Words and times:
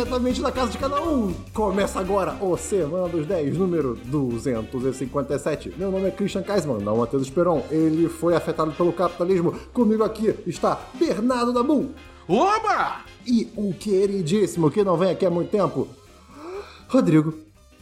diretamente 0.00 0.40
da 0.40 0.50
casa 0.50 0.72
de 0.72 0.78
cada 0.78 1.02
um. 1.02 1.34
Começa 1.52 2.00
agora 2.00 2.32
o 2.42 2.56
Semana 2.56 3.06
dos 3.06 3.26
10, 3.26 3.58
número 3.58 3.96
257. 4.06 5.74
Meu 5.76 5.90
nome 5.90 6.08
é 6.08 6.10
Christian 6.10 6.42
Kaisman, 6.42 6.78
não 6.78 6.96
Matheus 6.96 7.24
Esperon. 7.24 7.62
Ele 7.70 8.08
foi 8.08 8.34
afetado 8.34 8.72
pelo 8.72 8.94
capitalismo. 8.94 9.52
Comigo 9.74 10.02
aqui 10.02 10.34
está 10.46 10.80
Bernardo 10.94 11.52
Dabu. 11.52 11.90
Oba! 12.26 13.02
E 13.26 13.52
o 13.54 13.74
queridíssimo 13.74 14.70
que 14.70 14.82
não 14.82 14.96
vem 14.96 15.10
aqui 15.10 15.26
há 15.26 15.30
muito 15.30 15.50
tempo, 15.50 15.86
Rodrigo 16.88 17.34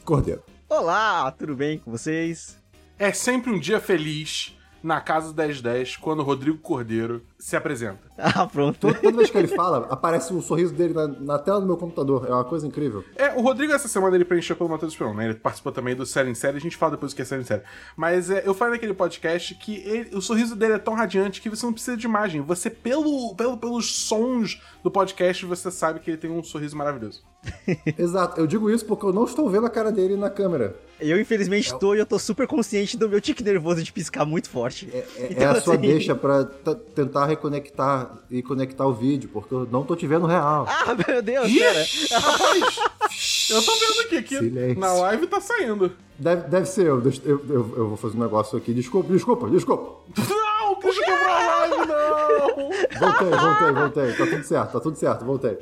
Cordeiro. 0.04 0.42
Olá, 0.68 1.30
tudo 1.30 1.54
bem 1.54 1.78
com 1.78 1.92
vocês? 1.92 2.58
É 2.98 3.12
sempre 3.12 3.52
um 3.52 3.60
dia 3.60 3.78
feliz 3.78 4.58
na 4.82 5.00
casa 5.00 5.32
do 5.32 5.40
1010 5.40 5.96
quando 5.96 6.20
o 6.20 6.24
Rodrigo 6.24 6.58
Cordeiro 6.58 7.22
se 7.38 7.56
apresenta. 7.56 7.98
Ah, 8.20 8.48
pronto. 8.48 8.76
Toda, 8.80 8.94
toda 8.94 9.16
vez 9.16 9.30
que 9.30 9.38
ele 9.38 9.46
fala, 9.46 9.86
aparece 9.90 10.34
o 10.34 10.42
sorriso 10.42 10.74
dele 10.74 10.92
na, 10.92 11.06
na 11.06 11.38
tela 11.38 11.60
do 11.60 11.66
meu 11.68 11.76
computador. 11.76 12.26
É 12.28 12.32
uma 12.32 12.42
coisa 12.44 12.66
incrível. 12.66 13.04
É, 13.14 13.30
o 13.32 13.40
Rodrigo 13.40 13.72
essa 13.72 13.86
semana 13.86 14.16
ele 14.16 14.24
preencheu 14.24 14.56
pelo 14.56 14.68
Matheus 14.68 14.92
Esperon, 14.92 15.14
né? 15.14 15.26
Ele 15.26 15.34
participou 15.34 15.70
também 15.70 15.94
do 15.94 16.04
Série 16.04 16.28
em 16.28 16.34
Série, 16.34 16.56
a 16.56 16.60
gente 16.60 16.76
fala 16.76 16.92
depois 16.96 17.12
o 17.12 17.14
que 17.16 17.22
é 17.22 17.24
Série 17.24 17.42
em 17.42 17.44
Série. 17.44 17.62
Mas 17.96 18.28
é, 18.28 18.42
eu 18.44 18.52
falei 18.54 18.72
naquele 18.74 18.92
podcast 18.92 19.54
que 19.54 19.76
ele- 19.86 20.16
o 20.16 20.20
sorriso 20.20 20.56
dele 20.56 20.72
é 20.74 20.78
tão 20.78 20.94
radiante 20.94 21.40
que 21.40 21.48
você 21.48 21.64
não 21.64 21.72
precisa 21.72 21.96
de 21.96 22.06
imagem. 22.06 22.40
Você, 22.40 22.68
pelo, 22.70 23.32
pelo, 23.36 23.56
pelos 23.56 23.94
sons 24.00 24.60
do 24.82 24.90
podcast, 24.90 25.46
você 25.46 25.70
sabe 25.70 26.00
que 26.00 26.10
ele 26.10 26.18
tem 26.18 26.28
um 26.30 26.42
sorriso 26.42 26.76
maravilhoso. 26.76 27.22
Exato, 27.96 28.40
eu 28.40 28.48
digo 28.48 28.68
isso 28.68 28.84
porque 28.84 29.06
eu 29.06 29.12
não 29.12 29.24
estou 29.24 29.48
vendo 29.48 29.64
a 29.66 29.70
cara 29.70 29.92
dele 29.92 30.16
na 30.16 30.28
câmera. 30.28 30.74
Eu, 31.00 31.20
infelizmente, 31.20 31.66
estou 31.72 31.94
e 31.94 32.00
eu 32.00 32.06
tô 32.06 32.18
super 32.18 32.48
consciente 32.48 32.96
do 32.96 33.08
meu 33.08 33.20
tique 33.20 33.44
nervoso 33.44 33.80
de 33.84 33.92
piscar 33.92 34.24
muito 34.26 34.50
forte. 34.50 34.88
É, 34.92 34.98
é 35.16 35.28
Então, 35.30 35.50
a 35.52 35.60
sua 35.60 35.74
assim- 35.74 35.82
deixa 35.82 36.16
pra 36.16 36.42
t- 36.44 36.74
tentar 36.96 37.26
reconectar 37.28 38.18
e 38.30 38.42
conectar 38.42 38.86
o 38.86 38.92
vídeo, 38.92 39.30
porque 39.32 39.54
eu 39.54 39.68
não 39.70 39.84
tô 39.84 39.94
te 39.94 40.06
vendo 40.06 40.26
real. 40.26 40.66
Ah, 40.68 40.94
meu 41.06 41.22
Deus, 41.22 41.52
pera. 41.52 41.84
Rapaz, 42.20 42.78
eu 43.50 43.62
tô 43.62 43.72
vendo 43.76 44.00
aqui, 44.06 44.16
aqui 44.16 44.38
Silêncio. 44.38 44.80
na 44.80 44.92
live 44.92 45.26
tá 45.26 45.40
saindo. 45.40 45.92
Deve, 46.18 46.48
deve 46.48 46.66
ser 46.66 46.86
eu. 46.86 47.00
Eu, 47.24 47.44
eu. 47.48 47.74
eu 47.76 47.88
vou 47.88 47.96
fazer 47.96 48.16
um 48.16 48.20
negócio 48.20 48.58
aqui. 48.58 48.74
Desculpa, 48.74 49.12
desculpa, 49.12 49.48
desculpa. 49.48 50.00
Não, 50.16 50.72
o 50.72 50.76
Christian 50.76 51.04
quebrou 51.04 51.28
a 51.28 51.46
live, 51.46 51.76
não! 51.76 53.00
Voltei, 53.00 53.30
voltei, 53.30 53.72
voltei. 53.72 54.12
Tá 54.14 54.26
tudo 54.26 54.42
certo, 54.44 54.72
tá 54.72 54.80
tudo 54.80 54.96
certo, 54.96 55.24
voltei. 55.24 55.58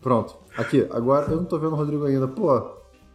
Pronto. 0.00 0.36
Aqui, 0.56 0.86
agora 0.90 1.30
eu 1.30 1.36
não 1.36 1.44
tô 1.44 1.58
vendo 1.58 1.72
o 1.72 1.76
Rodrigo 1.76 2.04
ainda. 2.06 2.26
Pô, 2.26 2.50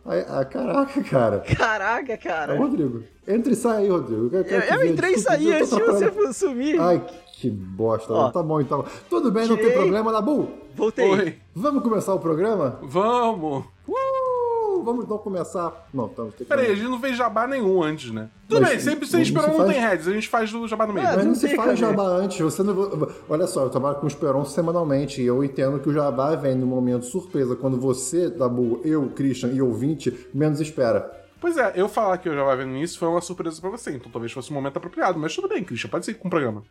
ai, 0.05 0.25
ah, 0.29 0.45
caraca, 0.45 1.03
cara. 1.03 1.39
Caraca, 1.57 2.13
É 2.13 2.15
o 2.15 2.19
cara. 2.19 2.57
Rodrigo. 2.57 3.03
Entra 3.27 3.51
e 3.51 3.55
sai 3.55 3.83
aí, 3.83 3.89
Rodrigo. 3.89 4.29
Eu, 4.31 4.41
eu 4.43 4.79
ver. 4.79 4.91
entrei 4.91 5.13
e 5.13 5.19
saí 5.19 5.49
eu 5.51 5.57
antes 5.57 5.69
de 5.71 5.81
você 5.81 6.33
sumir. 6.33 6.79
Ai, 6.79 7.03
que 7.45 7.51
bosta. 7.51 8.13
Ó. 8.13 8.31
Tá 8.31 8.41
bom 8.43 8.59
então. 8.61 8.83
Tudo 9.09 9.31
bem, 9.31 9.47
não 9.47 9.57
tem 9.57 9.71
problema, 9.71 10.11
Nabu. 10.11 10.49
Voltei. 10.75 11.09
Oi, 11.09 11.35
Vamos 11.53 11.83
começar 11.83 12.13
o 12.13 12.19
programa? 12.19 12.79
vamos. 12.83 13.65
Uh, 13.87 14.83
vamos 14.83 15.05
então 15.05 15.17
começar. 15.17 15.87
Não, 15.93 16.07
estamos 16.07 16.33
tem 16.35 16.39
que- 16.45 16.49
Pera 16.49 16.61
aí, 16.61 16.71
a 16.71 16.75
gente 16.75 16.89
não 16.89 16.99
fez 16.99 17.15
jabá 17.15 17.47
nenhum 17.47 17.81
antes, 17.81 18.11
né? 18.11 18.29
Tudo 18.47 18.61
Mas 18.61 18.71
bem, 18.71 18.79
sempre 18.79 19.07
sem 19.07 19.23
se 19.23 19.31
esperar 19.31 19.57
não 19.57 19.65
tem 19.65 19.79
heads, 19.79 20.07
a 20.07 20.11
gente 20.11 20.27
faz 20.27 20.51
do 20.51 20.67
jabá 20.67 20.85
no 20.85 20.93
meio. 20.93 21.05
É, 21.07 21.11
Mas 21.15 21.17
não 21.19 21.25
não 21.25 21.35
se 21.35 21.47
faz 21.55 21.57
cara. 21.57 21.75
jabá 21.75 22.03
antes. 22.07 22.39
Você 22.39 22.61
não... 22.61 23.07
Olha 23.29 23.47
só, 23.47 23.63
eu 23.63 23.69
trabalho 23.69 23.97
com 23.97 24.05
o 24.05 24.07
Esperon 24.07 24.43
semanalmente 24.45 25.21
e 25.21 25.25
eu 25.25 25.43
entendo 25.43 25.79
que 25.79 25.89
o 25.89 25.93
jabá 25.93 26.35
vem 26.35 26.55
no 26.55 26.65
momento 26.67 27.05
surpresa, 27.05 27.55
quando 27.55 27.79
você, 27.79 28.29
Dabu, 28.29 28.81
eu, 28.83 29.09
Christian 29.15 29.49
e 29.53 29.61
ouvinte, 29.61 30.27
menos 30.33 30.59
espera. 30.59 31.23
Pois 31.39 31.57
é, 31.57 31.73
eu 31.75 31.87
falar 31.87 32.17
que 32.17 32.27
eu 32.27 32.33
já 32.33 32.43
vai 32.43 32.57
vendo 32.57 32.75
isso 32.77 32.97
foi 32.97 33.07
uma 33.07 33.21
surpresa 33.21 33.61
pra 33.61 33.69
você, 33.69 33.91
então 33.91 34.11
talvez 34.11 34.31
fosse 34.31 34.51
um 34.51 34.55
momento 34.55 34.77
apropriado, 34.77 35.19
mas 35.19 35.35
tudo 35.35 35.47
bem, 35.47 35.63
Christian, 35.63 35.89
pode 35.89 36.05
seguir 36.05 36.17
com 36.17 36.27
o 36.27 36.31
programa. 36.31 36.63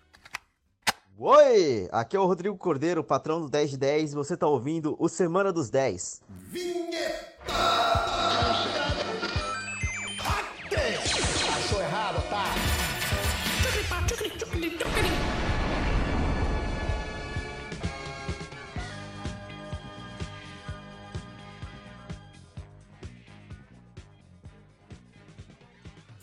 Oi, 1.16 1.88
aqui 1.92 2.16
é 2.16 2.18
o 2.18 2.26
Rodrigo 2.26 2.56
Cordeiro, 2.58 3.04
patrão 3.04 3.40
do 3.40 3.48
10 3.48 3.70
de 3.70 3.76
10, 3.76 4.12
e 4.12 4.14
você 4.16 4.36
tá 4.36 4.48
ouvindo 4.48 4.96
o 4.98 5.08
Semana 5.08 5.52
dos 5.52 5.70
10. 5.70 6.20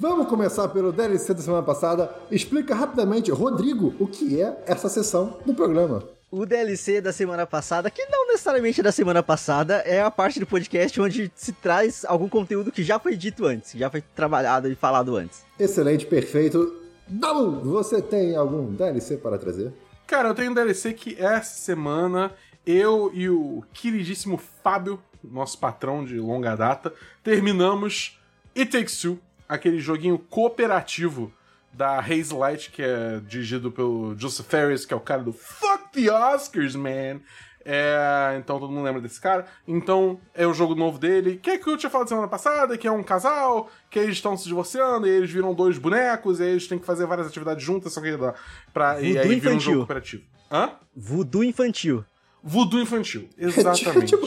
Vamos 0.02 0.26
começar 0.26 0.68
pelo 0.70 0.92
DLC 0.92 1.32
da 1.32 1.44
semana 1.44 1.62
passada. 1.62 2.12
Explica 2.32 2.74
rapidamente, 2.74 3.30
Rodrigo, 3.30 3.94
o 4.00 4.08
que 4.08 4.42
é 4.42 4.64
essa 4.66 4.90
sessão 4.90 5.38
do 5.46 5.54
programa. 5.54 6.04
O 6.32 6.44
DLC 6.44 7.00
da 7.00 7.14
semana 7.14 7.46
passada, 7.46 7.92
que 7.92 8.04
não 8.08 8.26
necessariamente 8.26 8.80
é 8.80 8.84
da 8.84 8.92
semana 8.92 9.22
passada, 9.22 9.76
é 9.86 10.02
a 10.02 10.10
parte 10.10 10.40
do 10.40 10.48
podcast 10.48 11.00
onde 11.00 11.32
se 11.36 11.52
traz 11.52 12.04
algum 12.04 12.28
conteúdo 12.28 12.72
que 12.72 12.82
já 12.82 12.98
foi 12.98 13.16
dito 13.16 13.46
antes, 13.46 13.74
que 13.74 13.78
já 13.78 13.92
foi 13.92 14.02
trabalhado 14.02 14.68
e 14.68 14.74
falado 14.74 15.16
antes. 15.16 15.44
Excelente, 15.60 16.08
perfeito. 16.08 16.82
Dabu, 17.08 17.60
você 17.60 18.02
tem 18.02 18.36
algum 18.36 18.74
DLC 18.74 19.18
para 19.18 19.38
trazer? 19.38 19.72
Cara, 20.08 20.30
eu 20.30 20.34
tenho 20.34 20.50
um 20.50 20.56
DLC 20.56 20.94
que 20.94 21.16
essa 21.20 21.62
semana 21.62 22.32
eu 22.66 23.12
e 23.14 23.30
o 23.30 23.64
queridíssimo 23.72 24.42
Fábio, 24.64 25.00
nosso 25.24 25.60
patrão 25.60 26.04
de 26.04 26.20
longa 26.20 26.56
data, 26.56 26.92
terminamos 27.24 28.20
It 28.58 28.72
Takes 28.72 29.00
Two, 29.00 29.20
aquele 29.52 29.80
joguinho 29.80 30.18
cooperativo 30.18 31.32
da 31.74 32.00
Haze 32.00 32.34
Light, 32.34 32.72
que 32.72 32.82
é 32.82 33.20
dirigido 33.28 33.70
pelo 33.70 34.16
Joseph 34.18 34.48
Ferris, 34.48 34.86
que 34.86 34.94
é 34.94 34.98
o 34.98 35.02
cara 35.02 35.22
do 35.22 35.34
Fuck 35.34 35.92
the 35.92 36.10
Oscars, 36.10 36.74
man! 36.74 37.20
É, 37.66 38.38
então 38.40 38.60
todo 38.60 38.72
mundo 38.72 38.84
lembra 38.84 39.02
desse 39.02 39.20
cara. 39.20 39.46
Então 39.68 40.20
é 40.34 40.48
o 40.48 40.54
jogo 40.54 40.74
novo 40.74 40.98
dele. 40.98 41.38
Que 41.38 41.52
é 41.52 41.58
que 41.58 41.70
eu 41.70 41.78
tinha 41.78 41.90
falado 41.90 42.08
semana 42.08 42.28
passada, 42.30 42.78
que 42.78 42.88
é 42.88 42.92
um 42.92 43.04
casal, 43.04 43.70
que 43.90 44.00
eles 44.00 44.16
estão 44.16 44.36
se 44.38 44.46
divorciando, 44.48 45.06
e 45.06 45.10
eles 45.10 45.30
viram 45.30 45.54
dois 45.54 45.78
bonecos, 45.78 46.40
e 46.40 46.44
aí 46.44 46.50
eles 46.52 46.68
têm 46.68 46.80
que 46.80 46.86
fazer 46.86 47.06
várias 47.06 47.28
atividades 47.28 47.64
juntas, 47.64 47.94
só 47.94 48.02
que 48.02 48.16
dá 48.16 48.34
pra, 48.74 49.02
e 49.02 49.14
Voodoo 49.14 49.22
aí 49.22 49.28
vira 49.28 49.30
um 49.30 49.34
infantil. 49.34 49.60
jogo 49.60 49.78
cooperativo. 49.80 50.24
Hã? 50.50 50.72
Voodoo 50.96 51.44
infantil. 51.44 52.06
Voodoo 52.44 52.82
infantil. 52.82 53.30
Exatamente. 53.38 54.16
Tipo, 54.16 54.26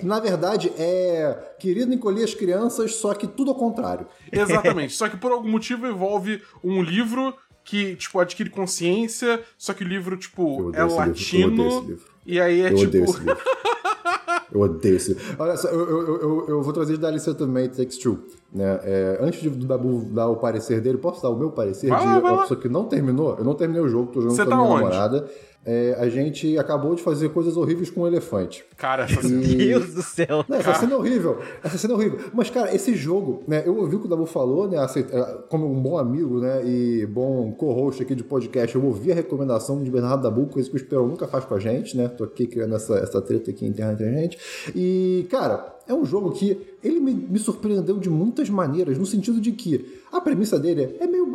é- 0.00 0.04
na 0.04 0.20
verdade, 0.20 0.72
é 0.78 1.54
querido 1.58 1.92
encolher 1.92 2.24
as 2.24 2.34
crianças, 2.34 2.94
só 2.96 3.14
que 3.14 3.26
tudo 3.26 3.50
ao 3.50 3.56
contrário. 3.56 4.06
Exatamente. 4.32 4.94
Só 4.94 5.08
que 5.08 5.16
por 5.16 5.32
algum 5.32 5.48
motivo 5.50 5.86
envolve 5.86 6.42
um 6.62 6.82
livro 6.82 7.34
que, 7.64 7.96
tipo, 7.96 8.18
adquire 8.18 8.48
consciência, 8.50 9.42
só 9.58 9.74
que 9.74 9.84
o 9.84 9.86
livro, 9.86 10.16
tipo, 10.16 10.70
é 10.74 10.82
latino. 10.84 11.52
odeio 11.52 11.68
esse 11.68 11.86
livro. 11.86 12.04
E 12.26 12.40
aí 12.40 12.60
é 12.62 12.70
eu 12.72 12.76
tipo. 12.76 12.88
odeio 12.88 13.04
esse 13.04 13.18
livro. 13.18 13.36
Eu 14.50 14.60
odeio 14.60 14.96
esse 14.96 15.08
livro. 15.12 15.24
Olha 15.38 15.56
só, 15.58 15.68
eu, 15.68 15.80
eu, 15.90 16.20
eu, 16.22 16.46
eu 16.48 16.62
vou 16.62 16.72
trazer 16.72 16.94
de 16.94 17.00
DLC 17.00 17.34
também, 17.34 17.68
Takes 17.68 17.98
Two. 17.98 18.18
Né? 18.50 18.80
É, 18.82 19.18
antes 19.20 19.42
de- 19.42 19.50
do 19.50 19.66
Dabu 19.66 20.06
dar 20.10 20.28
o 20.28 20.36
parecer 20.36 20.80
dele, 20.80 20.96
posso 20.96 21.22
dar 21.22 21.28
o 21.28 21.36
meu 21.38 21.50
parecer 21.50 21.88
Vai 21.90 22.00
de 22.00 22.06
lá, 22.06 22.18
uma 22.18 22.40
pessoa 22.42 22.58
que 22.58 22.66
não 22.68 22.86
terminou? 22.86 23.36
Eu 23.36 23.44
não 23.44 23.54
terminei 23.54 23.82
o 23.82 23.88
jogo, 23.88 24.06
tô 24.10 24.22
jogando 24.22 24.36
Você 24.36 24.44
com 24.46 24.48
a 24.48 24.56
tá 24.56 24.56
minha 24.56 24.68
onde? 24.70 24.84
namorada. 24.84 25.30
É, 25.70 25.94
a 26.00 26.08
gente 26.08 26.56
acabou 26.56 26.94
de 26.94 27.02
fazer 27.02 27.28
coisas 27.28 27.54
horríveis 27.54 27.90
com 27.90 28.00
um 28.00 28.06
elefante. 28.06 28.64
Cara, 28.78 29.04
essa 29.04 29.26
E- 29.28 29.54
Deus 29.56 29.92
do 29.92 30.02
céu. 30.02 30.42
Não, 30.48 30.56
essa 30.56 30.72
cena 30.72 30.94
é 30.94 30.96
horrível. 30.96 31.38
Essa 31.62 31.76
cena 31.76 31.92
é 31.92 31.96
horrível. 31.98 32.18
Mas, 32.32 32.48
cara, 32.48 32.74
esse 32.74 32.94
jogo, 32.94 33.42
né? 33.46 33.62
Eu 33.66 33.76
ouvi 33.76 33.96
o 33.96 34.00
que 34.00 34.06
o 34.06 34.08
Dabu 34.08 34.24
falou, 34.24 34.66
né? 34.66 34.78
eh, 34.96 35.38
Como 35.50 35.70
um 35.70 35.78
bom 35.82 35.98
amigo, 35.98 36.40
né? 36.40 36.62
E 36.64 37.04
bom 37.04 37.52
co-host 37.52 38.02
aqui 38.02 38.14
de 38.14 38.24
podcast, 38.24 38.74
eu 38.74 38.82
ouvi 38.82 39.12
a 39.12 39.14
recomendação 39.14 39.82
de 39.82 39.90
Bernardo 39.90 40.22
Dabu, 40.22 40.46
coisa 40.46 40.70
que 40.70 40.74
o 40.74 40.78
Esperão 40.78 41.06
nunca 41.06 41.28
faz 41.28 41.44
com 41.44 41.54
a 41.54 41.60
gente, 41.60 41.94
né? 41.98 42.08
Tô 42.08 42.24
aqui 42.24 42.46
criando 42.46 42.74
essa, 42.74 42.94
essa 42.98 43.20
treta 43.20 43.50
aqui 43.50 43.66
interna 43.66 43.92
entre 43.92 44.06
a 44.08 44.12
gente. 44.12 44.38
E, 44.74 45.26
cara, 45.30 45.76
é 45.86 45.92
um 45.92 46.04
jogo 46.06 46.30
que 46.30 46.58
ele 46.82 46.98
me, 46.98 47.12
me 47.12 47.38
surpreendeu 47.38 47.98
de 47.98 48.08
muitas 48.08 48.48
maneiras, 48.48 48.96
no 48.96 49.04
sentido 49.04 49.38
de 49.38 49.52
que 49.52 49.98
a 50.10 50.18
premissa 50.18 50.58
dele 50.58 50.96
é 50.98 51.06
meio. 51.06 51.28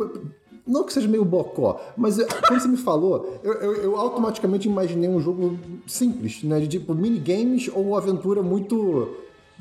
Não 0.66 0.82
que 0.84 0.92
seja 0.94 1.06
meio 1.06 1.24
bocó, 1.26 1.78
mas 1.96 2.18
eh, 2.18 2.26
quando 2.48 2.60
você 2.60 2.68
me 2.68 2.76
falou, 2.78 3.38
eu, 3.42 3.52
eu- 3.54 3.74
eu 3.82 3.96
automaticamente 3.96 4.66
imaginei 4.66 5.08
um 5.10 5.20
jogo 5.20 5.58
simples, 5.86 6.42
né? 6.42 6.58
De 6.60 6.68
tipo 6.68 6.94
minigames 6.94 7.70
ou 7.74 7.96
aventura 7.96 8.42
muito. 8.42 9.08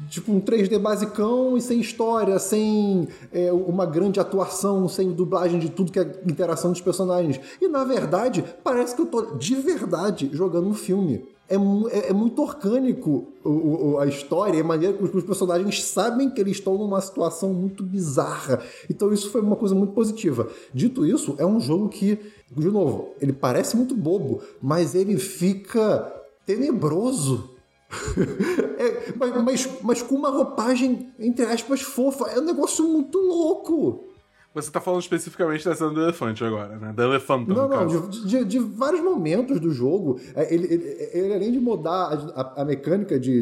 Tipo 0.09 0.31
um 0.31 0.41
3D 0.41 0.79
basicão 0.79 1.55
e 1.55 1.61
sem 1.61 1.79
história, 1.79 2.39
sem 2.39 3.07
é, 3.31 3.51
uma 3.53 3.85
grande 3.85 4.19
atuação, 4.19 4.87
sem 4.89 5.11
dublagem 5.11 5.59
de 5.59 5.69
tudo 5.69 5.91
que 5.91 5.99
é 5.99 6.21
interação 6.25 6.71
dos 6.71 6.81
personagens. 6.81 7.39
E 7.61 7.67
na 7.67 7.83
verdade, 7.83 8.43
parece 8.63 8.95
que 8.95 9.01
eu 9.03 9.05
tô 9.05 9.35
de 9.35 9.53
verdade 9.55 10.31
jogando 10.33 10.67
um 10.67 10.73
filme. 10.73 11.23
É, 11.49 11.55
é- 11.55 12.09
é 12.09 12.13
muito 12.13 12.41
orgânico 12.41 13.27
o- 13.43 13.49
o- 13.91 13.99
a 13.99 14.07
história, 14.07 14.59
a 14.61 14.63
maneira 14.63 14.95
que 14.97 15.03
os, 15.03 15.13
os 15.13 15.23
personagens 15.23 15.83
sabem 15.83 16.29
que 16.29 16.39
eles 16.39 16.53
estão 16.57 16.77
numa 16.77 16.99
situação 17.01 17.53
muito 17.53 17.83
bizarra. 17.83 18.61
Então 18.89 19.13
isso 19.13 19.29
foi 19.29 19.41
uma 19.41 19.55
coisa 19.55 19.75
muito 19.75 19.93
positiva. 19.93 20.47
Dito 20.73 21.05
isso, 21.05 21.35
é 21.37 21.45
um 21.45 21.59
jogo 21.59 21.89
que, 21.89 22.17
de 22.49 22.67
novo, 22.69 23.09
ele 23.21 23.33
parece 23.33 23.75
muito 23.75 23.93
bobo, 23.93 24.41
mas 24.61 24.95
ele 24.95 25.17
fica 25.17 26.11
tenebroso. 26.45 27.49
É, 28.77 29.13
mas, 29.15 29.43
mas, 29.43 29.69
mas 29.81 30.01
com 30.01 30.15
uma 30.15 30.29
roupagem, 30.29 31.09
entre 31.19 31.45
aspas, 31.45 31.81
fofa. 31.81 32.25
É 32.31 32.39
um 32.39 32.43
negócio 32.43 32.83
muito 32.87 33.17
louco. 33.19 34.03
Você 34.53 34.69
tá 34.69 34.79
falando 34.79 35.01
especificamente 35.01 35.65
da 35.65 35.75
cena 35.75 35.89
do 35.89 36.01
elefante 36.01 36.43
agora, 36.43 36.77
né? 36.77 36.93
Da 36.95 37.05
elefanta, 37.05 37.51
Não, 37.51 37.67
não, 37.67 37.87
de, 37.87 38.27
de- 38.27 38.45
de 38.45 38.59
vários 38.59 39.01
momentos 39.01 39.59
do 39.59 39.71
jogo, 39.71 40.19
é, 40.35 40.53
ele, 40.53 40.71
ele- 40.71 41.09
ele, 41.11 41.33
além 41.33 41.51
de 41.51 41.59
mudar 41.59 41.91
a, 42.35 42.41
a- 42.41 42.61
a 42.61 42.65
mecânica 42.65 43.19
de, 43.19 43.41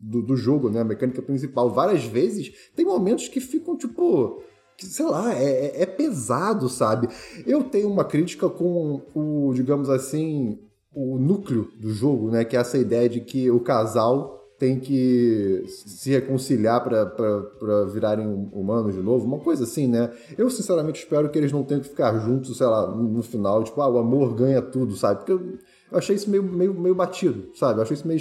do, 0.00 0.22
do 0.22 0.36
jogo, 0.36 0.70
né? 0.70 0.80
A 0.80 0.84
mecânica 0.84 1.20
principal. 1.20 1.68
Várias 1.70 2.04
vezes 2.04 2.52
tem 2.76 2.84
momentos 2.84 3.26
que 3.28 3.40
ficam, 3.40 3.76
tipo 3.76 4.40
que, 4.76 4.86
sei 4.86 5.04
lá, 5.06 5.34
é, 5.34 5.78
é, 5.78 5.82
é 5.82 5.86
pesado, 5.86 6.68
sabe? 6.68 7.08
Eu 7.46 7.64
tenho 7.64 7.88
uma 7.90 8.04
crítica 8.04 8.48
com 8.48 9.02
o, 9.14 9.52
digamos 9.54 9.90
assim, 9.90 10.58
o 10.94 11.18
núcleo 11.18 11.70
do 11.78 11.90
jogo, 11.90 12.30
né? 12.30 12.44
Que 12.44 12.56
é 12.56 12.60
essa 12.60 12.78
ideia 12.78 13.08
de 13.08 13.20
que 13.20 13.50
o 13.50 13.60
casal 13.60 14.41
tem 14.62 14.78
que 14.78 15.64
se 15.66 16.10
reconciliar 16.10 16.80
para 16.84 17.84
virarem 17.92 18.48
humanos 18.52 18.94
de 18.94 19.02
novo, 19.02 19.26
uma 19.26 19.40
coisa 19.40 19.64
assim, 19.64 19.88
né? 19.88 20.08
Eu 20.38 20.48
sinceramente 20.48 21.00
espero 21.00 21.28
que 21.28 21.36
eles 21.36 21.50
não 21.50 21.64
tenham 21.64 21.82
que 21.82 21.88
ficar 21.88 22.16
juntos, 22.20 22.56
sei 22.56 22.68
lá, 22.68 22.86
no 22.86 23.24
final, 23.24 23.64
tipo, 23.64 23.80
ah, 23.80 23.88
o 23.88 23.98
amor 23.98 24.32
ganha 24.36 24.62
tudo, 24.62 24.94
sabe? 24.94 25.16
Porque 25.16 25.32
eu, 25.32 25.58
eu 25.90 25.98
achei 25.98 26.14
isso 26.14 26.30
meio, 26.30 26.44
meio, 26.44 26.72
meio 26.72 26.94
batido, 26.94 27.50
sabe? 27.56 27.80
Eu 27.80 27.82
achei 27.82 27.96
isso 27.96 28.06
meio 28.06 28.20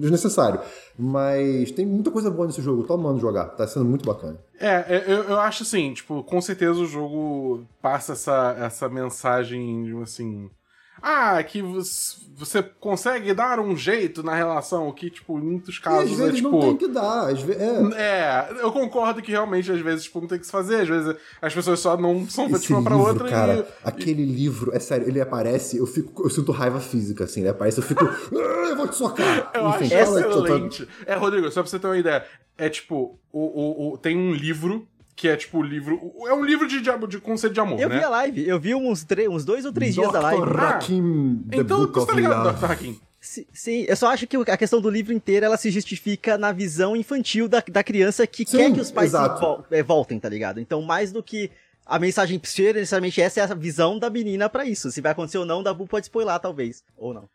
desnecessário. 0.00 0.58
Mas 0.98 1.70
tem 1.70 1.86
muita 1.86 2.10
coisa 2.10 2.28
boa 2.28 2.48
nesse 2.48 2.60
jogo, 2.60 2.82
tô 2.82 2.94
amando 2.94 3.20
jogar, 3.20 3.44
tá 3.50 3.68
sendo 3.68 3.84
muito 3.84 4.04
bacana. 4.04 4.36
É, 4.58 5.04
eu, 5.06 5.22
eu 5.28 5.38
acho 5.38 5.62
assim, 5.62 5.94
tipo, 5.94 6.24
com 6.24 6.40
certeza 6.40 6.80
o 6.80 6.86
jogo 6.86 7.64
passa 7.80 8.14
essa, 8.14 8.56
essa 8.58 8.88
mensagem, 8.88 9.96
assim 10.02 10.50
ah, 11.02 11.42
que 11.42 11.62
você 12.36 12.62
consegue 12.62 13.32
dar 13.32 13.58
um 13.60 13.76
jeito 13.76 14.22
na 14.22 14.34
relação, 14.34 14.90
que, 14.92 15.10
tipo, 15.10 15.38
em 15.38 15.42
muitos 15.42 15.78
casos 15.78 16.10
e 16.10 16.12
às 16.12 16.18
vezes 16.18 16.32
é, 16.32 16.36
tipo... 16.36 16.50
não 16.50 16.60
tem 16.60 16.76
que 16.76 16.88
dar, 16.88 17.28
às 17.28 17.40
vezes... 17.40 17.62
É. 17.62 18.48
é. 18.50 18.56
eu 18.60 18.70
concordo 18.72 19.22
que 19.22 19.30
realmente, 19.30 19.70
às 19.72 19.80
vezes, 19.80 20.04
tipo, 20.04 20.20
não 20.20 20.28
tem 20.28 20.38
que 20.38 20.46
se 20.46 20.52
fazer, 20.52 20.82
às 20.82 20.88
vezes 20.88 21.16
as 21.40 21.54
pessoas 21.54 21.80
só 21.80 21.96
não 21.96 22.28
são 22.28 22.48
feitas 22.48 22.68
uma 22.68 22.82
pra 22.82 22.96
outra 22.96 23.28
cara, 23.28 23.66
e... 23.68 23.88
aquele 23.88 24.24
livro, 24.24 24.74
é 24.74 24.78
sério, 24.78 25.08
ele 25.08 25.20
aparece, 25.20 25.78
eu 25.78 25.86
fico, 25.86 26.24
eu 26.24 26.30
sinto 26.30 26.52
raiva 26.52 26.80
física, 26.80 27.24
assim, 27.24 27.40
ele 27.40 27.48
aparece, 27.48 27.78
eu 27.78 27.84
fico, 27.84 28.04
ah, 28.04 28.68
eu 28.68 28.76
vou 28.76 28.88
te 28.88 28.96
socar. 28.96 29.50
Eu 29.54 29.68
Enfim, 29.70 29.94
acho 29.94 30.18
excelente. 30.18 30.88
É, 31.06 31.14
Rodrigo, 31.14 31.50
só 31.50 31.62
pra 31.62 31.70
você 31.70 31.78
ter 31.78 31.86
uma 31.86 31.96
ideia, 31.96 32.24
é 32.58 32.68
tipo, 32.68 33.18
o, 33.32 33.40
o, 33.40 33.92
o, 33.92 33.98
tem 33.98 34.16
um 34.16 34.32
livro 34.32 34.86
que 35.16 35.26
é 35.26 35.36
tipo 35.36 35.58
o 35.58 35.62
livro. 35.62 36.12
É 36.26 36.34
um 36.34 36.44
livro 36.44 36.68
de, 36.68 36.80
de, 36.80 37.06
de 37.08 37.18
conceito 37.18 37.54
de 37.54 37.60
amor, 37.60 37.80
eu 37.80 37.88
né? 37.88 37.96
Eu 37.96 37.98
vi 37.98 38.04
a 38.04 38.08
live, 38.10 38.48
eu 38.48 38.60
vi 38.60 38.74
uns, 38.74 39.04
uns 39.30 39.44
dois 39.44 39.64
ou 39.64 39.72
três 39.72 39.94
Dr. 39.94 40.00
dias 40.02 40.12
da 40.12 40.20
live. 40.20 40.42
Hakim, 40.42 41.42
ah, 41.50 41.56
então 41.56 41.86
você 41.90 42.06
tá 42.06 42.12
ligado, 42.12 42.52
Dr. 42.52 42.70
Hakim. 42.70 43.00
Sim, 43.18 43.84
eu 43.88 43.96
só 43.96 44.08
acho 44.08 44.24
que 44.26 44.36
a 44.36 44.56
questão 44.56 44.80
do 44.80 44.88
livro 44.88 45.12
inteiro 45.12 45.46
ela 45.46 45.56
se 45.56 45.68
justifica 45.70 46.38
na 46.38 46.52
visão 46.52 46.94
infantil 46.94 47.48
da, 47.48 47.60
da 47.66 47.82
criança 47.82 48.24
que 48.24 48.48
Sim, 48.48 48.58
quer 48.58 48.72
que 48.72 48.80
os 48.80 48.92
pais 48.92 49.12
vo 49.12 49.64
é, 49.70 49.82
voltem, 49.82 50.20
tá 50.20 50.28
ligado? 50.28 50.60
Então, 50.60 50.80
mais 50.82 51.10
do 51.10 51.22
que 51.22 51.50
a 51.84 51.98
mensagem 51.98 52.40
ser 52.44 52.74
necessariamente 52.74 53.20
essa 53.20 53.40
é 53.40 53.42
a 53.42 53.54
visão 53.54 53.98
da 53.98 54.08
menina 54.08 54.48
para 54.48 54.64
isso. 54.64 54.92
Se 54.92 55.00
vai 55.00 55.10
acontecer 55.10 55.38
ou 55.38 55.46
não, 55.46 55.60
o 55.60 55.62
Dabu 55.62 55.88
pode 55.88 56.06
spoiler, 56.06 56.38
talvez. 56.38 56.84
Ou 56.96 57.12
não. 57.12 57.28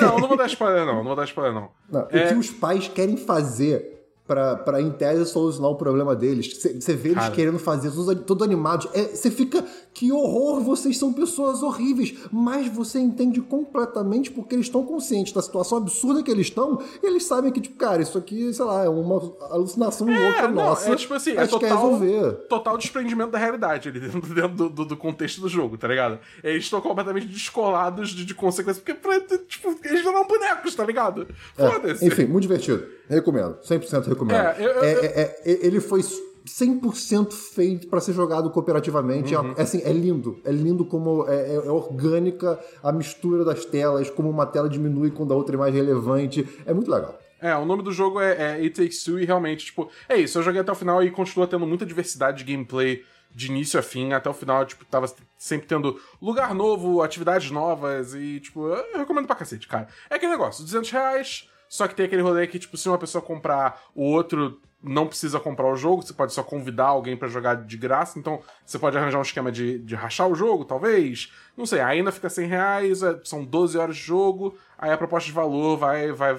Não, 0.00 0.18
não 0.18 0.28
vou 0.28 0.38
dar 0.38 0.46
spoiler, 0.46 0.86
não. 0.86 0.96
Não 0.96 1.04
vou 1.04 1.16
dar 1.16 1.24
spoiler, 1.24 1.52
não. 1.52 1.68
não 1.90 2.08
é... 2.10 2.24
O 2.24 2.28
que 2.28 2.34
os 2.34 2.50
pais 2.50 2.88
querem 2.88 3.18
fazer 3.18 3.95
para 4.26 4.80
em 4.80 4.90
tese 4.90 5.24
solucionar 5.26 5.70
o 5.70 5.76
problema 5.76 6.16
deles. 6.16 6.52
Você 6.60 6.94
vê 6.94 7.10
eles 7.10 7.22
Cara. 7.22 7.34
querendo 7.34 7.58
fazer, 7.58 7.90
todos, 7.90 8.24
todos 8.24 8.44
animados. 8.44 8.86
Você 8.86 9.28
é, 9.28 9.30
fica, 9.30 9.64
que 9.96 10.12
horror, 10.12 10.60
vocês 10.60 10.98
são 10.98 11.10
pessoas 11.10 11.62
horríveis. 11.62 12.14
Mas 12.30 12.68
você 12.68 12.98
entende 12.98 13.40
completamente 13.40 14.30
porque 14.30 14.54
eles 14.54 14.66
estão 14.66 14.84
conscientes 14.84 15.32
da 15.32 15.40
situação 15.40 15.78
absurda 15.78 16.22
que 16.22 16.30
eles 16.30 16.48
estão. 16.48 16.82
Eles 17.02 17.24
sabem 17.24 17.50
que, 17.50 17.62
tipo, 17.62 17.76
cara, 17.76 18.02
isso 18.02 18.18
aqui, 18.18 18.52
sei 18.52 18.64
lá, 18.66 18.84
é 18.84 18.90
uma 18.90 19.16
alucinação 19.50 20.06
é, 20.10 20.18
louca 20.18 20.48
não, 20.48 20.54
nossa. 20.54 20.92
É 20.92 20.96
tipo 20.96 21.14
assim, 21.14 21.30
é 21.30 21.46
total, 21.46 21.98
total 22.46 22.76
desprendimento 22.76 23.30
da 23.30 23.38
realidade 23.38 23.88
ali 23.88 23.98
dentro, 23.98 24.20
dentro 24.20 24.68
do, 24.68 24.84
do, 24.84 24.96
contexto 24.98 25.40
do 25.40 25.48
jogo, 25.48 25.78
tá 25.78 25.88
ligado? 25.88 26.18
Eles 26.44 26.64
estão 26.64 26.82
completamente 26.82 27.26
descolados 27.26 28.10
de, 28.10 28.26
de 28.26 28.34
consequências, 28.34 28.84
porque, 28.84 29.38
tipo, 29.48 29.74
eles 29.82 30.02
viram 30.02 30.26
bonecos, 30.26 30.74
tá 30.74 30.84
ligado? 30.84 31.26
É, 31.56 31.70
Foda-se. 31.70 32.06
enfim, 32.06 32.26
muito 32.26 32.42
divertido. 32.42 32.86
Recomendo. 33.08 33.56
100% 33.66 34.08
recomendo. 34.08 34.36
É, 34.36 34.56
eu, 34.58 34.70
eu, 34.70 34.84
é, 34.84 34.90
é, 34.90 35.40
é, 35.44 35.66
ele 35.66 35.80
foi 35.80 36.02
100% 36.46 37.32
feito 37.32 37.88
para 37.88 38.00
ser 38.00 38.12
jogado 38.12 38.50
cooperativamente. 38.50 39.34
É, 39.34 39.40
uhum. 39.40 39.54
É, 39.56 39.62
assim, 39.62 39.82
é 39.84 39.92
lindo. 39.92 40.40
É 40.44 40.50
lindo 40.50 40.84
como 40.84 41.26
é, 41.28 41.34
é, 41.34 41.54
é, 41.56 41.70
orgânica 41.70 42.58
a 42.82 42.92
mistura 42.92 43.44
das 43.44 43.64
telas, 43.64 44.08
como 44.08 44.30
uma 44.30 44.46
tela 44.46 44.68
diminui 44.68 45.10
quando 45.10 45.32
a 45.32 45.36
outra 45.36 45.56
é 45.56 45.58
mais 45.58 45.74
relevante. 45.74 46.48
É 46.64 46.72
muito 46.72 46.90
legal. 46.90 47.18
É, 47.40 47.54
o 47.54 47.66
nome 47.66 47.82
do 47.82 47.92
jogo 47.92 48.20
é, 48.20 48.36
é 48.36 48.52
It 48.62 48.70
Takes 48.70 49.04
Two 49.04 49.20
e 49.20 49.24
realmente, 49.24 49.66
tipo, 49.66 49.90
é 50.08 50.16
isso. 50.16 50.38
Eu 50.38 50.42
joguei 50.42 50.60
até 50.60 50.72
o 50.72 50.76
final 50.76 51.02
e 51.02 51.10
continua 51.10 51.46
tendo 51.46 51.66
muita 51.66 51.84
diversidade 51.84 52.42
de 52.42 52.50
gameplay 52.50 53.04
de 53.34 53.46
início 53.48 53.78
a 53.78 53.82
fim. 53.82 54.12
Até 54.12 54.30
o 54.30 54.34
final, 54.34 54.64
tipo, 54.64 54.84
tava 54.84 55.06
sempre 55.36 55.66
tendo 55.66 56.00
lugar 56.22 56.54
novo, 56.54 57.02
atividades 57.02 57.50
novas 57.50 58.14
e, 58.14 58.40
tipo, 58.40 58.66
eu 58.68 58.98
recomendo 58.98 59.26
pra 59.26 59.36
cacete, 59.36 59.68
cara. 59.68 59.88
É 60.08 60.14
aquele 60.14 60.32
negócio, 60.32 60.64
200 60.64 60.90
reais 60.90 61.48
só 61.68 61.86
que 61.88 61.94
tem 61.94 62.06
aquele 62.06 62.22
rolê 62.22 62.46
que, 62.46 62.58
tipo, 62.58 62.76
se 62.76 62.88
uma 62.88 62.98
pessoa 62.98 63.20
comprar, 63.22 63.82
o 63.94 64.04
outro 64.04 64.60
não 64.86 65.06
precisa 65.06 65.40
comprar 65.40 65.66
o 65.70 65.76
jogo, 65.76 66.02
você 66.02 66.12
pode 66.12 66.32
só 66.32 66.42
convidar 66.42 66.86
alguém 66.86 67.16
para 67.16 67.28
jogar 67.28 67.56
de 67.56 67.76
graça, 67.76 68.18
então 68.18 68.40
você 68.64 68.78
pode 68.78 68.96
arranjar 68.96 69.18
um 69.18 69.22
esquema 69.22 69.50
de, 69.50 69.78
de 69.80 69.94
rachar 69.94 70.28
o 70.28 70.34
jogo, 70.34 70.64
talvez. 70.64 71.32
Não 71.56 71.66
sei, 71.66 71.80
ainda 71.80 72.12
fica 72.12 72.30
100 72.30 72.46
reais, 72.46 73.02
é, 73.02 73.18
são 73.24 73.44
12 73.44 73.76
horas 73.76 73.96
de 73.96 74.02
jogo, 74.02 74.56
aí 74.78 74.90
a 74.92 74.96
proposta 74.96 75.26
de 75.26 75.32
valor 75.32 75.76
vai, 75.76 76.12
vai 76.12 76.38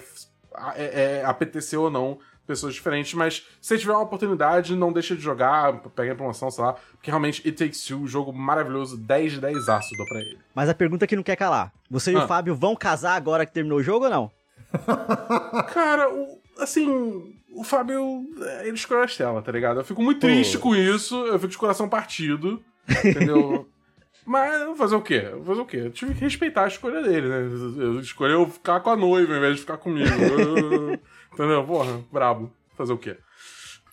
é, 0.75 1.19
é, 1.19 1.25
apetecer 1.25 1.79
ou 1.79 1.89
não 1.89 2.19
pessoas 2.47 2.73
diferentes, 2.73 3.13
mas 3.13 3.45
se 3.61 3.77
tiver 3.77 3.91
uma 3.91 4.03
oportunidade, 4.03 4.73
não 4.73 4.93
deixa 4.93 5.13
de 5.13 5.21
jogar, 5.21 5.73
pegue 5.93 6.11
a 6.11 6.15
promoção, 6.15 6.49
sei 6.49 6.63
lá, 6.63 6.73
porque 6.93 7.11
realmente 7.11 7.45
It 7.45 7.57
Takes 7.57 7.83
Two, 7.83 7.99
um 7.99 8.07
jogo 8.07 8.31
maravilhoso, 8.31 8.97
10 8.97 9.33
de 9.33 9.41
10 9.41 9.67
aço 9.67 9.89
dou 9.97 10.05
pra 10.07 10.19
ele. 10.19 10.39
Mas 10.55 10.69
a 10.69 10.73
pergunta 10.73 11.05
que 11.05 11.15
não 11.15 11.23
quer 11.23 11.35
calar, 11.35 11.73
você 11.91 12.11
ah. 12.11 12.13
e 12.13 12.15
o 12.15 12.21
ah. 12.21 12.27
Fábio 12.27 12.55
vão 12.55 12.73
casar 12.73 13.15
agora 13.15 13.45
que 13.45 13.51
terminou 13.51 13.79
o 13.79 13.83
jogo 13.83 14.05
ou 14.05 14.11
não? 14.11 14.31
Cara, 15.73 16.09
o, 16.09 16.39
assim, 16.59 17.36
o 17.57 17.63
Fábio, 17.63 18.25
ele 18.61 18.75
escolheu 18.75 19.01
a 19.01 19.05
Estela, 19.05 19.41
tá 19.41 19.51
ligado? 19.51 19.79
Eu 19.79 19.83
fico 19.83 20.01
muito 20.01 20.21
Pô. 20.21 20.27
triste 20.27 20.57
com 20.59 20.75
isso, 20.75 21.15
eu 21.25 21.39
fico 21.39 21.51
de 21.51 21.57
coração 21.57 21.89
partido, 21.89 22.61
entendeu? 22.87 23.67
Mas 24.23 24.77
fazer 24.77 24.95
o 24.95 25.01
quê? 25.01 25.31
Fazer 25.45 25.61
o 25.61 25.65
quê? 25.65 25.77
Eu 25.77 25.91
tive 25.91 26.13
que 26.13 26.19
respeitar 26.19 26.65
a 26.65 26.67
escolha 26.67 27.01
dele, 27.01 27.27
né? 27.29 27.49
Eu 27.77 27.99
escolheu 27.99 28.45
ficar 28.47 28.81
com 28.81 28.89
a 28.89 28.95
noiva 28.95 29.31
ao 29.31 29.37
invés 29.37 29.55
de 29.55 29.61
ficar 29.61 29.77
comigo. 29.77 30.09
entendeu? 31.33 31.65
Porra, 31.65 32.01
brabo. 32.11 32.51
Fazer 32.75 32.91
o 32.91 32.97
quê? 32.97 33.17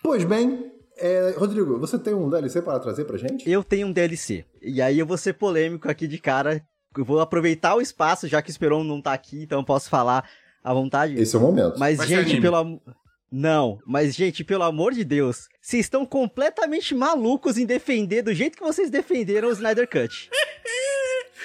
Pois 0.03 0.25
bem, 0.25 0.71
é, 0.97 1.33
Rodrigo, 1.37 1.79
você 1.79 1.97
tem 1.97 2.13
um 2.13 2.29
DLC 2.29 2.61
para 2.61 2.79
trazer 2.79 3.05
pra 3.05 3.17
gente? 3.17 3.49
Eu 3.49 3.63
tenho 3.63 3.87
um 3.87 3.91
DLC. 3.91 4.45
E 4.61 4.81
aí 4.81 4.99
eu 4.99 5.05
vou 5.05 5.17
ser 5.17 5.33
polêmico 5.33 5.89
aqui 5.89 6.05
de 6.05 6.17
cara. 6.17 6.61
Eu 6.95 7.05
vou 7.05 7.21
aproveitar 7.21 7.73
o 7.73 7.81
espaço, 7.81 8.27
já 8.27 8.41
que 8.41 8.49
o 8.49 8.51
Esperon 8.51 8.83
não 8.83 9.01
tá 9.01 9.13
aqui, 9.13 9.43
então 9.43 9.59
eu 9.59 9.65
posso 9.65 9.89
falar 9.89 10.29
à 10.63 10.73
vontade. 10.73 11.19
Esse 11.19 11.35
é 11.35 11.39
o 11.39 11.41
momento. 11.41 11.79
Mas, 11.79 11.97
Vai 11.97 12.07
gente, 12.07 12.39
pelo 12.39 12.57
amor. 12.57 12.81
Não, 13.31 13.79
mas, 13.85 14.15
gente, 14.15 14.43
pelo 14.43 14.63
amor 14.63 14.93
de 14.93 15.03
Deus, 15.03 15.49
vocês 15.61 15.85
estão 15.85 16.05
completamente 16.05 16.93
malucos 16.93 17.57
em 17.57 17.65
defender 17.65 18.21
do 18.21 18.33
jeito 18.33 18.57
que 18.57 18.63
vocês 18.63 18.89
defenderam 18.89 19.49
o 19.49 19.51
Snyder 19.51 19.89
Cut. 19.89 20.29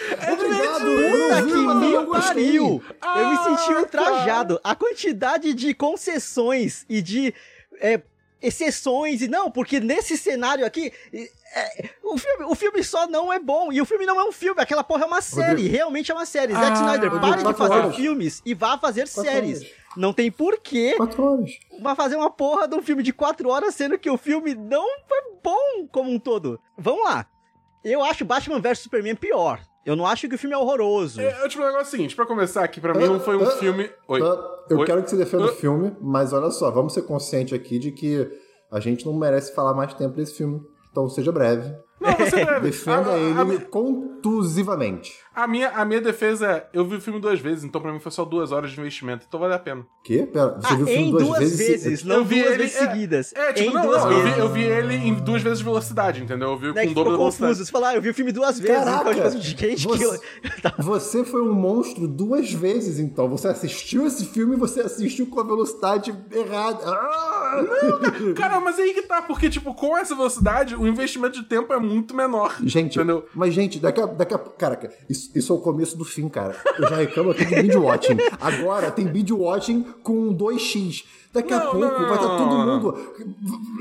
É 0.08 0.32
Obrigado, 0.32 0.84
Puta 1.10 1.42
que 1.42 1.52
me 1.52 2.06
pariu! 2.06 2.82
Eu 3.16 3.28
me 3.28 3.36
senti 3.36 3.72
ah, 3.72 3.78
ultrajado. 3.80 4.60
A 4.64 4.74
quantidade 4.74 5.52
de 5.52 5.74
concessões 5.74 6.86
e 6.88 7.02
de 7.02 7.34
é, 7.80 8.00
exceções, 8.40 9.20
e 9.20 9.28
não, 9.28 9.50
porque 9.50 9.78
nesse 9.78 10.16
cenário 10.16 10.64
aqui, 10.64 10.92
é, 11.12 11.90
o, 12.02 12.16
filme, 12.16 12.44
o 12.44 12.54
filme 12.54 12.82
só 12.82 13.06
não 13.06 13.32
é 13.32 13.38
bom. 13.38 13.72
E 13.72 13.80
o 13.80 13.84
filme 13.84 14.06
não 14.06 14.18
é 14.20 14.24
um 14.24 14.32
filme, 14.32 14.60
aquela 14.60 14.82
porra 14.82 15.04
é 15.04 15.06
uma 15.06 15.20
série. 15.20 15.48
Rodrigo. 15.48 15.74
Realmente 15.74 16.10
é 16.10 16.14
uma 16.14 16.26
série. 16.26 16.54
Ah, 16.54 16.60
Zack 16.60 16.76
Snyder, 16.78 17.20
pare 17.20 17.42
de 17.42 17.54
fazer 17.54 17.74
horas. 17.74 17.96
filmes 17.96 18.42
e 18.44 18.54
vá 18.54 18.78
fazer 18.78 19.08
quatro 19.08 19.30
séries. 19.30 19.58
Horas. 19.58 19.79
Não 19.96 20.12
tem 20.12 20.30
porquê. 20.30 20.94
Quatro 20.96 21.22
horas. 21.22 21.50
Vai 21.82 21.96
fazer 21.96 22.16
uma 22.16 22.30
porra 22.30 22.68
de 22.68 22.76
um 22.76 22.82
filme 22.82 23.02
de 23.02 23.12
quatro 23.12 23.48
horas, 23.48 23.74
sendo 23.74 23.98
que 23.98 24.10
o 24.10 24.16
filme 24.16 24.54
não 24.54 24.86
foi 25.08 25.22
bom 25.42 25.88
como 25.90 26.10
um 26.10 26.18
todo. 26.18 26.60
Vamos 26.78 27.04
lá. 27.04 27.26
Eu 27.84 28.02
acho 28.04 28.24
Batman 28.24 28.60
vs 28.60 28.80
Superman 28.80 29.16
pior. 29.16 29.60
Eu 29.84 29.96
não 29.96 30.06
acho 30.06 30.28
que 30.28 30.34
o 30.34 30.38
filme 30.38 30.54
é 30.54 30.58
horroroso. 30.58 31.20
É, 31.20 31.42
eu 31.42 31.48
te 31.48 31.58
negócio 31.58 31.78
é 31.78 31.82
o 31.82 31.86
seguinte, 31.86 32.14
pra 32.14 32.26
começar 32.26 32.62
aqui, 32.62 32.80
pra 32.80 32.92
mim 32.92 33.06
não 33.06 33.18
foi 33.18 33.36
um 33.36 33.42
uh, 33.42 33.50
filme... 33.52 33.90
Oi. 34.06 34.20
Uh, 34.20 34.38
eu 34.68 34.78
Oi. 34.78 34.86
quero 34.86 35.02
que 35.02 35.10
você 35.10 35.16
defenda 35.16 35.46
o 35.46 35.54
filme, 35.54 35.96
mas 36.00 36.32
olha 36.32 36.50
só, 36.50 36.70
vamos 36.70 36.92
ser 36.92 37.02
conscientes 37.02 37.54
aqui 37.54 37.78
de 37.78 37.90
que 37.90 38.30
a 38.70 38.78
gente 38.78 39.06
não 39.06 39.14
merece 39.14 39.54
falar 39.54 39.74
mais 39.74 39.94
tempo 39.94 40.14
desse 40.14 40.34
filme. 40.34 40.60
Então 40.90 41.08
seja 41.08 41.32
breve. 41.32 41.74
Não, 42.00 42.12
você 42.12 42.44
deve. 42.44 42.60
Defenda 42.60 43.12
a, 43.12 43.18
ele 43.18 43.56
a, 43.56 43.64
contusivamente. 43.66 45.18
A 45.40 45.46
minha, 45.46 45.70
a 45.70 45.86
minha 45.86 46.02
defesa 46.02 46.46
é: 46.46 46.68
eu 46.74 46.84
vi 46.84 46.96
o 46.96 47.00
filme 47.00 47.18
duas 47.18 47.40
vezes, 47.40 47.64
então 47.64 47.80
pra 47.80 47.90
mim 47.90 47.98
foi 47.98 48.12
só 48.12 48.26
duas 48.26 48.52
horas 48.52 48.72
de 48.72 48.78
investimento, 48.78 49.24
então 49.26 49.40
vale 49.40 49.54
a 49.54 49.58
pena. 49.58 49.86
Quê? 50.04 50.28
Pera, 50.30 50.60
você 50.60 50.66
ah, 50.66 50.76
viu 50.76 50.84
o 50.84 50.88
filme 50.88 51.10
duas, 51.12 51.24
duas 51.24 51.38
vezes? 51.56 51.84
vezes 51.84 52.04
não 52.04 52.16
eu 52.16 52.24
vi 52.26 52.40
duas 52.42 52.52
ele, 52.52 52.58
vezes 52.58 52.76
é, 52.76 52.86
seguidas. 52.86 53.32
É, 53.34 53.52
tipo, 53.54 53.70
em 53.70 53.74
não, 53.74 53.86
duas 53.86 54.04
não, 54.04 54.08
vezes. 54.10 54.24
Eu 54.24 54.34
vi, 54.34 54.40
eu 54.40 54.48
vi, 54.50 54.62
ele 54.62 54.94
em 54.96 55.14
duas 55.14 55.40
vezes 55.40 55.58
de 55.60 55.64
velocidade, 55.64 56.22
entendeu? 56.22 56.50
Eu 56.50 56.58
vi 56.58 56.74
com 56.74 56.90
o 56.90 56.94
dobro 56.94 57.12
da 57.12 57.18
velocidade. 57.18 57.56
Você 57.56 57.72
falar, 57.72 57.88
ah, 57.88 57.94
eu 57.94 58.02
vi 58.02 58.10
o 58.10 58.14
filme 58.14 58.32
duas 58.32 58.58
vezes. 58.58 58.84
Caraca, 58.84 59.12
então, 59.12 59.40
tipo, 59.40 59.60
gente, 59.62 59.86
você, 59.86 60.18
que... 60.18 60.60
você 60.82 61.24
foi 61.24 61.40
um 61.40 61.54
monstro 61.54 62.06
duas 62.06 62.52
vezes, 62.52 62.98
então. 62.98 63.26
Você 63.30 63.48
assistiu 63.48 64.06
esse 64.06 64.26
filme 64.26 64.56
e 64.56 64.58
você 64.58 64.80
assistiu 64.80 65.26
com 65.26 65.40
a 65.40 65.44
velocidade 65.44 66.14
errada. 66.30 66.84
Ah! 66.84 67.64
Não, 68.20 68.34
cara, 68.34 68.60
mas 68.60 68.78
aí 68.78 68.92
que 68.92 69.02
tá, 69.02 69.22
porque, 69.22 69.48
tipo, 69.48 69.72
com 69.72 69.96
essa 69.96 70.14
velocidade, 70.14 70.76
o 70.76 70.86
investimento 70.86 71.40
de 71.40 71.48
tempo 71.48 71.72
é 71.72 71.78
muito 71.78 72.14
menor. 72.14 72.56
Gente, 72.62 72.98
entendeu? 72.98 73.26
mas, 73.34 73.54
gente, 73.54 73.78
daqui 73.78 74.00
a, 74.02 74.06
daqui 74.06 74.34
a 74.34 74.38
Cara, 74.58 74.78
isso, 75.08 75.29
isso 75.34 75.52
é 75.52 75.56
o 75.56 75.60
começo 75.60 75.96
do 75.96 76.04
fim, 76.04 76.28
cara. 76.28 76.56
Eu 76.78 76.88
já 76.88 76.96
reclamo 76.96 77.30
aqui 77.30 77.44
de 77.44 77.54
binge 77.62 77.76
watching. 77.76 78.16
Agora 78.40 78.90
tem 78.90 79.06
binge 79.06 79.32
watching 79.32 79.82
com 80.02 80.34
2x. 80.34 81.04
Daqui 81.32 81.52
a 81.54 81.58
Não, 81.58 81.70
pouco 81.70 81.78
não, 81.86 81.90
vai 82.08 82.14
estar 82.14 82.36
todo 82.38 82.50
não, 82.50 82.66
não. 82.66 82.74
mundo. 82.80 82.92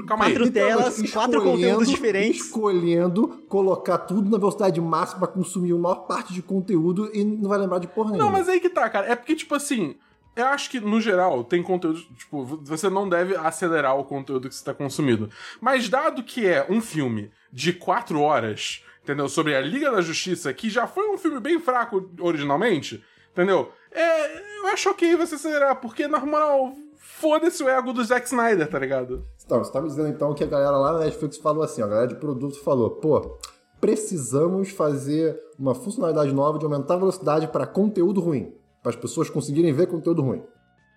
Calma 0.08 0.26
aí. 0.26 0.34
Quatro 0.34 0.52
telas, 0.52 1.02
quatro 1.12 1.38
escolhendo- 1.38 1.42
conteúdos 1.44 1.90
diferentes. 1.90 2.46
Escolhendo 2.46 3.28
colocar 3.50 3.98
tudo 3.98 4.30
na 4.30 4.38
velocidade 4.38 4.80
máxima 4.80 5.20
pra 5.22 5.28
consumir 5.30 5.74
a 5.74 5.76
maior 5.78 6.06
parte 6.06 6.32
de 6.34 6.42
conteúdo 6.44 7.10
e 7.14 7.24
não 7.24 7.50
vai 7.50 7.58
lembrar 7.58 7.80
de 7.80 7.88
porra 7.88 8.12
nenhuma. 8.12 8.26
Não, 8.32 8.38
mas 8.38 8.48
aí 8.48 8.60
que 8.60 8.70
tá, 8.70 8.88
cara. 8.90 9.08
É 9.12 9.16
porque, 9.16 9.36
tipo 9.36 9.56
assim, 9.56 9.96
eu 10.36 10.46
acho 10.46 10.70
que, 10.70 10.80
no 10.80 11.02
geral, 11.02 11.44
tem 11.44 11.64
conteúdo. 11.64 12.00
Tipo, 12.16 12.44
você 12.46 12.88
não 12.88 13.10
deve 13.10 13.36
acelerar 13.36 13.98
o 13.98 14.04
conteúdo 14.04 14.48
que 14.48 14.54
você 14.54 14.64
tá 14.64 14.74
consumindo. 14.76 15.28
Mas 15.60 15.90
dado 15.90 16.22
que 16.22 16.46
é 16.46 16.68
um 16.70 16.80
filme 16.80 17.32
de 17.52 17.74
quatro 17.74 18.22
horas, 18.22 18.84
entendeu? 19.10 19.28
Sobre 19.28 19.56
a 19.56 19.62
Liga 19.62 19.92
da 19.92 20.02
Justiça, 20.02 20.54
que 20.54 20.70
já 20.70 20.86
foi 20.86 21.10
um 21.10 21.18
filme 21.18 21.40
bem 21.40 21.60
fraco 21.60 22.12
originalmente, 22.22 23.04
entendeu? 23.32 23.72
É, 23.92 24.60
eu 24.60 24.68
acho 24.68 24.92
ok 24.92 25.16
você 25.16 25.34
acelerar, 25.34 25.82
porque, 25.82 26.08
na 26.08 26.20
moral, 26.20 26.74
foda-se 26.96 27.64
o 27.64 27.70
ego 27.70 27.92
do 27.92 28.04
Zack 28.04 28.28
Snyder, 28.28 28.70
tá 28.70 28.78
ligado? 28.78 29.26
Então, 29.44 29.64
você 29.64 29.72
tá 29.72 29.82
me 29.82 29.88
dizendo 29.88 30.10
então 30.10 30.36
que 30.36 30.44
a 30.44 30.48
galera 30.48 30.78
lá 30.78 30.94
na 30.94 31.00
Netflix 31.00 31.38
falou 31.38 31.64
assim, 31.64 31.82
a 31.82 31.88
galera 31.88 32.08
de 32.08 32.16
produto 32.16 32.60
falou, 32.60 32.92
pô, 32.92 33.40
precisamos 33.82 34.70
fazer 34.70 35.40
uma 35.58 35.74
funcionalidade 35.74 36.32
nova 36.32 36.60
de 36.60 36.66
aumentar 36.66 36.94
a 36.94 36.98
velocidade 36.98 37.48
para 37.48 37.66
conteúdo 37.66 38.22
ruim. 38.22 38.54
Para 38.84 38.92
as 38.92 38.96
pessoas 38.96 39.30
conseguirem 39.30 39.74
ver 39.74 39.88
conteúdo 39.88 40.22
ruim. 40.22 40.44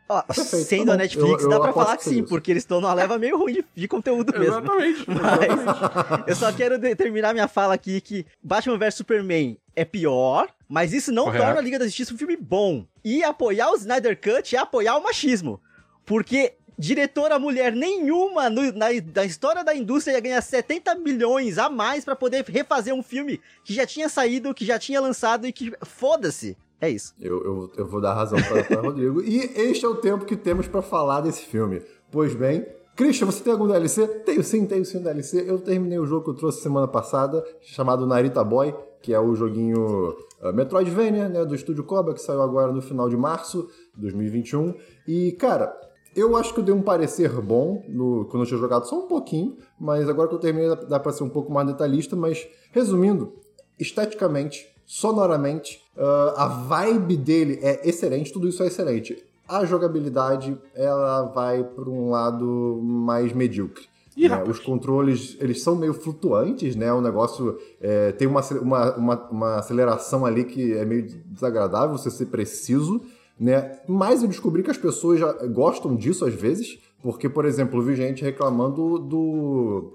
Ó, 0.09 0.21
Perfeito, 0.23 0.67
sendo 0.69 0.87
tá 0.87 0.93
a. 0.95 0.97
Netflix, 0.97 1.43
Eu- 1.43 1.49
dá 1.49 1.57
eu 1.57 1.61
pra 1.63 1.73
falar 1.73 1.97
que 1.97 2.05
foi 2.05 2.13
sim, 2.15 2.19
isso. 2.21 2.29
porque 2.29 2.51
eles 2.51 2.63
estão 2.63 2.81
numa 2.81 2.93
leva 2.93 3.19
meio 3.19 3.39
ruim 3.39 3.55
de, 3.55 3.65
de 3.75 3.89
conteúdo 3.89 4.33
mesmo. 4.39 4.57
Exatamente. 4.59 5.05
Mas 5.09 6.29
eu 6.29 6.37
só 6.37 6.53
quero 6.53 6.79
terminar 6.97 7.33
minha 7.33 7.49
fala 7.49 7.75
aqui 7.75 8.01
que 8.01 8.27
Batman 8.43 8.77
vs 8.79 8.95
Superman 8.97 9.57
é 9.75 9.85
pior, 9.85 10.49
mas 10.69 10.93
isso 10.93 11.11
não 11.13 11.25
Correto. 11.25 11.45
torna 11.45 11.61
a 11.61 11.63
Liga 11.63 11.79
da 11.79 11.85
Justiça 11.87 12.13
um 12.13 12.19
filme 12.19 12.37
bom. 12.37 12.85
E 13.05 13.23
apoiar 13.25 13.71
o 13.71 13.77
Snyder 13.77 14.19
Cut 14.21 14.55
é 14.55 14.59
apoiar 14.59 14.97
o 14.97 15.03
machismo. 15.03 15.61
Porque 16.05 16.55
diretora 16.79 17.39
mulher 17.39 17.73
nenhuma 17.73 18.51
no- 18.51 18.73
na, 18.73 18.87
na 19.15 19.25
história 19.25 19.63
da 19.65 19.75
indústria 19.75 20.15
ia 20.15 20.21
ganhar 20.21 20.41
70 20.43 20.95
milhões 20.97 21.57
a 21.59 21.69
mais 21.71 22.05
pra 22.05 22.17
poder 22.17 22.45
refazer 22.47 22.93
um 22.95 23.03
filme 23.03 23.41
que 23.65 23.73
já 23.73 23.87
tinha 23.87 24.09
saído, 24.09 24.53
que 24.53 24.65
já 24.65 24.79
tinha 24.79 25.01
lançado 25.01 25.47
e 25.47 25.53
que 25.53 25.73
foda-se. 25.85 26.57
É 26.83 26.91
isso. 26.91 27.15
Eu, 27.21 27.45
eu, 27.45 27.73
eu 27.77 27.87
vou 27.87 28.01
dar 28.01 28.13
razão 28.13 28.41
para, 28.43 28.65
para 28.65 28.81
Rodrigo. 28.83 29.23
E 29.23 29.39
este 29.55 29.85
é 29.85 29.89
o 29.89 29.95
tempo 29.95 30.25
que 30.25 30.37
temos 30.37 30.67
para 30.67 30.83
falar 30.83 31.21
desse 31.21 31.43
filme. 31.43 31.81
Pois 32.11 32.35
bem, 32.35 32.67
Christian, 32.97 33.27
você 33.27 33.41
tem 33.45 33.53
algum 33.53 33.69
DLC? 33.69 34.05
Tenho 34.07 34.43
sim, 34.43 34.67
tenho 34.67 34.85
sim 34.85 34.99
um 34.99 35.03
DLC. 35.03 35.49
Eu 35.49 35.61
terminei 35.61 36.01
o 36.01 36.05
jogo 36.05 36.25
que 36.25 36.31
eu 36.31 36.35
trouxe 36.35 36.61
semana 36.61 36.89
passada, 36.89 37.45
chamado 37.61 38.05
Narita 38.05 38.43
Boy, 38.43 38.75
que 39.01 39.15
é 39.15 39.21
o 39.21 39.33
joguinho 39.37 40.11
uh, 40.43 40.53
Metroidvania, 40.53 41.29
né, 41.29 41.45
do 41.45 41.55
estúdio 41.55 41.85
Cobra, 41.85 42.15
que 42.15 42.21
saiu 42.21 42.43
agora 42.43 42.73
no 42.73 42.83
final 42.83 43.09
de 43.09 43.17
março 43.17 43.69
de 43.95 44.01
2021. 44.01 44.75
E, 45.07 45.31
cara, 45.33 45.73
eu 46.17 46.37
acho 46.37 46.53
que 46.53 46.59
eu 46.59 46.65
dei 46.65 46.75
um 46.75 46.83
parecer 46.83 47.31
bom 47.41 47.85
no, 47.89 48.25
quando 48.25 48.43
eu 48.43 48.47
tinha 48.49 48.59
jogado 48.59 48.89
só 48.89 48.99
um 48.99 49.07
pouquinho, 49.07 49.57
mas 49.79 50.09
agora 50.09 50.29
que 50.29 50.35
eu 50.35 50.41
terminei 50.41 50.69
dá, 50.69 50.99
dá 50.99 51.13
ser 51.13 51.23
um 51.23 51.31
pouco 51.31 51.53
mais 51.53 51.69
detalhista, 51.69 52.17
mas 52.17 52.45
resumindo, 52.73 53.35
esteticamente, 53.79 54.72
sonoramente, 54.93 55.81
ah, 55.97 56.35
a 56.37 56.47
vibe 56.47 57.17
dele 57.17 57.59
é 57.63 57.89
excelente, 57.89 58.31
tudo 58.31 58.47
isso 58.47 58.63
é 58.63 58.67
excelente. 58.67 59.25
A 59.49 59.65
jogabilidade, 59.65 60.57
ela 60.75 61.23
vai 61.23 61.65
para 61.65 61.89
um 61.89 62.11
lado 62.11 62.79
mais 62.83 63.33
medíocre. 63.33 63.87
Ih, 64.15 64.29
né? 64.29 64.45
Os 64.47 64.59
controles, 64.59 65.39
eles 65.41 65.63
são 65.63 65.75
meio 65.75 65.95
flutuantes, 65.95 66.77
né? 66.77 66.93
O 66.93 67.01
negócio 67.01 67.59
é, 67.81 68.13
tem 68.13 68.29
uma, 68.29 68.43
uma, 68.61 68.97
uma, 68.97 69.29
uma 69.31 69.55
aceleração 69.57 70.27
ali 70.27 70.45
que 70.45 70.75
é 70.75 70.85
meio 70.85 71.07
desagradável, 71.27 71.97
você 71.97 72.11
ser 72.11 72.27
preciso, 72.27 73.01
né? 73.41 73.79
Mas 73.89 74.23
eu 74.23 74.29
descobri 74.29 74.63
que 74.63 74.71
as 74.71 74.77
pessoas 74.77 75.19
já 75.19 75.33
gostam 75.47 75.97
disso 75.97 76.27
às 76.27 76.35
vezes, 76.35 76.79
porque, 77.03 77.31
por 77.31 77.47
exemplo, 77.47 77.81
eu 77.81 77.85
vi 77.85 77.97
gente 77.97 78.23
reclamando 78.23 78.99
do... 78.99 79.93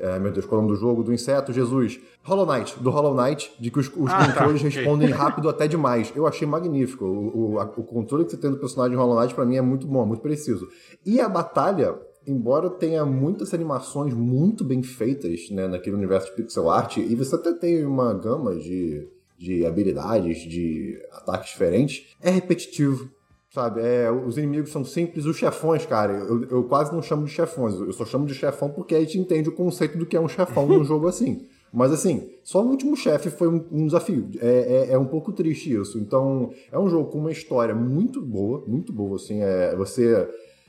É, 0.00 0.18
meu 0.18 0.32
Deus, 0.32 0.46
qual 0.46 0.60
é 0.60 0.64
o 0.64 0.66
nome 0.66 0.74
do 0.76 0.80
jogo? 0.80 1.02
Do 1.04 1.12
inseto, 1.12 1.52
Jesus. 1.52 2.00
Hollow 2.22 2.46
Knight, 2.46 2.78
do 2.82 2.88
Hollow 2.90 3.14
Knight, 3.14 3.52
de 3.60 3.70
que 3.70 3.78
os, 3.78 3.88
os 3.88 4.10
Ah, 4.10 4.18
tá, 4.18 4.26
controles 4.28 4.60
ok. 4.62 4.70
respondem 4.70 5.10
rápido 5.10 5.48
até 5.48 5.68
demais. 5.68 6.10
Eu 6.16 6.26
achei 6.26 6.46
magnífico. 6.48 7.04
O, 7.04 7.52
o, 7.52 7.58
a- 7.60 7.64
o 7.76 7.82
controle 7.84 8.24
que 8.24 8.30
você 8.30 8.36
tem 8.38 8.50
do 8.50 8.56
personagem 8.56 8.96
Hollow 8.96 9.20
Knight, 9.20 9.34
pra 9.34 9.44
mim, 9.44 9.56
é 9.56 9.60
muito 9.62 9.86
bom, 9.86 10.06
muito 10.06 10.22
preciso. 10.22 10.66
E 11.04 11.20
a 11.20 11.28
batalha, 11.28 11.94
embora 12.26 12.70
tenha 12.70 13.04
muitas 13.04 13.52
animações 13.52 14.14
muito 14.14 14.64
bem 14.64 14.82
feitas 14.82 15.50
né, 15.50 15.68
naquele 15.68 15.96
universo 15.96 16.28
de 16.30 16.36
pixel 16.36 16.70
art, 16.70 16.96
e 16.96 17.14
você 17.14 17.34
até 17.34 17.52
tem 17.52 17.84
uma 17.84 18.14
gama 18.14 18.56
de, 18.56 19.06
de 19.38 19.66
habilidades, 19.66 20.38
de 20.38 20.98
ataques 21.12 21.50
diferentes, 21.50 22.06
é 22.22 22.30
repetitivo. 22.30 23.10
Sabe, 23.52 23.80
é, 23.80 24.08
os 24.10 24.38
inimigos 24.38 24.70
são 24.70 24.84
simples, 24.84 25.26
os 25.26 25.36
chefões, 25.36 25.84
cara, 25.84 26.12
eu, 26.12 26.44
eu 26.44 26.64
quase 26.64 26.92
não 26.92 27.02
chamo 27.02 27.24
de 27.24 27.32
chefões, 27.32 27.74
eu 27.74 27.92
só 27.92 28.04
chamo 28.06 28.24
de 28.24 28.32
chefão 28.32 28.70
porque 28.70 28.94
a 28.94 29.00
gente 29.00 29.18
entende 29.18 29.48
o 29.48 29.52
conceito 29.52 29.98
do 29.98 30.06
que 30.06 30.16
é 30.16 30.20
um 30.20 30.28
chefão 30.28 30.68
num 30.68 30.84
jogo 30.84 31.08
assim. 31.08 31.48
Mas 31.72 31.92
assim, 31.92 32.30
só 32.44 32.62
o 32.64 32.68
último 32.68 32.96
chefe 32.96 33.28
foi 33.28 33.48
um, 33.48 33.64
um 33.72 33.86
desafio. 33.86 34.28
É, 34.40 34.88
é, 34.88 34.92
é 34.92 34.98
um 34.98 35.04
pouco 35.06 35.32
triste 35.32 35.72
isso. 35.72 35.98
Então, 35.98 36.52
é 36.70 36.78
um 36.78 36.88
jogo 36.88 37.10
com 37.10 37.18
uma 37.18 37.30
história 37.32 37.74
muito 37.74 38.20
boa, 38.20 38.64
muito 38.66 38.92
boa, 38.92 39.16
assim. 39.16 39.40
É, 39.42 39.74
você 39.76 40.28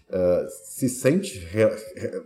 é, 0.09 0.47
se 0.63 0.89
sente 0.89 1.39
re- 1.39 1.75
re- 1.95 2.21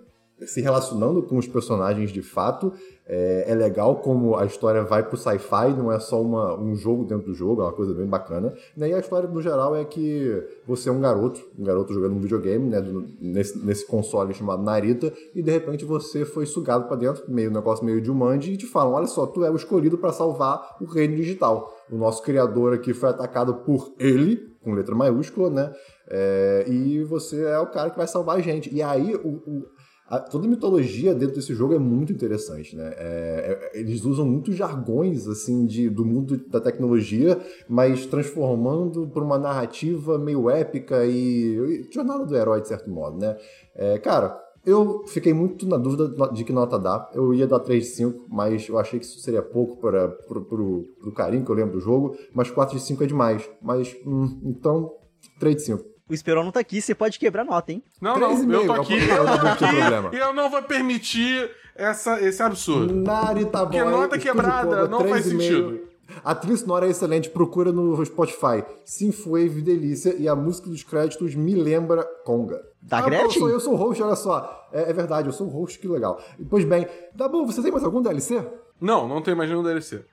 se 0.46 0.62
relacionando 0.62 1.24
com 1.24 1.38
os 1.38 1.48
personagens 1.48 2.12
de 2.12 2.22
fato. 2.22 2.74
É, 3.08 3.46
é 3.52 3.54
legal 3.56 3.98
como 3.98 4.36
a 4.36 4.46
história 4.46 4.84
vai 4.84 5.04
pro 5.08 5.16
sci-fi, 5.16 5.70
não 5.78 5.92
é 5.92 6.00
só 6.00 6.20
uma, 6.20 6.60
um 6.60 6.76
jogo 6.76 7.06
dentro 7.06 7.28
do 7.28 7.34
jogo, 7.36 7.62
é 7.62 7.66
uma 7.66 7.72
coisa 7.72 7.94
bem 7.94 8.08
bacana. 8.08 8.52
Né? 8.76 8.90
E 8.90 8.94
a 8.96 9.00
história, 9.00 9.30
no 9.30 9.42
geral, 9.42 9.76
é 9.76 9.86
que 9.86 10.44
você 10.66 10.90
é 10.90 10.92
um 10.92 11.00
garoto, 11.00 11.40
um 11.58 11.64
garoto 11.64 11.94
jogando 11.94 12.16
um 12.16 12.20
videogame, 12.20 12.68
né, 12.68 12.82
do- 12.82 13.06
nesse, 13.22 13.64
nesse 13.64 13.86
console 13.86 14.34
chamado 14.34 14.64
Narita, 14.64 15.14
e 15.36 15.42
de 15.44 15.52
repente 15.52 15.86
você 15.86 16.26
foi 16.26 16.48
sugado 16.48 16.88
pra 16.88 16.96
dentro, 16.96 17.24
meio 17.28 17.52
um 17.52 17.54
negócio 17.54 17.86
meio 17.86 18.02
de 18.02 18.08
Jumanji, 18.08 18.54
e 18.54 18.58
te 18.58 18.66
falam, 18.66 18.94
olha 18.94 19.08
só, 19.08 19.28
tu 19.28 19.46
é 19.46 19.52
o 19.52 19.56
escolhido 19.56 20.00
para 20.00 20.12
salvar 20.12 20.76
o 20.82 20.86
reino 20.86 21.16
digital. 21.16 21.72
O 21.92 21.98
nosso 21.98 22.24
criador 22.24 22.74
aqui 22.74 22.92
foi 22.92 23.10
atacado 23.10 23.54
por 23.58 23.94
ele, 24.00 24.50
com 24.64 24.74
letra 24.74 24.96
maiúscula, 24.96 25.52
né? 25.52 25.72
É, 26.10 26.66
e 26.68 27.04
você 27.04 27.44
é 27.46 27.60
o 27.60 27.68
cara 27.68 27.92
que 27.92 27.98
vai 27.98 28.08
salvar 28.08 28.38
a 28.38 28.42
gente. 28.42 28.74
E 28.74 28.82
aí, 28.82 29.14
o, 29.16 29.28
o- 29.28 29.66
a- 30.08 30.20
toda 30.20 30.46
a 30.46 30.50
mitologia 30.50 31.14
dentro 31.16 31.36
desse 31.36 31.54
jogo 31.54 31.74
é 31.74 31.80
muito 31.80 32.14
interessante, 32.14 32.76
né? 32.76 32.94
É, 32.98 33.70
é, 33.74 33.80
eles 33.80 34.04
usam 34.06 34.26
muitos 34.26 34.56
jargões, 34.56 35.28
assim, 35.28 35.66
de, 35.66 35.90
do 35.90 36.06
mundo 36.06 36.38
da 36.48 36.60
tecnologia, 36.62 37.40
mas 37.68 38.06
transformando 38.06 39.08
por 39.08 39.24
uma 39.24 39.38
narrativa 39.38 40.18
meio 40.18 40.50
épica 40.50 41.06
e, 41.06 41.56
e 41.58 41.90
jornada 41.92 42.26
do 42.26 42.36
herói, 42.36 42.62
de 42.62 42.68
certo 42.68 42.90
modo, 42.90 43.18
né? 43.18 43.36
É, 43.76 43.98
cara, 43.98 44.40
eu 44.66 45.04
fiquei 45.08 45.34
muito 45.34 45.68
na 45.68 45.78
dúvida 45.78 46.08
de 46.34 46.44
que 46.44 46.52
nota 46.52 46.80
dar. 46.80 47.10
Eu 47.14 47.34
ia 47.34 47.46
dar 47.46 47.60
3 47.60 47.84
de 47.84 47.90
5, 47.92 48.26
mas 48.30 48.68
eu 48.68 48.78
achei 48.80 49.00
que 49.00 49.06
isso 49.06 49.20
seria 49.20 49.42
pouco 49.42 49.78
para 49.80 50.08
pro 50.08 50.86
carinho 51.16 51.46
que 51.46 51.52
eu 51.52 51.56
lembro 51.56 51.74
do 51.74 51.80
jogo, 51.80 52.16
mas 52.34 52.50
4 52.50 52.76
de 52.76 52.84
5 52.84 53.04
é 53.04 53.08
demais. 53.08 53.48
Mas, 53.62 53.96
hum, 54.06 54.40
então, 54.44 54.92
3 55.40 55.56
de 55.58 55.62
5. 55.64 55.95
O 56.08 56.14
Esperon 56.14 56.44
não 56.44 56.52
tá 56.52 56.60
aqui, 56.60 56.82
você 56.82 56.94
pode 56.94 57.18
quebrar 57.18 57.44
nota, 57.44 57.72
hein? 57.72 57.84
Não, 58.00 58.20
não, 58.20 58.32
eu 58.32 58.68
tô 58.68 58.76
é 58.76 58.78
o 58.78 58.82
aqui, 58.82 58.94
eu 58.94 59.26
tô 59.26 59.48
aqui, 59.48 60.16
e 60.16 60.20
eu 60.20 60.34
não 60.34 60.52
vou 60.52 60.62
permitir 60.62 61.50
essa, 61.76 62.22
esse 62.22 62.44
absurdo. 62.44 62.94
Narita 62.94 63.66
Boy. 63.66 63.72
Que 63.72 63.84
nota 63.84 64.16
Estúdio 64.16 64.22
quebrada, 64.22 64.88
não 64.88 65.00
faz 65.08 65.26
3,5. 65.26 65.30
sentido. 65.30 65.82
A 66.24 66.36
trilha 66.36 66.58
sonora 66.58 66.86
é 66.86 66.92
excelente, 66.92 67.30
procura 67.32 67.72
no 67.72 68.06
Spotify. 68.06 68.64
Synthwave 68.84 69.62
delícia 69.62 70.16
e 70.16 70.28
a 70.28 70.36
música 70.36 70.70
dos 70.70 70.84
créditos 70.84 71.34
me 71.34 71.56
lembra 71.56 72.04
Conga. 72.24 72.62
Da 72.82 73.00
ah, 73.00 73.02
Gretchen? 73.02 73.26
Eu 73.26 73.32
sou, 73.32 73.50
eu 73.50 73.60
sou 73.60 73.74
o 73.74 73.76
host, 73.76 74.04
olha 74.04 74.16
só. 74.16 74.68
É, 74.72 74.92
é 74.92 74.94
verdade, 74.94 75.28
eu 75.28 75.34
sou 75.34 75.48
o 75.48 75.50
host, 75.50 75.80
que 75.80 75.88
legal. 75.88 76.22
Pois 76.50 76.64
bem, 76.64 76.88
tá 77.18 77.28
bom, 77.28 77.48
você 77.48 77.64
tem 77.64 77.72
mais 77.72 77.84
algum 77.84 78.02
DLC? 78.02 78.46
Não, 78.80 79.08
não 79.08 79.22
tem 79.22 79.34
mais 79.34 79.50
nenhum 79.50 79.64
DLC. 79.64 80.06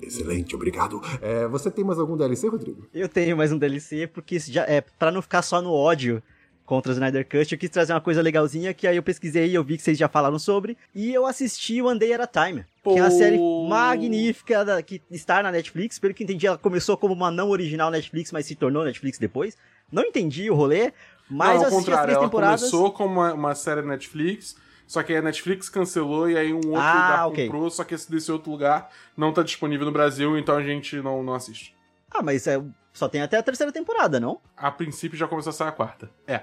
Excelente, 0.00 0.54
obrigado. 0.54 1.00
É, 1.22 1.46
você 1.48 1.70
tem 1.70 1.84
mais 1.84 1.98
algum 1.98 2.16
DLC, 2.16 2.48
Rodrigo? 2.48 2.86
Eu 2.92 3.08
tenho 3.08 3.36
mais 3.36 3.50
um 3.52 3.58
DLC, 3.58 4.06
porque 4.06 4.38
já 4.38 4.62
é 4.64 4.80
para 4.80 5.10
não 5.10 5.22
ficar 5.22 5.42
só 5.42 5.60
no 5.62 5.72
ódio 5.72 6.22
contra 6.64 6.90
o 6.90 6.94
Snyder 6.94 7.24
Cut, 7.28 7.52
eu 7.52 7.58
quis 7.58 7.70
trazer 7.70 7.92
uma 7.92 8.00
coisa 8.00 8.20
legalzinha 8.20 8.74
que 8.74 8.88
aí 8.88 8.96
eu 8.96 9.02
pesquisei 9.02 9.46
e 9.50 9.54
eu 9.54 9.62
vi 9.62 9.76
que 9.76 9.82
vocês 9.84 9.96
já 9.96 10.08
falaram 10.08 10.36
sobre, 10.38 10.76
e 10.92 11.14
eu 11.14 11.24
assisti 11.24 11.80
One 11.80 11.96
Day 11.98 12.12
at 12.12 12.20
a 12.20 12.26
Time, 12.26 12.64
que 12.82 12.88
é 12.90 13.02
uma 13.02 13.08
Pô. 13.08 13.16
série 13.16 13.38
magnífica 13.68 14.64
da- 14.64 14.82
que 14.82 15.00
está 15.10 15.42
na 15.42 15.52
Netflix, 15.52 15.98
pelo 15.98 16.12
que 16.12 16.24
entendi 16.24 16.44
ela 16.46 16.58
começou 16.58 16.96
como 16.96 17.14
uma 17.14 17.30
não 17.30 17.50
original 17.50 17.88
Netflix, 17.90 18.32
mas 18.32 18.46
se 18.46 18.56
tornou 18.56 18.84
Netflix 18.84 19.16
depois. 19.18 19.56
Não 19.92 20.02
entendi 20.02 20.50
o 20.50 20.54
rolê, 20.54 20.92
mas 21.30 21.48
não, 21.48 21.54
eu 21.54 21.60
ao 21.60 21.66
assisti 21.74 21.92
as 21.92 22.02
três 22.02 22.16
ela 22.16 22.24
temporadas. 22.26 22.60
começou 22.62 22.90
como 22.90 23.12
uma, 23.20 23.32
uma 23.32 23.54
série 23.54 23.82
Netflix, 23.82 24.56
só 24.86 25.02
que 25.02 25.14
a 25.14 25.20
Netflix 25.22 25.68
cancelou 25.68 26.28
e 26.30 26.36
aí 26.36 26.52
um 26.52 26.56
outro 26.58 26.80
Ah, 26.80 26.92
lugar 27.02 27.26
ok. 27.28 27.44
comprou, 27.46 27.70
só 27.70 27.84
que 27.84 27.94
esse 27.94 28.10
desse 28.10 28.30
outro 28.30 28.50
lugar 28.50 28.90
não 29.16 29.32
tá 29.32 29.42
disponível 29.42 29.84
no 29.86 29.92
Brasil, 29.92 30.38
então 30.38 30.56
a 30.56 30.62
gente 30.62 30.96
não, 30.96 31.22
não 31.22 31.34
assiste. 31.34 31.74
Ah, 32.10 32.22
mas 32.22 32.46
é, 32.46 32.62
só 32.92 33.08
tem 33.08 33.20
até 33.22 33.36
a 33.36 33.42
terceira 33.42 33.72
temporada, 33.72 34.20
não? 34.20 34.40
A 34.56 34.70
princípio 34.70 35.18
já 35.18 35.26
começou 35.26 35.50
a 35.50 35.52
sair 35.52 35.68
a 35.68 35.72
quarta. 35.72 36.08
É. 36.26 36.42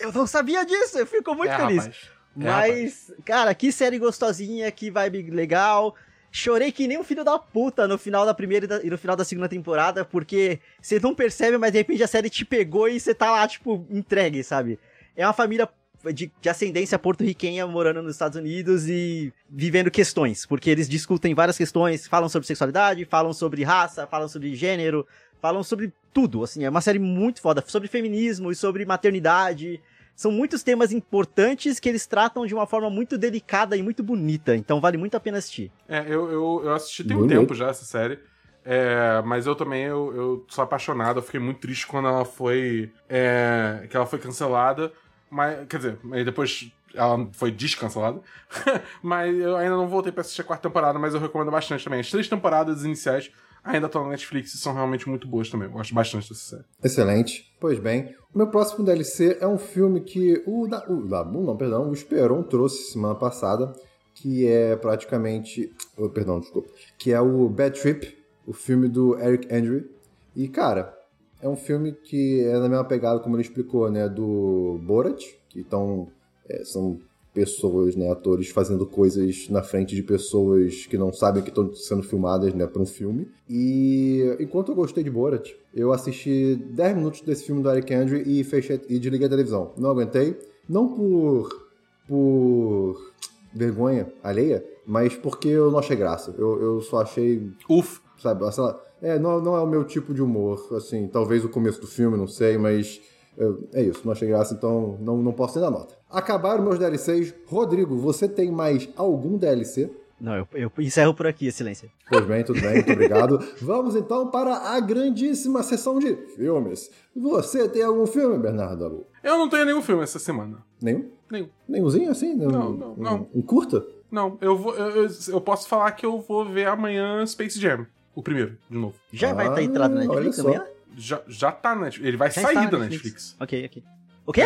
Eu 0.00 0.10
não 0.12 0.26
sabia 0.26 0.64
disso, 0.64 0.98
eu 0.98 1.06
fico 1.06 1.34
muito 1.34 1.50
É, 1.52 1.56
feliz. 1.56 1.76
rapaz. 1.84 1.96
É, 2.34 2.44
Mas, 2.44 3.12
cara, 3.26 3.54
que 3.54 3.70
série 3.70 3.98
gostosinha, 3.98 4.70
que 4.72 4.90
vibe 4.90 5.30
legal. 5.30 5.94
Chorei 6.34 6.72
que 6.72 6.88
nem 6.88 6.98
um 6.98 7.04
filho 7.04 7.22
da 7.22 7.38
puta 7.38 7.86
no 7.86 7.98
final 7.98 8.24
da 8.24 8.32
primeira 8.32 8.80
e, 8.82 8.86
e 8.86 8.90
no 8.90 8.96
final 8.96 9.14
da 9.14 9.22
segunda 9.22 9.50
temporada, 9.50 10.02
porque 10.02 10.58
você 10.80 10.98
não 10.98 11.14
percebe, 11.14 11.58
mas 11.58 11.72
de 11.72 11.78
repente 11.78 12.02
a 12.02 12.06
série 12.08 12.30
te 12.30 12.42
pegou 12.46 12.88
e 12.88 12.98
você 12.98 13.14
tá 13.14 13.30
lá, 13.30 13.46
tipo, 13.46 13.86
entregue, 13.90 14.42
sabe? 14.42 14.80
É 15.14 15.26
uma 15.26 15.34
família 15.34 15.68
de, 16.12 16.32
de 16.40 16.48
ascendência 16.48 16.98
porto-riquenha 16.98 17.66
morando 17.66 18.02
nos 18.02 18.12
Estados 18.12 18.36
Unidos 18.38 18.88
e 18.88 19.32
vivendo 19.48 19.90
questões, 19.90 20.46
porque 20.46 20.70
eles 20.70 20.88
discutem 20.88 21.34
várias 21.34 21.56
questões, 21.56 22.06
falam 22.06 22.28
sobre 22.28 22.46
sexualidade, 22.46 23.04
falam 23.04 23.32
sobre 23.32 23.62
raça, 23.62 24.06
falam 24.06 24.28
sobre 24.28 24.54
gênero, 24.54 25.06
falam 25.40 25.62
sobre 25.62 25.92
tudo, 26.12 26.42
assim, 26.42 26.64
é 26.64 26.70
uma 26.70 26.80
série 26.80 26.98
muito 26.98 27.40
foda, 27.40 27.62
sobre 27.66 27.88
feminismo 27.88 28.50
e 28.50 28.54
sobre 28.54 28.84
maternidade. 28.84 29.80
São 30.14 30.30
muitos 30.30 30.62
temas 30.62 30.92
importantes 30.92 31.80
que 31.80 31.88
eles 31.88 32.06
tratam 32.06 32.46
de 32.46 32.54
uma 32.54 32.66
forma 32.66 32.90
muito 32.90 33.16
delicada 33.16 33.76
e 33.76 33.82
muito 33.82 34.02
bonita, 34.02 34.54
então 34.54 34.80
vale 34.80 34.96
muito 34.96 35.16
a 35.16 35.20
pena 35.20 35.38
assistir. 35.38 35.70
É, 35.88 36.00
eu, 36.00 36.30
eu, 36.30 36.62
eu 36.64 36.74
assisti 36.74 37.02
tem 37.02 37.16
um 37.16 37.20
Bonito. 37.20 37.38
tempo 37.38 37.54
já 37.54 37.68
essa 37.68 37.84
série. 37.84 38.18
É, 38.64 39.20
mas 39.24 39.46
eu 39.46 39.56
também 39.56 39.82
eu, 39.84 40.14
eu 40.14 40.46
sou 40.48 40.62
apaixonado. 40.62 41.18
Eu 41.18 41.22
fiquei 41.22 41.40
muito 41.40 41.60
triste 41.60 41.86
quando 41.86 42.08
ela 42.08 42.24
foi. 42.24 42.92
é, 43.08 43.86
que 43.90 43.96
ela 43.96 44.06
foi 44.06 44.18
cancelada. 44.18 44.92
Mas, 45.32 45.66
quer 45.66 45.78
dizer, 45.78 45.98
depois 46.26 46.70
ela 46.94 47.26
foi 47.32 47.50
descancelada. 47.50 48.20
mas 49.02 49.34
eu 49.34 49.56
ainda 49.56 49.74
não 49.74 49.88
voltei 49.88 50.12
pra 50.12 50.20
assistir 50.20 50.42
a 50.42 50.44
quarta 50.44 50.68
temporada, 50.68 50.98
mas 50.98 51.14
eu 51.14 51.20
recomendo 51.20 51.50
bastante 51.50 51.82
também. 51.82 52.00
As 52.00 52.10
três 52.10 52.28
temporadas 52.28 52.84
iniciais 52.84 53.32
ainda 53.64 53.86
estão 53.86 54.04
na 54.04 54.10
Netflix 54.10 54.52
e 54.52 54.58
são 54.58 54.74
realmente 54.74 55.08
muito 55.08 55.26
boas 55.26 55.48
também. 55.48 55.68
Eu 55.68 55.72
gosto 55.72 55.94
bastante 55.94 56.28
dessa 56.28 56.50
série. 56.50 56.64
Excelente. 56.84 57.50
Pois 57.58 57.78
bem, 57.78 58.14
meu 58.34 58.46
próximo 58.48 58.84
DLC 58.84 59.38
é 59.40 59.46
um 59.46 59.56
filme 59.56 60.02
que 60.02 60.42
o, 60.46 60.66
da, 60.66 60.86
o 60.86 61.00
não, 61.00 61.56
perdão, 61.56 61.88
o 61.88 61.94
Esperon 61.94 62.42
trouxe 62.42 62.92
semana 62.92 63.14
passada, 63.14 63.72
que 64.14 64.46
é 64.46 64.76
praticamente, 64.76 65.74
oh, 65.96 66.10
perdão, 66.10 66.40
desculpa, 66.40 66.68
que 66.98 67.10
é 67.10 67.20
o 67.22 67.48
Bad 67.48 67.80
Trip, 67.80 68.18
o 68.46 68.52
filme 68.52 68.86
do 68.86 69.18
Eric 69.18 69.48
Andre. 69.50 69.90
E 70.36 70.46
cara, 70.46 70.94
é 71.42 71.48
um 71.48 71.56
filme 71.56 71.92
que 71.92 72.40
é 72.40 72.52
na 72.58 72.68
mesma 72.68 72.84
pegada 72.84 73.18
como 73.18 73.34
ele 73.34 73.42
explicou, 73.42 73.90
né, 73.90 74.08
do 74.08 74.78
Borat, 74.82 75.24
que 75.48 75.60
então 75.60 76.06
é, 76.48 76.64
são 76.64 76.98
pessoas, 77.34 77.96
né, 77.96 78.10
atores 78.10 78.48
fazendo 78.50 78.86
coisas 78.86 79.48
na 79.48 79.62
frente 79.62 79.94
de 79.94 80.02
pessoas 80.02 80.86
que 80.86 80.96
não 80.96 81.12
sabem 81.12 81.42
que 81.42 81.48
estão 81.48 81.74
sendo 81.74 82.02
filmadas, 82.02 82.54
né, 82.54 82.66
para 82.66 82.80
um 82.80 82.86
filme. 82.86 83.28
E 83.50 84.36
enquanto 84.38 84.70
eu 84.70 84.76
gostei 84.76 85.02
de 85.02 85.10
Borat, 85.10 85.50
eu 85.74 85.92
assisti 85.92 86.54
10 86.54 86.96
minutos 86.96 87.20
desse 87.22 87.44
filme 87.44 87.62
do 87.62 87.70
Eric 87.70 87.92
Andre 87.92 88.22
e 88.24 88.44
fechei 88.44 88.80
e 88.88 88.98
desliguei 88.98 89.26
a 89.26 89.30
televisão. 89.30 89.72
Não 89.76 89.90
aguentei, 89.90 90.38
não 90.68 90.88
por 90.88 91.62
por 92.08 93.12
vergonha 93.54 94.12
alheia, 94.22 94.64
mas 94.84 95.14
porque 95.14 95.48
eu 95.48 95.70
não 95.70 95.78
achei 95.78 95.96
graça. 95.96 96.34
Eu, 96.36 96.60
eu 96.60 96.80
só 96.82 97.00
achei 97.00 97.50
Uf! 97.68 98.00
sabe? 98.22 98.52
Sei 98.52 98.62
lá, 98.62 98.80
é, 99.02 99.18
não, 99.18 99.40
não 99.40 99.56
é 99.56 99.60
o 99.60 99.66
meu 99.66 99.84
tipo 99.84 100.14
de 100.14 100.22
humor, 100.22 100.66
assim, 100.76 101.06
talvez 101.08 101.44
o 101.44 101.48
começo 101.48 101.80
do 101.80 101.86
filme, 101.86 102.16
não 102.16 102.26
sei, 102.28 102.56
mas 102.56 103.00
eu- 103.36 103.68
é 103.74 103.82
isso, 103.82 104.00
não 104.04 104.12
achei 104.12 104.28
graça, 104.28 104.54
então 104.54 104.96
não, 105.00 105.16
não 105.18 105.32
posso 105.32 105.58
nem 105.60 105.68
dar 105.68 105.76
nota. 105.76 105.94
Acabaram 106.08 106.62
meus 106.62 106.78
DLCs. 106.78 107.34
Rodrigo, 107.46 107.96
você 107.96 108.28
tem 108.28 108.50
mais 108.50 108.88
algum 108.96 109.36
DLC? 109.36 109.90
Não, 110.20 110.36
eu, 110.36 110.46
eu 110.52 110.70
encerro 110.78 111.12
por 111.14 111.26
aqui, 111.26 111.48
excelência. 111.48 111.90
Pois 112.08 112.24
bem, 112.24 112.44
tudo 112.44 112.60
bem, 112.60 112.74
muito 112.74 112.92
obrigado. 112.92 113.38
Vamos 113.60 113.96
então 113.96 114.30
para 114.30 114.54
a 114.56 114.78
grandíssima 114.78 115.64
sessão 115.64 115.98
de 115.98 116.14
filmes. 116.36 116.90
Você 117.16 117.68
tem 117.68 117.82
algum 117.82 118.06
filme, 118.06 118.38
Bernardo 118.38 118.84
Alu? 118.84 119.06
Eu 119.24 119.36
não 119.36 119.48
tenho 119.48 119.64
nenhum 119.64 119.82
filme 119.82 120.02
essa 120.04 120.20
semana. 120.20 120.58
Nenhum? 120.80 121.10
Nenhum. 121.28 121.48
Nenhumzinho 121.68 122.10
assim? 122.10 122.34
Não, 122.34 122.46
Um- 122.70 122.76
não, 122.76 122.92
um- 122.92 122.96
não. 122.98 123.28
Um 123.34 123.42
curta? 123.42 123.84
Não, 124.12 124.38
eu 124.40 124.56
vou. 124.56 124.74
Eu, 124.76 125.04
eu- 125.04 125.10
eu 125.28 125.40
posso 125.40 125.66
falar 125.66 125.90
que 125.92 126.06
eu 126.06 126.20
vou 126.20 126.44
ver 126.44 126.68
amanhã 126.68 127.24
Space 127.26 127.58
Jam. 127.58 127.84
O 128.14 128.22
primeiro, 128.22 128.58
de 128.68 128.76
novo. 128.76 128.94
Já 129.12 129.32
vai 129.32 129.46
Ah, 129.46 129.50
estar 129.50 129.62
entrado 129.62 129.94
na 129.94 130.00
Netflix 130.04 130.38
amanhã? 130.38 130.64
Já, 130.96 131.22
já 131.26 131.50
tá 131.52 131.74
na 131.74 131.82
Netflix. 131.82 132.08
Ele 132.08 132.16
vai 132.16 132.30
Já 132.30 132.42
sair 132.42 132.70
da 132.70 132.78
Netflix. 132.78 133.36
Ok, 133.40 133.64
ok. 133.66 133.82
O 134.26 134.32
quê? 134.32 134.40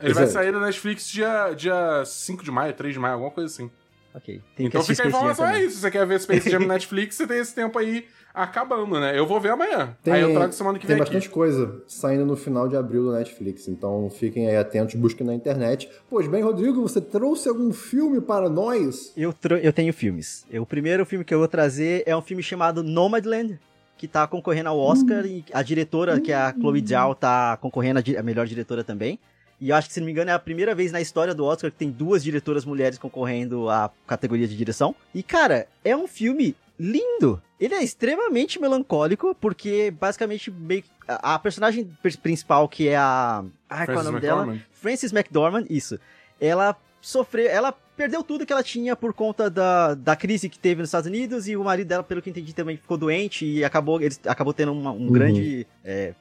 Ele 0.00 0.14
vai 0.14 0.24
Exato. 0.24 0.32
sair 0.32 0.52
da 0.52 0.60
Netflix 0.60 1.08
dia, 1.08 1.52
dia 1.54 2.04
5 2.04 2.44
de 2.44 2.50
maio, 2.50 2.72
3 2.74 2.94
de 2.94 3.00
maio, 3.00 3.14
alguma 3.14 3.30
coisa 3.30 3.52
assim. 3.52 3.70
Ok. 4.14 4.42
Tem 4.56 4.66
então 4.66 4.82
fica 4.82 5.04
a 5.04 5.06
informação, 5.08 5.46
é 5.46 5.62
isso. 5.62 5.76
Se 5.76 5.80
você 5.82 5.90
quer 5.90 6.06
ver 6.06 6.20
Space 6.20 6.50
Jam 6.50 6.60
na 6.60 6.74
Netflix, 6.74 7.14
você 7.16 7.26
tem 7.26 7.38
esse 7.38 7.54
tempo 7.54 7.78
aí 7.78 8.06
acabando, 8.42 9.00
né? 9.00 9.18
Eu 9.18 9.26
vou 9.26 9.40
ver 9.40 9.50
amanhã. 9.50 9.96
aí 10.06 10.20
eu 10.20 10.32
trago 10.32 10.52
semana 10.52 10.78
que 10.78 10.86
tem 10.86 10.94
vem 10.94 11.04
bastante 11.04 11.26
aqui. 11.26 11.34
coisa 11.34 11.82
saindo 11.86 12.24
no 12.24 12.36
final 12.36 12.68
de 12.68 12.76
abril 12.76 13.10
da 13.10 13.18
Netflix, 13.18 13.66
então 13.66 14.08
fiquem 14.10 14.48
aí 14.48 14.56
atentos, 14.56 14.94
busquem 14.94 15.26
na 15.26 15.34
internet. 15.34 15.90
Pois 16.08 16.28
bem, 16.28 16.42
Rodrigo, 16.42 16.80
você 16.80 17.00
trouxe 17.00 17.48
algum 17.48 17.72
filme 17.72 18.20
para 18.20 18.48
nós? 18.48 19.12
Eu, 19.16 19.34
eu 19.62 19.72
tenho 19.72 19.92
filmes. 19.92 20.46
O 20.52 20.64
primeiro 20.64 21.04
filme 21.04 21.24
que 21.24 21.34
eu 21.34 21.38
vou 21.38 21.48
trazer 21.48 22.04
é 22.06 22.16
um 22.16 22.22
filme 22.22 22.42
chamado 22.42 22.82
Nomadland, 22.82 23.58
que 23.96 24.06
tá 24.06 24.26
concorrendo 24.26 24.68
ao 24.68 24.78
Oscar, 24.78 25.26
e 25.26 25.44
a 25.52 25.62
diretora, 25.62 26.20
que 26.20 26.30
é 26.30 26.36
a 26.36 26.52
Chloe 26.52 26.84
Zhao, 26.86 27.14
tá 27.14 27.56
concorrendo 27.56 27.98
a, 27.98 28.20
a 28.20 28.22
melhor 28.22 28.46
diretora 28.46 28.84
também. 28.84 29.18
E 29.60 29.70
eu 29.70 29.76
acho 29.76 29.88
que, 29.88 29.94
se 29.94 29.98
não 29.98 30.06
me 30.06 30.12
engano, 30.12 30.30
é 30.30 30.34
a 30.34 30.38
primeira 30.38 30.72
vez 30.72 30.92
na 30.92 31.00
história 31.00 31.34
do 31.34 31.44
Oscar 31.44 31.72
que 31.72 31.76
tem 31.76 31.90
duas 31.90 32.22
diretoras 32.22 32.64
mulheres 32.64 32.96
concorrendo 32.96 33.68
à 33.68 33.90
categoria 34.06 34.46
de 34.46 34.56
direção. 34.56 34.94
E, 35.12 35.20
cara, 35.20 35.66
é 35.84 35.96
um 35.96 36.06
filme 36.06 36.54
lindo. 36.78 37.42
Ele 37.58 37.74
é 37.74 37.82
extremamente 37.82 38.60
melancólico, 38.60 39.34
porque 39.40 39.90
basicamente 39.90 40.50
meio 40.50 40.84
a, 41.06 41.34
a 41.34 41.38
personagem 41.38 41.90
per- 42.02 42.18
principal, 42.18 42.68
que 42.68 42.88
é 42.88 42.96
a. 42.96 43.44
Ai, 43.68 43.86
qual 43.86 43.98
é 43.98 44.00
o 44.00 44.04
nome 44.04 44.20
dela? 44.20 44.42
McDormand. 44.42 44.66
Frances 44.72 45.12
McDormand, 45.12 45.64
isso. 45.68 45.98
Ela 46.40 46.76
sofreu, 47.00 47.48
ela 47.48 47.72
perdeu 47.96 48.22
tudo 48.22 48.46
que 48.46 48.52
ela 48.52 48.62
tinha 48.62 48.94
por 48.94 49.12
conta 49.12 49.50
da, 49.50 49.94
da 49.94 50.14
crise 50.14 50.48
que 50.48 50.58
teve 50.58 50.80
nos 50.80 50.88
Estados 50.88 51.08
Unidos 51.08 51.48
e 51.48 51.56
o 51.56 51.64
marido 51.64 51.88
dela, 51.88 52.02
pelo 52.04 52.22
que 52.22 52.30
entendi, 52.30 52.54
também 52.54 52.76
ficou 52.76 52.96
doente 52.96 53.44
e 53.44 53.64
acabou, 53.64 54.00
eles 54.00 54.20
acabou 54.24 54.52
tendo 54.54 54.72
uma- 54.72 54.92
um 54.92 55.06
Uhum. 55.06 55.12
grande, 55.12 55.66
é, 55.84 56.14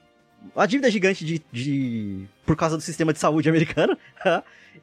uma 0.55 0.67
dívida 0.67 0.89
gigante 0.89 1.23
de, 1.23 1.39
de- 1.51 2.25
por 2.47 2.55
causa 2.55 2.75
do 2.77 2.81
sistema 2.81 3.13
de 3.13 3.19
saúde 3.19 3.47
americano. 3.49 3.95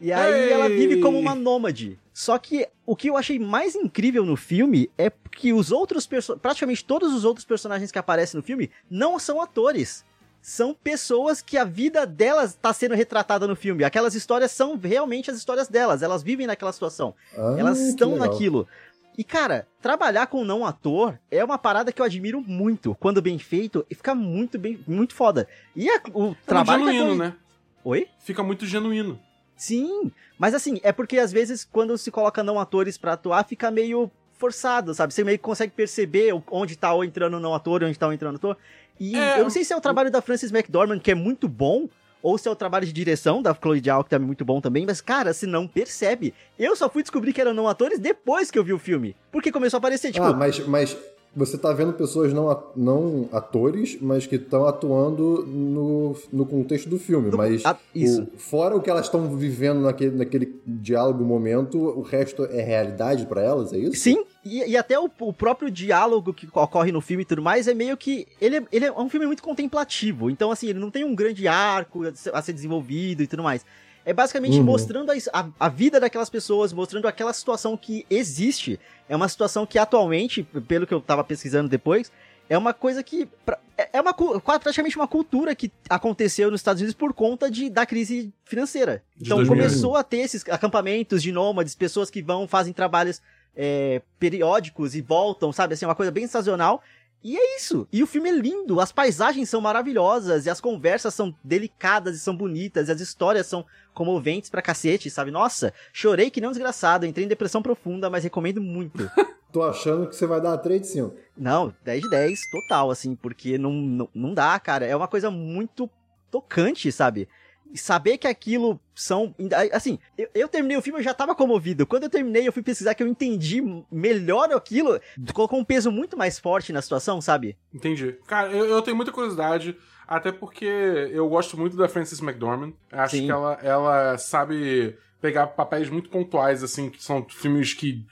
e 0.01 0.13
aí 0.13 0.33
Ei! 0.45 0.53
ela 0.53 0.69
vive 0.69 1.01
como 1.01 1.19
uma 1.19 1.35
nômade. 1.35 1.99
Só 2.17 2.39
que 2.39 2.69
o 2.87 2.95
que 2.95 3.11
eu 3.11 3.17
achei 3.17 3.41
mais 3.41 3.75
incrível 3.75 4.25
no 4.25 4.37
filme 4.37 4.89
é 4.97 5.11
que 5.33 5.53
os 5.53 5.73
outros 5.73 6.09
praticamente 6.41 6.85
todos 6.85 7.13
os 7.13 7.25
outros 7.25 7.45
personagens 7.45 7.91
que 7.91 7.99
aparecem 7.99 8.39
no 8.39 8.47
filme 8.47 8.71
não 8.89 9.19
são 9.19 9.43
atores 9.43 10.05
são 10.41 10.73
pessoas 10.75 11.43
que 11.43 11.57
a 11.57 11.65
vida 11.65 12.07
delas 12.07 12.51
está 12.51 12.73
sendo 12.73 12.95
retratada 12.95 13.49
no 13.49 13.57
filme. 13.57 13.83
Aquelas 13.83 14.15
histórias 14.15 14.53
são 14.53 14.77
realmente 14.79 15.31
as 15.31 15.39
histórias 15.39 15.69
delas. 15.69 16.03
Elas 16.03 16.23
vivem 16.23 16.47
naquela 16.47 16.71
situação. 16.73 17.15
Ah, 17.37 17.57
elas 17.59 17.81
estão 17.81 18.13
legal. 18.13 18.29
naquilo. 18.29 18.69
E, 19.17 19.25
cara, 19.25 19.67
trabalhar 19.81 20.27
com 20.27 20.43
um 20.43 20.45
não 20.45 20.67
ator 20.67 21.19
é 21.31 21.43
uma 21.43 21.57
parada 21.57 21.91
que 21.93 22.01
eu 22.01 22.05
admiro 22.05 22.43
muito. 22.43 22.95
Quando 23.01 23.23
bem 23.23 23.39
feito, 23.39 23.87
e 23.91 23.95
fica 23.95 24.15
muito 24.15 24.59
bem, 24.59 24.79
muito 24.87 25.15
foda. 25.15 25.49
E 25.75 25.89
a- 25.89 26.03
o 26.13 26.33
É 26.33 26.37
trabalho. 26.47 26.85
genuíno, 26.93 27.15
né? 27.17 27.35
Oi? 27.83 28.07
Fica 28.19 28.43
muito 28.43 28.67
genuíno. 28.67 29.19
Sim, 29.57 30.11
mas 30.39 30.55
assim, 30.55 30.81
é 30.83 30.93
porque 30.93 31.19
às 31.19 31.33
vezes 31.33 31.65
quando 31.71 31.97
se 31.97 32.11
coloca 32.11 32.43
não 32.43 32.59
atores 32.59 32.99
pra 32.99 33.13
atuar, 33.13 33.45
fica 33.45 33.71
meio 33.71 34.11
forçado, 34.33 34.93
sabe? 34.95 35.15
Você 35.15 35.23
meio 35.25 35.39
que 35.39 35.45
consegue 35.45 35.73
perceber 35.73 36.35
onde 36.51 36.77
tá 36.77 36.93
o 36.93 37.05
entrando 37.05 37.39
não 37.39 37.55
ator 37.55 37.83
e 37.83 37.85
onde 37.85 37.99
tá 37.99 38.09
o 38.09 38.13
entrando 38.13 38.37
ator. 38.37 38.57
E 38.99 39.17
É, 39.17 39.39
eu 39.39 39.45
não 39.45 39.51
sei 39.51 39.65
se 39.65 39.73
é 39.73 39.77
o 39.77 39.81
trabalho 39.81 40.11
da 40.11 40.21
Frances 40.21 40.53
McDormand, 40.53 40.99
que 40.99 41.11
é 41.11 41.15
muito 41.15 41.49
bom, 41.49 41.89
ou 42.23 42.39
se 42.39 42.49
é 42.49 42.51
o 42.51 42.57
trabalho 42.57 42.87
de 42.87 42.93
direção 42.93 43.43
da 43.43 43.55
Chloe 43.55 43.83
Zhao, 43.85 44.03
que 44.03 44.11
tá 44.11 44.19
muito 44.19 44.45
bom 44.45 44.61
também, 44.61 44.85
mas 44.87 45.01
cara, 45.01 45.33
se 45.33 45.47
não 45.47 45.67
percebe. 45.67 46.35
Eu 46.59 46.75
só 46.75 46.89
fui 46.89 47.03
descobrir 47.03 47.33
que 47.33 47.41
eram 47.41 47.55
não 47.55 47.69
atores 47.69 47.99
depois 47.99 48.51
que 48.51 48.59
eu 48.59 48.65
vi 48.65 48.73
o 48.73 48.79
filme. 48.79 49.15
Porque 49.31 49.53
começou 49.53 49.77
a 49.77 49.79
aparecer, 49.79 50.11
tipo, 50.11 50.25
Ah, 50.25 50.33
mas, 50.33 50.59
mas 50.67 50.97
você 51.37 51.59
tá 51.59 51.73
vendo 51.73 51.93
pessoas 51.93 52.33
não, 52.33 52.51
a- 52.51 52.63
não 52.77 53.29
atores, 53.33 53.99
mas 54.01 54.27
que 54.27 54.37
estão 54.37 54.67
atuando 54.67 55.45
no, 55.47 56.17
no 56.33 56.47
contexto 56.47 56.89
do 56.89 56.99
filme. 56.99 57.31
Mas 57.37 57.65
ah, 57.65 57.77
isso. 57.95 58.23
o- 58.23 58.39
fora 58.39 58.77
o 58.77 58.81
que 58.81 58.89
elas 58.91 59.07
estão 59.07 59.37
vivendo 59.37 59.81
naquele, 59.81 60.17
naquele 60.17 60.61
diálogo, 60.67 61.25
momento, 61.25 61.79
o 61.79 62.03
resto 62.03 62.45
é 62.45 62.63
realidade 62.63 63.27
pra 63.27 63.43
elas, 63.43 63.73
é 63.73 63.79
isso? 63.79 63.97
Sim, 63.97 64.25
e, 64.45 64.65
e 64.71 64.77
até 64.77 64.99
o, 64.99 65.11
o 65.21 65.33
próprio 65.33 65.71
diálogo 65.71 66.33
que 66.33 66.47
ocorre 66.53 66.93
no 66.93 67.01
filme 67.01 67.23
e 67.23 67.27
tudo 67.27 67.43
mais 67.43 67.67
é 67.67 67.75
meio 67.75 67.97
que. 67.97 68.27
Ele 68.41 68.57
é, 68.59 68.63
ele 68.71 68.85
é 68.87 68.93
um 68.93 69.09
filme 69.09 69.27
muito 69.27 69.43
contemplativo. 69.43 70.31
Então, 70.31 70.51
assim, 70.51 70.69
ele 70.69 70.79
não 70.79 70.91
tem 70.91 71.05
um 71.05 71.15
grande 71.15 71.49
arco 71.49 72.03
a 72.05 72.13
a 72.39 72.43
ser 72.43 72.53
desenvolvido 72.53 73.23
e 73.23 73.27
tudo 73.27 73.43
mais. 73.43 73.65
É 74.07 74.13
basicamente 74.13 74.59
Uhum. 74.59 74.65
mostrando 74.65 75.11
a, 75.11 75.15
a, 75.33 75.47
a 75.61 75.69
vida 75.69 75.99
daquelas 75.99 76.29
pessoas, 76.29 76.73
mostrando 76.73 77.09
aquela 77.09 77.33
situação 77.33 77.77
que 77.77 78.05
existe. 78.11 78.79
É 79.09 79.17
uma 79.17 79.29
situação 79.29 79.65
que 79.67 79.79
atualmente, 79.79 80.43
pelo 80.69 80.87
que 80.87 80.93
eu 80.95 81.01
tava 81.01 81.25
pesquisando 81.25 81.69
depois, 81.69 82.13
é 82.49 82.59
uma 82.59 82.75
coisa 82.75 83.03
que. 83.03 83.27
pra- 83.47 83.59
É 83.79 83.89
é 83.95 84.01
uma, 84.01 84.13
praticamente 84.13 84.97
uma 84.97 85.09
cultura 85.09 85.55
que 85.55 85.73
aconteceu 85.89 86.51
nos 86.51 86.61
Estados 86.61 86.81
Unidos 86.83 86.95
por 86.95 87.13
conta 87.15 87.51
de, 87.51 87.71
da 87.71 87.87
crise 87.87 88.33
financeira. 88.45 89.03
Então 89.21 89.39
2001. 89.39 89.49
começou 89.49 89.97
a 89.97 90.03
ter 90.05 90.19
esses 90.19 90.45
acampamentos 90.49 91.23
de 91.23 91.33
nômades, 91.33 91.75
pessoas 91.75 92.11
que 92.11 92.21
vão, 92.23 92.47
fazem 92.47 92.73
trabalhos 92.73 93.21
é, 93.57 94.03
periódicos 94.19 94.95
e 94.95 95.01
voltam, 95.01 95.53
sabe? 95.53 95.75
Assim, 95.75 95.87
uma 95.87 95.95
coisa 95.95 96.13
bem 96.13 96.27
sazonal. 96.27 96.83
E 97.23 97.37
é 97.39 97.57
isso. 97.57 97.89
E 97.91 98.03
o 98.03 98.07
filme 98.07 98.29
é 98.29 98.33
lindo, 98.33 98.79
as 98.81 98.93
paisagens 98.93 99.49
são 99.49 99.59
maravilhosas, 99.61 100.45
e 100.45 100.51
as 100.51 100.61
conversas 100.61 101.15
são 101.15 101.35
delicadas 101.43 102.17
e 102.17 102.21
são 102.21 102.37
bonitas, 102.37 102.89
e 102.89 102.93
as 102.93 103.01
histórias 103.01 103.47
são 103.47 103.65
comoventes 103.95 104.51
pra 104.51 104.61
cacete, 104.61 105.09
sabe? 105.09 105.31
Nossa, 105.31 105.73
chorei 105.93 106.31
que 106.31 106.41
nem 106.41 106.49
um 106.49 106.53
desgraçado, 106.53 107.07
entrei 107.07 107.25
em 107.25 107.29
depressão 107.29 107.63
profunda, 107.63 108.11
mas 108.11 108.25
recomendo 108.25 108.61
muito. 108.61 109.11
Tô 109.53 109.63
achando 109.63 110.09
que 110.09 110.17
você 110.17 110.27
vai 110.27 110.41
dar 110.41 110.59
3 110.59 110.81
de 110.81 110.89
5. 110.89 111.15
Não, 111.37 111.73
10 111.85 112.03
de 112.03 112.11
10, 112.11 112.41
total, 112.51 112.91
assim, 112.91 113.15
porque 113.15 113.57
não, 113.57 113.73
não, 113.73 114.09
não 114.13 114.35
dá, 114.35 114.59
cara. 114.59 114.85
É 114.85 114.97
uma 114.97 115.07
coisa 115.07 115.31
muito 115.31 115.89
tocante, 116.29 116.91
sabe? 116.91 117.29
saber 117.75 118.19
que 118.19 118.27
aquilo 118.27 118.79
são. 118.95 119.35
Assim, 119.73 119.99
eu, 120.17 120.29
eu, 120.35 120.49
terminei 120.49 120.77
o 120.77 120.83
filme, 120.83 121.01
eu 121.01 121.05
já 121.05 121.15
tava 121.15 121.35
comovido. 121.35 121.87
Quando 121.87 122.05
eu 122.05 122.11
terminei, 122.11 122.47
eu 122.47 122.53
fui 122.53 122.63
pesquisar 122.63 122.95
que 122.95 123.03
eu 123.03 123.09
entendi 123.09 123.63
melhor 123.91 124.53
aquilo, 124.53 125.01
colocou 125.33 125.59
um 125.59 125.65
peso 125.65 125.91
muito 125.91 126.17
mais 126.17 126.39
forte 126.39 126.73
na 126.73 126.83
situação, 126.83 127.21
sabe? 127.21 127.57
Entendi. 127.73 128.17
Cara, 128.27 128.53
eu, 128.53 128.67
eu 128.67 128.83
tenho 128.83 128.97
muita 128.97 129.13
curiosidade. 129.13 129.77
Até 130.07 130.31
porque 130.33 130.65
eu 130.65 131.29
gosto 131.29 131.57
muito 131.57 131.77
da 131.77 131.89
Frances 131.89 132.21
McDormand. 132.21 132.73
Acho 132.93 133.17
Sim. 133.17 133.27
que 133.27 133.31
ela, 133.31 133.59
ela 133.63 134.19
sabe 134.19 134.97
pegar 135.21 135.47
papéis 135.49 135.89
muito 135.89 136.11
pontuais, 136.11 136.63
assim, 136.63 136.91
que 136.91 137.03
são 137.03 137.27
filmes 137.29 137.73
que 137.73 138.05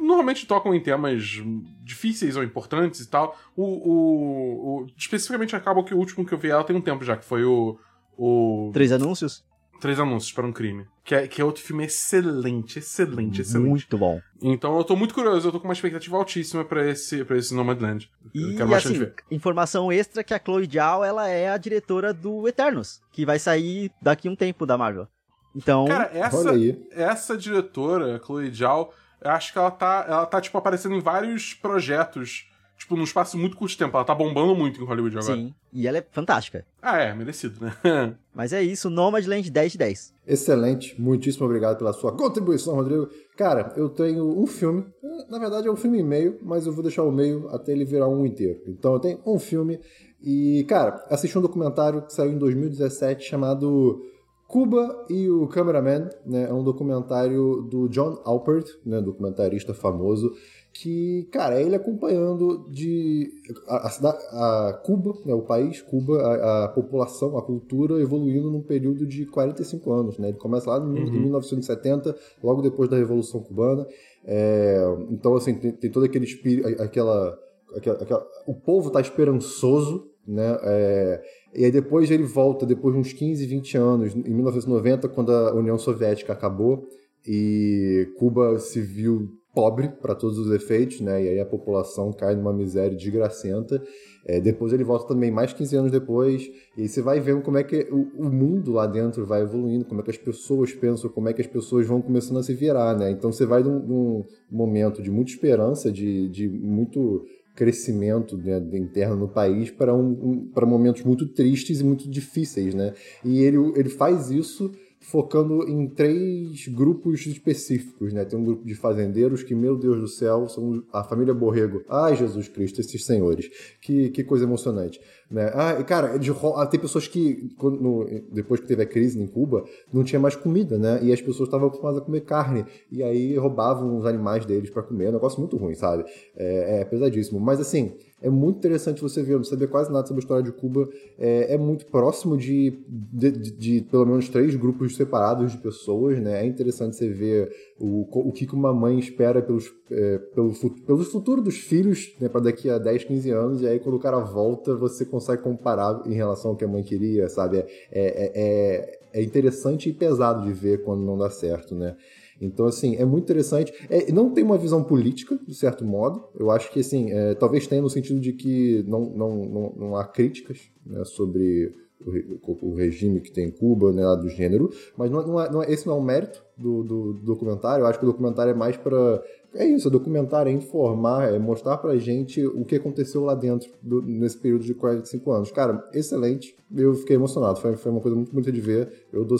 normalmente 0.00 0.46
tocam 0.46 0.74
em 0.74 0.82
temas 0.82 1.40
difíceis 1.82 2.36
ou 2.36 2.42
importantes 2.42 3.00
e 3.00 3.08
tal. 3.08 3.38
O, 3.56 3.64
o, 3.64 4.82
o, 4.82 4.86
especificamente 4.96 5.54
acaba 5.54 5.82
que 5.84 5.94
o 5.94 5.98
último 5.98 6.26
que 6.26 6.34
eu 6.34 6.38
vi 6.38 6.50
ela 6.50 6.64
tem 6.64 6.74
um 6.76 6.80
tempo 6.80 7.04
já, 7.04 7.16
que 7.16 7.24
foi 7.24 7.44
o 7.44 7.78
o... 8.18 8.70
Três 8.74 8.90
anúncios? 8.90 9.44
Três 9.80 10.00
anúncios 10.00 10.32
para 10.32 10.46
um 10.46 10.52
crime. 10.52 10.86
Que 11.04 11.14
é, 11.14 11.28
que 11.28 11.40
é 11.40 11.44
outro 11.44 11.62
filme 11.62 11.84
excelente, 11.84 12.78
excelente, 12.80 13.40
excelente. 13.40 13.68
Muito 13.68 13.96
bom. 13.96 14.20
Então 14.42 14.76
eu 14.76 14.84
tô 14.84 14.96
muito 14.96 15.14
curioso, 15.14 15.48
eu 15.48 15.52
tô 15.52 15.60
com 15.60 15.68
uma 15.68 15.72
expectativa 15.72 16.16
altíssima 16.16 16.64
para 16.64 16.88
esse, 16.88 17.24
pra 17.24 17.36
esse 17.38 17.54
Nomadland. 17.54 18.10
E 18.34 18.56
assim, 18.74 19.10
informação 19.30 19.90
extra 19.90 20.24
que 20.24 20.34
a 20.34 20.40
Chloe 20.44 20.68
Zhao, 20.70 21.04
ela 21.04 21.28
é 21.28 21.48
a 21.48 21.56
diretora 21.56 22.12
do 22.12 22.46
Eternos, 22.46 23.00
que 23.12 23.24
vai 23.24 23.38
sair 23.38 23.90
daqui 24.02 24.28
um 24.28 24.36
tempo 24.36 24.66
da 24.66 24.76
Marvel. 24.76 25.08
Então... 25.54 25.86
Cara, 25.86 26.10
essa, 26.12 26.50
essa 26.90 27.36
diretora, 27.36 28.20
Chloe 28.24 28.50
Zhao, 28.50 28.92
eu 29.20 29.30
acho 29.30 29.52
que 29.52 29.58
ela 29.58 29.70
tá, 29.70 30.04
ela 30.08 30.26
tá, 30.26 30.40
tipo, 30.40 30.58
aparecendo 30.58 30.94
em 30.94 31.00
vários 31.00 31.54
projetos 31.54 32.48
tipo, 32.78 32.96
num 32.96 33.04
espaço 33.04 33.36
muito 33.36 33.56
curto 33.56 33.72
de 33.72 33.78
tempo. 33.78 33.96
Ela 33.96 34.04
tá 34.04 34.14
bombando 34.14 34.54
muito 34.54 34.80
em 34.80 34.84
Hollywood 34.84 35.18
agora. 35.18 35.34
Sim, 35.34 35.52
e 35.72 35.86
ela 35.86 35.98
é 35.98 36.06
fantástica. 36.10 36.64
Ah, 36.80 36.98
é, 36.98 37.12
merecido, 37.12 37.60
né? 37.60 37.74
Mas 38.34 38.52
é 38.52 38.62
isso, 38.62 38.88
Nomadland 38.88 39.50
10 39.50 39.72
de 39.72 39.78
10. 39.78 40.14
Excelente, 40.26 41.00
muitíssimo 41.00 41.44
obrigado 41.44 41.76
pela 41.76 41.92
sua 41.92 42.12
contribuição, 42.12 42.74
Rodrigo. 42.74 43.08
Cara, 43.36 43.72
eu 43.76 43.88
tenho 43.88 44.40
um 44.40 44.46
filme, 44.46 44.86
na 45.28 45.38
verdade 45.38 45.66
é 45.66 45.70
um 45.70 45.76
filme 45.76 45.98
e 45.98 46.02
meio, 46.02 46.38
mas 46.42 46.66
eu 46.66 46.72
vou 46.72 46.82
deixar 46.82 47.02
o 47.02 47.12
meio 47.12 47.48
até 47.50 47.72
ele 47.72 47.84
virar 47.84 48.08
um 48.08 48.24
inteiro. 48.24 48.60
Então 48.66 48.94
eu 48.94 49.00
tenho 49.00 49.20
um 49.26 49.38
filme 49.38 49.80
e, 50.22 50.64
cara, 50.68 51.04
assisti 51.08 51.36
um 51.38 51.42
documentário 51.42 52.02
que 52.02 52.12
saiu 52.12 52.32
em 52.32 52.38
2017 52.38 53.24
chamado 53.24 54.02
Cuba 54.48 55.04
e 55.08 55.28
o 55.28 55.46
Cameraman, 55.46 56.08
né? 56.24 56.48
É 56.48 56.52
um 56.52 56.64
documentário 56.64 57.68
do 57.70 57.88
John 57.88 58.20
Alpert, 58.24 58.66
né? 58.84 59.00
Documentarista 59.00 59.74
famoso 59.74 60.32
que, 60.80 61.28
cara, 61.32 61.58
é 61.58 61.64
ele 61.64 61.74
acompanhando 61.74 62.68
de 62.70 63.28
a, 63.66 63.88
a, 63.88 64.68
a 64.68 64.72
Cuba, 64.74 65.12
né, 65.26 65.34
o 65.34 65.42
país, 65.42 65.82
Cuba, 65.82 66.22
a, 66.22 66.64
a, 66.66 66.68
população, 66.68 67.36
a 67.36 67.42
cultura 67.42 68.00
evoluindo 68.00 68.48
num 68.48 68.62
período 68.62 69.04
de 69.04 69.26
45 69.26 69.92
anos, 69.92 70.18
né? 70.18 70.28
Ele 70.28 70.38
começa 70.38 70.70
lá 70.70 70.78
uhum. 70.78 70.96
em 70.96 71.20
1970, 71.20 72.14
logo 72.40 72.62
depois 72.62 72.88
da 72.88 72.96
Revolução 72.96 73.42
Cubana. 73.42 73.88
É, 74.24 74.80
então, 75.10 75.34
assim, 75.34 75.54
tem, 75.54 75.72
tem 75.72 75.90
todo 75.90 76.06
aquele 76.06 76.24
espírito, 76.24 76.68
aquela, 76.80 77.36
aquela, 77.76 77.96
aquela, 78.00 78.26
o 78.46 78.54
povo 78.54 78.86
está 78.86 79.00
esperançoso, 79.00 80.06
né? 80.24 80.58
É, 80.62 81.22
e 81.56 81.64
aí 81.64 81.72
depois 81.72 82.08
ele 82.08 82.22
volta, 82.22 82.64
depois 82.64 82.94
de 82.94 83.00
uns 83.00 83.12
15, 83.12 83.44
20 83.44 83.76
anos, 83.76 84.14
em 84.14 84.32
1990, 84.32 85.08
quando 85.08 85.32
a 85.32 85.54
União 85.54 85.76
Soviética 85.76 86.32
acabou 86.32 86.86
e 87.26 88.08
Cuba 88.16 88.60
se 88.60 88.80
viu 88.80 89.28
pobre 89.58 89.88
para 89.88 90.14
todos 90.14 90.38
os 90.38 90.52
efeitos, 90.52 91.00
né? 91.00 91.20
E 91.20 91.28
aí 91.30 91.40
a 91.40 91.44
população 91.44 92.12
cai 92.12 92.36
numa 92.36 92.52
miséria 92.52 92.96
desgracenta. 92.96 93.82
É, 94.24 94.40
depois 94.40 94.72
ele 94.72 94.84
volta 94.84 95.08
também 95.08 95.32
mais 95.32 95.52
15 95.52 95.76
anos 95.76 95.90
depois, 95.90 96.48
e 96.76 96.86
você 96.86 97.02
vai 97.02 97.18
vendo 97.18 97.42
como 97.42 97.58
é 97.58 97.64
que 97.64 97.88
o, 97.90 98.26
o, 98.26 98.30
mundo 98.30 98.70
lá 98.70 98.86
dentro 98.86 99.26
vai 99.26 99.42
evoluindo, 99.42 99.84
como 99.84 100.00
é 100.00 100.04
que 100.04 100.12
as 100.12 100.16
pessoas 100.16 100.72
pensam, 100.72 101.10
como 101.10 101.28
é 101.28 101.32
que 101.32 101.40
as 101.40 101.46
pessoas 101.48 101.88
vão 101.88 102.00
começando 102.00 102.38
a 102.38 102.42
se 102.44 102.54
virar, 102.54 102.96
né? 102.96 103.10
Então 103.10 103.32
você 103.32 103.44
vai 103.44 103.60
de 103.60 103.68
um 103.68 104.24
momento 104.48 105.02
de 105.02 105.10
muita 105.10 105.32
esperança, 105.32 105.90
de, 105.90 106.28
de 106.28 106.48
muito 106.48 107.24
crescimento 107.56 108.36
né, 108.36 108.62
interno 108.74 109.16
no 109.16 109.26
país 109.26 109.72
para 109.72 109.92
um, 109.92 110.10
um, 110.10 110.50
para 110.54 110.64
momentos 110.64 111.02
muito 111.02 111.26
tristes 111.26 111.80
e 111.80 111.84
muito 111.84 112.08
difíceis, 112.08 112.74
né? 112.74 112.94
E 113.24 113.42
ele, 113.42 113.56
ele 113.74 113.88
faz 113.88 114.30
isso 114.30 114.70
focando 115.10 115.66
em 115.66 115.88
três 115.88 116.68
grupos 116.68 117.26
específicos, 117.26 118.12
né? 118.12 118.26
Tem 118.26 118.38
um 118.38 118.44
grupo 118.44 118.66
de 118.66 118.74
fazendeiros 118.74 119.42
que, 119.42 119.54
meu 119.54 119.74
Deus 119.74 119.98
do 119.98 120.06
céu, 120.06 120.46
são 120.48 120.82
a 120.92 121.02
família 121.02 121.32
Borrego. 121.32 121.82
Ai, 121.88 122.14
Jesus 122.14 122.46
Cristo, 122.46 122.80
esses 122.80 123.04
senhores. 123.06 123.48
Que, 123.80 124.10
que 124.10 124.22
coisa 124.22 124.44
emocionante. 124.44 125.00
Né? 125.30 125.50
Ah, 125.54 125.82
cara, 125.82 126.20
ah, 126.56 126.66
tem 126.66 126.78
pessoas 126.78 127.08
que, 127.08 127.50
quando, 127.56 128.06
depois 128.30 128.60
que 128.60 128.66
teve 128.66 128.82
a 128.82 128.86
crise 128.86 129.18
em 129.18 129.26
Cuba, 129.26 129.64
não 129.90 130.04
tinha 130.04 130.20
mais 130.20 130.36
comida, 130.36 130.76
né? 130.76 131.00
E 131.02 131.10
as 131.10 131.22
pessoas 131.22 131.48
estavam 131.48 131.68
acostumadas 131.68 132.02
a 132.02 132.04
comer 132.04 132.20
carne. 132.20 132.66
E 132.92 133.02
aí 133.02 133.34
roubavam 133.36 133.96
os 133.96 134.04
animais 134.04 134.44
deles 134.44 134.68
para 134.68 134.82
comer. 134.82 135.06
É 135.06 135.08
um 135.08 135.12
negócio 135.12 135.40
muito 135.40 135.56
ruim, 135.56 135.74
sabe? 135.74 136.04
É, 136.36 136.80
é 136.80 136.84
pesadíssimo. 136.84 137.40
Mas 137.40 137.60
assim, 137.60 137.94
é 138.20 138.28
muito 138.28 138.58
interessante 138.58 139.00
você 139.00 139.22
ver, 139.22 139.34
eu 139.34 139.38
não 139.38 139.44
sabia 139.44 139.68
quase 139.68 139.92
nada 139.92 140.04
sobre 140.06 140.20
a 140.20 140.24
história 140.24 140.42
de 140.42 140.50
Cuba. 140.50 140.88
É, 141.16 141.54
é 141.54 141.58
muito 141.58 141.86
próximo 141.86 142.36
de, 142.36 142.76
de, 142.88 143.30
de, 143.30 143.50
de, 143.52 143.80
pelo 143.82 144.06
menos 144.06 144.28
três 144.28 144.56
grupos 144.56 144.96
separados 144.96 145.52
de 145.52 145.58
pessoas, 145.58 146.18
né? 146.18 146.42
É 146.42 146.46
interessante 146.46 146.96
você 146.96 147.08
ver 147.08 147.48
o, 147.78 148.06
o 148.10 148.32
que 148.32 148.44
uma 148.52 148.74
mãe 148.74 148.98
espera 148.98 149.40
pelos, 149.40 149.72
é, 149.90 150.18
pelo, 150.34 150.52
pelo 150.84 151.04
futuro 151.04 151.40
dos 151.40 151.58
filhos, 151.58 152.12
né? 152.20 152.28
Para 152.28 152.40
daqui 152.40 152.68
a 152.68 152.78
10, 152.78 153.04
15 153.04 153.30
anos. 153.30 153.62
E 153.62 153.68
aí 153.68 153.78
quando 153.78 153.94
o 153.94 154.00
cara 154.00 154.18
volta, 154.18 154.74
você 154.74 155.04
consegue 155.04 155.42
comparar 155.42 156.02
em 156.04 156.14
relação 156.14 156.50
ao 156.50 156.56
que 156.56 156.64
a 156.64 156.68
mãe 156.68 156.82
queria, 156.82 157.28
sabe? 157.28 157.58
É, 157.58 157.66
é, 157.92 158.32
é, 158.34 158.98
é 159.12 159.22
interessante 159.22 159.90
e 159.90 159.92
pesado 159.92 160.44
de 160.44 160.52
ver 160.52 160.82
quando 160.82 161.02
não 161.02 161.16
dá 161.16 161.30
certo, 161.30 161.72
né? 161.72 161.96
Então, 162.40 162.66
assim, 162.66 162.96
é 162.96 163.04
muito 163.04 163.24
interessante. 163.24 163.72
É, 163.90 164.10
não 164.12 164.30
tem 164.30 164.44
uma 164.44 164.58
visão 164.58 164.82
política, 164.82 165.38
de 165.46 165.54
certo 165.54 165.84
modo. 165.84 166.24
Eu 166.38 166.50
acho 166.50 166.70
que, 166.72 166.80
assim, 166.80 167.10
é, 167.10 167.34
talvez 167.34 167.66
tenha 167.66 167.82
no 167.82 167.90
sentido 167.90 168.20
de 168.20 168.32
que 168.32 168.84
não, 168.86 169.06
não, 169.06 169.44
não, 169.44 169.72
não 169.76 169.96
há 169.96 170.04
críticas 170.04 170.60
né, 170.86 171.04
sobre 171.04 171.72
o, 172.00 172.68
o, 172.68 172.74
regime 172.74 173.20
que 173.20 173.30
tem 173.30 173.48
em 173.48 173.50
Cuba, 173.50 173.92
né, 173.92 174.02
do 174.16 174.28
gênero, 174.28 174.70
mas 174.96 175.10
não, 175.10 175.26
não, 175.26 175.40
é, 175.40 175.50
não 175.50 175.62
é, 175.62 175.72
esse 175.72 175.86
não 175.86 175.94
é 175.94 175.98
o 175.98 176.02
mérito 176.02 176.42
do, 176.56 176.82
do, 176.82 177.12
do, 177.14 177.22
documentário. 177.22 177.82
Eu 177.82 177.86
acho 177.86 177.98
que 177.98 178.04
o 178.04 178.08
documentário 178.08 178.50
é 178.52 178.54
mais 178.54 178.76
para. 178.76 179.22
É 179.54 179.66
isso, 179.66 179.88
o 179.88 179.90
documentário 179.90 180.50
é 180.50 180.52
informar, 180.52 181.32
é 181.32 181.38
mostrar 181.38 181.78
pra 181.78 181.96
gente 181.96 182.46
o 182.46 182.64
que 182.64 182.76
aconteceu 182.76 183.24
lá 183.24 183.34
dentro 183.34 183.70
do, 183.82 184.02
nesse 184.02 184.38
período 184.38 184.64
de 184.64 184.74
45 184.74 185.32
anos. 185.32 185.50
Cara, 185.50 185.82
excelente. 185.92 186.54
Eu 186.74 186.94
fiquei 186.94 187.16
emocionado. 187.16 187.58
Foi, 187.58 187.74
foi 187.76 187.90
uma 187.90 188.00
coisa 188.00 188.14
muito 188.14 188.30
bonita 188.30 188.52
de 188.52 188.60
ver. 188.60 189.06
Eu 189.12 189.24
dou 189.24 189.38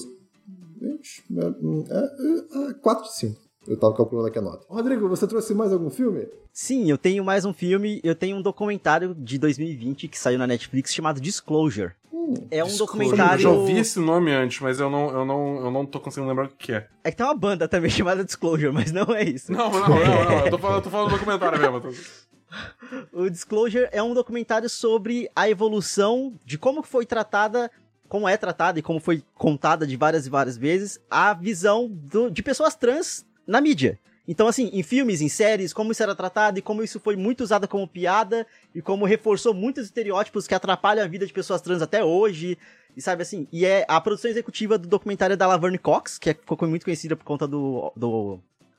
4 2.83 3.05
de 3.05 3.15
5. 3.15 3.49
Eu 3.67 3.77
tava 3.77 3.95
calculando 3.95 4.29
aqui 4.29 4.39
a 4.39 4.43
nota. 4.43 4.65
Rodrigo, 4.69 5.09
você 5.09 5.27
trouxe 5.27 5.55
mais 5.55 5.73
algum 5.73 5.91
filme? 5.91 6.27
Sim, 6.53 6.91
eu 6.91 6.97
tenho 6.97 7.23
mais 7.23 7.45
um 7.45 7.53
filme. 7.53 8.01
Eu 8.03 8.15
tenho 8.15 8.37
um 8.37 8.43
documentário 8.43 9.15
de 9.15 9.39
2020 9.39 10.09
que 10.09 10.19
saiu 10.19 10.39
na 10.39 10.47
Netflix 10.47 10.95
chamado 10.95 11.21
Disclosure. 11.21 11.93
Hum, 12.13 12.35
é 12.51 12.65
um 12.65 12.67
Disclosure. 12.67 12.79
documentário. 12.79 13.35
Eu 13.35 13.39
já 13.41 13.51
ouvi 13.51 13.79
esse 13.79 13.99
nome 14.01 14.33
antes, 14.33 14.61
mas 14.61 14.81
eu 14.81 14.89
não, 14.89 15.11
eu 15.11 15.25
não, 15.25 15.57
eu 15.67 15.71
não 15.71 15.85
tô 15.85 16.01
conseguindo 16.01 16.29
lembrar 16.29 16.47
o 16.47 16.49
que 16.49 16.73
é. 16.73 16.89
É 17.05 17.11
que 17.11 17.17
tem 17.17 17.27
uma 17.27 17.35
banda 17.35 17.69
também 17.69 17.91
chamada 17.93 18.25
Disclosure, 18.25 18.73
mas 18.73 18.91
não 18.91 19.15
é 19.15 19.23
isso. 19.25 19.53
Não, 19.53 19.71
não, 19.71 19.81
não, 19.81 20.25
não. 20.25 20.45
Eu 20.47 20.51
tô 20.51 20.59
falando, 20.59 20.77
eu 20.77 20.83
tô 20.83 20.91
falando 20.91 21.11
do 21.11 21.19
documentário 21.19 21.61
mesmo. 21.61 21.95
o 23.13 23.29
Disclosure 23.29 23.89
é 23.93 24.03
um 24.03 24.15
documentário 24.15 24.69
sobre 24.71 25.31
a 25.37 25.49
evolução 25.51 26.35
de 26.45 26.57
como 26.57 26.83
foi 26.83 27.05
tratada 27.05 27.71
como 28.09 28.29
é 28.29 28.37
tratada 28.37 28.79
e 28.79 28.83
como 28.83 29.01
foi 29.01 29.23
contada 29.35 29.87
de 29.87 29.97
várias 29.97 30.27
e 30.27 30.31
várias 30.31 30.57
vezes 30.57 31.01
a 31.11 31.33
visão 31.35 31.89
do, 31.89 32.31
de 32.31 32.43
pessoas 32.43 32.75
trans 32.75 33.25
na 33.47 33.61
mídia. 33.61 33.99
Então, 34.27 34.47
assim, 34.47 34.69
em 34.75 34.83
filmes, 34.83 35.23
em 35.23 35.29
séries, 35.29 35.73
como 35.73 35.91
isso 35.91 36.03
era 36.03 36.15
tratado 36.15 36.59
e 36.59 36.63
como 36.63 36.83
isso 36.83 37.01
foi 37.01 37.17
muito 37.17 37.43
usado 37.43 37.67
como 37.67 37.89
piada 37.89 38.47
e 38.75 38.83
como 38.83 39.07
reforçou 39.07 39.55
muitos 39.55 39.87
estereótipos 39.87 40.47
que 40.47 40.55
atrapalham 40.55 41.03
a 41.03 41.09
vida 41.09 41.27
de 41.27 41.33
pessoas 41.33 41.63
trans 41.63 41.81
até 41.81 42.05
hoje. 42.05 42.59
E 42.95 43.01
sabe 43.01 43.23
assim, 43.23 43.49
e 43.51 43.65
é 43.65 43.87
a 43.89 43.99
produção 44.01 44.31
executiva 44.31 44.77
do 44.77 44.87
documentário 44.87 45.35
da 45.35 45.47
Laverne 45.47 45.79
Cox, 45.79 46.19
que 46.19 46.29
é, 46.29 46.35
ficou 46.35 46.69
muito 46.69 46.85
conhecida 46.85 47.17
por 47.17 47.25
conta 47.25 47.49
do, 47.49 47.91
do 47.97 48.39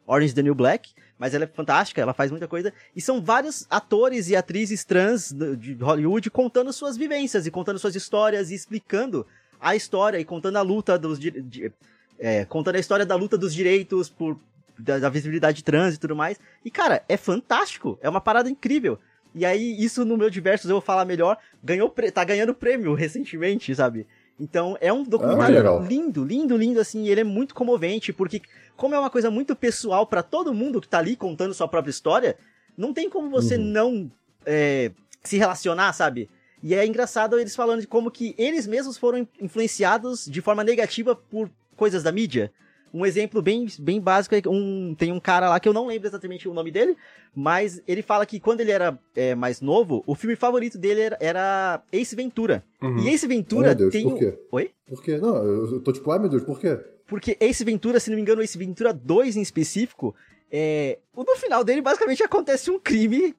Orange 0.09 0.33
the 0.33 0.41
New 0.41 0.55
Black, 0.55 0.91
mas 1.19 1.35
ela 1.35 1.43
é 1.43 1.47
fantástica, 1.47 2.01
ela 2.01 2.13
faz 2.13 2.31
muita 2.31 2.47
coisa. 2.47 2.73
E 2.95 2.99
são 2.99 3.21
vários 3.21 3.67
atores 3.69 4.27
e 4.27 4.35
atrizes 4.35 4.83
trans 4.83 5.31
de 5.57 5.73
Hollywood 5.75 6.31
contando 6.31 6.73
suas 6.73 6.97
vivências 6.97 7.45
e 7.45 7.51
contando 7.51 7.77
suas 7.77 7.95
histórias 7.95 8.49
e 8.49 8.55
explicando 8.55 9.27
a 9.61 9.75
história 9.75 10.19
e 10.19 10.25
contando 10.25 10.55
a 10.57 10.61
luta 10.61 10.97
dos. 10.97 11.19
De, 11.19 11.71
é, 12.17 12.43
contando 12.45 12.75
a 12.75 12.79
história 12.79 13.05
da 13.05 13.15
luta 13.15 13.37
dos 13.37 13.53
direitos 13.53 14.09
por 14.09 14.37
da, 14.77 14.97
da 14.97 15.09
visibilidade 15.09 15.63
trans 15.63 15.93
e 15.93 15.99
tudo 15.99 16.15
mais. 16.15 16.39
E, 16.65 16.71
cara, 16.71 17.03
é 17.07 17.15
fantástico. 17.15 17.99
É 18.01 18.09
uma 18.09 18.19
parada 18.19 18.49
incrível. 18.49 18.97
E 19.35 19.45
aí, 19.45 19.75
isso 19.79 20.03
no 20.03 20.17
meu 20.17 20.29
diversos 20.29 20.69
eu 20.69 20.75
vou 20.75 20.81
falar 20.81 21.05
melhor, 21.05 21.37
ganhou, 21.63 21.93
tá 22.11 22.23
ganhando 22.23 22.53
prêmio 22.53 22.95
recentemente, 22.95 23.75
sabe? 23.75 24.07
Então 24.39 24.77
é 24.79 24.91
um 24.91 25.03
documentário 25.03 25.77
ah, 25.77 25.79
lindo, 25.79 26.23
lindo, 26.23 26.55
lindo, 26.55 26.79
assim, 26.79 27.03
e 27.03 27.09
ele 27.09 27.21
é 27.21 27.25
muito 27.25 27.53
comovente, 27.53 28.13
porque 28.13 28.41
como 28.79 28.95
é 28.95 28.99
uma 28.99 29.09
coisa 29.09 29.29
muito 29.29 29.57
pessoal 29.57 30.07
para 30.07 30.23
todo 30.23 30.53
mundo 30.53 30.79
que 30.79 30.87
tá 30.87 30.99
ali 30.99 31.17
contando 31.17 31.53
sua 31.53 31.67
própria 31.67 31.91
história, 31.91 32.37
não 32.77 32.93
tem 32.93 33.09
como 33.09 33.29
você 33.29 33.57
uhum. 33.57 33.63
não 33.63 34.11
é, 34.45 34.91
se 35.21 35.37
relacionar, 35.37 35.91
sabe? 35.91 36.29
E 36.63 36.73
é 36.73 36.85
engraçado 36.85 37.37
eles 37.37 37.55
falando 37.55 37.81
de 37.81 37.87
como 37.87 38.09
que 38.09 38.33
eles 38.37 38.65
mesmos 38.65 38.97
foram 38.97 39.27
influenciados 39.39 40.25
de 40.25 40.41
forma 40.41 40.63
negativa 40.63 41.13
por 41.13 41.51
coisas 41.75 42.03
da 42.03 42.11
mídia. 42.11 42.53
Um 42.93 43.05
exemplo 43.05 43.41
bem, 43.41 43.67
bem 43.79 43.99
básico 43.99 44.33
é 44.33 44.41
um, 44.47 44.95
tem 44.97 45.11
um 45.11 45.19
cara 45.19 45.49
lá 45.49 45.59
que 45.59 45.67
eu 45.67 45.73
não 45.73 45.87
lembro 45.87 46.07
exatamente 46.07 46.47
o 46.47 46.53
nome 46.53 46.71
dele, 46.71 46.95
mas 47.35 47.83
ele 47.85 48.01
fala 48.01 48.25
que 48.25 48.39
quando 48.39 48.61
ele 48.61 48.71
era 48.71 48.97
é, 49.13 49.35
mais 49.35 49.59
novo, 49.59 50.01
o 50.07 50.15
filme 50.15 50.37
favorito 50.37 50.77
dele 50.77 51.01
era, 51.01 51.17
era 51.19 51.83
Ace 51.91 52.15
Ventura. 52.15 52.63
Uhum. 52.81 52.99
E 52.99 53.09
Ace 53.09 53.27
Ventura 53.27 53.71
oh, 53.71 53.75
Deus, 53.75 53.91
tem. 53.91 54.09
Por 54.09 54.17
quê? 54.17 54.39
Oi? 54.53 54.71
Por 54.87 55.03
quê? 55.03 55.17
Não, 55.17 55.35
eu 55.35 55.81
tô 55.81 55.91
tipo, 55.91 56.09
ai 56.11 56.19
meu 56.19 56.29
Deus, 56.29 56.43
por 56.43 56.59
quê? 56.59 56.79
Porque 57.09 57.35
Ace 57.41 57.63
Ventura, 57.63 57.99
se 57.99 58.09
não 58.09 58.15
me 58.15 58.21
engano, 58.21 58.41
Ace 58.41 58.57
Ventura 58.57 58.93
2 58.93 59.35
em 59.35 59.41
específico, 59.41 60.15
é... 60.51 60.99
no 61.15 61.35
final 61.35 61.63
dele 61.63 61.81
basicamente 61.81 62.23
acontece 62.23 62.69
um 62.69 62.79
crime 62.79 63.35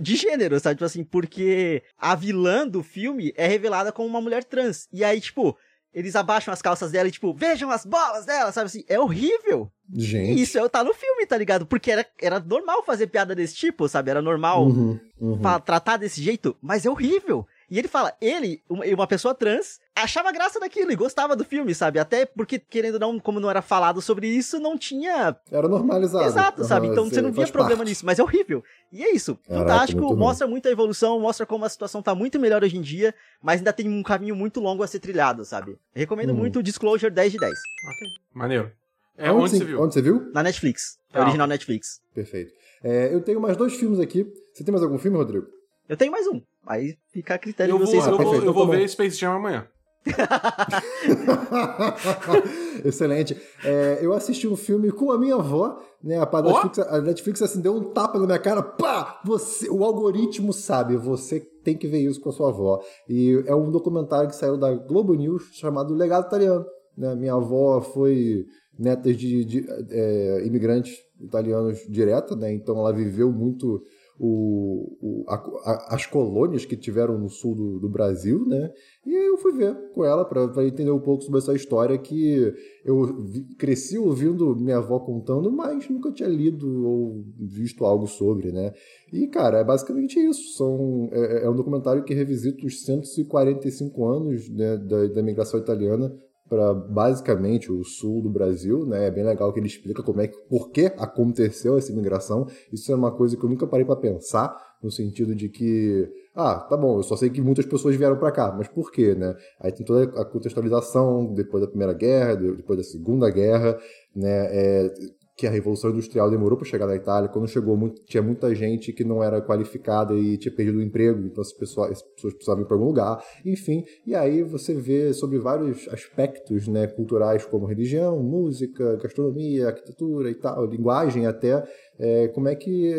de 0.00 0.14
gênero, 0.14 0.60
sabe? 0.60 0.76
Tipo 0.76 0.84
assim, 0.84 1.02
porque 1.02 1.82
a 1.98 2.14
vilã 2.14 2.68
do 2.68 2.82
filme 2.82 3.32
é 3.36 3.46
revelada 3.46 3.90
como 3.90 4.06
uma 4.06 4.20
mulher 4.20 4.44
trans. 4.44 4.86
E 4.92 5.02
aí, 5.02 5.20
tipo, 5.20 5.56
eles 5.92 6.14
abaixam 6.14 6.52
as 6.52 6.60
calças 6.60 6.92
dela 6.92 7.08
e, 7.08 7.10
tipo, 7.10 7.32
vejam 7.32 7.70
as 7.70 7.86
bolas 7.86 8.26
dela, 8.26 8.52
sabe 8.52 8.66
assim? 8.66 8.84
É 8.86 9.00
horrível. 9.00 9.70
Gente. 9.92 10.38
E 10.38 10.42
isso 10.42 10.58
é, 10.58 10.68
tá 10.68 10.84
no 10.84 10.92
filme, 10.92 11.26
tá 11.26 11.36
ligado? 11.36 11.66
Porque 11.66 11.90
era, 11.90 12.06
era 12.20 12.38
normal 12.38 12.84
fazer 12.84 13.06
piada 13.06 13.34
desse 13.34 13.54
tipo, 13.54 13.88
sabe? 13.88 14.10
Era 14.10 14.20
normal 14.20 14.66
uhum, 14.66 15.00
uhum. 15.18 15.40
tratar 15.64 15.96
desse 15.96 16.22
jeito, 16.22 16.54
mas 16.60 16.84
é 16.84 16.90
horrível. 16.90 17.46
E 17.70 17.78
ele 17.78 17.88
fala, 17.88 18.14
ele, 18.20 18.62
uma 18.68 19.06
pessoa 19.06 19.34
trans, 19.34 19.78
achava 19.94 20.32
graça 20.32 20.58
daquilo 20.58 20.90
e 20.90 20.96
gostava 20.96 21.36
do 21.36 21.44
filme, 21.44 21.74
sabe? 21.74 21.98
Até 21.98 22.24
porque, 22.24 22.58
querendo 22.58 22.94
ou 22.94 23.00
não, 23.00 23.20
como 23.20 23.38
não 23.38 23.50
era 23.50 23.60
falado 23.60 24.00
sobre 24.00 24.26
isso, 24.26 24.58
não 24.58 24.78
tinha. 24.78 25.36
Era 25.50 25.68
normalizado. 25.68 26.24
Exato, 26.24 26.64
sabe? 26.64 26.86
Então 26.86 27.04
você 27.08 27.20
não 27.20 27.30
via 27.30 27.46
problema 27.48 27.78
parte. 27.78 27.90
nisso, 27.90 28.06
mas 28.06 28.18
é 28.18 28.22
horrível. 28.22 28.64
E 28.90 29.04
é 29.04 29.14
isso. 29.14 29.36
Caraca, 29.46 29.64
Fantástico, 29.64 30.00
muito 30.00 30.18
mostra 30.18 30.46
muito 30.46 30.66
a 30.66 30.70
evolução, 30.70 31.20
mostra 31.20 31.44
como 31.44 31.64
a 31.66 31.68
situação 31.68 32.00
tá 32.00 32.14
muito 32.14 32.40
melhor 32.40 32.64
hoje 32.64 32.78
em 32.78 32.80
dia, 32.80 33.14
mas 33.42 33.60
ainda 33.60 33.72
tem 33.72 33.86
um 33.86 34.02
caminho 34.02 34.34
muito 34.34 34.60
longo 34.60 34.82
a 34.82 34.86
ser 34.86 35.00
trilhado, 35.00 35.44
sabe? 35.44 35.76
Recomendo 35.94 36.32
hum. 36.32 36.36
muito 36.36 36.60
o 36.60 36.62
Disclosure 36.62 37.12
10 37.12 37.32
de 37.32 37.38
10. 37.38 37.52
Ok, 37.52 38.08
maneiro. 38.32 38.72
É 39.18 39.30
onde, 39.30 39.42
onde 39.42 39.50
você 39.50 39.64
viu? 39.64 39.82
Onde 39.82 39.94
você 39.94 40.02
viu? 40.02 40.30
Na 40.32 40.42
Netflix. 40.42 40.98
É 41.12 41.18
ah. 41.18 41.22
original 41.22 41.46
Netflix. 41.46 42.00
Perfeito. 42.14 42.52
É, 42.82 43.12
eu 43.12 43.20
tenho 43.20 43.40
mais 43.40 43.56
dois 43.56 43.74
filmes 43.74 43.98
aqui. 43.98 44.24
Você 44.54 44.64
tem 44.64 44.72
mais 44.72 44.82
algum 44.82 44.98
filme, 44.98 45.16
Rodrigo? 45.16 45.46
Eu 45.88 45.96
tenho 45.96 46.12
mais 46.12 46.26
um. 46.26 46.40
Aí 46.68 46.96
fica 47.10 47.34
a 47.34 47.38
critério 47.38 47.72
eu 47.72 47.78
de 47.78 47.86
vocês. 47.86 48.04
Vou, 48.04 48.12
eu, 48.12 48.24
vou, 48.24 48.34
eu 48.36 48.52
vou 48.52 48.68
ver 48.68 48.88
Space 48.88 49.16
Jam 49.16 49.32
amanhã. 49.32 49.66
Excelente. 52.84 53.36
É, 53.64 53.98
eu 54.02 54.12
assisti 54.12 54.46
um 54.46 54.56
filme 54.56 54.92
com 54.92 55.10
a 55.10 55.18
minha 55.18 55.36
avó, 55.36 55.80
né? 56.02 56.18
A, 56.18 56.42
Netflix, 56.42 56.78
a 56.78 57.00
Netflix 57.00 57.42
assim, 57.42 57.60
deu 57.60 57.74
um 57.74 57.92
tapa 57.92 58.18
na 58.18 58.26
minha 58.26 58.38
cara. 58.38 58.62
Pá! 58.62 59.20
Você, 59.24 59.68
o 59.70 59.82
algoritmo 59.82 60.52
sabe, 60.52 60.96
você 60.96 61.40
tem 61.64 61.76
que 61.76 61.86
ver 61.86 62.00
isso 62.00 62.20
com 62.20 62.28
a 62.28 62.32
sua 62.32 62.50
avó. 62.50 62.82
E 63.08 63.42
é 63.46 63.54
um 63.54 63.70
documentário 63.70 64.28
que 64.28 64.36
saiu 64.36 64.58
da 64.58 64.74
Globo 64.74 65.14
News 65.14 65.48
chamado 65.52 65.94
Legado 65.94 66.26
Italiano. 66.26 66.66
Né? 66.96 67.14
Minha 67.14 67.34
avó 67.34 67.80
foi 67.80 68.44
neta 68.78 69.12
de, 69.12 69.44
de 69.44 69.66
é, 69.90 70.46
imigrantes 70.46 70.96
italianos 71.20 71.80
direta, 71.88 72.36
né? 72.36 72.52
Então 72.52 72.78
ela 72.78 72.92
viveu 72.92 73.32
muito 73.32 73.82
o, 74.18 74.96
o 75.00 75.24
a, 75.28 75.34
a, 75.34 75.94
as 75.94 76.04
colônias 76.06 76.64
que 76.64 76.76
tiveram 76.76 77.18
no 77.18 77.28
sul 77.28 77.54
do, 77.54 77.78
do, 77.78 77.88
Brasil, 77.88 78.44
né? 78.46 78.70
E 79.06 79.14
eu 79.14 79.38
fui 79.38 79.52
ver 79.52 79.74
com 79.94 80.04
ela 80.04 80.24
para 80.24 80.66
entender 80.66 80.90
um 80.90 81.00
pouco 81.00 81.22
sobre 81.22 81.38
essa 81.38 81.54
história 81.54 81.96
que 81.96 82.52
eu 82.84 83.04
vi, 83.24 83.44
cresci 83.56 83.96
ouvindo 83.96 84.56
minha 84.56 84.78
avó 84.78 84.98
contando, 84.98 85.52
mas 85.52 85.88
nunca 85.88 86.10
tinha 86.10 86.28
lido 86.28 86.84
ou 86.84 87.24
visto 87.38 87.84
algo 87.84 88.06
sobre, 88.06 88.50
né? 88.50 88.72
E, 89.12 89.28
cara, 89.28 89.58
é 89.58 89.64
basicamente 89.64 90.18
isso. 90.18 90.56
São, 90.56 91.08
é, 91.12 91.44
é 91.44 91.50
um 91.50 91.56
documentário 91.56 92.02
que 92.04 92.12
revisita 92.12 92.66
os 92.66 92.84
145 92.84 94.04
anos 94.04 94.48
né, 94.48 94.76
da, 94.76 95.06
da 95.06 95.20
imigração 95.20 95.60
italiana 95.60 96.12
para 96.48 96.72
basicamente 96.72 97.70
o 97.70 97.84
sul 97.84 98.22
do 98.22 98.30
Brasil, 98.30 98.86
né? 98.86 99.06
É 99.06 99.10
bem 99.10 99.24
legal 99.24 99.52
que 99.52 99.60
ele 99.60 99.66
explica 99.66 100.02
como 100.02 100.20
é 100.20 100.28
que, 100.28 100.36
por 100.48 100.70
que 100.70 100.86
aconteceu 100.96 101.76
essa 101.76 101.92
imigração. 101.92 102.46
Isso 102.72 102.90
é 102.90 102.94
uma 102.94 103.12
coisa 103.12 103.36
que 103.36 103.44
eu 103.44 103.50
nunca 103.50 103.66
parei 103.66 103.84
para 103.84 103.96
pensar, 103.96 104.56
no 104.82 104.90
sentido 104.90 105.34
de 105.34 105.48
que, 105.48 106.08
ah, 106.34 106.56
tá 106.60 106.76
bom, 106.76 106.98
eu 106.98 107.02
só 107.02 107.16
sei 107.16 107.30
que 107.30 107.40
muitas 107.40 107.66
pessoas 107.66 107.96
vieram 107.96 108.16
para 108.16 108.32
cá, 108.32 108.54
mas 108.56 108.68
por 108.68 108.90
quê, 108.90 109.14
né? 109.14 109.34
Aí 109.60 109.72
tem 109.72 109.84
toda 109.84 110.04
a 110.20 110.24
contextualização 110.24 111.34
depois 111.34 111.62
da 111.62 111.68
Primeira 111.68 111.92
Guerra, 111.92 112.34
depois 112.34 112.78
da 112.78 112.84
Segunda 112.84 113.28
Guerra, 113.30 113.78
né? 114.14 114.46
É, 114.50 114.94
que 115.38 115.46
a 115.46 115.50
Revolução 115.50 115.90
Industrial 115.90 116.28
demorou 116.28 116.58
para 116.58 116.66
chegar 116.66 116.88
na 116.88 116.96
Itália. 116.96 117.28
Quando 117.28 117.46
chegou, 117.46 117.76
muito, 117.76 118.02
tinha 118.02 118.20
muita 118.20 118.52
gente 118.56 118.92
que 118.92 119.04
não 119.04 119.22
era 119.22 119.40
qualificada 119.40 120.12
e 120.12 120.36
tinha 120.36 120.52
perdido 120.52 120.78
o 120.78 120.82
emprego, 120.82 121.24
então 121.24 121.40
as 121.40 121.52
pessoas, 121.52 121.92
as 121.92 122.02
pessoas 122.02 122.34
precisavam 122.34 122.64
ir 122.64 122.66
para 122.66 122.74
algum 122.74 122.86
lugar. 122.86 123.24
Enfim, 123.46 123.84
e 124.04 124.16
aí 124.16 124.42
você 124.42 124.74
vê 124.74 125.12
sobre 125.14 125.38
vários 125.38 125.86
aspectos 125.90 126.66
né, 126.66 126.88
culturais, 126.88 127.46
como 127.46 127.66
religião, 127.66 128.20
música, 128.20 128.96
gastronomia, 128.96 129.68
arquitetura 129.68 130.28
e 130.28 130.34
tal, 130.34 130.66
linguagem 130.66 131.24
até, 131.24 131.64
é, 132.00 132.26
como 132.28 132.48
é 132.48 132.56
que 132.56 132.92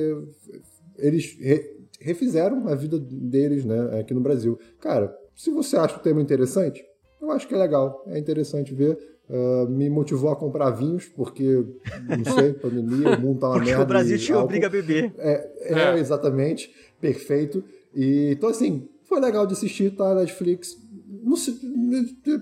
eles 0.97 1.37
re, 1.41 1.61
refizeram 1.99 2.69
a 2.69 2.75
vida 2.75 2.97
deles 2.97 3.65
né, 3.65 3.99
aqui 3.99 4.13
no 4.13 4.21
Brasil. 4.21 4.57
Cara, 4.79 5.13
se 5.35 5.51
você 5.51 5.75
acha 5.75 5.97
o 5.97 5.99
tema 5.99 6.21
interessante, 6.21 6.81
eu 7.21 7.31
acho 7.31 7.45
que 7.49 7.53
é 7.53 7.57
legal, 7.57 8.01
é 8.07 8.17
interessante 8.17 8.73
ver. 8.73 8.97
Uh, 9.29 9.69
me 9.69 9.87
motivou 9.91 10.31
a 10.31 10.35
comprar 10.35 10.71
vinhos, 10.71 11.05
porque, 11.05 11.63
não 12.07 12.33
sei, 12.33 12.53
pandemia, 12.57 13.15
o 13.15 13.21
mundo 13.21 13.39
tá 13.39 13.47
uma 13.47 13.55
porque 13.57 13.69
merda. 13.69 13.83
o 13.83 13.87
Brasil 13.87 14.17
te 14.17 14.33
álcool. 14.33 14.45
obriga 14.45 14.65
a 14.65 14.69
beber. 14.71 15.13
É, 15.19 15.51
é, 15.61 15.73
é, 15.73 15.99
exatamente, 15.99 16.73
perfeito. 16.99 17.63
E, 17.93 18.31
então, 18.31 18.49
assim, 18.49 18.89
foi 19.03 19.19
legal 19.19 19.45
de 19.45 19.53
assistir, 19.53 19.95
tá? 19.95 20.15
Netflix, 20.15 20.75
no, 21.23 21.35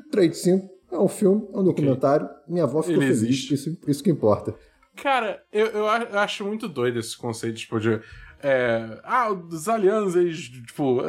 Trade 0.10 0.38
5, 0.38 0.69
é 0.91 0.97
um 0.97 1.10
filme, 1.10 1.45
é 1.54 1.58
um 1.58 1.63
documentário. 1.65 2.26
Okay. 2.26 2.38
Minha 2.47 2.63
avó 2.63 2.82
ficou 2.82 3.04
Ele 3.04 3.13
feliz, 3.13 3.50
isso, 3.50 3.78
isso 3.86 4.04
que 4.04 4.10
importa. 4.10 4.56
Cara, 4.95 5.43
eu, 5.52 5.67
eu 5.67 5.88
acho 5.88 6.45
muito 6.45 6.69
doido 6.69 7.00
esse 7.00 7.17
conceito, 7.17 7.58
tipo, 7.58 7.80
de 7.80 8.00
é, 8.41 9.00
ah, 9.04 9.32
os 9.32 9.67
alianos, 9.67 10.15
eles, 10.15 10.38
tipo, 10.50 11.02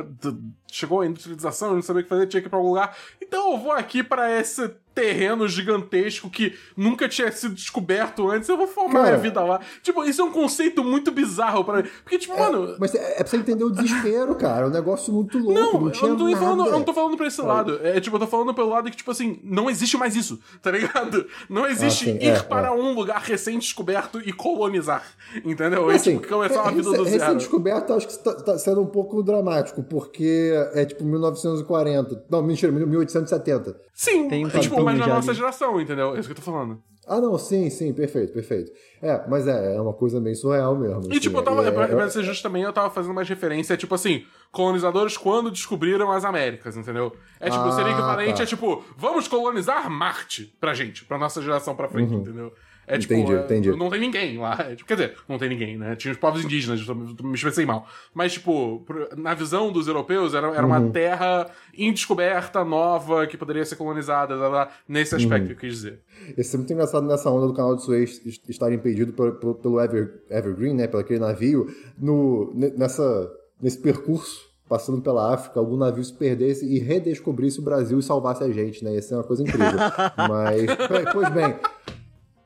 chegou 0.67 1.03
a 1.03 1.07
industrialização, 1.07 1.75
não 1.75 1.83
sabia 1.83 2.01
o 2.01 2.03
que 2.05 2.09
fazer, 2.09 2.27
tinha 2.27 2.41
que 2.41 2.47
ir 2.47 2.51
pra 2.51 2.59
algum 2.59 2.71
lugar. 2.71 2.97
Então 3.29 3.53
eu 3.53 3.59
vou 3.59 3.73
aqui 3.73 4.03
para 4.03 4.41
esse 4.41 4.69
terreno 4.99 5.47
gigantesco 5.47 6.29
que 6.29 6.57
nunca 6.77 7.09
tinha 7.09 7.31
sido 7.31 7.55
descoberto 7.55 8.29
antes, 8.29 8.49
eu 8.49 8.57
vou 8.57 8.67
formar 8.67 8.95
Cara, 8.95 9.07
minha 9.07 9.19
vida 9.19 9.41
lá. 9.43 9.61
Tipo, 9.81 10.05
isso 10.05 10.21
é 10.21 10.25
um 10.25 10.33
conceito 10.33 10.83
muito 10.83 11.13
bizarro 11.13 11.65
para 11.65 11.83
mim. 11.83 11.89
Porque, 12.03 12.19
tipo, 12.19 12.35
é, 12.35 12.39
mano. 12.41 12.77
Mas 12.81 12.97
é, 12.97 13.13
é 13.13 13.17
pra 13.19 13.27
você 13.29 13.37
entender 13.37 13.63
o 13.63 13.71
desespero, 13.71 14.35
cara. 14.35 14.67
É 14.67 14.69
um 14.69 14.73
negócio 14.73 15.13
muito 15.13 15.39
louco. 15.39 15.55
Não, 15.55 15.73
não 15.73 15.93
eu, 15.93 16.09
não 16.09 16.17
tô 16.17 16.37
falando, 16.37 16.67
eu 16.67 16.73
não 16.73 16.83
tô 16.83 16.93
falando 16.93 17.17
pra 17.17 17.27
esse 17.29 17.41
lado. 17.41 17.79
É 17.87 18.01
tipo, 18.01 18.17
eu 18.17 18.21
tô 18.21 18.27
falando 18.27 18.53
pelo 18.53 18.71
lado 18.71 18.91
que, 18.91 18.97
tipo 18.97 19.11
assim, 19.13 19.39
não 19.45 19.71
existe 19.71 19.97
mais 19.97 20.17
isso, 20.17 20.41
tá 20.61 20.73
ligado? 20.73 21.25
Não 21.49 21.65
existe 21.65 22.11
ah, 22.11 22.25
ir 22.25 22.31
é, 22.31 22.43
para 22.43 22.69
é. 22.69 22.71
um 22.73 22.93
lugar 22.93 23.21
recém-descoberto 23.21 24.21
e 24.21 24.33
colonizar. 24.33 25.05
Entendeu? 25.45 25.89
Assim, 25.91 26.17
tipo, 26.19 26.29
começar 26.29 26.61
uma 26.63 26.73
vida 26.73 26.91
do 26.91 27.05
zero. 27.05 27.21
Recém-descoberto, 27.21 27.93
acho 27.93 28.09
que 28.09 28.19
tá, 28.19 28.35
tá 28.35 28.59
sendo 28.59 28.81
um 28.81 28.87
pouco 28.87 29.23
dramático, 29.23 29.81
porque 29.85 30.53
é 30.75 30.85
tipo 30.85 31.05
1940. 31.05 32.25
Não, 32.29 32.43
mentira, 32.43 32.73
1870. 33.19 33.77
Sim, 33.95 34.29
Tem 34.29 34.45
um 34.45 34.49
é, 34.49 34.59
tipo, 34.61 34.83
mas 34.83 34.99
na 34.99 35.07
nossa 35.07 35.31
ali. 35.31 35.39
geração, 35.39 35.81
entendeu? 35.81 36.17
É 36.17 36.21
isso 36.21 36.29
que 36.29 36.33
eu 36.33 36.37
tô 36.37 36.43
falando. 36.43 36.83
Ah, 37.09 37.21
não, 37.23 37.39
sim, 37.39 37.71
sim, 37.71 37.93
perfeito, 37.95 38.35
perfeito. 38.35 38.71
É, 39.01 39.27
mas 39.27 39.49
é, 39.49 39.77
é 39.77 39.81
uma 39.81 39.95
coisa 39.95 40.21
bem 40.21 40.35
surreal 40.35 40.77
mesmo. 40.77 41.05
E 41.05 41.13
assim, 41.13 41.21
tipo, 41.21 41.39
eu 41.39 41.43
tava, 41.43 41.67
é, 41.67 41.71
pra, 41.71 42.05
é, 42.05 42.11
ser 42.11 42.23
justo 42.23 42.43
também, 42.43 42.63
eu 42.63 42.73
tava 42.73 42.91
fazendo 42.91 43.15
mais 43.15 43.27
referência, 43.27 43.79
tipo 43.79 43.95
assim, 43.95 44.25
colonizadores 44.53 45.17
quando 45.17 45.51
descobriram 45.51 46.13
as 46.13 46.25
Américas, 46.27 46.77
entendeu? 46.77 47.17
É 47.41 47.49
tipo, 47.49 47.63
ah, 47.65 47.73
seria 47.73 47.93
equivalente 47.93 48.37
tá. 48.37 48.43
a 48.43 48.47
tipo, 48.47 48.85
vamos 48.97 49.27
colonizar 49.27 49.89
Marte 49.89 50.55
pra 50.61 50.75
gente, 50.75 51.07
pra 51.07 51.17
nossa 51.17 51.41
geração 51.41 51.75
pra 51.75 51.89
frente, 51.89 52.13
uhum. 52.13 52.21
entendeu? 52.21 52.53
É 52.89 52.99
tipo, 52.99 53.15
entendi, 53.15 53.35
é, 53.35 53.41
entendi. 53.41 53.71
não 53.71 53.91
tem 53.91 54.01
ninguém 54.01 54.39
lá. 54.39 54.57
É, 54.59 54.75
tipo, 54.75 54.89
quer 54.89 54.95
dizer, 54.95 55.15
não 55.29 55.39
tem 55.39 55.49
ninguém, 55.49 55.77
né? 55.77 55.95
Tinha 55.95 56.13
os 56.13 56.19
povos 56.19 56.45
indígenas, 56.45 56.85
me 56.89 57.35
expressei 57.35 57.67
mal. 57.67 57.87
Mas, 58.15 58.33
tipo, 58.33 58.85
na 59.17 59.35
visão 59.35 59.71
dos 59.71 59.87
europeus, 59.87 60.35
era, 60.35 60.49
era 60.49 60.67
uma 60.67 60.81
uhum. 60.81 60.91
terra 60.91 61.47
indescoberta, 61.77 62.65
nova, 62.65 63.27
que 63.27 63.37
poderia 63.37 63.65
ser 63.65 63.77
colonizada, 63.77 64.35
lá, 64.35 64.49
lá, 64.49 64.71
nesse 64.89 65.15
aspecto 65.15 65.43
uhum. 65.43 65.47
que 65.49 65.53
eu 65.53 65.57
quis 65.57 65.75
dizer. 65.75 66.01
Esse 66.37 66.57
é 66.57 66.59
muito 66.59 66.73
engraçado 66.73 67.07
nessa 67.07 67.31
onda 67.31 67.47
do 67.47 67.55
canal 67.55 67.77
de 67.77 67.85
Suez 67.85 68.21
estar 68.49 68.73
impedido 68.73 69.13
pelo, 69.13 69.55
pelo 69.55 69.81
Ever, 69.81 70.23
Evergreen, 70.31 70.75
né? 70.75 70.87
Pelo 70.87 71.03
aquele 71.03 71.21
navio, 71.21 71.67
no, 71.99 72.53
nessa, 72.55 73.31
nesse 73.61 73.79
percurso 73.79 74.49
passando 74.69 75.01
pela 75.01 75.33
África, 75.33 75.59
algum 75.59 75.77
navio 75.77 76.05
se 76.05 76.13
perdesse 76.13 76.67
e 76.67 76.79
redescobrisse 76.79 77.59
o 77.59 77.63
Brasil 77.63 77.99
e 77.99 78.03
salvasse 78.03 78.45
a 78.45 78.53
gente, 78.53 78.85
né? 78.85 78.95
Ia 78.95 79.03
ser 79.03 79.15
uma 79.15 79.25
coisa 79.25 79.43
incrível. 79.43 79.67
Mas, 80.29 80.67
pois 81.13 81.29
bem, 81.31 81.55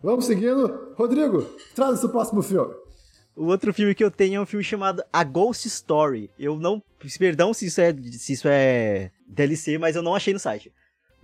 Vamos 0.03 0.25
seguindo. 0.25 0.95
Rodrigo, 0.97 1.43
traz 1.75 2.03
o 2.03 2.09
próximo 2.09 2.43
filme. 2.43 2.75
O 3.37 3.47
outro 3.47 3.73
filme 3.73 3.95
que 3.95 4.05
eu 4.05 4.11
tenho 4.11 4.37
é 4.37 4.41
um 4.41 4.47
filme 4.47 4.65
chamado 4.65 5.03
A 5.12 5.25
Ghost 5.25 5.67
Story. 5.67 6.31
Eu 6.38 6.59
não. 6.59 6.83
Perdão 7.19 7.55
se 7.55 7.67
isso 7.67 7.81
é, 7.81 7.95
se 8.12 8.35
isso 8.35 8.49
é 8.49 9.11
DLC, 9.27 9.79
mas 9.79 9.97
eu 9.97 10.03
não 10.03 10.15
achei 10.15 10.33
no 10.33 10.38
site. 10.38 10.73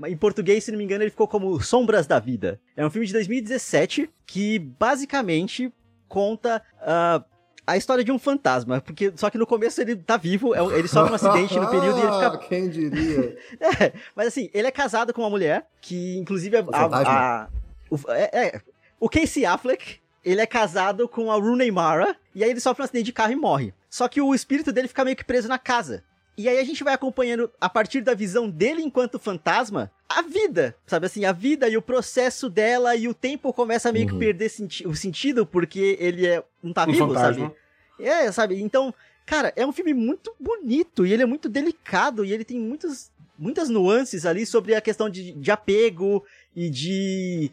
Em 0.06 0.16
português, 0.16 0.64
se 0.64 0.70
não 0.70 0.78
me 0.78 0.84
engano, 0.84 1.02
ele 1.02 1.10
ficou 1.10 1.26
como 1.26 1.60
Sombras 1.60 2.06
da 2.06 2.20
Vida. 2.20 2.60
É 2.76 2.86
um 2.86 2.90
filme 2.90 3.06
de 3.06 3.12
2017 3.12 4.08
que 4.24 4.58
basicamente 4.58 5.72
conta 6.08 6.62
uh, 6.80 7.24
a 7.66 7.76
história 7.76 8.04
de 8.04 8.12
um 8.12 8.18
fantasma. 8.18 8.80
Porque, 8.80 9.12
só 9.16 9.28
que 9.28 9.36
no 9.36 9.46
começo 9.46 9.80
ele 9.80 9.96
tá 9.96 10.16
vivo, 10.16 10.54
é 10.54 10.78
ele 10.78 10.88
sofre 10.88 11.12
um 11.12 11.16
acidente 11.16 11.58
no 11.58 11.68
período 11.68 11.98
e 11.98 12.02
ele 12.02 12.12
fica. 12.14 12.38
Quem 12.48 12.70
diria? 12.70 13.36
é, 13.60 13.92
mas 14.14 14.28
assim, 14.28 14.48
ele 14.54 14.68
é 14.68 14.70
casado 14.70 15.12
com 15.12 15.22
uma 15.22 15.30
mulher 15.30 15.66
que, 15.80 16.16
inclusive, 16.16 16.56
a. 16.56 16.64
a, 16.72 17.42
a 17.42 17.48
o, 17.90 17.98
é, 18.10 18.30
é, 18.32 18.60
o 19.00 19.08
Casey 19.08 19.44
Affleck 19.44 20.00
ele 20.24 20.40
é 20.40 20.46
casado 20.46 21.08
com 21.08 21.30
a 21.30 21.36
Rooney 21.36 21.70
Mara, 21.70 22.16
e 22.34 22.44
aí 22.44 22.50
ele 22.50 22.60
sofre 22.60 22.82
um 22.82 22.84
acidente 22.84 23.06
de 23.06 23.12
carro 23.12 23.32
e 23.32 23.36
morre. 23.36 23.72
Só 23.88 24.08
que 24.08 24.20
o 24.20 24.34
espírito 24.34 24.72
dele 24.72 24.88
fica 24.88 25.04
meio 25.04 25.16
que 25.16 25.24
preso 25.24 25.48
na 25.48 25.58
casa. 25.58 26.04
E 26.36 26.48
aí 26.48 26.58
a 26.58 26.64
gente 26.64 26.84
vai 26.84 26.94
acompanhando, 26.94 27.50
a 27.60 27.68
partir 27.68 28.00
da 28.00 28.14
visão 28.14 28.48
dele 28.48 28.82
enquanto 28.82 29.18
fantasma, 29.18 29.90
a 30.08 30.22
vida, 30.22 30.76
sabe 30.86 31.06
assim, 31.06 31.24
a 31.24 31.32
vida 31.32 31.68
e 31.68 31.76
o 31.76 31.82
processo 31.82 32.48
dela, 32.48 32.94
e 32.94 33.08
o 33.08 33.14
tempo 33.14 33.52
começa 33.52 33.88
a 33.88 33.92
meio 33.92 34.06
uhum. 34.06 34.12
que 34.12 34.18
perder 34.18 34.48
senti 34.48 34.86
o 34.86 34.94
sentido, 34.94 35.44
porque 35.44 35.96
ele 35.98 36.26
é, 36.26 36.44
não 36.62 36.72
tá 36.72 36.84
um 36.84 36.92
vivo, 36.92 37.08
fantasma. 37.08 37.46
sabe? 37.46 37.56
É, 37.98 38.30
sabe? 38.30 38.60
Então, 38.60 38.94
cara, 39.26 39.52
é 39.56 39.66
um 39.66 39.72
filme 39.72 39.92
muito 39.92 40.32
bonito, 40.38 41.04
e 41.04 41.12
ele 41.12 41.22
é 41.22 41.26
muito 41.26 41.48
delicado, 41.48 42.24
e 42.24 42.32
ele 42.32 42.44
tem 42.44 42.60
muitos, 42.60 43.10
muitas 43.36 43.68
nuances 43.68 44.24
ali 44.24 44.46
sobre 44.46 44.74
a 44.74 44.80
questão 44.80 45.10
de, 45.10 45.32
de 45.32 45.50
apego 45.50 46.24
e 46.54 46.70
de 46.70 47.50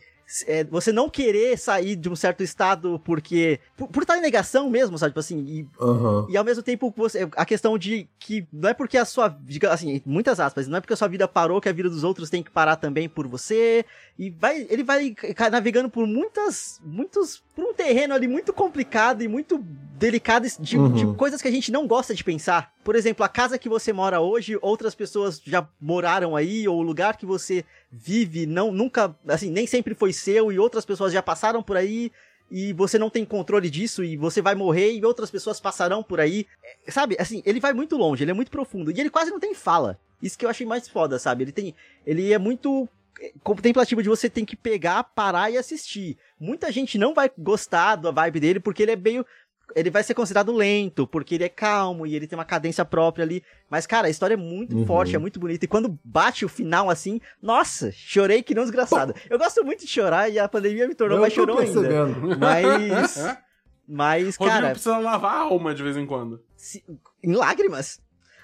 é, 0.47 0.63
você 0.63 0.91
não 0.91 1.09
querer 1.09 1.57
sair 1.57 1.95
de 1.95 2.09
um 2.09 2.15
certo 2.15 2.41
estado 2.41 2.99
porque. 3.05 3.59
Por, 3.77 3.87
por 3.87 4.03
estar 4.03 4.17
em 4.17 4.21
negação 4.21 4.69
mesmo, 4.69 4.97
sabe? 4.97 5.11
Tipo 5.11 5.19
assim. 5.19 5.39
E, 5.39 5.67
uhum. 5.79 6.25
e 6.29 6.35
ao 6.35 6.43
mesmo 6.43 6.63
tempo, 6.63 6.91
você, 6.95 7.29
a 7.35 7.45
questão 7.45 7.77
de 7.77 8.07
que 8.17 8.47
não 8.51 8.69
é 8.69 8.73
porque 8.73 8.97
a 8.97 9.05
sua. 9.05 9.37
Assim, 9.69 10.01
muitas 10.05 10.39
aspas, 10.39 10.67
não 10.67 10.77
é 10.77 10.81
porque 10.81 10.93
a 10.93 10.97
sua 10.97 11.07
vida 11.07 11.27
parou 11.27 11.61
que 11.61 11.69
a 11.69 11.73
vida 11.73 11.89
dos 11.89 12.03
outros 12.03 12.29
tem 12.29 12.41
que 12.41 12.49
parar 12.49 12.75
também 12.75 13.07
por 13.07 13.27
você. 13.27 13.85
E 14.17 14.31
vai, 14.31 14.65
ele 14.69 14.83
vai 14.83 15.15
navegando 15.51 15.89
por 15.89 16.07
muitas. 16.07 16.81
Muitos. 16.83 17.43
Por 17.55 17.63
um 17.63 17.73
terreno 17.73 18.13
ali 18.13 18.27
muito 18.27 18.51
complicado 18.51 19.21
e 19.21 19.27
muito 19.27 19.63
delicado 19.97 20.45
de, 20.59 20.77
uhum. 20.77 20.91
de 20.91 21.05
coisas 21.15 21.41
que 21.41 21.47
a 21.47 21.51
gente 21.51 21.71
não 21.71 21.87
gosta 21.87 22.13
de 22.13 22.23
pensar. 22.23 22.73
Por 22.83 22.95
exemplo, 22.95 23.25
a 23.25 23.29
casa 23.29 23.57
que 23.57 23.69
você 23.69 23.93
mora 23.93 24.19
hoje, 24.19 24.57
outras 24.61 24.93
pessoas 24.93 25.41
já 25.43 25.67
moraram 25.79 26.35
aí, 26.35 26.67
ou 26.67 26.77
o 26.77 26.83
lugar 26.83 27.17
que 27.17 27.25
você 27.25 27.63
vive, 27.91 28.45
não 28.45 28.71
nunca, 28.71 29.15
assim, 29.27 29.49
nem 29.49 29.65
sempre 29.65 29.93
foi 29.93 30.11
seu 30.11 30.51
e 30.51 30.59
outras 30.59 30.85
pessoas 30.85 31.13
já 31.13 31.21
passaram 31.21 31.63
por 31.63 31.77
aí 31.77 32.11
e 32.49 32.73
você 32.73 32.99
não 32.99 33.09
tem 33.09 33.25
controle 33.25 33.69
disso 33.69 34.03
e 34.03 34.15
você 34.15 34.41
vai 34.41 34.55
morrer 34.55 34.93
e 34.93 35.05
outras 35.05 35.31
pessoas 35.31 35.59
passarão 35.59 36.03
por 36.03 36.19
aí. 36.19 36.45
É, 36.63 36.91
sabe? 36.91 37.15
Assim, 37.19 37.41
ele 37.45 37.59
vai 37.59 37.73
muito 37.73 37.97
longe, 37.97 38.23
ele 38.23 38.31
é 38.31 38.33
muito 38.33 38.51
profundo 38.51 38.91
e 38.91 38.99
ele 38.99 39.09
quase 39.09 39.31
não 39.31 39.39
tem 39.39 39.53
fala. 39.53 39.99
Isso 40.21 40.37
que 40.37 40.45
eu 40.45 40.49
achei 40.49 40.65
mais 40.65 40.87
foda, 40.87 41.19
sabe? 41.19 41.43
Ele 41.43 41.51
tem 41.51 41.75
ele 42.05 42.31
é 42.31 42.37
muito 42.37 42.87
é, 43.19 43.31
contemplativo 43.43 44.03
de 44.03 44.09
você 44.09 44.29
tem 44.29 44.45
que 44.45 44.55
pegar, 44.55 45.03
parar 45.03 45.51
e 45.51 45.57
assistir. 45.57 46.17
Muita 46.39 46.71
gente 46.71 46.97
não 46.97 47.13
vai 47.13 47.31
gostar 47.37 47.95
da 47.95 48.11
vibe 48.11 48.39
dele 48.39 48.59
porque 48.59 48.83
ele 48.83 48.91
é 48.91 48.95
meio 48.95 49.25
ele 49.75 49.89
vai 49.89 50.03
ser 50.03 50.13
considerado 50.13 50.51
lento, 50.51 51.07
porque 51.07 51.35
ele 51.35 51.43
é 51.43 51.49
calmo 51.49 52.05
e 52.05 52.15
ele 52.15 52.27
tem 52.27 52.37
uma 52.37 52.45
cadência 52.45 52.83
própria 52.85 53.23
ali. 53.23 53.43
Mas, 53.69 53.87
cara, 53.87 54.07
a 54.07 54.09
história 54.09 54.35
é 54.35 54.37
muito 54.37 54.75
uhum. 54.75 54.85
forte, 54.85 55.15
é 55.15 55.19
muito 55.19 55.39
bonita. 55.39 55.65
E 55.65 55.67
quando 55.67 55.97
bate 56.03 56.45
o 56.45 56.49
final 56.49 56.89
assim, 56.89 57.19
nossa, 57.41 57.91
chorei 57.91 58.43
que 58.43 58.53
não 58.53 58.63
desgraçado. 58.63 59.13
Eu 59.29 59.37
gosto 59.37 59.63
muito 59.63 59.81
de 59.81 59.87
chorar 59.87 60.29
e 60.29 60.37
a 60.37 60.47
pandemia 60.47 60.87
me 60.87 60.95
tornou 60.95 61.19
mais 61.19 61.33
chorão 61.33 61.57
ainda. 61.57 62.05
Mas. 62.39 63.17
Mas, 63.87 64.35
Rodrigo 64.35 64.61
cara. 64.61 64.71
precisa 64.71 64.97
lavar 64.97 65.35
a 65.35 65.39
alma 65.41 65.73
de 65.73 65.83
vez 65.83 65.95
em 65.95 66.07
quando. 66.07 66.41
Se, 66.57 66.83
em 67.23 67.33
lágrimas? 67.33 68.01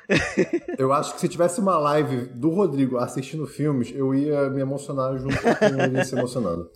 eu 0.78 0.92
acho 0.94 1.16
que 1.16 1.20
se 1.20 1.28
tivesse 1.28 1.60
uma 1.60 1.78
live 1.78 2.28
do 2.28 2.50
Rodrigo 2.50 2.98
assistindo 2.98 3.48
filmes, 3.48 3.92
eu 3.96 4.14
ia 4.14 4.50
me 4.50 4.62
emocionar 4.62 5.18
junto 5.18 5.36
com 5.42 5.82
ele 5.82 6.04
se 6.06 6.16
emocionando. 6.16 6.70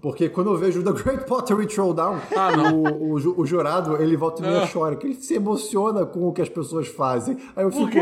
Porque 0.00 0.30
quando 0.30 0.50
eu 0.50 0.56
vejo 0.56 0.82
The 0.82 0.92
Great 0.92 1.26
Pottery 1.26 1.66
Throwdown, 1.66 2.18
ah, 2.34 2.72
o, 2.72 2.84
o, 2.88 3.40
o, 3.40 3.46
jurado, 3.46 4.02
ele 4.02 4.16
volta 4.16 4.42
e 4.42 4.46
meia 4.46 4.62
ah. 4.62 4.68
chora, 4.72 4.96
que 4.96 5.06
ele 5.06 5.14
se 5.14 5.34
emociona 5.34 6.06
com 6.06 6.26
o 6.26 6.32
que 6.32 6.40
as 6.40 6.48
pessoas 6.48 6.88
fazem. 6.88 7.36
Aí 7.54 7.62
eu 7.64 7.70
fico... 7.70 7.90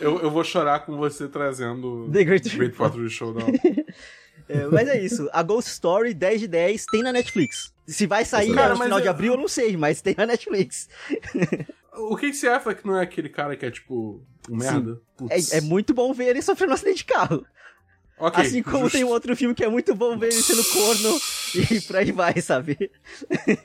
eu, 0.00 0.20
eu 0.20 0.30
vou 0.30 0.42
chorar 0.42 0.86
com 0.86 0.96
você 0.96 1.28
trazendo 1.28 2.08
The 2.10 2.24
Great, 2.24 2.56
Great 2.56 2.74
Pottery 2.74 3.10
Showdown. 3.10 3.48
é, 4.48 4.66
mas 4.68 4.88
é 4.88 4.98
isso. 5.02 5.28
A 5.32 5.42
Ghost 5.42 5.70
Story 5.70 6.14
10 6.14 6.40
de 6.40 6.48
10 6.48 6.86
tem 6.86 7.02
na 7.02 7.12
Netflix. 7.12 7.74
Se 7.86 8.06
vai 8.06 8.24
sair 8.24 8.54
cara, 8.54 8.74
no 8.74 8.82
final 8.82 9.02
de 9.02 9.08
abril, 9.08 9.34
eu 9.34 9.38
não 9.38 9.48
sei, 9.48 9.76
mas 9.76 10.00
tem 10.00 10.14
na 10.16 10.24
Netflix. 10.24 10.88
o 11.92 12.16
Casey 12.16 12.48
Affleck 12.48 12.86
não 12.86 12.96
é 12.96 13.02
aquele 13.02 13.28
cara 13.28 13.54
que 13.54 13.66
é 13.66 13.70
tipo 13.70 14.22
um 14.48 14.56
merda? 14.56 14.98
É, 15.28 15.58
é, 15.58 15.60
muito 15.60 15.92
bom 15.92 16.12
ver 16.14 16.28
ele 16.28 16.40
sofrendo 16.40 16.72
um 16.72 16.74
acidente 16.74 16.98
de 16.98 17.04
carro. 17.04 17.44
Okay, 18.18 18.46
assim 18.46 18.62
como 18.62 18.84
justo. 18.84 18.96
tem 18.96 19.04
um 19.04 19.10
outro 19.10 19.36
filme 19.36 19.54
que 19.54 19.62
é 19.62 19.68
muito 19.68 19.94
bom 19.94 20.16
ver 20.18 20.28
ele 20.28 20.40
sendo 20.42 20.64
corno 20.64 21.18
e 21.54 21.80
por 21.86 21.96
aí 21.96 22.12
vai, 22.12 22.40
sabe? 22.40 22.90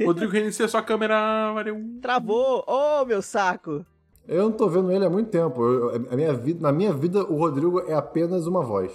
Rodrigo, 0.03 0.31
reiniciou 0.31 0.67
sua 0.67 0.81
câmera, 0.81 1.53
valeu. 1.53 1.81
Travou! 2.01 2.63
Oh, 2.67 3.05
meu 3.05 3.21
saco! 3.21 3.85
Eu 4.27 4.43
não 4.43 4.51
tô 4.51 4.69
vendo 4.69 4.91
ele 4.91 5.05
há 5.05 5.09
muito 5.09 5.29
tempo. 5.29 5.63
Eu, 5.63 6.07
a 6.11 6.15
minha 6.15 6.33
vida, 6.33 6.61
na 6.61 6.71
minha 6.71 6.93
vida, 6.93 7.23
o 7.23 7.37
Rodrigo 7.37 7.79
é 7.81 7.93
apenas 7.93 8.45
uma 8.45 8.61
voz. 8.61 8.91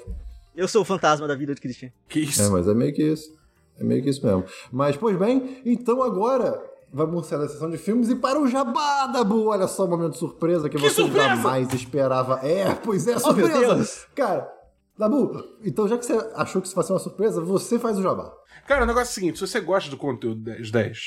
Eu 0.54 0.68
sou 0.68 0.82
o 0.82 0.84
fantasma 0.84 1.26
da 1.26 1.34
vida 1.34 1.54
do 1.54 1.60
Christian. 1.60 1.90
Que 2.08 2.20
isso? 2.20 2.42
É, 2.42 2.48
mas 2.48 2.68
é 2.68 2.74
meio 2.74 2.94
que 2.94 3.02
isso. 3.02 3.34
É 3.78 3.84
meio 3.84 4.02
que 4.02 4.10
isso 4.10 4.24
mesmo. 4.24 4.44
Mas, 4.70 4.96
pois 4.96 5.18
bem, 5.18 5.60
então 5.64 6.02
agora 6.02 6.62
vamos 6.92 7.26
ser 7.26 7.34
a 7.36 7.48
sessão 7.48 7.68
de 7.68 7.76
filmes 7.76 8.08
e 8.08 8.16
para 8.16 8.40
o 8.40 8.48
Jabá, 8.48 9.06
Dabu! 9.06 9.48
Olha 9.48 9.66
só 9.66 9.84
o 9.84 9.88
momento 9.88 10.16
surpresa 10.16 10.68
que, 10.68 10.76
que 10.76 10.82
você 10.82 11.02
surpresa! 11.02 11.28
jamais 11.28 11.72
esperava. 11.74 12.40
É, 12.42 12.74
pois 12.74 13.06
é, 13.06 13.18
surpresa! 13.18 14.06
Oh, 14.08 14.14
Cara, 14.14 14.55
Dabu, 14.98 15.44
então 15.62 15.87
já 15.87 15.98
que 15.98 16.06
você 16.06 16.14
achou 16.35 16.61
que 16.61 16.68
isso 16.68 16.74
vai 16.74 16.85
ser 16.85 16.92
uma 16.92 16.98
surpresa, 16.98 17.40
você 17.40 17.78
faz 17.78 17.98
o 17.98 18.02
jabá. 18.02 18.32
Cara, 18.66 18.85
o 18.85 18.87
negócio 18.87 19.09
é 19.09 19.12
o 19.12 19.14
seguinte: 19.14 19.38
se 19.38 19.46
você 19.46 19.61
gosta 19.61 19.90
do 19.90 19.96
conteúdo 19.96 20.40
10 20.40 20.70
10, 20.70 20.98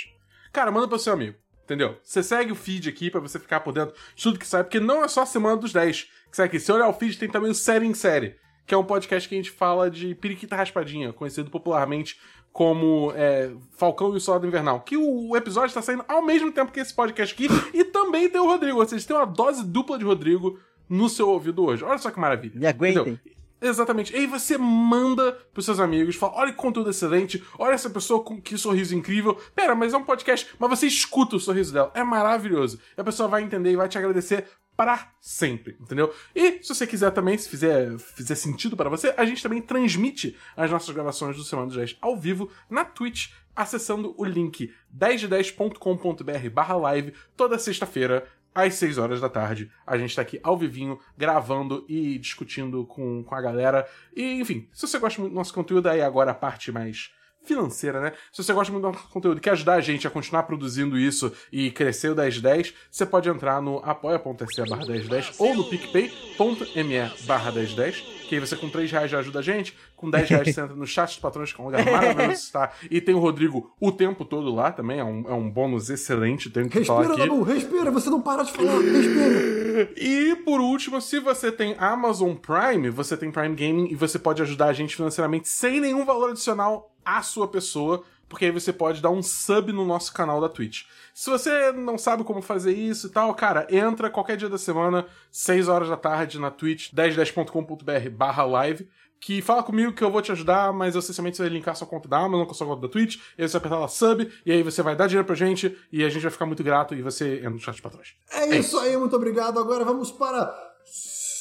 cara, 0.54 0.72
manda 0.72 0.88
pro 0.88 1.00
seu 1.00 1.14
amigo. 1.14 1.38
Entendeu? 1.64 1.98
Você 2.04 2.24
segue 2.24 2.52
o 2.52 2.56
feed 2.56 2.90
aqui 2.90 3.12
para 3.12 3.20
você 3.20 3.38
ficar 3.38 3.60
por 3.60 3.72
dentro 3.72 3.94
de 4.16 4.24
tudo 4.24 4.40
que 4.40 4.48
sai, 4.48 4.64
porque 4.64 4.80
não 4.80 5.04
é 5.04 5.08
só 5.08 5.22
a 5.22 5.26
semana 5.26 5.56
dos 5.56 5.72
10 5.72 6.04
que 6.32 6.36
sai 6.36 6.48
aqui. 6.48 6.60
Se 6.60 6.72
olhar 6.72 6.88
o 6.88 6.94
feed, 6.94 7.18
tem 7.18 7.30
também 7.30 7.52
o 7.52 7.56
Série 7.56 7.86
em 7.86 7.94
Série, 7.94 8.36
que 8.66 8.74
é 8.74 8.78
um 8.78 8.84
podcast 8.84 9.30
que 9.30 9.36
a 9.36 9.38
gente 9.38 9.52
fala 9.52 9.90
de 9.90 10.16
periquita 10.16 10.56
raspadinha, 10.56 11.14
conhecido 11.14 11.52
popularmente 11.52 12.20
como 12.52 13.14
é, 13.16 13.52
Falcão 13.78 14.14
e 14.14 14.18
o 14.18 14.20
Soldado 14.20 14.48
Invernal. 14.48 14.82
Que 14.82 14.98
o, 14.98 15.30
o 15.30 15.38
episódio 15.38 15.68
está 15.68 15.82
saindo 15.82 16.04
ao 16.08 16.24
mesmo 16.24 16.52
tempo 16.52 16.72
que 16.72 16.80
esse 16.80 16.94
podcast 16.94 17.36
aqui, 17.36 17.48
e 17.72 17.84
também 17.84 18.28
tem 18.28 18.42
o 18.42 18.48
Rodrigo. 18.48 18.80
Ou 18.80 18.88
seja, 18.88 19.06
tem 19.06 19.16
uma 19.16 19.26
dose 19.26 19.64
dupla 19.64 20.00
de 20.00 20.06
Rodrigo 20.06 20.60
no 20.90 21.08
seu 21.08 21.30
ouvido 21.30 21.64
hoje. 21.64 21.84
Olha 21.84 22.00
só 22.00 22.10
que 22.10 22.20
maravilha. 22.20 22.60
Me 22.60 22.66
aguentem. 22.66 23.14
Entendeu? 23.14 23.39
Exatamente. 23.62 24.14
E 24.14 24.18
aí 24.18 24.26
você 24.26 24.58
manda 24.58 25.34
pros 25.54 25.66
seus 25.66 25.80
amigos, 25.80 26.16
fala: 26.16 26.36
olha 26.36 26.52
que 26.52 26.58
conteúdo 26.58 26.90
excelente, 26.90 27.44
olha 27.58 27.74
essa 27.74 27.90
pessoa 27.90 28.24
com 28.24 28.42
que 28.42 28.58
sorriso 28.58 28.96
incrível. 28.96 29.36
Pera, 29.56 29.76
mas 29.76 29.94
é 29.94 29.98
um 29.98 30.04
podcast, 30.04 30.50
mas 30.58 30.70
você 30.70 30.88
escuta 30.88 31.36
o 31.36 31.40
sorriso 31.40 31.74
dela. 31.74 31.92
É 31.94 32.04
maravilhoso. 32.04 32.80
E 32.98 33.02
a 33.02 33.04
pessoa 33.04 33.28
vai 33.28 33.44
entender 33.44 33.72
e 33.72 33.76
vai 33.76 33.90
te 33.90 33.98
agradecer 33.98 34.46
para 34.80 35.12
sempre, 35.20 35.76
entendeu? 35.78 36.14
E 36.34 36.64
se 36.64 36.74
você 36.74 36.88
quiser 36.88 37.12
também, 37.12 37.38
se 37.38 37.50
fizer, 37.50 38.00
fizer 38.00 38.36
sentido 38.36 38.78
para 38.78 38.90
você, 38.90 39.14
a 39.18 39.26
gente 39.26 39.44
também 39.44 39.62
transmite 39.62 40.38
as 40.56 40.72
nossas 40.72 40.96
gravações 40.96 41.36
do 41.36 41.44
Semana 41.44 41.68
dos 41.68 41.76
10 41.76 41.98
ao 42.00 42.16
vivo 42.16 42.50
na 42.70 42.86
Twitch, 42.86 43.28
acessando 43.54 44.16
o 44.18 44.24
link 44.24 44.74
1010.com.br 44.98 46.50
barra 46.54 46.78
live 46.78 47.14
toda 47.36 47.60
sexta-feira 47.60 48.26
às 48.66 48.76
6 48.76 48.98
horas 48.98 49.22
da 49.22 49.30
tarde. 49.30 49.72
A 49.86 49.98
gente 49.98 50.16
tá 50.16 50.22
aqui 50.22 50.40
ao 50.44 50.58
vivinho, 50.58 51.00
gravando 51.18 51.86
e 51.88 52.18
discutindo 52.18 52.86
com, 52.86 53.24
com 53.24 53.36
a 53.36 53.42
galera. 53.42 53.88
E, 54.16 54.40
enfim, 54.40 54.68
se 54.72 54.88
você 54.88 55.00
gosta 55.00 55.22
muito 55.22 55.34
do 55.34 55.38
nosso 55.38 55.54
conteúdo, 55.54 55.88
aí 55.88 56.02
agora 56.02 56.32
a 56.32 56.36
parte 56.36 56.72
mais 56.72 57.12
financeira, 57.50 58.00
né? 58.00 58.14
Se 58.32 58.44
você 58.44 58.54
gosta 58.54 58.72
muito 58.72 58.84
do 58.84 58.92
nosso 58.92 59.10
conteúdo 59.10 59.40
e 59.40 59.42
quer 59.42 59.52
ajudar 59.52 59.74
a 59.74 59.82
gente 59.82 60.06
a 60.06 60.10
continuar 60.10 60.44
produzindo 60.44 60.98
isso 60.98 61.34
e 61.52 61.72
crescer 61.72 62.12
o 62.12 62.16
1010, 62.16 62.74
você 62.90 63.06
pode 63.06 63.28
entrar 63.28 63.60
no 63.62 63.80
apoia.se 63.84 64.70
barra 64.70 64.86
1010 64.86 65.40
ou 65.40 65.56
no 65.56 65.64
picpay.me 65.64 67.26
barra 67.26 67.52
1010 67.52 68.20
que 68.30 68.36
aí 68.36 68.40
você 68.40 68.56
com 68.56 68.70
3 68.70 68.92
reais 68.92 69.10
já 69.10 69.18
ajuda 69.18 69.40
a 69.40 69.42
gente, 69.42 69.76
com 69.96 70.08
10 70.08 70.30
reais 70.30 70.54
você 70.54 70.62
entra 70.62 70.76
no 70.76 70.86
chat 70.86 71.08
dos 71.10 71.18
patrões, 71.18 71.52
que 71.52 71.60
é 71.60 71.64
um 71.64 71.66
lugar 71.66 71.84
maravilhoso 71.84 72.52
tá? 72.52 72.72
E 72.90 73.02
tem 73.02 73.16
o 73.16 73.20
Rodrigo 73.20 73.74
o 73.82 73.92
tempo 73.92 74.24
todo 74.24 74.54
lá 74.54 74.72
também, 74.72 75.00
é 75.00 75.04
um, 75.04 75.28
é 75.28 75.34
um 75.34 75.50
bônus 75.50 75.90
excelente, 75.90 76.50
tenho 76.52 76.70
que 76.70 76.78
respira, 76.78 77.04
falar 77.04 77.16
aqui. 77.16 77.28
Dabu, 77.28 77.42
respira, 77.42 77.90
você 77.90 78.10
não 78.12 78.22
para 78.22 78.44
de 78.44 78.52
falar, 78.52 78.80
respira. 78.80 79.90
E 79.98 80.36
por 80.46 80.62
último, 80.62 81.02
se 81.02 81.20
você 81.20 81.52
tem 81.52 81.76
Amazon 81.80 82.36
Prime, 82.36 82.90
você 82.90 83.18
tem 83.18 83.32
Prime 83.32 83.56
Gaming 83.56 83.88
e 83.92 83.96
você 83.96 84.20
pode 84.20 84.42
ajudar 84.42 84.68
a 84.68 84.74
gente 84.74 84.96
financeiramente 84.96 85.48
sem 85.48 85.80
nenhum 85.80 86.06
valor 86.06 86.30
adicional 86.32 86.94
à 87.18 87.22
sua 87.22 87.48
pessoa, 87.48 88.04
porque 88.28 88.46
aí 88.46 88.52
você 88.52 88.72
pode 88.72 89.02
dar 89.02 89.10
um 89.10 89.24
sub 89.24 89.72
no 89.74 89.86
nosso 89.86 90.14
canal 90.14 90.40
da 90.40 90.48
Twitch. 90.48 90.84
Se 91.14 91.30
você 91.30 91.72
não 91.72 91.98
sabe 91.98 92.24
como 92.24 92.42
fazer 92.42 92.74
isso 92.74 93.08
e 93.08 93.10
tal, 93.10 93.34
cara, 93.34 93.68
entra 93.70 94.10
qualquer 94.10 94.38
dia 94.38 94.48
da 94.48 94.58
semana, 94.58 95.08
6 95.32 95.68
horas 95.68 95.90
da 95.90 95.98
tarde, 95.98 96.40
na 96.40 96.52
Twitch, 96.52 96.94
1010.com.br 96.94 98.10
barra 98.12 98.44
live, 98.46 98.88
que 99.20 99.42
fala 99.42 99.64
comigo 99.64 99.92
que 99.92 100.04
eu 100.04 100.12
vou 100.12 100.22
te 100.22 100.32
ajudar, 100.32 100.72
mas 100.72 100.96
essencialmente 100.96 101.36
você 101.36 101.44
vai 101.44 101.52
linkar 101.52 101.76
sua 101.76 101.88
conta 101.88 102.08
da 102.08 102.20
Amazon 102.20 102.46
com 102.46 102.54
sua 102.54 102.68
conta 102.68 102.84
da 102.84 102.88
Twitch, 102.88 103.18
e 103.38 103.42
aí 103.42 103.50
você 103.50 103.54
vai 103.54 103.60
apertar 103.60 103.80
lá 103.80 103.88
sub, 103.88 104.32
e 104.46 104.52
aí 104.52 104.64
você 104.64 104.82
vai 104.82 104.96
dar 104.96 105.08
dinheiro 105.08 105.26
pra 105.26 105.36
gente, 105.36 105.78
e 105.92 106.06
a 106.06 106.10
gente 106.10 106.22
vai 106.22 106.32
ficar 106.32 106.46
muito 106.46 106.64
grato, 106.64 106.96
e 106.96 107.02
você 107.02 107.38
entra 107.40 107.50
no 107.50 107.60
chat 107.60 107.82
pra 107.82 107.92
trás. 107.92 108.14
É, 108.32 108.56
isso 108.58 108.78
aí, 108.80 108.96
muito 108.96 109.16
obrigado. 109.16 109.60
Agora 109.60 109.84
vamos 109.84 110.12
para 110.12 110.56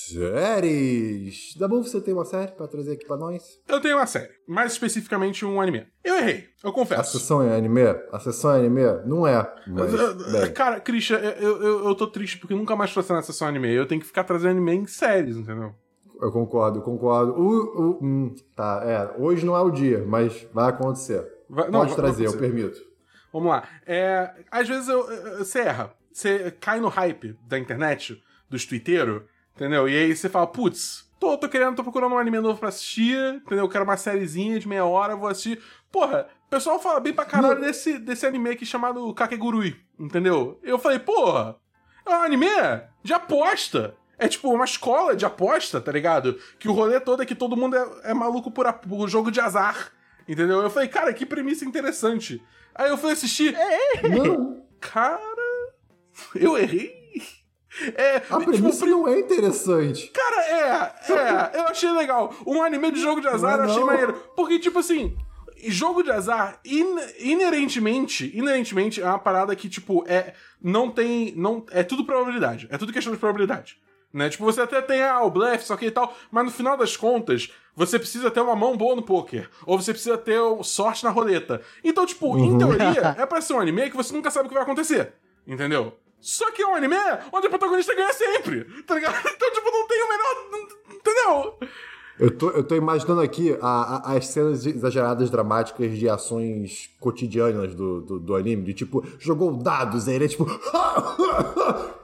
séries. 0.09 1.55
Dabu, 1.57 1.83
você 1.83 2.01
tem 2.01 2.15
uma 2.15 2.25
série 2.25 2.53
pra 2.53 2.67
trazer 2.67 2.93
aqui 2.93 3.07
pra 3.07 3.17
nós? 3.17 3.43
Eu 3.69 3.81
tenho 3.81 3.97
uma 3.97 4.07
série, 4.07 4.31
mais 4.47 4.73
especificamente 4.73 5.45
um 5.45 5.61
anime. 5.61 5.87
Eu 6.05 6.17
errei, 6.17 6.49
eu 6.63 6.71
A 6.71 6.73
confesso. 6.73 7.19
sessão 7.19 7.43
é 7.43 7.57
anime? 7.57 7.83
A 8.13 8.19
sessão 8.19 8.53
é 8.55 8.59
anime? 8.59 8.83
Não 9.07 9.27
é, 9.27 9.55
mas... 9.67 10.49
Cara, 10.55 10.81
Christian, 10.81 11.19
eu, 11.19 11.63
eu, 11.63 11.89
eu 11.89 11.95
tô 11.95 12.07
triste 12.07 12.39
porque 12.39 12.55
nunca 12.55 12.75
mais 12.77 12.93
trouxe 12.93 13.13
na 13.13 13.23
sessão 13.23 13.47
anime. 13.49 13.73
Eu 13.73 13.87
tenho 13.87 14.01
que 14.01 14.07
ficar 14.07 14.25
trazendo 14.25 14.53
anime 14.53 14.73
em 14.77 14.87
séries, 14.87 15.37
entendeu? 15.37 15.75
Eu 16.21 16.33
concordo, 16.33 16.79
eu 16.79 16.83
concordo. 16.83 17.33
O, 17.33 17.81
o- 17.93 17.99
hum, 18.05 18.35
tá, 18.57 18.83
é. 18.85 19.23
Hoje 19.23 19.47
não 19.47 19.57
é 19.57 19.61
o 19.61 19.71
dia, 19.71 20.05
mas 20.07 20.47
vai 20.53 20.69
acontecer. 20.71 21.25
Vai- 21.49 21.67
não, 21.71 21.81
Pode 21.81 21.91
vai- 21.93 21.97
trazer, 21.97 22.27
eu 22.27 22.37
permito. 22.37 22.79
Vamos 23.33 23.51
lá. 23.51 23.63
É, 23.87 24.31
às 24.51 24.67
vezes 24.69 24.89
eu- 24.89 25.07
você 25.39 25.61
erra. 25.61 25.93
Você 26.13 26.51
cai 26.59 26.81
no 26.81 26.89
hype 26.89 27.39
da 27.47 27.57
internet, 27.57 28.21
dos 28.51 28.65
twitteiros, 28.67 29.23
entendeu? 29.59 29.89
E 29.89 29.97
aí 29.97 30.15
você 30.15 30.29
fala, 30.29 30.47
putz, 30.47 31.11
tô, 31.19 31.37
tô 31.37 31.49
querendo, 31.49 31.75
tô 31.75 31.83
procurando 31.83 32.15
um 32.15 32.19
anime 32.19 32.39
novo 32.39 32.61
pra 32.61 32.69
assistir, 32.69 33.17
entendeu? 33.35 33.65
Eu 33.65 33.69
quero 33.69 33.83
uma 33.85 33.97
sériezinha 33.97 34.59
de 34.61 34.69
meia 34.69 34.85
hora, 34.85 35.17
vou 35.17 35.29
assistir. 35.29 35.61
Porra, 35.91 36.29
o 36.47 36.51
pessoal 36.51 36.79
fala 36.79 37.01
bem 37.01 37.13
pra 37.13 37.25
caralho 37.25 37.61
desse, 37.61 37.99
desse 37.99 38.25
anime 38.25 38.51
aqui 38.51 38.65
chamado 38.65 39.13
Kakegurui, 39.15 39.77
entendeu? 39.99 40.61
Eu 40.63 40.79
falei, 40.79 41.01
porra, 41.01 41.57
é 42.07 42.11
um 42.11 42.23
anime 42.23 42.47
de 43.03 43.13
aposta. 43.13 43.95
É 44.21 44.27
tipo 44.29 44.53
uma 44.53 44.65
escola 44.65 45.15
de 45.15 45.25
aposta, 45.25 45.81
tá 45.81 45.93
ligado? 45.93 46.39
Que 46.59 46.69
o 46.69 46.73
rolê 46.73 46.99
todo 47.01 47.23
é 47.23 47.27
que 47.27 47.35
todo 47.37 47.57
mundo 47.57 47.77
é, 47.77 48.11
é 48.11 48.15
maluco 48.15 48.51
por, 48.51 48.67
a- 48.67 48.73
por 48.73 49.09
jogo 49.09 49.31
de 49.31 49.41
azar. 49.41 49.93
Entendeu? 50.29 50.61
Eu 50.61 50.71
falei, 50.71 50.89
cara, 50.89 51.13
que 51.15 51.25
premissa 51.25 51.65
interessante. 51.65 52.43
Aí 52.75 52.91
eu 52.91 52.97
fui 52.99 53.13
assistir. 53.13 53.57
Não, 54.09 54.65
Cara, 54.81 55.21
eu 56.35 56.57
errei. 56.59 56.98
É, 57.95 58.17
a 58.17 58.21
tipo, 58.21 58.45
premissa 58.45 58.87
não 58.87 59.07
é 59.07 59.19
interessante. 59.21 60.09
Cara, 60.09 60.43
é, 60.43 61.13
é, 61.13 61.61
eu 61.61 61.69
achei 61.69 61.91
legal. 61.93 62.35
Um 62.47 62.63
anime 62.63 62.91
de 62.91 63.01
jogo 63.01 63.21
de 63.21 63.29
azar 63.29 63.57
Não 63.59 63.65
eu 63.65 63.71
achei 63.71 63.85
maneiro. 63.85 64.13
Porque, 64.35 64.59
tipo 64.59 64.79
assim, 64.79 65.17
jogo 65.67 66.03
de 66.03 66.11
azar, 66.11 66.59
in- 66.65 66.99
inerentemente, 67.19 68.31
inerentemente, 68.37 69.01
é 69.01 69.05
uma 69.07 69.19
parada 69.19 69.55
que, 69.55 69.69
tipo, 69.69 70.05
é. 70.07 70.35
Não 70.63 70.91
tem. 70.91 71.33
Não, 71.37 71.65
é 71.71 71.83
tudo 71.83 72.05
probabilidade. 72.05 72.67
É 72.71 72.79
tudo 72.79 72.93
questão 72.93 73.13
de 73.13 73.19
probabilidade. 73.19 73.79
Né? 74.13 74.29
Tipo, 74.31 74.45
você 74.45 74.63
até 74.63 74.81
tem 74.81 75.03
ah, 75.03 75.23
o 75.23 75.31
blefe, 75.31 75.67
só 75.67 75.77
que 75.77 75.87
e 75.87 75.91
tal, 75.91 76.17
mas 76.31 76.45
no 76.47 76.51
final 76.51 76.77
das 76.79 76.97
contas, 76.97 77.53
você 77.77 77.99
precisa 77.99 78.31
ter 78.31 78.41
uma 78.41 78.57
mão 78.57 78.77
boa 78.77 78.97
no 78.97 79.03
poker. 79.03 79.49
Ou 79.67 79.81
você 79.81 79.93
precisa 79.93 80.17
ter 80.17 80.41
sorte 80.65 81.05
na 81.05 81.11
roleta. 81.11 81.61
Então, 81.85 82.07
tipo, 82.07 82.37
em 82.39 82.57
teoria, 82.59 83.15
é 83.21 83.27
pra 83.27 83.41
ser 83.41 83.53
um 83.53 83.61
anime 83.61 83.91
que 83.91 83.97
você 83.97 84.13
nunca 84.15 84.31
sabe 84.31 84.47
o 84.47 84.49
que 84.49 84.55
vai 84.55 84.63
acontecer. 84.63 85.13
Entendeu? 85.47 85.97
Só 86.21 86.51
que 86.51 86.63
é 86.63 86.67
um 86.67 86.75
anime 86.75 86.97
onde 87.33 87.47
o 87.47 87.51
protagonista 87.51 87.95
ganha 87.95 88.13
sempre. 88.13 88.65
Tá 88.85 88.95
ligado? 88.95 89.15
Então, 89.35 89.53
tipo, 89.53 89.71
não 89.71 89.87
tem 89.87 90.03
o 90.03 90.09
menor. 90.09 90.69
Entendeu? 90.95 91.59
Eu 92.19 92.37
tô, 92.37 92.51
eu 92.51 92.65
tô 92.65 92.75
imaginando 92.75 93.21
aqui 93.21 93.57
a- 93.63 94.03
a- 94.05 94.17
as 94.17 94.27
cenas 94.27 94.67
exageradas 94.67 95.31
dramáticas 95.31 95.97
de 95.97 96.09
ações 96.09 96.91
cotidianas 96.99 97.77
do, 97.77 98.01
do, 98.01 98.19
do 98.19 98.35
anime, 98.35 98.65
de 98.65 98.75
tipo, 98.75 99.05
jogou 99.21 99.53
dados, 99.57 100.09
aí 100.09 100.17
ele 100.17 100.25
é 100.25 100.29
tipo. 100.29 100.45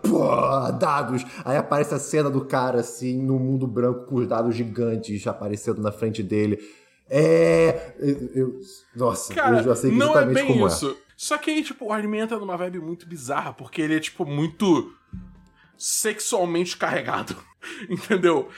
Pô, 0.09 0.73
dados! 0.79 1.25
Aí 1.45 1.57
aparece 1.57 1.95
a 1.95 1.99
cena 1.99 2.31
do 2.31 2.45
cara 2.45 2.81
assim, 2.81 3.21
no 3.21 3.39
mundo 3.39 3.67
branco, 3.67 4.07
com 4.07 4.17
os 4.17 4.27
dados 4.29 4.55
gigantes 4.55 5.27
aparecendo 5.27 5.81
na 5.83 5.91
frente 5.91 6.23
dele. 6.23 6.59
É. 7.11 7.95
eu- 7.99 8.31
eu- 8.35 8.61
nossa, 8.97 9.35
Cara, 9.35 9.59
eu 9.59 9.65
já 9.65 9.75
sei 9.75 9.91
não 9.91 10.17
é 10.19 10.25
bem 10.27 10.47
como 10.47 10.67
isso. 10.67 10.97
Só 11.25 11.39
que 11.39 11.51
aí, 11.51 11.63
tipo, 11.63 11.87
o 11.87 11.93
anime 11.95 12.19
entra 12.19 12.39
numa 12.39 12.55
vibe 12.55 12.81
muito 12.81 13.07
bizarra, 13.07 13.55
porque 13.55 13.81
ele 13.81 13.97
é, 13.97 13.99
tipo, 13.99 14.27
muito 14.27 14.95
sexualmente 15.75 16.77
carregado. 16.77 17.35
Entendeu? 17.89 18.51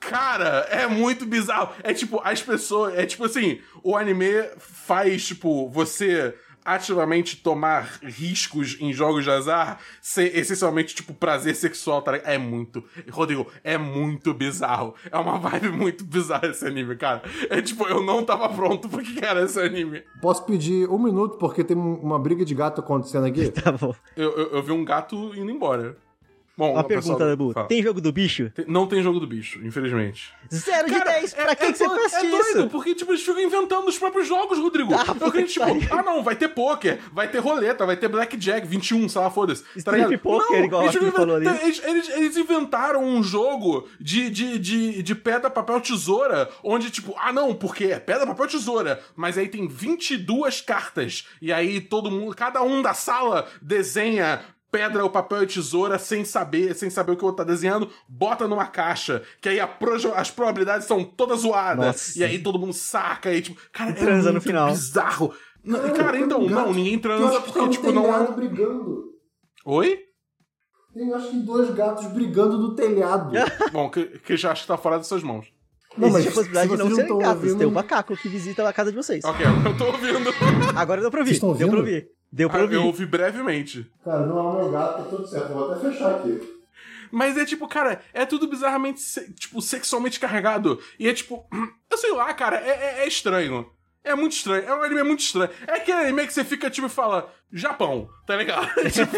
Cara, 0.00 0.66
é 0.70 0.86
muito 0.86 1.26
bizarro. 1.26 1.74
É 1.82 1.92
tipo, 1.92 2.22
as 2.24 2.40
pessoas. 2.40 2.94
É 2.98 3.04
tipo 3.04 3.26
assim, 3.26 3.60
o 3.82 3.98
anime 3.98 4.30
faz, 4.56 5.26
tipo, 5.26 5.68
você 5.68 6.34
ativamente 6.64 7.36
tomar 7.36 7.98
riscos 8.02 8.76
em 8.80 8.92
jogos 8.92 9.24
de 9.24 9.30
azar 9.30 9.78
ser 10.00 10.36
essencialmente, 10.36 10.94
tipo, 10.94 11.12
prazer 11.14 11.54
sexual, 11.56 12.02
tá? 12.02 12.16
É 12.16 12.38
muito. 12.38 12.84
Rodrigo, 13.10 13.46
é 13.64 13.76
muito 13.78 14.32
bizarro. 14.34 14.94
É 15.10 15.16
uma 15.18 15.38
vibe 15.38 15.70
muito 15.70 16.04
bizarra 16.04 16.48
esse 16.48 16.66
anime, 16.66 16.96
cara. 16.96 17.22
É 17.48 17.60
tipo, 17.62 17.86
eu 17.86 18.02
não 18.02 18.24
tava 18.24 18.48
pronto 18.48 18.88
pro 18.88 19.02
que 19.02 19.24
era 19.24 19.42
esse 19.42 19.58
anime. 19.60 20.02
Posso 20.20 20.44
pedir 20.44 20.88
um 20.88 20.98
minuto, 20.98 21.38
porque 21.38 21.64
tem 21.64 21.76
um- 21.76 21.94
uma 22.00 22.18
briga 22.18 22.44
de 22.44 22.54
gato 22.54 22.80
acontecendo 22.80 23.26
aqui? 23.26 23.50
Tá 23.60 23.72
bom. 23.72 23.94
Eu, 24.16 24.30
eu, 24.36 24.46
eu 24.52 24.62
vi 24.62 24.72
um 24.72 24.84
gato 24.84 25.16
indo 25.34 25.50
embora. 25.50 25.96
Bom, 26.60 26.74
Uma 26.74 26.84
pergunta, 26.84 27.26
Dabu. 27.26 27.52
fala. 27.54 27.66
Tem 27.68 27.82
jogo 27.82 28.02
do 28.02 28.12
bicho? 28.12 28.50
Tem- 28.50 28.66
Não 28.68 28.86
tem 28.86 29.02
jogo 29.02 29.18
do 29.18 29.26
bicho, 29.26 29.58
infelizmente. 29.64 30.30
Zero 30.52 30.86
de 30.88 30.92
Cara, 30.98 31.12
10. 31.12 31.32
Pra 31.32 31.52
é- 31.52 31.54
que, 31.54 31.64
é 31.64 31.72
que 31.72 31.78
você 31.78 31.88
do- 31.88 31.94
faz 31.94 32.12
É 32.12 32.26
isso? 32.26 32.52
doido, 32.54 32.68
porque, 32.70 32.94
tipo, 32.94 33.10
eles 33.12 33.22
ficam 33.22 33.40
inventando 33.40 33.88
os 33.88 33.98
próprios 33.98 34.28
jogos, 34.28 34.58
Rodrigo. 34.58 34.92
Ah, 34.94 35.00
acredito, 35.02 35.32
que 35.32 35.80
tipo, 35.80 35.94
ah, 35.94 36.02
não, 36.02 36.22
vai 36.22 36.36
ter 36.36 36.48
poker, 36.48 36.98
vai 37.14 37.28
ter 37.28 37.38
roleta, 37.38 37.86
vai 37.86 37.96
ter 37.96 38.08
blackjack, 38.08 38.66
21, 38.66 39.08
sei 39.08 39.20
lá, 39.22 39.30
foda-se. 39.30 39.64
Tá 39.82 39.92
poker, 40.22 40.58
Não, 40.58 40.64
igual 40.66 40.82
eles, 40.84 41.12
falou 41.14 41.36
ali. 41.36 41.46
eles, 41.46 41.82
eles- 41.82 42.08
eles 42.10 42.36
inventaram 42.36 43.02
um 43.02 43.22
jogo 43.22 43.88
de, 43.98 44.28
de, 44.28 44.58
de, 44.58 45.02
de 45.02 45.14
pedra, 45.14 45.48
papel, 45.48 45.80
tesoura, 45.80 46.50
onde, 46.62 46.90
tipo, 46.90 47.14
ah, 47.18 47.32
não, 47.32 47.54
porque 47.54 47.84
é 47.86 47.98
pedra, 47.98 48.26
papel, 48.26 48.46
tesoura, 48.48 49.02
mas 49.16 49.38
aí 49.38 49.48
tem 49.48 49.66
22 49.66 50.60
cartas, 50.60 51.26
e 51.40 51.50
aí 51.52 51.80
todo 51.80 52.10
mundo, 52.10 52.34
cada 52.36 52.60
um 52.62 52.82
da 52.82 52.92
sala 52.92 53.48
desenha 53.62 54.40
pedra, 54.70 55.04
o 55.04 55.10
papel 55.10 55.42
e 55.42 55.46
tesoura 55.46 55.98
sem 55.98 56.24
saber, 56.24 56.74
sem 56.74 56.88
saber 56.90 57.12
o 57.12 57.16
que 57.16 57.22
o 57.22 57.26
outro 57.26 57.44
tá 57.44 57.50
desenhando, 57.50 57.90
bota 58.08 58.46
numa 58.46 58.66
caixa, 58.66 59.22
que 59.40 59.48
aí 59.48 59.58
a 59.60 59.66
projo- 59.66 60.12
as 60.14 60.30
probabilidades 60.30 60.86
são 60.86 61.04
todas 61.04 61.40
zoadas, 61.40 61.84
Nossa. 61.86 62.18
e 62.18 62.24
aí 62.24 62.38
todo 62.42 62.58
mundo 62.58 62.72
saca, 62.72 63.32
e 63.32 63.42
tipo, 63.42 63.60
cara, 63.72 63.90
é 63.90 63.94
Transa 63.94 64.32
no 64.32 64.40
final. 64.40 64.68
bizarro. 64.70 65.32
Não, 65.62 65.78
cara, 65.92 66.18
então, 66.18 66.40
um 66.40 66.48
não, 66.48 66.72
ninguém 66.72 66.98
transa 66.98 67.26
acho 67.28 67.42
que 67.42 67.52
porque, 67.52 67.68
tipo, 67.70 67.92
não 67.92 68.02
é 68.04 68.06
telhado 68.12 68.32
um... 68.32 68.34
brigando. 68.36 69.04
Oi? 69.66 69.98
Tem 70.94 71.12
acho 71.12 71.30
que 71.30 71.36
dois 71.38 71.70
gatos 71.74 72.06
brigando 72.06 72.58
no 72.58 72.74
telhado. 72.74 73.30
Bom, 73.70 73.90
que, 73.90 74.06
que 74.20 74.36
já 74.36 74.52
acho 74.52 74.62
que 74.62 74.68
tá 74.68 74.76
fora 74.76 74.96
das 74.96 75.06
suas 75.06 75.22
mãos. 75.22 75.46
Não, 75.96 76.08
mas 76.10 76.26
a 76.26 76.30
possibilidade 76.30 76.70
de 76.70 76.76
não 76.76 76.86
vocês 76.86 76.96
serem 76.96 77.18
gatos. 77.18 77.42
ouvindo- 77.42 77.58
Tem 77.58 77.66
o 77.66 77.70
macaco 77.70 78.16
que 78.16 78.28
visita 78.28 78.68
a 78.68 78.72
casa 78.72 78.90
de 78.90 78.96
vocês. 78.96 79.24
Ok, 79.24 79.44
eu 79.44 79.76
tô 79.76 79.86
ouvindo. 79.86 80.30
Agora 80.76 81.00
deu 81.00 81.10
pra 81.10 81.20
ouvir. 81.20 81.30
Vocês 81.30 81.36
estão 81.36 81.52
Deu 81.54 81.68
pra 81.68 81.78
ouvir. 81.78 82.08
Deu 82.32 82.48
pra 82.48 82.60
Ah, 82.60 82.62
ouvir. 82.62 82.74
eu 82.76 82.84
ouvi 82.84 83.06
brevemente. 83.06 83.90
Cara, 84.04 84.24
não 84.26 84.38
é 84.38 84.42
o 84.42 84.54
meu 84.62 84.70
gato, 84.70 85.02
tá 85.02 85.08
tudo 85.10 85.26
certo. 85.26 85.50
Eu 85.50 85.56
vou 85.56 85.70
até 85.72 85.90
fechar 85.90 86.14
aqui. 86.16 86.40
Mas 87.10 87.36
é 87.36 87.44
tipo, 87.44 87.66
cara, 87.66 88.00
é 88.14 88.24
tudo 88.24 88.46
bizarramente, 88.46 89.00
tipo, 89.34 89.60
sexualmente 89.60 90.20
carregado. 90.20 90.78
E 90.98 91.08
é 91.08 91.12
tipo, 91.12 91.44
eu 91.90 91.98
sei 91.98 92.12
lá, 92.14 92.32
cara, 92.34 92.56
é, 92.56 92.68
é- 93.00 93.02
é 93.02 93.08
estranho. 93.08 93.66
É 94.02 94.14
muito 94.14 94.32
estranho. 94.32 94.64
É 94.64 94.74
um 94.74 94.82
anime 94.82 95.02
muito 95.02 95.20
estranho. 95.20 95.50
É 95.66 95.72
aquele 95.74 95.98
anime 95.98 96.26
que 96.26 96.32
você 96.32 96.42
fica, 96.44 96.70
tipo, 96.70 96.86
e 96.86 96.90
fala, 96.90 97.30
Japão, 97.52 98.08
tá 98.26 98.34
ligado? 98.36 98.66
tipo, 98.90 99.16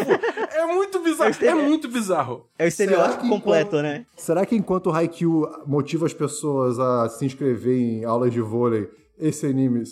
é 0.51 0.65
muito 0.65 0.99
bizarro. 0.99 1.29
Eu 1.29 1.33
sei- 1.35 1.47
É 1.47 1.53
muito 1.55 1.87
bizarro. 1.87 2.49
É 2.59 2.65
o 2.65 2.67
estereótipo 2.67 3.09
Será 3.11 3.21
que 3.21 3.29
completo, 3.29 3.67
enquanto- 3.77 3.83
né? 3.83 4.05
Será 4.17 4.45
que 4.45 4.55
enquanto 4.55 4.87
o 4.87 4.91
Haikyuu 4.93 5.47
motiva 5.67 6.05
as 6.07 6.13
pessoas 6.13 6.79
a 6.79 7.07
se 7.09 7.23
inscrever 7.25 7.77
em 7.77 8.03
aulas 8.03 8.33
de 8.33 8.41
vôlei, 8.41 8.89
esse 9.19 9.45
anime 9.45 9.83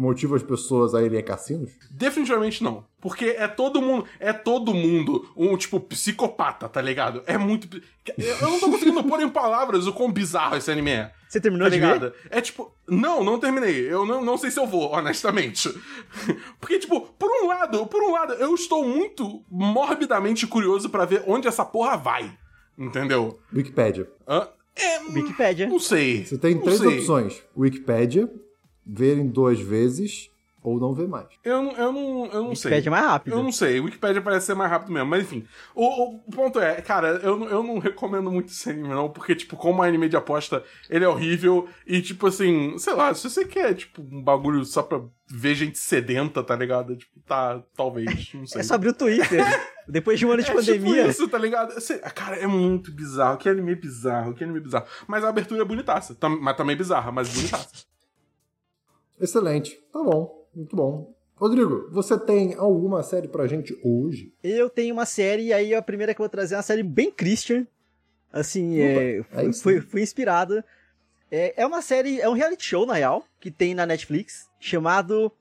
motiva 0.00 0.34
as 0.36 0.42
pessoas 0.42 0.94
a 0.94 1.02
irem 1.02 1.18
a 1.18 1.22
cassinos? 1.22 1.70
Definitivamente 1.90 2.64
não. 2.64 2.84
Porque 3.00 3.26
é 3.38 3.46
todo 3.46 3.80
mundo, 3.80 4.04
é 4.18 4.32
todo 4.32 4.74
mundo 4.74 5.28
um, 5.36 5.56
tipo, 5.56 5.78
psicopata, 5.80 6.68
tá 6.68 6.80
ligado? 6.80 7.22
É 7.26 7.36
muito. 7.38 7.80
Eu 8.18 8.40
não 8.50 8.58
tô 8.60 8.70
conseguindo 8.70 9.02
pôr 9.04 9.20
em 9.20 9.28
palavras 9.28 9.86
o 9.86 9.92
quão 9.92 10.10
bizarro 10.10 10.56
esse 10.56 10.70
anime 10.70 10.90
é. 10.90 11.12
Você 11.28 11.40
terminou 11.40 11.66
Tá 11.66 11.70
de 11.70 11.76
ligado? 11.76 12.00
ver? 12.10 12.14
É 12.30 12.40
tipo. 12.40 12.72
Não, 12.88 13.22
não 13.22 13.38
terminei. 13.38 13.80
Eu 13.90 14.04
não, 14.04 14.24
não 14.24 14.36
sei 14.36 14.50
se 14.50 14.58
eu 14.58 14.66
vou, 14.66 14.92
honestamente. 14.92 15.72
Porque, 16.60 16.78
tipo, 16.78 17.00
por 17.18 17.30
um 17.42 17.46
lado, 17.46 17.86
por 17.86 18.02
um 18.02 18.12
lado, 18.12 18.32
eu 18.34 18.54
estou 18.54 18.84
muito 18.86 19.42
morbidamente 19.50 20.46
curioso 20.46 20.90
pra 20.90 21.04
ver 21.04 21.22
onde 21.26 21.46
essa 21.48 21.64
porra 21.64 21.96
vai. 21.96 22.36
Entendeu? 22.76 23.38
Wikipedia. 23.54 24.10
Hã? 24.26 24.48
É. 24.76 24.98
Wikipédia. 25.12 25.66
Não 25.68 25.78
sei. 25.78 26.24
Você 26.24 26.38
tem 26.38 26.54
Não 26.54 26.62
três 26.62 26.78
sei. 26.78 26.98
opções: 26.98 27.42
Wikipedia, 27.56 28.28
ver 28.92 29.16
em 29.18 29.28
duas 29.28 29.60
vezes 29.60 30.28
Ou 30.62 30.78
não 30.78 30.92
vê 30.92 31.06
mais. 31.06 31.26
Eu, 31.42 31.62
não- 31.62 31.72
eu 31.72 31.90
não, 31.90 32.26
eu 32.26 32.42
não 32.44 32.54
sei. 32.54 32.70
Wikipedia 32.70 32.90
é 32.90 32.90
mais 32.90 33.06
rápido. 33.06 33.32
Eu 33.34 33.42
não 33.42 33.50
sei, 33.50 33.80
o 33.80 33.84
Wikipedia 33.84 34.20
parece 34.20 34.44
ser 34.44 34.54
mais 34.54 34.70
rápido 34.70 34.92
mesmo, 34.92 35.08
mas 35.08 35.22
enfim. 35.22 35.46
O, 35.74 36.16
o 36.16 36.18
ponto 36.30 36.60
é, 36.60 36.82
cara, 36.82 37.18
eu, 37.22 37.34
não- 37.38 37.48
eu 37.48 37.62
não 37.62 37.78
recomendo 37.78 38.30
muito 38.30 38.48
esse 38.52 38.68
anime, 38.68 38.88
não, 38.88 39.08
porque, 39.08 39.34
tipo, 39.34 39.56
como 39.56 39.82
anime 39.82 40.06
de 40.06 40.16
aposta, 40.18 40.62
ele 40.90 41.02
é 41.02 41.08
horrível 41.08 41.66
e, 41.86 42.02
tipo 42.02 42.26
assim, 42.26 42.76
sei 42.76 42.92
lá, 42.92 43.14
se 43.14 43.22
você 43.30 43.46
quer, 43.46 43.72
tipo, 43.74 44.02
um 44.02 44.22
bagulho 44.22 44.62
só 44.66 44.82
pra 44.82 45.00
ver 45.26 45.54
gente 45.54 45.78
sedenta, 45.78 46.42
tá 46.42 46.54
ligado? 46.56 46.94
Tipo, 46.94 47.18
tá, 47.26 47.62
talvez, 47.74 48.30
não 48.34 48.44
sei. 48.46 48.60
É 48.60 48.62
só 48.62 48.74
abrir 48.74 48.90
o 48.90 48.94
Twitter. 48.94 49.42
Depois 49.88 50.18
de 50.18 50.26
um 50.26 50.30
ano 50.32 50.42
de 50.42 50.50
É 50.50 50.54
pandemia. 50.54 50.94
tipo 50.96 51.08
isso, 51.10 51.26
tá 51.26 51.38
ligado? 51.38 51.80
Sei- 51.80 52.00
cara, 52.00 52.36
é 52.36 52.46
muito 52.46 52.92
bizarro. 52.92 53.38
Que 53.38 53.48
anime 53.48 53.74
bizarro, 53.76 54.34
que 54.34 54.44
anime 54.44 54.60
bizarro. 54.60 54.84
Mas 55.08 55.24
a 55.24 55.30
abertura 55.30 55.62
é 55.62 55.64
bonitaça. 55.64 56.14
tam- 56.14 56.38
mas 56.38 56.54
também 56.54 56.76
bizarra, 56.76 57.10
mas 57.10 57.30
bonitaça. 57.32 57.88
Excelente. 59.20 59.76
Tá 59.92 60.02
bom. 60.02 60.46
Muito 60.54 60.74
bom. 60.74 61.12
Rodrigo, 61.36 61.88
você 61.90 62.18
tem 62.18 62.54
alguma 62.54 63.02
série 63.02 63.26
pra 63.28 63.46
gente 63.46 63.78
hoje? 63.82 64.32
Eu 64.42 64.68
tenho 64.68 64.92
uma 64.94 65.06
série, 65.06 65.44
e 65.46 65.52
aí 65.52 65.74
a 65.74 65.80
primeira 65.80 66.12
que 66.14 66.20
eu 66.20 66.24
vou 66.24 66.28
trazer 66.28 66.54
é 66.54 66.58
uma 66.58 66.62
série 66.62 66.82
bem 66.82 67.10
Christian. 67.10 67.66
Assim, 68.32 68.78
é, 68.78 69.20
Opa, 69.20 69.52
sim. 69.52 69.62
foi, 69.62 69.80
foi 69.80 70.02
inspirada. 70.02 70.64
É, 71.30 71.62
é 71.62 71.66
uma 71.66 71.80
série, 71.80 72.20
é 72.20 72.28
um 72.28 72.32
reality 72.34 72.64
show, 72.64 72.84
na 72.84 72.94
real, 72.94 73.24
que 73.40 73.50
tem 73.50 73.74
na 73.74 73.86
Netflix, 73.86 74.48
chamado 74.58 75.32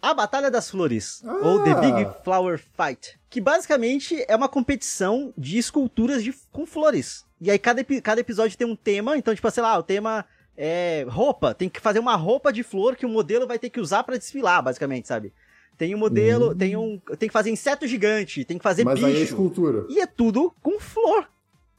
A 0.00 0.14
Batalha 0.14 0.50
das 0.50 0.70
Flores, 0.70 1.22
Ah! 1.26 1.40
ou 1.42 1.64
The 1.64 1.74
Big 1.74 2.10
Flower 2.22 2.58
Fight. 2.76 3.18
Que 3.28 3.40
basicamente 3.40 4.24
é 4.28 4.36
uma 4.36 4.48
competição 4.48 5.32
de 5.36 5.58
esculturas 5.58 6.22
de, 6.22 6.32
com 6.52 6.64
flores. 6.66 7.24
E 7.40 7.50
aí 7.50 7.58
cada, 7.58 7.82
cada 8.02 8.20
episódio 8.20 8.56
tem 8.56 8.66
um 8.66 8.76
tema, 8.76 9.16
então, 9.16 9.34
tipo, 9.34 9.50
sei 9.50 9.62
lá, 9.62 9.76
o 9.76 9.82
tema 9.82 10.24
é 10.60 11.06
roupa. 11.08 11.54
Tem 11.54 11.68
que 11.68 11.80
fazer 11.80 12.00
uma 12.00 12.16
roupa 12.16 12.52
de 12.52 12.64
flor 12.64 12.96
que 12.96 13.06
o 13.06 13.08
modelo 13.08 13.46
vai 13.46 13.58
ter 13.60 13.70
que 13.70 13.80
usar 13.80 14.02
pra 14.02 14.16
desfilar, 14.16 14.60
basicamente, 14.60 15.06
sabe? 15.06 15.32
Tem 15.78 15.94
um 15.94 15.98
modelo, 15.98 16.52
tem 16.56 16.76
um. 16.76 16.98
Tem 17.16 17.28
que 17.28 17.32
fazer 17.32 17.50
inseto 17.50 17.86
gigante, 17.86 18.44
tem 18.44 18.58
que 18.58 18.64
fazer 18.64 18.82
Mas 18.84 18.98
aí 19.02 19.04
é 19.12 19.14
bicho. 19.20 19.24
escultura. 19.26 19.86
E 19.88 20.00
é 20.00 20.06
tudo 20.06 20.52
com 20.60 20.80
flor. 20.80 21.28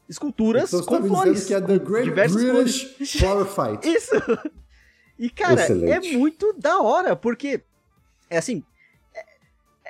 Esculturas 0.08 0.72
Então 0.74 0.86
com 0.86 1.02
tá 1.02 1.08
flores. 1.08 1.46
que 1.46 1.54
é 1.54 1.60
The 1.62 1.78
Great 1.80 2.10
British 2.12 2.42
flores. 2.42 3.12
Flower 3.20 3.46
Fight. 3.78 3.86
Isso! 3.88 4.12
E, 5.20 5.30
cara, 5.30 5.62
Excelente. 5.62 6.08
é 6.16 6.18
muito 6.18 6.54
da 6.58 6.80
hora, 6.82 7.14
porque, 7.14 7.62
é 8.30 8.38
assim, 8.38 8.64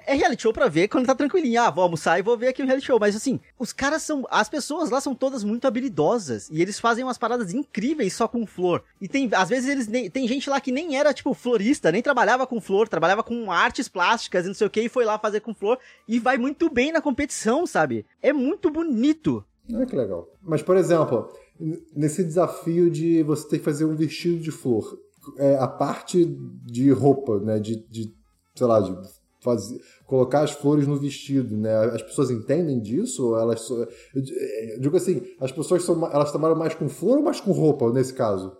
é, 0.05 0.13
é 0.13 0.15
reality 0.15 0.43
show 0.43 0.53
pra 0.53 0.67
ver 0.67 0.87
quando 0.87 1.05
tá 1.05 1.15
tranquilinho. 1.15 1.61
Ah, 1.61 1.69
vou 1.69 1.83
almoçar 1.83 2.19
e 2.19 2.21
vou 2.21 2.37
ver 2.37 2.47
aqui 2.47 2.61
um 2.61 2.65
reality 2.65 2.87
show. 2.87 2.99
Mas, 2.99 3.15
assim, 3.15 3.39
os 3.57 3.73
caras 3.73 4.01
são, 4.03 4.25
as 4.29 4.49
pessoas 4.49 4.89
lá 4.89 4.99
são 5.01 5.15
todas 5.15 5.43
muito 5.43 5.67
habilidosas, 5.67 6.49
e 6.51 6.61
eles 6.61 6.79
fazem 6.79 7.03
umas 7.03 7.17
paradas 7.17 7.53
incríveis 7.53 8.13
só 8.13 8.27
com 8.27 8.45
flor. 8.45 8.83
E 8.99 9.07
tem, 9.07 9.29
às 9.33 9.49
vezes, 9.49 9.69
eles 9.69 9.87
nem, 9.87 10.09
tem 10.09 10.27
gente 10.27 10.49
lá 10.49 10.59
que 10.59 10.71
nem 10.71 10.97
era, 10.97 11.13
tipo, 11.13 11.33
florista, 11.33 11.91
nem 11.91 12.01
trabalhava 12.01 12.45
com 12.45 12.61
flor, 12.61 12.87
trabalhava 12.87 13.23
com 13.23 13.51
artes 13.51 13.87
plásticas 13.87 14.45
e 14.45 14.47
não 14.47 14.55
sei 14.55 14.67
o 14.67 14.69
que, 14.69 14.81
e 14.81 14.89
foi 14.89 15.05
lá 15.05 15.17
fazer 15.17 15.41
com 15.41 15.53
flor, 15.53 15.79
e 16.07 16.19
vai 16.19 16.37
muito 16.37 16.69
bem 16.69 16.91
na 16.91 17.01
competição, 17.01 17.65
sabe? 17.65 18.05
É 18.21 18.33
muito 18.33 18.69
bonito. 18.69 19.43
Ah, 19.73 19.85
que 19.85 19.95
legal. 19.95 20.27
Mas, 20.41 20.61
por 20.61 20.77
exemplo, 20.77 21.31
nesse 21.95 22.23
desafio 22.23 22.89
de 22.89 23.21
você 23.23 23.47
ter 23.47 23.59
que 23.59 23.65
fazer 23.65 23.85
um 23.85 23.95
vestido 23.95 24.39
de 24.39 24.51
flor, 24.51 24.97
é, 25.37 25.55
a 25.57 25.67
parte 25.67 26.25
de 26.65 26.89
roupa, 26.91 27.39
né, 27.39 27.59
de, 27.59 27.85
de 27.87 28.13
sei 28.55 28.67
lá, 28.67 28.79
de 28.79 28.91
fazer, 29.49 29.79
colocar 30.05 30.41
as 30.43 30.51
flores 30.51 30.85
no 30.87 30.97
vestido, 30.97 31.55
né, 31.57 31.75
as 31.93 32.01
pessoas 32.01 32.29
entendem 32.31 32.79
disso? 32.79 33.27
Ou 33.29 33.39
elas 33.39 33.61
só, 33.61 33.85
digo 34.79 34.95
assim, 34.97 35.21
as 35.39 35.51
pessoas 35.51 35.83
são, 35.83 35.95
elas 36.11 36.31
trabalham 36.31 36.55
mais 36.57 36.73
com 36.75 36.87
flor 36.89 37.17
ou 37.17 37.23
mais 37.23 37.39
com 37.39 37.51
roupa, 37.51 37.91
nesse 37.91 38.13
caso? 38.13 38.57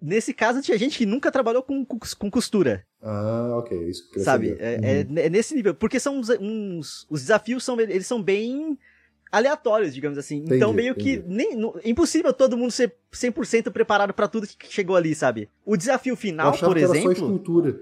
Nesse 0.00 0.34
caso, 0.34 0.60
tinha 0.60 0.76
gente 0.76 0.98
que 0.98 1.06
nunca 1.06 1.30
trabalhou 1.30 1.62
com, 1.62 1.84
com, 1.84 1.96
com 2.18 2.28
costura. 2.30 2.84
Ah, 3.00 3.54
ok, 3.58 3.88
isso 3.88 4.10
que 4.10 4.18
eu 4.18 4.24
sabe? 4.24 4.48
saber. 4.48 4.60
É, 4.60 4.76
Uhum. 5.06 5.16
é- 5.18 5.26
é 5.26 5.30
nesse 5.30 5.54
nível. 5.54 5.74
Porque 5.76 6.00
são 6.00 6.18
uns, 6.18 6.28
uns- 6.40 7.06
Os 7.08 7.20
desafios 7.20 7.62
são, 7.62 7.80
eles 7.80 8.04
são 8.04 8.20
bem 8.20 8.76
aleatórios, 9.30 9.94
digamos 9.94 10.18
assim. 10.18 10.38
Entendi, 10.38 10.56
então, 10.56 10.72
meio 10.72 10.94
que. 10.96 11.22
Nem, 11.26 11.54
não- 11.56 11.74
impossível 11.84 12.32
todo 12.32 12.56
mundo 12.56 12.72
ser 12.72 12.92
100% 13.12 13.70
preparado 13.70 14.12
pra 14.12 14.26
tudo 14.26 14.46
que 14.46 14.72
chegou 14.72 14.96
ali, 14.96 15.14
sabe? 15.14 15.48
O 15.64 15.76
desafio 15.76 16.16
final, 16.16 16.50
por 16.50 16.58
que 16.74 16.80
era 16.80 16.88
só 16.88 16.94
exemplo. 16.96 17.12
escultura. 17.12 17.80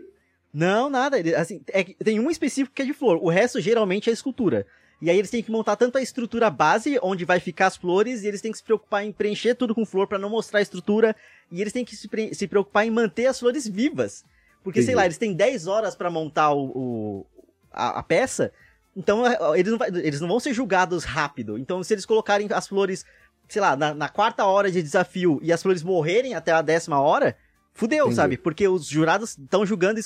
Não, 0.52 0.90
nada. 0.90 1.18
ele- 1.18 1.34
Assim, 1.34 1.60
é 1.68 1.84
tem 1.84 2.18
um 2.18 2.30
específico 2.30 2.74
que 2.74 2.82
é 2.82 2.84
de 2.84 2.92
flor. 2.92 3.18
O 3.22 3.28
resto 3.28 3.60
geralmente 3.60 4.10
é 4.10 4.12
escultura. 4.12 4.66
E 5.02 5.08
aí 5.08 5.16
eles 5.18 5.30
têm 5.30 5.42
que 5.42 5.50
montar 5.50 5.76
tanto 5.76 5.96
a 5.96 6.02
estrutura 6.02 6.50
base, 6.50 6.98
onde 7.02 7.24
vai 7.24 7.40
ficar 7.40 7.68
as 7.68 7.76
flores, 7.76 8.22
e 8.22 8.26
eles 8.26 8.40
têm 8.42 8.52
que 8.52 8.58
se 8.58 8.64
preocupar 8.64 9.02
em 9.04 9.10
preencher 9.12 9.54
tudo 9.54 9.74
com 9.74 9.86
flor 9.86 10.06
pra 10.06 10.18
não 10.18 10.28
mostrar 10.28 10.58
a 10.58 10.62
estrutura, 10.62 11.16
e 11.50 11.60
eles 11.60 11.72
têm 11.72 11.84
que 11.86 11.96
se, 11.96 12.06
pre- 12.06 12.34
se 12.34 12.46
preocupar 12.46 12.86
em 12.86 12.90
manter 12.90 13.26
as 13.26 13.38
flores 13.40 13.66
vivas. 13.66 14.24
Porque, 14.62 14.80
sei 14.80 14.88
Entendi. 14.88 14.96
lá, 14.96 15.04
eles 15.06 15.16
têm 15.16 15.32
10 15.32 15.66
horas 15.66 15.94
pra 15.96 16.10
montar 16.10 16.52
o, 16.52 16.64
o- 16.66 17.26
a, 17.72 18.00
a 18.00 18.02
peça, 18.02 18.52
então 18.94 19.26
é, 19.26 19.38
eles 19.58 19.70
não, 19.72 19.78
vai- 19.78 19.88
eles 19.88 20.20
não 20.20 20.28
vão 20.28 20.38
ser 20.40 20.52
julgados 20.52 21.04
rápido. 21.04 21.56
Então, 21.56 21.82
se 21.82 21.94
eles 21.94 22.04
colocarem 22.04 22.46
as 22.52 22.68
flores, 22.68 23.06
sei 23.48 23.62
lá, 23.62 23.74
na, 23.76 23.94
na 23.94 24.08
quarta 24.10 24.44
hora 24.44 24.70
de 24.70 24.82
desafio 24.82 25.40
e 25.42 25.50
as 25.50 25.62
flores 25.62 25.82
morrerem 25.82 26.34
até 26.34 26.52
a 26.52 26.60
décima 26.60 27.00
hora, 27.00 27.38
fudeu, 27.72 28.04
Entendi. 28.04 28.16
sabe? 28.16 28.36
Porque 28.36 28.66
os 28.68 28.86
jurados 28.86 29.36
estão 29.38 29.64
julgando 29.64 29.98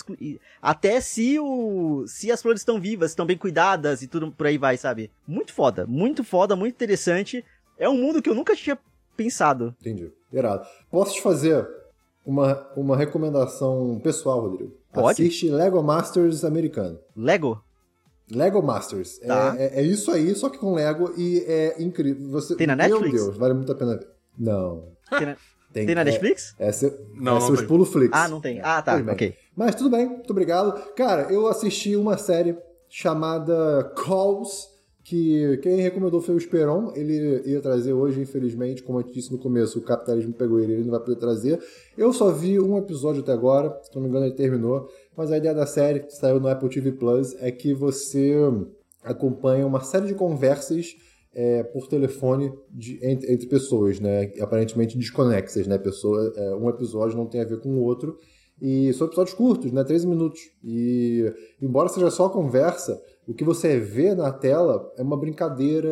até 0.63 1.01
se 1.01 1.39
o 1.39 2.05
se 2.07 2.31
as 2.31 2.41
flores 2.43 2.61
estão 2.61 2.81
vivas, 2.81 3.11
estão 3.11 3.27
bem 3.27 3.37
cuidadas 3.37 4.03
e 4.03 4.07
tudo 4.07 4.31
por 4.33 4.47
aí 4.47 4.57
vai, 4.59 4.77
sabe? 4.77 5.11
Muito 5.27 5.53
foda, 5.53 5.87
muito 5.87 6.23
foda, 6.25 6.55
muito 6.57 6.75
interessante. 6.75 7.45
É 7.79 7.89
um 7.89 7.97
mundo 7.97 8.23
que 8.23 8.31
eu 8.31 8.35
nunca 8.35 8.55
tinha 8.55 8.79
pensado. 9.17 9.75
Entendi. 9.81 10.13
Irado. 10.33 10.67
Posso 10.91 11.15
te 11.15 11.23
fazer 11.23 11.67
uma, 12.25 12.67
uma 12.77 12.97
recomendação 12.97 14.01
pessoal, 14.03 14.41
Rodrigo? 14.41 14.73
Pode. 14.93 15.23
Assiste 15.23 15.49
Lego 15.51 15.83
Masters 15.83 16.45
americano. 16.45 16.99
Lego? 17.17 17.63
Lego 18.31 18.63
Masters. 18.63 19.19
Tá. 19.19 19.55
É, 19.59 19.65
é- 19.67 19.81
é 19.81 19.83
isso 19.83 20.11
aí, 20.11 20.35
só 20.35 20.49
que 20.49 20.57
com 20.59 20.73
Lego 20.75 21.13
e 21.17 21.41
é 21.47 21.83
incrível. 21.83 22.31
Você, 22.31 22.55
Tem 22.57 22.67
na 22.67 22.75
Meu 22.77 22.89
Netflix? 23.01 23.23
Deus, 23.25 23.37
vale 23.37 23.55
muito 23.55 23.71
a 23.71 23.75
pena 23.75 23.97
ver. 23.97 24.09
Não. 24.39 24.89
Tem 25.11 25.27
na, 25.27 25.37
Tem, 25.75 25.85
tem 25.87 25.95
na 25.95 26.01
é- 26.03 26.05
Netflix? 26.05 26.55
Essa, 26.59 26.89
Não, 27.15 27.37
é 27.37 27.41
não 27.41 27.47
seus 27.47 27.59
tem. 27.59 27.69
pulo 27.69 27.85
flix. 27.85 28.11
Ah, 28.17 28.29
não 28.29 28.41
tem. 28.41 28.61
Ah, 28.63 28.81
tá, 28.81 28.97
ok. 28.97 29.35
Mas 29.57 29.75
tudo 29.75 29.91
bem, 29.91 30.07
muito 30.07 30.31
obrigado. 30.31 30.73
Cara, 30.95 31.31
eu 31.33 31.47
assisti 31.49 31.97
uma 31.97 32.17
série 32.17 32.57
chamada 32.89 33.93
Calls, 33.97 34.69
que 35.03 35.59
quem 35.63 35.81
recomendou 35.81 36.21
foi 36.23 36.35
o 36.35 36.39
Esperon. 36.39 36.93
Ele 36.95 37.43
ia 37.45 37.61
trazer 37.61 37.93
hoje, 37.93 38.21
infelizmente, 38.21 38.83
como 38.83 39.01
eu 39.01 39.03
disse 39.03 39.33
no 39.33 39.39
começo, 39.39 39.79
o 39.79 39.83
capitalismo 39.83 40.33
pegou 40.33 40.61
ele, 40.61 40.75
ele 40.75 40.85
não 40.85 40.93
vai 40.93 41.01
poder 41.01 41.17
trazer. 41.17 41.61
Eu 41.99 42.13
só 42.13 42.31
vi 42.31 42.59
um 42.61 42.79
episódio 42.79 43.21
até 43.23 43.33
agora, 43.33 43.77
se 43.83 43.95
não 43.95 44.03
me 44.03 44.09
engano 44.09 44.25
ele 44.27 44.35
terminou, 44.35 44.89
mas 45.17 45.31
a 45.31 45.37
ideia 45.37 45.53
da 45.55 45.67
série, 45.67 46.01
que 46.01 46.13
saiu 46.15 46.39
no 46.41 46.49
Apple 46.49 46.69
TV 46.71 46.93
Plus, 46.93 47.35
é 47.41 47.51
que 47.51 47.75
você 47.75 48.33
acompanha 49.03 49.67
uma 49.67 49.81
série 49.81 50.07
de 50.07 50.15
conversas 50.15 50.95
é, 51.35 51.63
por 51.63 51.89
telefone 51.89 52.53
de- 52.71 52.99
entre, 53.05 53.33
entre 53.33 53.47
pessoas, 53.47 53.99
né? 54.01 54.33
Aparentemente 54.41 54.97
desconexas, 54.99 55.67
né? 55.67 55.77
Pessoa, 55.79 56.33
é, 56.37 56.55
um 56.55 56.69
episódio 56.69 57.17
não 57.17 57.27
tem 57.27 57.41
a 57.41 57.45
ver 57.45 57.61
com 57.61 57.71
o 57.71 57.83
outro. 57.83 58.19
E 58.63 58.93
são 58.93 59.07
episódios 59.09 59.35
curtos, 59.35 59.73
né? 59.73 59.83
13 59.83 60.07
minutos. 60.07 60.41
E 60.63 61.25
embora 61.61 61.89
seja 61.89 62.11
só 62.11 62.29
conversa, 62.29 63.03
o 63.27 63.35
que 63.35 63.43
você 63.43 63.79
vê 63.81 64.15
na 64.15 64.31
tela 64.33 64.93
é 64.97 65.03
uma 65.03 65.17
brincadeira 65.19 65.91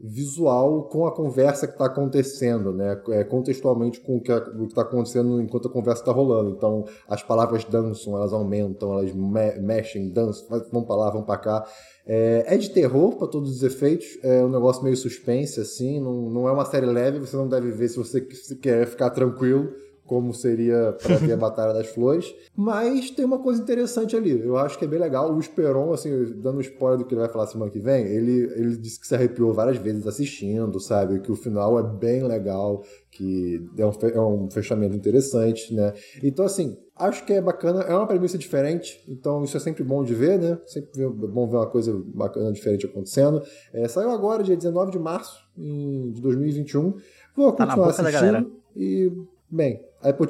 visual 0.00 0.84
com 0.84 1.06
a 1.06 1.14
conversa 1.14 1.66
que 1.66 1.72
está 1.72 1.86
acontecendo, 1.86 2.72
né? 2.72 3.00
É, 3.10 3.24
contextualmente 3.24 4.00
com 4.00 4.16
o 4.16 4.20
que 4.20 4.32
está 4.32 4.82
acontecendo 4.82 5.40
enquanto 5.40 5.68
a 5.68 5.72
conversa 5.72 6.02
está 6.02 6.12
rolando. 6.12 6.50
Então, 6.50 6.84
as 7.08 7.22
palavras 7.22 7.64
dançam, 7.64 8.16
elas 8.16 8.32
aumentam, 8.32 8.92
elas 8.92 9.12
me 9.12 9.58
mexem, 9.60 10.08
dançam, 10.08 10.46
vão 10.70 10.84
para 10.84 10.96
lá, 10.96 11.10
vão 11.10 11.24
para 11.24 11.38
cá. 11.38 11.66
É, 12.06 12.44
é 12.46 12.56
de 12.56 12.70
terror 12.70 13.16
para 13.16 13.26
todos 13.26 13.50
os 13.50 13.62
efeitos, 13.62 14.06
é 14.22 14.42
um 14.42 14.48
negócio 14.48 14.82
meio 14.82 14.96
suspense, 14.96 15.60
assim, 15.60 16.00
não, 16.00 16.30
não 16.30 16.48
é 16.48 16.52
uma 16.52 16.64
série 16.64 16.86
leve, 16.86 17.18
você 17.18 17.36
não 17.36 17.48
deve 17.48 17.70
ver 17.70 17.88
se 17.88 17.98
você 17.98 18.20
quer 18.62 18.86
ficar 18.86 19.10
tranquilo, 19.10 19.68
como 20.08 20.34
seria 20.34 20.96
para 21.00 21.16
ver 21.16 21.34
a 21.34 21.36
Batalha 21.38 21.72
das 21.74 21.86
Flores. 21.88 22.34
Mas 22.56 23.10
tem 23.12 23.24
uma 23.24 23.38
coisa 23.38 23.62
interessante 23.62 24.16
ali, 24.16 24.40
eu 24.40 24.56
acho 24.56 24.76
que 24.78 24.84
é 24.84 24.88
bem 24.88 24.98
legal. 24.98 25.32
O 25.32 25.38
Esperon, 25.38 25.92
assim, 25.92 26.10
dando 26.42 26.56
um 26.58 26.60
spoiler 26.60 26.98
do 26.98 27.04
que 27.04 27.14
ele 27.14 27.20
vai 27.20 27.30
falar 27.30 27.46
semana 27.46 27.70
que 27.70 27.78
vem, 27.78 28.04
ele, 28.06 28.50
ele 28.56 28.76
disse 28.76 28.98
que 28.98 29.06
se 29.06 29.14
arrepiou 29.14 29.52
várias 29.52 29.76
vezes 29.76 30.06
assistindo, 30.06 30.80
sabe? 30.80 31.20
Que 31.20 31.30
o 31.30 31.36
final 31.36 31.78
é 31.78 31.82
bem 31.82 32.26
legal, 32.26 32.82
que 33.10 33.62
é 33.76 33.86
um, 33.86 33.92
é 34.14 34.20
um 34.20 34.50
fechamento 34.50 34.96
interessante, 34.96 35.72
né? 35.74 35.92
Então, 36.22 36.44
assim, 36.44 36.76
acho 36.96 37.24
que 37.26 37.32
é 37.34 37.40
bacana, 37.40 37.82
é 37.82 37.94
uma 37.94 38.06
premissa 38.06 38.38
diferente, 38.38 39.04
então 39.08 39.44
isso 39.44 39.56
é 39.56 39.60
sempre 39.60 39.84
bom 39.84 40.02
de 40.02 40.14
ver, 40.14 40.38
né? 40.38 40.58
Sempre 40.66 41.04
é 41.04 41.08
bom 41.08 41.46
ver 41.46 41.56
uma 41.56 41.66
coisa 41.66 41.92
bacana, 42.14 42.50
diferente 42.52 42.86
acontecendo. 42.86 43.42
É, 43.72 43.86
saiu 43.86 44.10
agora, 44.10 44.42
dia 44.42 44.56
19 44.56 44.90
de 44.90 44.98
março 44.98 45.38
de 45.56 46.20
2021. 46.22 46.94
Vou 47.36 47.52
Tá 47.52 47.66
na 47.66 47.72
continuar 47.74 47.90
boca 47.90 48.02
da 48.02 48.08
assistindo. 48.08 48.32
galera. 48.32 48.46
E, 48.76 49.12
bem, 49.50 49.80
a 50.02 50.10
Apple, 50.10 50.28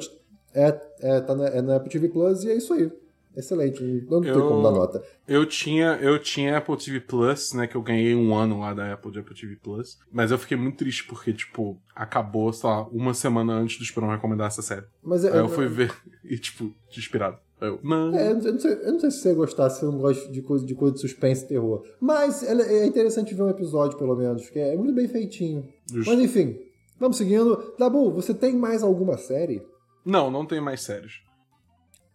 é, 0.53 0.81
é, 1.01 1.21
tá 1.21 1.35
na, 1.35 1.47
é 1.47 1.61
na 1.61 1.75
Apple 1.75 1.89
TV 1.91 2.09
Plus 2.09 2.43
e 2.43 2.51
é 2.51 2.55
isso 2.55 2.73
aí. 2.73 2.91
Excelente, 3.37 3.81
não 4.09 4.21
tem 4.21 4.31
Eu- 4.31 4.47
como 4.47 4.63
dar 4.63 4.71
nota. 4.71 5.03
Eu 5.27 5.45
tinha, 5.45 5.97
eu 6.01 6.17
tinha 6.19 6.57
Apple 6.57 6.75
TV 6.75 6.99
Plus, 6.99 7.53
né? 7.53 7.67
Que 7.67 7.75
eu 7.75 7.81
ganhei 7.81 8.15
um 8.15 8.33
ano 8.35 8.59
lá 8.59 8.73
da 8.73 8.91
Apple 8.91 9.11
de 9.11 9.19
Apple 9.19 9.35
TV 9.39 9.55
Plus. 9.55 9.97
Mas 10.11 10.31
eu 10.31 10.37
fiquei 10.37 10.57
muito 10.57 10.77
triste 10.77 11.05
porque, 11.05 11.31
tipo, 11.31 11.79
acabou, 11.95 12.51
sei 12.51 12.67
lá, 12.67 12.83
uma 12.87 13.13
semana 13.13 13.53
antes 13.53 13.77
do 13.77 13.83
Esperão 13.83 14.09
recomendar 14.09 14.47
essa 14.47 14.61
série. 14.63 14.83
Mas 15.03 15.23
é, 15.23 15.31
Aí 15.31 15.37
eu 15.37 15.47
fui 15.47 15.67
ver 15.67 15.93
e, 16.25 16.37
tipo, 16.37 16.73
desesperado. 16.89 17.37
Eu, 17.61 17.79
não. 17.83 18.15
É, 18.17 18.31
eu, 18.31 18.35
não 18.35 18.59
sei, 18.59 18.71
eu 18.71 18.93
não 18.93 18.99
sei 18.99 19.11
se 19.11 19.19
você 19.19 19.33
gostar, 19.33 19.69
se 19.69 19.79
você 19.81 19.85
não 19.85 19.99
gosta 19.99 20.31
de 20.31 20.41
coisa 20.41 20.65
de, 20.65 20.73
coisa 20.73 20.95
de 20.95 21.01
suspense 21.01 21.45
e 21.45 21.47
terror. 21.47 21.85
Mas 21.99 22.41
é 22.41 22.85
interessante 22.85 23.35
ver 23.35 23.43
um 23.43 23.49
episódio, 23.49 23.97
pelo 23.97 24.15
menos, 24.15 24.43
porque 24.43 24.59
é 24.59 24.75
muito 24.75 24.93
bem 24.93 25.07
feitinho. 25.07 25.67
Mas 25.93 26.19
enfim, 26.19 26.57
vamos 26.99 27.17
seguindo. 27.17 27.73
Dabu, 27.77 28.11
você 28.11 28.33
tem 28.33 28.55
mais 28.55 28.83
alguma 28.83 29.17
série? 29.17 29.65
Não, 30.05 30.29
não 30.29 30.45
tem 30.45 30.59
mais 30.59 30.81
séries. 30.81 31.21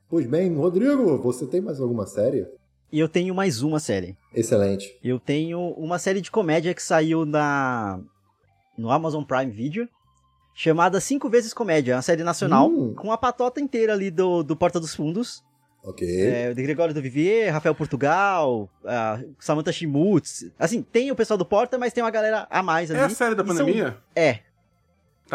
Pois 0.09 0.27
bem, 0.27 0.55
Rodrigo, 0.55 1.19
você 1.19 1.47
tem 1.47 1.61
mais 1.61 1.81
alguma 1.81 2.07
série? 2.07 2.47
E 2.93 3.01
eu 3.01 3.09
tenho 3.09 3.35
mais 3.35 3.63
uma 3.63 3.81
série. 3.81 4.17
Excelente. 4.33 4.97
Eu 5.03 5.19
tenho 5.19 5.59
uma 5.73 5.99
série 5.99 6.21
de 6.21 6.31
comédia 6.31 6.75
que 6.75 6.83
saiu 6.83 7.25
na 7.25 8.01
no 8.77 8.91
Amazon 8.91 9.25
Prime 9.25 9.51
Video, 9.51 9.89
chamada 10.55 11.01
Cinco 11.01 11.29
Vezes 11.29 11.55
Comédia, 11.55 11.97
uma 11.97 12.03
série 12.03 12.23
nacional, 12.23 12.69
hum. 12.69 12.95
com 12.95 13.11
a 13.11 13.19
patota 13.19 13.61
inteira 13.61 13.93
ali 13.93 14.11
do, 14.11 14.43
do 14.43 14.57
Porta 14.57 14.79
dos 14.79 14.95
Fundos. 14.95 15.43
Ok. 15.83 16.07
É, 16.09 16.51
o 16.51 16.55
de 16.55 16.63
Gregório 16.63 16.95
do 16.95 17.03
Vivier, 17.03 17.53
Rafael 17.53 17.75
Portugal, 17.75 18.71
Samantha 19.39 19.71
Schmutz. 19.71 20.51
Assim, 20.59 20.81
tem 20.81 21.11
o 21.11 21.17
pessoal 21.17 21.37
do 21.37 21.45
Porta, 21.45 21.77
mas 21.77 21.93
tem 21.93 22.03
uma 22.03 22.11
galera 22.11 22.47
a 22.49 22.63
mais 22.63 22.91
ali. 22.91 23.01
É 23.01 23.05
a 23.05 23.11
série 23.11 23.35
da 23.35 23.45
pandemia? 23.45 23.91
São... 23.91 23.99
É. 24.17 24.41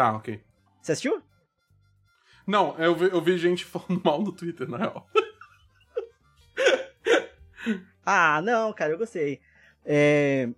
Tá, 0.00 0.16
ok. 0.16 0.40
Você 0.80 0.92
assistiu? 0.92 1.20
Não, 2.46 2.74
eu 2.78 2.94
vi, 2.94 3.04
eu 3.10 3.20
vi 3.20 3.36
gente 3.36 3.66
falando 3.68 4.00
mal 4.02 4.22
no 4.22 4.32
Twitter, 4.32 4.66
na 4.66 4.78
real. 4.78 5.06
ah, 8.06 8.40
não, 8.40 8.72
cara, 8.72 8.92
eu 8.92 8.98
gostei. 8.98 9.40
É, 9.84 10.48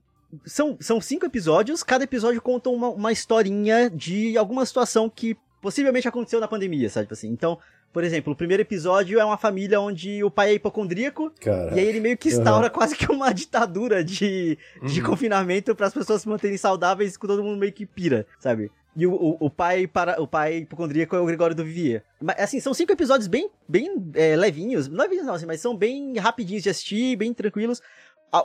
são, 0.45 0.79
são 0.81 1.01
cinco 1.01 1.27
episódios, 1.27 1.83
cada 1.83 2.05
episódio 2.05 2.41
conta 2.41 2.71
uma, 2.71 2.89
uma 2.91 3.11
historinha 3.11 3.91
de 3.91 4.39
alguma 4.39 4.65
situação 4.65 5.11
que 5.11 5.37
possivelmente 5.61 6.07
aconteceu 6.07 6.39
na 6.39 6.47
pandemia, 6.47 6.89
sabe? 6.89 7.07
Tipo 7.07 7.15
assim, 7.15 7.29
então, 7.29 7.59
por 7.93 8.05
exemplo, 8.05 8.35
o 8.35 8.37
primeiro 8.37 8.63
episódio 8.63 9.19
é 9.19 9.25
uma 9.25 9.37
família 9.37 9.81
onde 9.81 10.23
o 10.23 10.31
pai 10.31 10.51
é 10.51 10.55
hipocondríaco. 10.55 11.33
Caraca. 11.41 11.75
E 11.75 11.81
aí 11.81 11.87
ele 11.87 11.99
meio 11.99 12.17
que 12.17 12.29
instaura 12.29 12.69
uhum. 12.69 12.73
quase 12.73 12.95
que 12.95 13.11
uma 13.11 13.35
ditadura 13.35 14.05
de, 14.05 14.57
de 14.85 15.01
uhum. 15.01 15.07
confinamento 15.07 15.75
para 15.75 15.89
as 15.89 15.95
pessoas 15.95 16.23
se 16.23 16.29
manterem 16.29 16.57
saudáveis 16.57 17.17
com 17.17 17.27
todo 17.27 17.43
mundo 17.43 17.59
meio 17.59 17.73
que 17.73 17.85
pira, 17.85 18.25
sabe? 18.39 18.71
E 18.95 19.07
o, 19.07 19.15
o, 19.15 19.37
o, 19.41 19.51
pai 19.51 19.87
para 19.87 20.21
o 20.21 20.27
pai 20.27 20.59
hipocondríaco 20.59 21.17
é 21.17 21.21
o 21.21 21.25
Gregório 21.25 21.57
do 21.57 21.65
Vivier. 21.65 22.05
Mas, 22.21 22.39
assim, 22.39 22.61
são 22.61 22.75
cinco 22.75 22.93
episódios 22.93 23.27
bem, 23.27 23.51
bem 23.67 23.89
é, 24.15 24.37
levinhos. 24.37 24.87
Não 24.87 24.99
levinhos 24.99 25.27
não, 25.27 25.35
assim, 25.35 25.47
mas 25.47 25.61
são 25.61 25.75
bem 25.75 26.19
rapidinhos 26.19 26.63
de 26.63 26.71
assistir, 26.71 27.17
bem 27.17 27.33
tranquilos. 27.33 27.81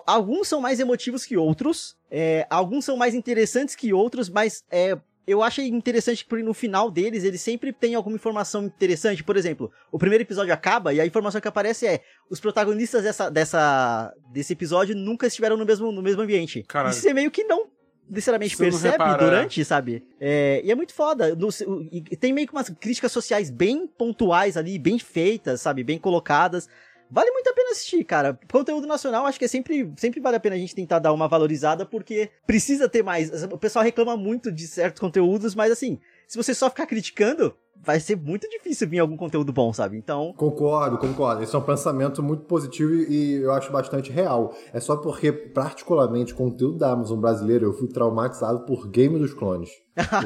Alguns 0.06 0.50
são 0.50 0.60
mais 0.60 0.82
emotivos 0.82 1.26
que 1.26 1.38
outros, 1.38 1.96
é, 2.12 2.46
alguns 2.50 2.84
são 2.84 2.98
mais 2.98 3.16
interessantes 3.16 3.74
que 3.74 3.94
outros, 3.94 4.28
mas 4.28 4.62
é, 4.70 4.98
eu 5.28 5.44
achei 5.44 5.68
interessante 5.68 6.26
porque 6.26 6.44
no 6.44 6.54
final 6.54 6.90
deles 6.90 7.26
eles 7.26 7.42
sempre 7.42 7.74
tem 7.74 7.96
alguma 7.96 8.16
informação 8.16 8.64
interessante. 8.64 9.24
Por 9.24 9.36
exemplo, 9.36 9.70
o 9.92 9.98
primeiro 9.98 10.24
episódio 10.24 10.54
acaba 10.54 10.94
e 10.94 11.02
a 11.02 11.06
informação 11.06 11.42
que 11.42 11.48
aparece 11.48 11.86
é 11.86 12.02
os 12.30 12.40
protagonistas 12.40 13.04
dessa, 13.04 13.30
dessa, 13.30 14.14
desse 14.32 14.54
episódio 14.54 14.96
nunca 14.96 15.28
estiveram 15.28 15.58
no 15.58 15.66
mesmo, 15.66 15.92
no 15.92 16.02
mesmo 16.02 16.22
ambiente. 16.22 16.64
Caralho. 16.64 16.92
Isso 16.92 17.02
você 17.02 17.14
meio 17.14 17.30
que 17.30 17.44
não 17.44 17.68
necessariamente 18.10 18.56
percebe 18.56 18.92
repara, 18.92 19.24
durante, 19.24 19.62
é. 19.62 19.64
sabe? 19.64 20.06
É, 20.20 20.62
e 20.64 20.72
é 20.72 20.76
muito 20.76 20.94
foda. 20.94 21.36
No, 21.36 21.50
e 21.92 22.02
tem 22.16 22.34
meio 22.34 22.48
que 22.48 22.54
umas 22.54 22.70
críticas 22.70 23.12
sociais 23.12 23.50
bem 23.50 23.88
pontuais 23.88 24.58
ali, 24.58 24.80
bem 24.80 24.98
feitas, 25.00 25.62
sabe? 25.62 25.84
Bem 25.84 25.98
colocadas. 25.98 26.68
Vale 27.10 27.32
muito 27.32 27.50
a 27.50 27.54
pena 27.54 27.72
assistir, 27.72 28.04
cara. 28.04 28.38
Conteúdo 28.52 28.86
nacional, 28.86 29.26
acho 29.26 29.40
que 29.40 29.46
é 29.46 29.48
sempre, 29.48 29.92
sempre 29.96 30.20
vale 30.20 30.36
a 30.36 30.40
pena 30.40 30.56
a 30.56 30.60
gente 30.60 30.76
tentar 30.76 31.00
dar 31.00 31.14
uma 31.14 31.28
valorizada, 31.28 31.86
porque 31.86 32.30
precisa 32.46 32.90
ter 32.90 33.02
mais. 33.02 33.44
O 33.44 33.58
pessoal 33.58 33.84
reclama 33.84 34.18
muito 34.18 34.52
de 34.52 34.68
certos 34.68 35.00
conteúdos, 35.00 35.56
mas 35.56 35.72
assim, 35.72 36.00
se 36.28 36.38
você 36.38 36.54
só 36.54 36.70
ficar 36.70 36.86
criticando, 36.86 37.56
vai 37.84 38.00
ser 38.00 38.16
muito 38.16 38.48
difícil 38.50 38.88
vir 38.88 39.00
algum 39.00 39.16
conteúdo 39.16 39.54
bom, 39.54 39.72
sabe? 39.72 39.98
Então. 39.98 40.34
Concordo, 40.36 40.98
concordo. 40.98 41.44
Esse 41.44 41.56
é 41.56 41.60
um 41.60 41.64
pensamento 41.64 42.22
muito 42.22 42.44
positivo 42.44 42.94
e 42.94 43.42
eu 43.42 43.52
acho 43.52 43.72
bastante 43.72 44.12
real. 44.12 44.54
É 44.74 44.80
só 44.80 44.98
porque, 44.98 45.32
particularmente, 45.32 46.34
o 46.34 46.36
conteúdo 46.36 46.78
da 46.78 46.92
Amazon 46.92 47.20
brasileira, 47.20 47.66
eu 47.66 47.74
fui 47.74 47.88
traumatizado 47.88 48.66
por 48.66 48.88
Game 48.90 49.18
dos 49.18 49.34
Clones. 49.34 49.70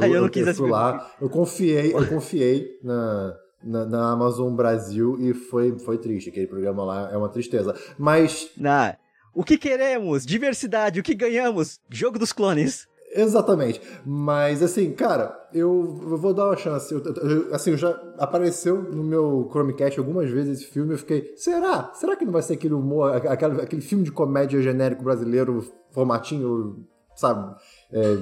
eu, 0.02 0.08
eu, 0.14 0.22
não 0.24 0.30
quis 0.30 0.47
assistir. 0.47 0.70
lá, 0.70 1.12
eu 1.20 1.30
confiei, 1.30 1.93
eu 1.93 2.08
confiei 2.08 2.80
na 2.84 3.36
na, 3.64 3.86
na, 3.86 4.12
Amazon 4.12 4.56
Brasil 4.56 5.18
e 5.20 5.34
foi, 5.34 5.78
foi 5.78 5.97
triste. 5.97 6.30
Aquele 6.30 6.47
programa 6.47 6.84
lá 6.84 7.12
é 7.12 7.18
uma 7.18 7.30
tristeza. 7.30 7.76
Mas. 7.97 8.49
Ah, 8.66 8.97
o 9.34 9.43
que 9.43 9.58
queremos? 9.58 10.26
Diversidade. 10.26 10.99
O 10.99 11.04
que 11.04 11.14
ganhamos? 11.14 11.80
Jogo 11.89 12.18
dos 12.18 12.34
clones. 12.34 12.88
Exatamente. 13.14 13.82
Mas, 14.05 14.64
assim, 14.64 14.91
cara, 14.93 15.38
eu, 15.53 15.84
vou 15.84 16.34
dar 16.34 16.47
uma 16.47 16.55
chance. 16.55 16.93
Eu, 16.93 17.01
eu, 17.03 17.53
assim, 17.53 17.76
já 17.76 17.89
apareceu 18.18 18.82
no 18.82 19.03
meu 19.03 19.49
Chromecast 19.51 19.99
algumas 19.99 20.30
vezes 20.30 20.59
esse 20.59 20.72
filme. 20.72 20.93
Eu 20.93 20.97
fiquei, 20.97 21.34
será? 21.36 21.91
Será 21.93 22.16
que 22.16 22.26
não 22.26 22.32
vai 22.32 22.41
ser 22.41 22.53
aquele 22.53 22.74
humor, 22.74 23.16
aquele, 23.28 23.62
aquele 23.62 23.82
filme 23.82 24.03
de 24.03 24.12
comédia 24.12 24.62
genérico 24.62 25.03
brasileiro, 25.03 25.66
formatinho, 25.91 26.86
sabe? 27.16 27.53
É, 27.91 28.18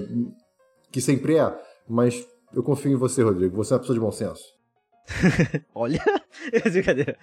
que 0.91 0.99
sempre 0.99 1.37
é. 1.37 1.55
Mas 1.87 2.25
eu 2.53 2.63
confio 2.63 2.91
em 2.91 2.95
você, 2.95 3.21
Rodrigo. 3.21 3.55
Você 3.57 3.73
é 3.73 3.75
uma 3.75 3.81
pessoa 3.81 3.95
de 3.95 4.01
bom 4.01 4.11
senso. 4.11 4.58
Olha, 5.73 6.03
brincadeira. 6.71 7.17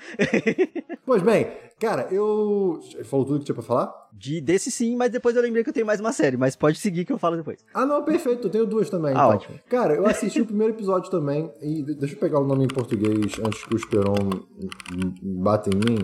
pois 1.05 1.23
bem, 1.23 1.51
cara, 1.81 2.09
eu. 2.11 2.81
Falou 3.05 3.27
tudo 3.27 3.39
que 3.41 3.45
tinha 3.47 3.55
pra 3.55 3.63
falar? 3.63 3.93
De, 4.13 4.41
desse 4.41 4.71
sim, 4.71 4.97
mas 4.97 5.11
depois 5.11 5.37
eu 5.37 5.43
lembrei 5.43 5.63
que 5.63 5.71
eu 5.71 5.75
tenho 5.75 5.87
mais 5.87 6.01
uma 6.01 6.13
série, 6.13 6.37
mas 6.37 6.57
pode 6.57 6.79
seguir 6.79 7.05
que 7.05 7.13
eu 7.13 7.19
falo 7.19 7.37
depois. 7.37 7.65
Ah, 7.75 7.85
não, 7.87 8.03
perfeito, 8.03 8.47
eu 8.47 8.51
tenho 8.51 8.67
duas 8.67 8.89
também. 8.89 9.11
Ah, 9.11 9.19
então. 9.19 9.29
ótimo. 9.31 9.61
Cara, 9.69 9.95
eu 9.95 10.07
assisti 10.07 10.41
o 10.41 10.47
primeiro 10.47 10.73
episódio 10.75 11.11
também, 11.11 11.53
e 11.61 11.83
deixa 11.83 12.15
eu 12.15 12.19
pegar 12.19 12.41
o 12.41 12.47
nome 12.47 12.65
em 12.65 12.69
português 12.69 13.39
antes 13.45 13.65
que 13.65 13.75
o 13.75 13.77
Esperon 13.77 14.15
bata 15.23 15.71
em 15.71 15.77
mim. 15.77 15.99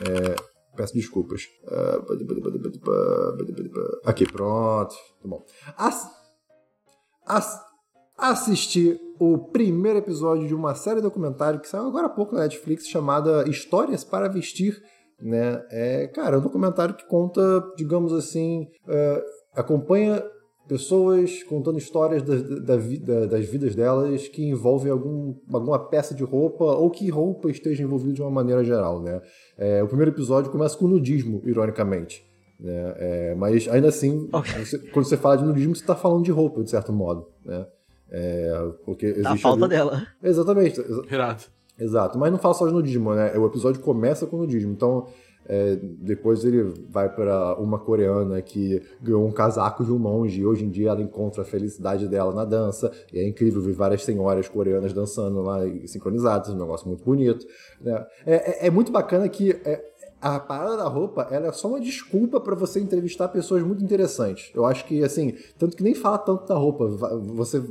É, 0.00 0.36
peço 0.76 0.94
desculpas. 0.94 1.42
Aqui, 4.04 4.24
pronto. 4.30 4.94
Tá 5.20 5.28
bom. 5.28 5.44
As, 5.76 6.08
as, 7.26 7.60
assisti 8.18 9.00
o 9.18 9.38
primeiro 9.38 9.98
episódio 9.98 10.46
de 10.46 10.54
uma 10.54 10.74
série 10.74 11.00
documentário 11.00 11.60
que 11.60 11.68
saiu 11.68 11.86
agora 11.86 12.06
há 12.06 12.10
pouco 12.10 12.34
na 12.34 12.42
Netflix 12.42 12.86
chamada 12.88 13.48
Histórias 13.48 14.02
para 14.02 14.28
Vestir. 14.28 14.82
Né? 15.20 15.62
É, 15.70 16.06
cara, 16.08 16.36
é 16.36 16.38
um 16.38 16.42
documentário 16.42 16.94
que 16.94 17.06
conta, 17.06 17.40
digamos 17.76 18.12
assim, 18.12 18.68
é, 18.88 19.24
acompanha 19.54 20.22
pessoas 20.68 21.42
contando 21.44 21.78
histórias 21.78 22.22
da, 22.22 22.36
da, 22.36 22.76
da, 22.76 23.26
das 23.26 23.46
vidas 23.46 23.74
delas 23.74 24.28
que 24.28 24.44
envolvem 24.44 24.92
algum, 24.92 25.34
alguma 25.50 25.78
peça 25.88 26.14
de 26.14 26.22
roupa 26.22 26.64
ou 26.64 26.90
que 26.90 27.08
roupa 27.08 27.50
esteja 27.50 27.82
envolvida 27.82 28.12
de 28.12 28.20
uma 28.20 28.30
maneira 28.30 28.62
geral. 28.62 29.02
Né? 29.02 29.20
É, 29.56 29.82
o 29.82 29.88
primeiro 29.88 30.12
episódio 30.12 30.52
começa 30.52 30.76
com 30.76 30.86
nudismo, 30.86 31.40
ironicamente. 31.44 32.22
Né? 32.60 32.94
É, 32.98 33.34
mas 33.34 33.66
ainda 33.68 33.88
assim, 33.88 34.28
okay. 34.32 34.64
você, 34.64 34.78
quando 34.90 35.06
você 35.06 35.16
fala 35.16 35.38
de 35.38 35.44
nudismo, 35.44 35.74
você 35.74 35.82
está 35.82 35.96
falando 35.96 36.24
de 36.24 36.30
roupa, 36.30 36.62
de 36.62 36.70
certo 36.70 36.92
modo. 36.92 37.26
Né? 37.44 37.66
É, 38.10 38.70
porque 38.84 39.06
existe 39.06 39.26
a 39.26 39.36
falta 39.36 39.64
ali... 39.64 39.74
dela. 39.74 40.06
Exatamente. 40.22 40.80
Exato. 41.78 42.18
Mas 42.18 42.32
não 42.32 42.38
fala 42.38 42.54
só 42.54 42.66
de 42.66 42.72
nudismo, 42.72 43.14
né? 43.14 43.36
O 43.38 43.46
episódio 43.46 43.80
começa 43.80 44.26
com 44.26 44.38
nudismo. 44.38 44.72
Então, 44.72 45.06
é, 45.48 45.76
depois 45.80 46.44
ele 46.44 46.74
vai 46.90 47.08
para 47.08 47.54
uma 47.54 47.78
coreana 47.78 48.42
que 48.42 48.82
ganhou 49.00 49.26
um 49.26 49.32
casaco 49.32 49.82
de 49.82 49.90
um 49.90 49.98
monge 49.98 50.40
e 50.40 50.46
hoje 50.46 50.64
em 50.64 50.68
dia 50.68 50.90
ela 50.90 51.00
encontra 51.00 51.42
a 51.42 51.44
felicidade 51.44 52.06
dela 52.06 52.34
na 52.34 52.44
dança. 52.44 52.92
E 53.12 53.18
é 53.18 53.26
incrível 53.26 53.62
ver 53.62 53.72
várias 53.72 54.04
senhoras 54.04 54.48
coreanas 54.48 54.92
dançando 54.92 55.40
lá 55.40 55.60
sincronizadas, 55.86 56.50
um 56.50 56.58
negócio 56.58 56.86
muito 56.86 57.02
bonito. 57.04 57.46
Né? 57.80 58.06
É, 58.26 58.34
é, 58.34 58.66
é, 58.66 58.70
muito 58.70 58.92
bacana 58.92 59.26
que 59.28 59.52
é, 59.64 59.82
a 60.20 60.38
parada 60.38 60.76
da 60.76 60.88
roupa 60.88 61.28
ela 61.30 61.46
é 61.46 61.52
só 61.52 61.68
uma 61.68 61.80
desculpa 61.80 62.40
para 62.40 62.54
você 62.54 62.80
entrevistar 62.80 63.28
pessoas 63.28 63.62
muito 63.62 63.82
interessantes. 63.82 64.50
Eu 64.54 64.66
acho 64.66 64.84
que, 64.84 65.02
assim, 65.02 65.34
tanto 65.58 65.76
que 65.76 65.82
nem 65.82 65.94
fala 65.94 66.18
tanto 66.18 66.46
da 66.46 66.56
roupa, 66.56 66.88
você 66.88 67.62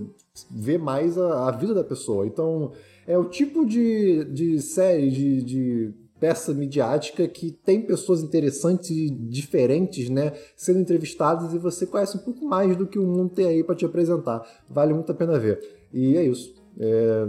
vê 0.50 0.78
mais 0.78 1.18
a, 1.18 1.48
a 1.48 1.52
vida 1.52 1.74
da 1.74 1.84
pessoa. 1.84 2.28
Então, 2.28 2.74
é 3.08 3.18
o 3.18 3.26
tipo 3.26 3.66
de, 3.66 4.26
de 4.26 4.62
série, 4.62 5.10
de, 5.10 5.42
de 5.42 5.94
peça 6.20 6.54
midiática 6.54 7.28
que 7.28 7.52
tem 7.52 7.82
pessoas 7.82 8.22
interessantes 8.22 8.90
e 8.90 9.10
diferentes, 9.10 10.10
né, 10.10 10.34
sendo 10.56 10.80
entrevistadas 10.80 11.54
e 11.54 11.58
você 11.58 11.86
conhece 11.86 12.18
um 12.18 12.22
pouco 12.22 12.46
mais 12.46 12.76
do 12.76 12.88
que 12.88 13.00
o 13.00 13.06
mundo 13.06 13.34
tem 13.34 13.46
aí 13.46 13.64
para 13.64 13.76
te 13.76 13.86
apresentar. 13.86 14.42
Vale 14.70 14.94
muito 14.94 15.12
a 15.12 15.16
pena 15.16 15.40
ver. 15.40 15.60
E 15.94 16.18
é 16.18 16.24
isso. 16.24 16.54
É... 16.80 17.28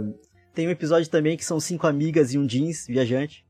Tem 0.53 0.67
um 0.67 0.71
episódio 0.71 1.09
também 1.09 1.37
que 1.37 1.45
são 1.45 1.59
cinco 1.59 1.87
amigas 1.87 2.33
e 2.33 2.37
um 2.37 2.45
jeans 2.45 2.85
viajante. 2.87 3.45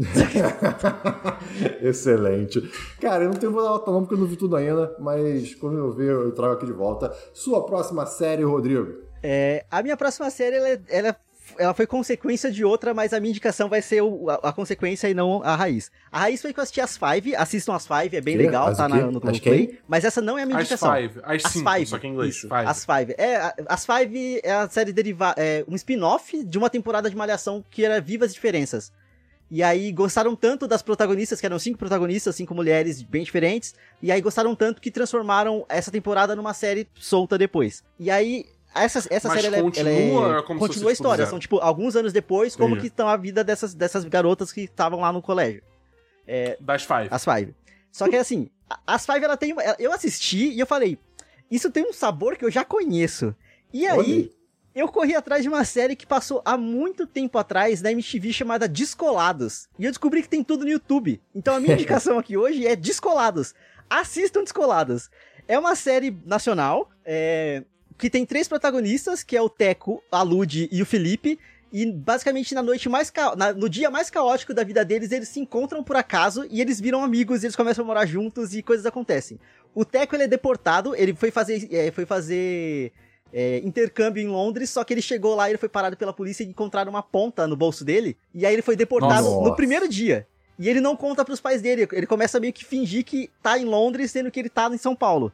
Excelente. 1.82 2.60
Cara, 3.00 3.24
eu 3.24 3.30
não 3.30 3.36
tenho 3.36 3.52
vou 3.52 3.62
dar 3.62 3.70
nota 3.70 3.90
não 3.90 4.00
porque 4.00 4.14
eu 4.14 4.18
não 4.18 4.26
vi 4.26 4.36
tudo 4.36 4.56
ainda, 4.56 4.96
mas 4.98 5.54
quando 5.54 5.78
eu 5.78 5.92
ver 5.92 6.10
eu 6.10 6.32
trago 6.32 6.54
aqui 6.54 6.66
de 6.66 6.72
volta. 6.72 7.14
Sua 7.32 7.64
próxima 7.66 8.06
série, 8.06 8.42
Rodrigo? 8.42 9.10
É, 9.22 9.64
a 9.70 9.82
minha 9.82 9.96
próxima 9.96 10.30
série, 10.30 10.56
ela, 10.56 10.68
é, 10.68 10.80
ela, 10.88 11.16
ela 11.58 11.74
foi 11.74 11.86
consequência 11.86 12.50
de 12.50 12.64
outra, 12.64 12.94
mas 12.94 13.12
a 13.12 13.20
minha 13.20 13.30
indicação 13.30 13.68
vai 13.68 13.82
ser 13.82 14.02
o, 14.02 14.30
a, 14.30 14.34
a, 14.36 14.52
consequência 14.52 15.08
e 15.08 15.14
não 15.14 15.42
a 15.42 15.54
raiz. 15.54 15.90
A 16.10 16.20
raiz 16.20 16.40
foi 16.40 16.54
que 16.54 16.58
eu 16.58 16.62
assisti 16.62 16.80
as 16.80 16.96
Five, 16.96 17.36
assistam 17.36 17.74
as 17.74 17.86
Five, 17.86 18.16
é 18.16 18.20
bem 18.20 18.38
que? 18.38 18.42
legal, 18.44 18.68
as 18.68 18.78
tá 18.78 18.88
na, 18.88 19.10
no 19.10 19.20
Play. 19.20 19.78
Mas 19.86 20.04
essa 20.04 20.22
não 20.22 20.38
é 20.38 20.44
a 20.44 20.46
minha 20.46 20.58
indicação. 20.58 20.90
As 20.90 21.02
Five, 21.02 21.20
as, 21.22 21.44
as 21.44 21.52
cinco, 21.52 21.70
five, 21.70 21.86
só 21.86 21.98
que 21.98 22.06
em 22.06 22.10
inglês. 22.12 22.36
Isso, 22.36 22.48
five. 22.48 22.66
As 22.66 22.84
Five. 22.86 23.14
É, 23.18 23.54
as 23.68 23.84
Five 23.84 24.40
é 24.42 24.52
a 24.52 24.68
série 24.68 24.92
derivada, 24.92 25.34
é 25.38 25.64
um 25.68 25.74
spin-off 25.74 26.42
de 26.42 26.56
uma 26.56 26.70
temporada 26.70 27.10
de 27.10 27.16
Malhação 27.16 27.62
que 27.70 27.84
era 27.84 28.00
Vivas 28.00 28.32
Diferenças. 28.32 28.90
E 29.50 29.62
aí 29.62 29.90
gostaram 29.90 30.36
tanto 30.36 30.68
das 30.68 30.80
protagonistas, 30.80 31.40
que 31.40 31.46
eram 31.46 31.58
cinco 31.58 31.76
protagonistas, 31.78 32.36
cinco 32.36 32.54
mulheres 32.54 33.02
bem 33.02 33.24
diferentes. 33.24 33.74
E 34.00 34.12
aí 34.12 34.20
gostaram 34.20 34.54
tanto 34.54 34.80
que 34.80 34.90
transformaram 34.90 35.66
essa 35.68 35.90
temporada 35.90 36.36
numa 36.36 36.54
série 36.54 36.86
solta 36.94 37.36
depois. 37.36 37.82
E 37.98 38.10
aí 38.10 38.46
essa, 38.72 39.00
essa 39.10 39.26
Mas 39.28 39.34
série 39.40 39.46
ela 39.48 39.56
é- 39.56 39.62
continua, 39.62 39.90
ela 39.90 40.36
é, 40.36 40.38
é 40.38 40.42
como 40.42 40.60
se 40.60 40.66
continua 40.68 40.90
a 40.90 40.92
história. 40.92 41.26
São 41.26 41.38
tipo 41.40 41.58
alguns 41.58 41.96
anos 41.96 42.12
depois, 42.12 42.54
como 42.54 42.68
Entendi. 42.74 42.82
que 42.82 42.86
estão 42.92 43.08
a 43.08 43.16
vida 43.16 43.42
dessas, 43.42 43.74
dessas 43.74 44.04
garotas 44.04 44.52
que 44.52 44.60
estavam 44.62 45.00
lá 45.00 45.12
no 45.12 45.20
colégio. 45.20 45.62
Das 46.60 46.84
Five. 46.84 47.08
As 47.10 47.24
Five. 47.24 47.54
Só 47.90 48.08
que 48.08 48.14
assim, 48.16 48.48
as 48.86 49.04
Five 49.04 49.24
ela 49.24 49.36
tem. 49.36 49.52
uma- 49.52 49.62
Eu 49.80 49.92
assisti 49.92 50.50
e 50.52 50.60
eu 50.60 50.66
falei, 50.66 50.96
isso 51.50 51.72
tem 51.72 51.84
um 51.84 51.92
sabor 51.92 52.36
que 52.36 52.44
eu 52.44 52.50
já 52.50 52.64
conheço. 52.64 53.34
E 53.72 53.84
aí, 53.86 53.98
Olha. 53.98 54.30
Eu 54.80 54.88
corri 54.88 55.14
atrás 55.14 55.42
de 55.42 55.48
uma 55.48 55.64
série 55.64 55.94
que 55.94 56.06
passou 56.06 56.40
há 56.44 56.56
muito 56.56 57.06
tempo 57.06 57.36
atrás 57.38 57.82
na 57.82 57.92
MTV 57.92 58.32
chamada 58.32 58.66
Descolados. 58.68 59.68
E 59.78 59.84
eu 59.84 59.90
descobri 59.90 60.22
que 60.22 60.28
tem 60.28 60.42
tudo 60.42 60.64
no 60.64 60.70
YouTube. 60.70 61.20
Então 61.34 61.54
a 61.54 61.60
minha 61.60 61.74
indicação 61.76 62.18
aqui 62.18 62.36
hoje 62.36 62.66
é 62.66 62.74
Descolados. 62.74 63.54
Assistam 63.88 64.42
Descolados. 64.42 65.10
É 65.46 65.58
uma 65.58 65.74
série 65.74 66.16
nacional, 66.24 66.88
é, 67.04 67.64
que 67.98 68.08
tem 68.08 68.24
três 68.24 68.48
protagonistas, 68.48 69.22
que 69.22 69.36
é 69.36 69.42
o 69.42 69.48
Teco, 69.50 70.02
a 70.10 70.22
Lud 70.22 70.68
e 70.70 70.80
o 70.80 70.86
Felipe. 70.86 71.38
E 71.72 71.86
basicamente 71.90 72.54
na 72.54 72.62
noite 72.62 72.88
mais 72.88 73.10
ca... 73.10 73.36
na- 73.36 73.52
no 73.52 73.68
dia 73.68 73.90
mais 73.90 74.08
caótico 74.10 74.54
da 74.54 74.64
vida 74.64 74.84
deles, 74.84 75.12
eles 75.12 75.28
se 75.28 75.38
encontram 75.40 75.84
por 75.84 75.94
acaso 75.96 76.46
e 76.50 76.60
eles 76.60 76.80
viram 76.80 77.04
amigos, 77.04 77.42
e 77.42 77.46
eles 77.46 77.54
começam 77.56 77.84
a 77.84 77.86
morar 77.86 78.06
juntos 78.06 78.54
e 78.54 78.62
coisas 78.62 78.86
acontecem. 78.86 79.38
O 79.74 79.84
Teco 79.84 80.16
ele 80.16 80.24
é 80.24 80.28
deportado, 80.28 80.96
ele 80.96 81.14
foi 81.14 81.30
fazer, 81.30 81.68
é, 81.72 81.90
foi 81.92 82.04
fazer 82.06 82.92
é, 83.32 83.58
intercâmbio 83.58 84.22
em 84.22 84.26
Londres, 84.28 84.70
só 84.70 84.84
que 84.84 84.92
ele 84.92 85.02
chegou 85.02 85.34
lá 85.34 85.48
e 85.48 85.52
ele 85.52 85.58
foi 85.58 85.68
parado 85.68 85.96
pela 85.96 86.12
polícia 86.12 86.42
e 86.44 86.46
encontraram 86.46 86.90
uma 86.90 87.02
ponta 87.02 87.46
no 87.46 87.56
bolso 87.56 87.84
dele. 87.84 88.16
E 88.34 88.44
aí 88.44 88.52
ele 88.52 88.62
foi 88.62 88.76
deportado 88.76 89.28
Nossa. 89.28 89.48
no 89.48 89.56
primeiro 89.56 89.88
dia. 89.88 90.26
E 90.58 90.68
ele 90.68 90.80
não 90.80 90.94
conta 90.94 91.24
pros 91.24 91.40
pais 91.40 91.62
dele, 91.62 91.88
ele 91.90 92.06
começa 92.06 92.38
meio 92.38 92.52
que 92.52 92.64
fingir 92.64 93.02
que 93.02 93.30
tá 93.42 93.58
em 93.58 93.64
Londres, 93.64 94.10
sendo 94.10 94.30
que 94.30 94.38
ele 94.38 94.50
tá 94.50 94.68
em 94.68 94.76
São 94.76 94.94
Paulo. 94.94 95.32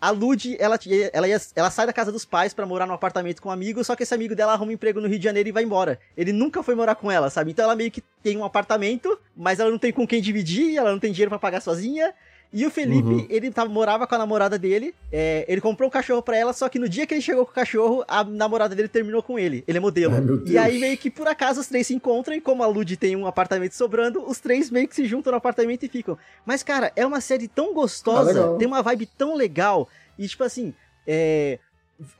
A 0.00 0.10
Lud, 0.10 0.54
ela, 0.60 0.78
ela, 1.12 1.26
ela 1.56 1.70
sai 1.70 1.86
da 1.86 1.92
casa 1.92 2.12
dos 2.12 2.26
pais 2.26 2.52
pra 2.52 2.66
morar 2.66 2.86
num 2.86 2.92
apartamento 2.92 3.40
com 3.40 3.48
um 3.48 3.52
amigo, 3.52 3.82
só 3.82 3.96
que 3.96 4.02
esse 4.02 4.14
amigo 4.14 4.34
dela 4.34 4.52
arruma 4.52 4.70
um 4.70 4.74
emprego 4.74 5.00
no 5.00 5.08
Rio 5.08 5.18
de 5.18 5.24
Janeiro 5.24 5.48
e 5.48 5.52
vai 5.52 5.62
embora. 5.62 5.98
Ele 6.16 6.30
nunca 6.30 6.62
foi 6.62 6.74
morar 6.74 6.94
com 6.94 7.10
ela, 7.10 7.30
sabe? 7.30 7.52
Então 7.52 7.64
ela 7.64 7.74
meio 7.74 7.90
que 7.90 8.02
tem 8.22 8.36
um 8.36 8.44
apartamento, 8.44 9.18
mas 9.34 9.60
ela 9.60 9.70
não 9.70 9.78
tem 9.78 9.92
com 9.92 10.06
quem 10.06 10.20
dividir, 10.20 10.76
ela 10.76 10.92
não 10.92 10.98
tem 10.98 11.10
dinheiro 11.10 11.30
pra 11.30 11.38
pagar 11.38 11.60
sozinha. 11.60 12.14
E 12.56 12.64
o 12.64 12.70
Felipe, 12.70 13.08
Uhum. 13.08 13.26
ele 13.28 13.50
tava, 13.50 13.68
morava 13.68 14.06
com 14.06 14.14
a 14.14 14.18
namorada 14.18 14.56
dele, 14.56 14.94
é, 15.10 15.44
ele 15.48 15.60
comprou 15.60 15.88
um 15.88 15.90
cachorro 15.90 16.22
pra 16.22 16.36
ela, 16.36 16.52
só 16.52 16.68
que 16.68 16.78
no 16.78 16.88
dia 16.88 17.04
que 17.04 17.12
ele 17.12 17.20
chegou 17.20 17.44
com 17.44 17.50
o 17.50 17.54
cachorro, 17.54 18.04
a 18.06 18.22
namorada 18.22 18.76
dele 18.76 18.86
terminou 18.86 19.24
com 19.24 19.36
ele. 19.36 19.64
Ele 19.66 19.78
é 19.78 19.80
modelo. 19.80 20.14
Ai, 20.14 20.52
e 20.52 20.56
aí 20.56 20.78
meio 20.78 20.96
que 20.96 21.10
por 21.10 21.26
acaso 21.26 21.60
os 21.60 21.66
três 21.66 21.88
se 21.88 21.94
encontram 21.94 22.32
e 22.32 22.40
como 22.40 22.62
a 22.62 22.66
Lud 22.68 22.96
tem 22.96 23.16
um 23.16 23.26
apartamento 23.26 23.72
sobrando, 23.72 24.24
os 24.24 24.38
três 24.38 24.70
meio 24.70 24.86
que 24.86 24.94
se 24.94 25.04
juntam 25.04 25.32
no 25.32 25.36
apartamento 25.36 25.82
e 25.84 25.88
ficam. 25.88 26.16
Mas 26.46 26.62
cara, 26.62 26.92
é 26.94 27.04
uma 27.04 27.20
série 27.20 27.48
tão 27.48 27.70
Ah, 27.70 27.74
gostosa, 27.74 28.32
legal. 28.32 28.56
tem 28.56 28.68
uma 28.68 28.82
vibe 28.82 29.06
tão 29.18 29.34
legal 29.34 29.88
e 30.16 30.28
tipo 30.28 30.44
assim, 30.44 30.72
é 31.06 31.58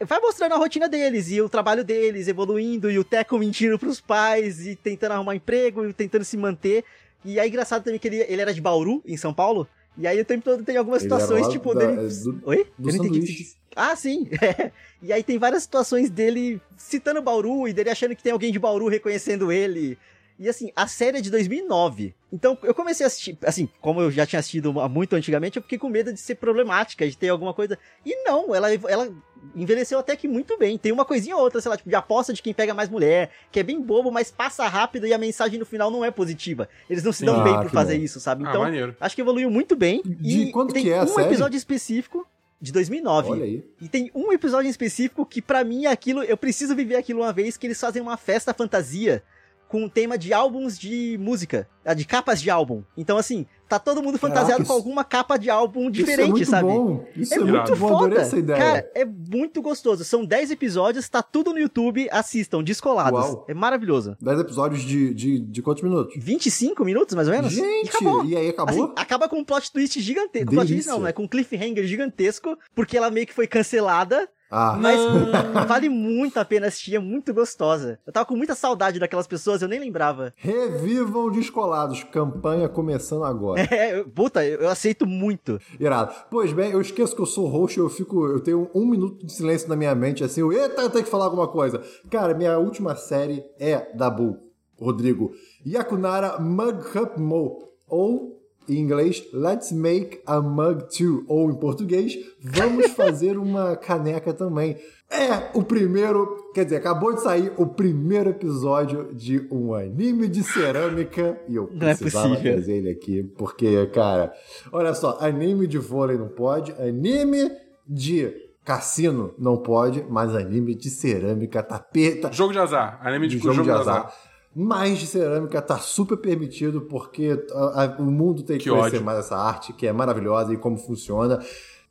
vai 0.00 0.20
mostrando 0.20 0.52
a 0.54 0.56
rotina 0.56 0.88
deles 0.88 1.30
e 1.30 1.40
o 1.40 1.48
trabalho 1.48 1.84
deles 1.84 2.28
evoluindo 2.28 2.90
e 2.90 2.98
o 2.98 3.04
Teco 3.04 3.38
mentindo 3.38 3.78
pros 3.78 4.00
pais 4.00 4.66
e 4.66 4.74
tentando 4.76 5.12
arrumar 5.12 5.34
emprego 5.36 5.84
e 5.88 5.92
tentando 5.92 6.24
se 6.24 6.36
manter. 6.36 6.84
E 7.24 7.40
aí 7.40 7.48
engraçado 7.48 7.82
também 7.84 7.98
que 7.98 8.06
ele, 8.08 8.18
ele 8.28 8.40
era 8.42 8.52
de 8.54 8.60
Bauru, 8.60 9.02
em 9.06 9.16
São 9.16 9.32
Paulo, 9.34 9.66
e 9.96 10.06
aí 10.06 10.20
o 10.20 10.24
tempo 10.24 10.44
todo 10.44 10.62
tem 10.64 10.76
algumas 10.76 11.02
Ele 11.02 11.10
situações 11.12 11.48
tipo 11.48 11.74
da- 11.74 11.86
dele 11.86 12.06
é, 12.06 12.08
do- 12.08 12.40
Oi? 12.44 12.66
do 12.78 12.90
Eu 12.90 12.96
não 12.96 13.04
entendi 13.04 13.18
o 13.20 13.22
que 13.22 13.26
sanduíche. 13.26 13.32
você 13.32 13.42
disse. 13.44 13.56
Ah, 13.76 13.96
sim. 13.96 14.28
é. 14.42 14.70
E 15.02 15.12
aí 15.12 15.22
tem 15.22 15.38
várias 15.38 15.62
situações 15.64 16.08
dele 16.10 16.60
citando 16.76 17.20
Bauru 17.22 17.66
e 17.68 17.72
dele 17.72 17.90
achando 17.90 18.14
que 18.14 18.22
tem 18.22 18.32
alguém 18.32 18.52
de 18.52 18.58
Bauru 18.58 18.88
reconhecendo 18.88 19.50
ele. 19.52 19.98
E 20.38 20.48
assim, 20.48 20.72
a 20.74 20.86
série 20.88 21.18
é 21.18 21.20
de 21.20 21.30
2009. 21.30 22.14
Então 22.32 22.58
eu 22.64 22.74
comecei 22.74 23.04
a 23.04 23.06
assistir, 23.06 23.38
assim, 23.44 23.68
como 23.80 24.00
eu 24.00 24.10
já 24.10 24.26
tinha 24.26 24.40
assistido 24.40 24.72
muito 24.90 25.14
antigamente, 25.14 25.56
eu 25.56 25.62
fiquei 25.62 25.78
com 25.78 25.88
medo 25.88 26.12
de 26.12 26.18
ser 26.18 26.34
problemática, 26.34 27.08
de 27.08 27.16
ter 27.16 27.28
alguma 27.28 27.54
coisa. 27.54 27.78
E 28.04 28.24
não, 28.24 28.52
ela, 28.52 28.72
ela 28.74 29.14
envelheceu 29.54 29.98
até 29.98 30.16
que 30.16 30.26
muito 30.26 30.58
bem. 30.58 30.76
Tem 30.76 30.90
uma 30.90 31.04
coisinha 31.04 31.36
ou 31.36 31.42
outra, 31.42 31.60
sei 31.60 31.70
lá, 31.70 31.76
tipo, 31.76 31.88
de 31.88 31.94
aposta 31.94 32.32
de 32.32 32.42
quem 32.42 32.52
pega 32.52 32.74
mais 32.74 32.88
mulher, 32.88 33.30
que 33.52 33.60
é 33.60 33.62
bem 33.62 33.80
bobo, 33.80 34.10
mas 34.10 34.32
passa 34.32 34.66
rápido 34.66 35.06
e 35.06 35.12
a 35.14 35.18
mensagem 35.18 35.58
no 35.58 35.64
final 35.66 35.88
não 35.90 36.04
é 36.04 36.10
positiva. 36.10 36.68
Eles 36.90 37.04
não 37.04 37.12
se 37.12 37.24
dão 37.24 37.40
Ah, 37.40 37.44
bem 37.44 37.54
por 37.54 37.66
que 37.66 37.72
fazer 37.72 37.98
bom. 37.98 38.04
isso, 38.04 38.18
sabe? 38.18 38.44
Ah, 38.44 38.48
Então, 38.48 38.62
maneiro. 38.62 38.96
acho 39.00 39.14
que 39.14 39.20
evoluiu 39.22 39.48
muito 39.50 39.76
bem. 39.76 40.02
De 40.04 40.42
e 40.48 40.50
quando 40.52 40.72
tem 40.72 40.82
que 40.82 40.90
é 40.90 41.00
um 41.02 41.06
série? 41.06 41.28
episódio 41.28 41.56
específico 41.56 42.26
de 42.60 42.72
2009. 42.72 43.30
Olha 43.30 43.44
aí. 43.44 43.64
E 43.80 43.88
tem 43.88 44.10
um 44.14 44.32
episódio 44.32 44.66
em 44.66 44.70
específico 44.70 45.24
que 45.24 45.40
pra 45.40 45.62
mim 45.62 45.84
é 45.84 45.90
aquilo, 45.92 46.24
eu 46.24 46.36
preciso 46.36 46.74
viver 46.74 46.96
aquilo 46.96 47.20
uma 47.20 47.32
vez, 47.32 47.56
que 47.56 47.66
eles 47.68 47.78
fazem 47.80 48.02
uma 48.02 48.16
festa 48.16 48.52
fantasia 48.52 49.22
com 49.68 49.84
um 49.84 49.88
tema 49.88 50.16
de 50.16 50.32
álbuns 50.32 50.78
de 50.78 51.18
música, 51.20 51.68
ah, 51.84 51.94
de 51.94 52.04
capas 52.04 52.40
de 52.40 52.48
álbum. 52.50 52.82
Então 52.96 53.16
assim, 53.18 53.44
tá 53.68 53.78
todo 53.78 54.02
mundo 54.02 54.18
Caraca, 54.18 54.28
fantasiado 54.40 54.62
isso- 54.62 54.70
com 54.70 54.76
alguma 54.76 55.02
capa 55.04 55.36
de 55.36 55.50
álbum 55.50 55.88
Isso 55.90 56.00
é 56.02 56.04
diferente, 56.04 56.30
muito 56.30 56.46
sabe? 56.48 56.68
bom. 56.68 57.04
Isso 57.16 57.34
É, 57.34 57.36
é, 57.38 57.40
muito 57.40 57.76
bom. 57.76 57.88
foda. 57.88 58.20
Essa 58.20 58.38
ideia. 58.38 58.58
Cara, 58.58 58.90
é 58.94 59.04
muito 59.04 59.60
gostoso. 59.60 60.04
São 60.04 60.24
10 60.24 60.50
episódios, 60.52 61.08
tá 61.08 61.22
tudo 61.22 61.52
no 61.52 61.58
YouTube, 61.58 62.08
assistam, 62.12 62.62
descolados. 62.62 63.18
Uau. 63.20 63.44
É 63.48 63.54
maravilhoso. 63.54 64.16
10 64.20 64.40
episódios 64.40 64.82
de, 64.82 65.12
de, 65.12 65.40
de 65.40 65.62
quantos 65.62 65.82
minutos? 65.82 66.14
25 66.16 66.84
minutos, 66.84 67.14
mais 67.14 67.26
ou 67.28 67.34
menos? 67.34 67.52
e 67.52 67.56
Gente, 67.56 67.88
acabou. 67.90 68.24
e 68.24 68.36
aí 68.36 68.48
acabou? 68.50 68.84
Assim, 68.84 68.92
acaba 68.96 69.28
com 69.28 69.38
um 69.38 69.44
plot 69.44 69.72
twist 69.72 70.00
gigantesco. 70.00 70.50
Plot 70.52 70.66
twist 70.68 70.86
não, 70.88 71.00
né? 71.00 71.12
Com 71.12 71.24
um 71.24 71.28
cliffhanger 71.28 71.84
gigantesco, 71.86 72.56
porque 72.74 72.96
ela 72.96 73.10
meio 73.10 73.26
que 73.26 73.34
foi 73.34 73.46
cancelada. 73.46 74.28
Ah, 74.56 74.78
Mas 74.80 75.00
vale 75.66 75.88
muito 75.88 76.38
a 76.38 76.44
pena 76.44 76.66
assistir, 76.68 76.94
é 76.94 76.98
muito 76.98 77.34
gostosa. 77.34 77.98
Eu 78.06 78.12
tava 78.12 78.26
com 78.26 78.36
muita 78.36 78.54
saudade 78.54 78.98
daquelas 79.00 79.26
pessoas, 79.26 79.60
eu 79.62 79.68
nem 79.68 79.80
lembrava. 79.80 80.32
revivam 80.36 81.30
Descolados. 81.30 82.04
Campanha 82.04 82.68
começando 82.68 83.24
agora. 83.24 83.62
É, 83.74 83.98
eu- 83.98 84.08
puta, 84.08 84.44
eu, 84.44 84.60
eu 84.60 84.68
aceito 84.68 85.06
muito. 85.06 85.58
Irado. 85.80 86.14
Pois 86.30 86.52
bem, 86.52 86.70
eu 86.70 86.80
esqueço 86.80 87.14
que 87.16 87.20
eu 87.22 87.26
sou 87.26 87.46
host, 87.46 87.78
eu 87.78 87.88
fico. 87.88 88.26
Eu 88.26 88.40
tenho 88.40 88.70
um 88.74 88.86
minuto 88.86 89.26
de 89.26 89.32
silêncio 89.32 89.68
na 89.68 89.74
minha 89.76 89.94
mente, 89.94 90.22
assim, 90.22 90.40
eu, 90.42 90.52
eita, 90.52 90.82
eu 90.82 90.90
tenho 90.90 91.04
que 91.04 91.10
falar 91.10 91.24
alguma 91.24 91.48
coisa. 91.48 91.82
Cara, 92.10 92.34
minha 92.34 92.56
última 92.58 92.94
série 92.94 93.44
é 93.58 93.90
da 93.96 94.08
Bull, 94.08 94.38
Rodrigo. 94.78 95.32
Yakunara 95.66 96.38
Mug 96.38 96.84
Cup 96.92 97.18
Mo. 97.18 97.58
Ou, 97.88 98.40
em 98.68 98.78
inglês, 98.78 99.22
Let's 99.32 99.72
Make 99.72 100.20
a 100.26 100.40
Mug 100.40 100.84
Too. 100.96 101.24
Ou, 101.28 101.50
em 101.50 101.54
português, 101.54 102.16
vamos 102.40 102.88
fazer 102.96 103.38
uma 103.38 103.76
caneca 103.76 104.32
também. 104.32 104.76
É 105.10 105.50
o 105.56 105.62
primeiro, 105.62 106.50
quer 106.54 106.64
dizer, 106.64 106.76
acabou 106.76 107.14
de 107.14 107.22
sair 107.22 107.52
o 107.56 107.66
primeiro 107.66 108.30
episódio 108.30 109.14
de 109.14 109.46
um 109.50 109.72
anime 109.74 110.26
de 110.26 110.42
cerâmica 110.42 111.38
e 111.48 111.54
eu 111.54 111.70
é 111.80 111.94
precisava 111.94 112.30
possível. 112.30 112.52
trazer 112.54 112.72
ele 112.78 112.90
aqui, 112.90 113.22
porque, 113.38 113.86
cara, 113.88 114.32
olha 114.72 114.92
só, 114.94 115.18
anime 115.20 115.66
de 115.66 115.78
vôlei 115.78 116.16
não 116.16 116.28
pode, 116.28 116.72
anime 116.72 117.50
de 117.86 118.32
cassino 118.64 119.34
não 119.38 119.56
pode, 119.58 120.04
mas 120.08 120.34
anime 120.34 120.74
de 120.74 120.88
cerâmica, 120.90 121.62
tapeta, 121.62 122.32
Jogo 122.32 122.52
de 122.52 122.58
azar. 122.58 122.98
Anime 123.02 123.28
de, 123.28 123.36
de 123.36 123.42
jogo, 123.42 123.54
jogo 123.56 123.68
de 123.68 123.74
de 123.74 123.80
azar. 123.80 123.96
azar. 124.06 124.14
Mas 124.54 124.98
de 124.98 125.06
cerâmica 125.06 125.60
tá 125.60 125.78
super 125.78 126.16
permitido, 126.16 126.82
porque 126.82 127.44
a- 127.52 127.82
a- 127.84 127.96
o 127.98 128.04
mundo 128.04 128.42
tem 128.42 128.56
que, 128.58 128.64
Que 128.64 128.70
conhecer 128.70 128.96
ódio. 128.96 129.04
mais 129.04 129.18
essa 129.18 129.36
arte, 129.36 129.72
que 129.72 129.86
é 129.86 129.92
maravilhosa 129.92 130.52
e 130.52 130.56
como 130.56 130.76
funciona. 130.76 131.40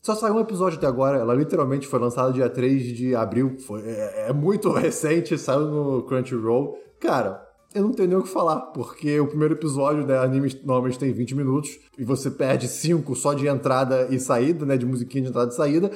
Só 0.01 0.16
saiu 0.16 0.36
um 0.36 0.39
episódio 0.39 0.78
até 0.78 0.88
agora, 0.88 1.18
ela 1.18 1.34
literalmente 1.34 1.88
foi 1.88 1.99
lançada 1.99 2.32
dia 2.34 2.49
3 2.49 2.84
de 2.95 3.16
abril, 3.16 3.55
foi, 3.59 3.82
é, 3.84 4.30
é 4.30 4.34
muito 4.34 4.70
recente, 4.72 5.38
saiu 5.38 5.68
no 5.68 6.03
Crunchyroll. 6.03 6.78
Cara, 6.99 7.41
eu 7.76 7.82
não 7.84 7.91
tenho 7.91 8.09
nem 8.09 8.18
o 8.18 8.24
que 8.24 8.30
falar, 8.30 8.57
porque 8.74 9.20
o 9.20 9.28
primeiro 9.28 9.55
episódio, 9.55 10.05
né, 10.05 10.18
anime 10.18 10.53
normalmente 10.64 10.99
tem 10.99 11.11
20 11.11 11.36
minutos, 11.36 11.80
e 11.97 12.03
você 12.03 12.30
perde 12.30 12.68
5 12.68 13.16
só 13.16 13.34
de 13.34 13.47
entrada 13.47 14.07
e 14.09 14.20
saída, 14.20 14.66
né, 14.66 14.78
de 14.78 14.86
musiquinha 14.86 15.24
de 15.24 15.30
entrada 15.30 15.51
e 15.51 15.55
saída. 15.55 15.91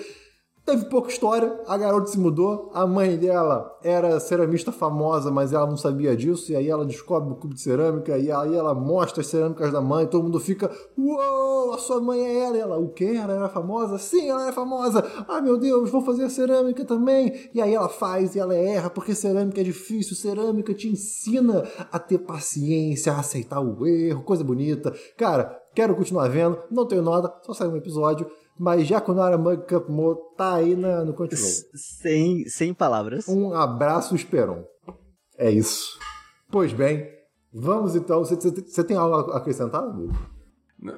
Teve 0.67 0.83
pouca 0.89 1.09
história, 1.09 1.61
a 1.65 1.77
garota 1.77 2.07
se 2.07 2.19
mudou, 2.19 2.69
a 2.73 2.85
mãe 2.85 3.15
dela 3.15 3.73
era 3.81 4.19
ceramista 4.19 4.69
famosa, 4.69 5.31
mas 5.31 5.53
ela 5.53 5.65
não 5.65 5.77
sabia 5.77 6.13
disso, 6.13 6.51
e 6.51 6.57
aí 6.57 6.67
ela 6.67 6.85
descobre 6.85 7.31
o 7.31 7.37
cubo 7.37 7.53
de 7.53 7.61
cerâmica, 7.61 8.17
e 8.17 8.29
aí 8.29 8.53
ela 8.53 8.73
mostra 8.73 9.21
as 9.21 9.27
cerâmicas 9.27 9.71
da 9.71 9.79
mãe, 9.79 10.05
todo 10.05 10.25
mundo 10.25 10.41
fica, 10.41 10.69
uou, 10.97 11.71
a 11.71 11.77
sua 11.77 12.01
mãe 12.01 12.19
é 12.19 12.43
ela, 12.43 12.57
e 12.57 12.59
ela, 12.59 12.77
o 12.77 12.89
quê? 12.89 13.17
Ela 13.17 13.35
era 13.35 13.47
famosa? 13.47 13.97
Sim, 13.97 14.27
ela 14.29 14.43
era 14.43 14.51
famosa, 14.51 15.05
ai 15.25 15.39
meu 15.39 15.57
Deus, 15.57 15.89
vou 15.89 16.01
fazer 16.01 16.29
cerâmica 16.29 16.83
também, 16.83 17.49
e 17.53 17.61
aí 17.61 17.73
ela 17.73 17.87
faz 17.87 18.35
e 18.35 18.39
ela 18.39 18.53
erra, 18.53 18.89
porque 18.89 19.15
cerâmica 19.15 19.61
é 19.61 19.63
difícil, 19.63 20.17
cerâmica 20.17 20.73
te 20.73 20.89
ensina 20.89 21.63
a 21.89 21.97
ter 21.97 22.17
paciência, 22.17 23.13
a 23.13 23.21
aceitar 23.21 23.61
o 23.61 23.87
erro, 23.87 24.21
coisa 24.21 24.43
bonita, 24.43 24.93
cara, 25.15 25.63
quero 25.73 25.95
continuar 25.95 26.27
vendo, 26.27 26.59
não 26.69 26.85
tenho 26.85 27.03
nada, 27.03 27.33
só 27.43 27.53
saiu 27.53 27.71
um 27.71 27.77
episódio, 27.77 28.29
mas 28.59 28.87
Jakunara 28.87 29.37
Mug 29.37 29.65
Cup 29.67 29.87
Mo 29.89 30.15
tá 30.37 30.55
aí 30.55 30.75
na, 30.75 31.03
no 31.05 31.13
Crunchyroll. 31.13 31.49
Sem, 31.73 32.45
sem 32.45 32.73
palavras. 32.73 33.27
Um 33.27 33.53
abraço, 33.53 34.15
Esperon. 34.15 34.63
É 35.37 35.49
isso. 35.51 35.97
Pois 36.51 36.73
bem, 36.73 37.07
vamos 37.53 37.95
então. 37.95 38.23
Você 38.23 38.83
tem 38.83 38.97
algo 38.97 39.31
a 39.31 39.37
acrescentar, 39.37 39.83
amigo? 39.83 40.13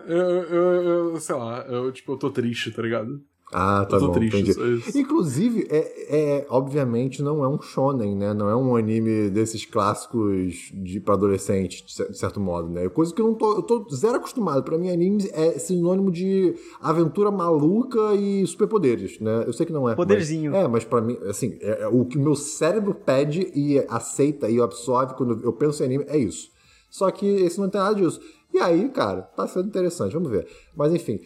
Eu, 0.05 0.43
eu, 0.43 0.83
eu- 1.13 1.19
sei 1.19 1.35
lá, 1.35 1.59
eu, 1.67 1.91
tipo, 1.91 2.11
eu 2.13 2.17
tô 2.17 2.29
triste, 2.29 2.71
tá 2.71 2.81
ligado? 2.81 3.21
Ah, 3.51 3.83
tá 3.83 3.97
bom, 3.99 4.11
triste, 4.11 4.51
entendi. 4.51 4.99
Inclusive, 4.99 5.67
é, 5.71 6.37
é, 6.37 6.45
obviamente 6.49 7.23
não 7.23 7.43
é 7.43 7.47
um 7.47 7.59
shonen, 7.59 8.15
né? 8.15 8.33
Não 8.33 8.47
é 8.47 8.55
um 8.55 8.75
anime 8.75 9.29
desses 9.29 9.65
clássicos 9.65 10.71
de 10.73 10.99
para 10.99 11.15
adolescente, 11.15 11.83
de 11.85 11.91
cer- 11.93 12.09
de 12.11 12.17
certo 12.17 12.39
modo, 12.39 12.69
né? 12.69 12.87
Coisa 12.89 13.13
que 13.13 13.19
eu 13.21 13.25
não 13.25 13.33
tô, 13.33 13.55
eu 13.55 13.63
tô 13.63 13.87
zero 13.93 14.17
acostumado. 14.17 14.63
Pra 14.63 14.77
mim, 14.77 14.89
anime 14.91 15.27
é 15.33 15.53
sinônimo 15.57 16.11
de 16.11 16.53
aventura 16.79 17.31
maluca 17.31 18.13
e 18.13 18.45
superpoderes, 18.45 19.19
né? 19.19 19.43
Eu 19.47 19.53
sei 19.53 19.65
que 19.65 19.73
não 19.73 19.89
é. 19.89 19.95
Poderzinho. 19.95 20.51
Mas, 20.51 20.61
é, 20.63 20.67
mas 20.67 20.83
pra 20.85 21.01
mim, 21.01 21.17
assim, 21.27 21.57
é- 21.61 21.81
é 21.83 21.87
o 21.87 22.05
que 22.05 22.17
o 22.17 22.21
meu 22.21 22.35
cérebro 22.35 22.93
pede 22.93 23.51
e 23.55 23.79
aceita 23.89 24.47
e 24.49 24.61
absorve 24.61 25.15
quando 25.15 25.39
eu 25.43 25.53
penso 25.53 25.81
em 25.81 25.85
anime 25.87 26.05
é 26.07 26.17
isso. 26.17 26.49
Só 26.89 27.09
que 27.09 27.25
esse 27.25 27.59
não 27.59 27.69
tem 27.69 27.81
nada 27.81 27.95
disso. 27.95 28.19
E 28.53 28.59
aí, 28.59 28.89
cara, 28.89 29.21
tá 29.21 29.47
sendo 29.47 29.67
interessante, 29.67 30.13
vamos 30.13 30.29
ver. 30.29 30.47
Mas 30.75 30.93
enfim, 30.93 31.19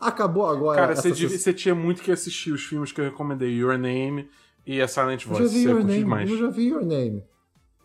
acabou 0.00 0.46
agora. 0.46 0.80
Cara, 0.80 0.94
você, 0.94 1.52
tinha 1.52 1.74
muito 1.74 2.02
que 2.02 2.12
assistir 2.12 2.52
os 2.52 2.64
filmes 2.64 2.92
que 2.92 3.00
eu 3.00 3.04
recomendei, 3.04 3.50
Your 3.50 3.78
Name 3.78 4.28
e 4.66 4.80
a 4.80 4.88
Silent 4.88 5.24
Eu 5.24 5.32
já 5.32 5.38
Voice. 5.38 5.54
vi 5.54 5.62
Your 5.64 5.84
Name, 5.84 5.98
demais. 5.98 6.30
eu 6.30 6.38
já 6.38 6.48
vi 6.48 6.68
Your 6.68 6.84
Name. 6.84 7.24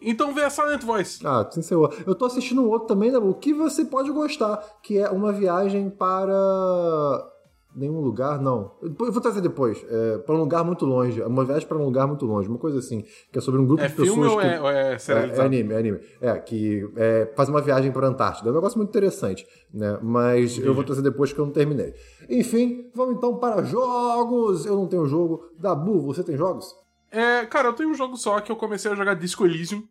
Então 0.02 0.34
vê 0.34 0.44
a 0.44 0.50
Silent 0.50 0.84
Voice. 0.84 1.26
Ah, 1.26 1.48
ser 1.52 1.76
outro. 1.76 2.04
Eu 2.08 2.16
tô 2.16 2.26
assistindo 2.26 2.62
um 2.62 2.68
outro 2.68 2.88
também, 2.88 3.12
né, 3.12 3.20
o 3.20 3.34
que 3.36 3.54
você 3.54 3.86
pode 3.86 4.12
gostar, 4.12 4.58
que 4.82 4.98
é 4.98 5.10
uma 5.10 5.32
viagem 5.32 5.90
para 5.90 7.30
nenhum 7.76 8.00
lugar, 8.00 8.40
não. 8.42 8.72
Eu 8.82 9.12
vou 9.12 9.22
trazer 9.22 9.42
depois. 9.42 9.84
É, 9.90 10.18
para 10.20 10.36
um 10.36 10.40
lugar 10.40 10.64
muito 10.64 10.86
longe, 10.86 11.22
uma 11.22 11.46
viagem 11.46 11.68
para 11.68 11.78
um 11.78 11.86
lugar 11.86 12.08
muito 12.08 12.26
longe, 12.26 12.48
uma 12.48 12.58
coisa 12.58 12.80
assim, 12.80 13.04
que 13.32 13.38
é 13.38 13.42
sobre 13.42 13.62
um 13.62 13.66
grupo 13.66 13.82
É 13.84 13.88
de 13.88 13.94
pessoas 13.94 14.14
filme 14.14 14.28
ou 14.30 14.38
que... 14.40 14.46
é, 14.46 14.62
ou 14.62 14.70
é 14.70 14.92
É, 14.92 14.94
é 14.94 14.98
serializado? 14.98 15.46
anime, 15.48 15.74
é 15.74 15.78
anime. 15.78 16.00
É, 16.20 16.34
que 16.40 16.90
é, 16.96 17.32
faz 17.36 17.50
uma 17.50 17.62
viagem 17.62 17.92
para 17.92 18.08
a 18.08 18.10
Antártida. 18.10 18.50
É 18.50 18.52
um 18.52 18.56
negócio 18.56 18.78
muito 18.78 18.90
interessante, 18.90 19.46
né? 19.74 19.98
Mas 20.02 20.58
eu 20.58 20.74
vou 20.74 20.84
trazer 20.84 21.02
depois 21.02 21.32
que 21.34 21.40
eu 21.40 21.46
não 21.46 21.54
terminei. 21.54 21.94
Enfim, 22.30 22.90
vamos 22.94 23.16
então 23.16 23.38
para 23.38 23.64
jogos. 23.64 24.66
Eu 24.66 24.76
não 24.76 24.88
tenho 24.88 25.06
jogo. 25.06 25.44
Dabu, 25.60 26.02
você 26.02 26.24
tem 26.24 26.38
jogos? 26.38 26.74
É, 27.12 27.46
cara, 27.46 27.68
eu 27.68 27.74
tenho 27.74 27.90
um 27.90 27.94
jogo 27.94 28.16
só 28.16 28.40
que 28.40 28.52
eu 28.52 28.56
comecei 28.56 28.92
a 28.92 28.96
jogar 28.96 29.16
Disco 29.16 29.46
Elysium. 29.46 29.84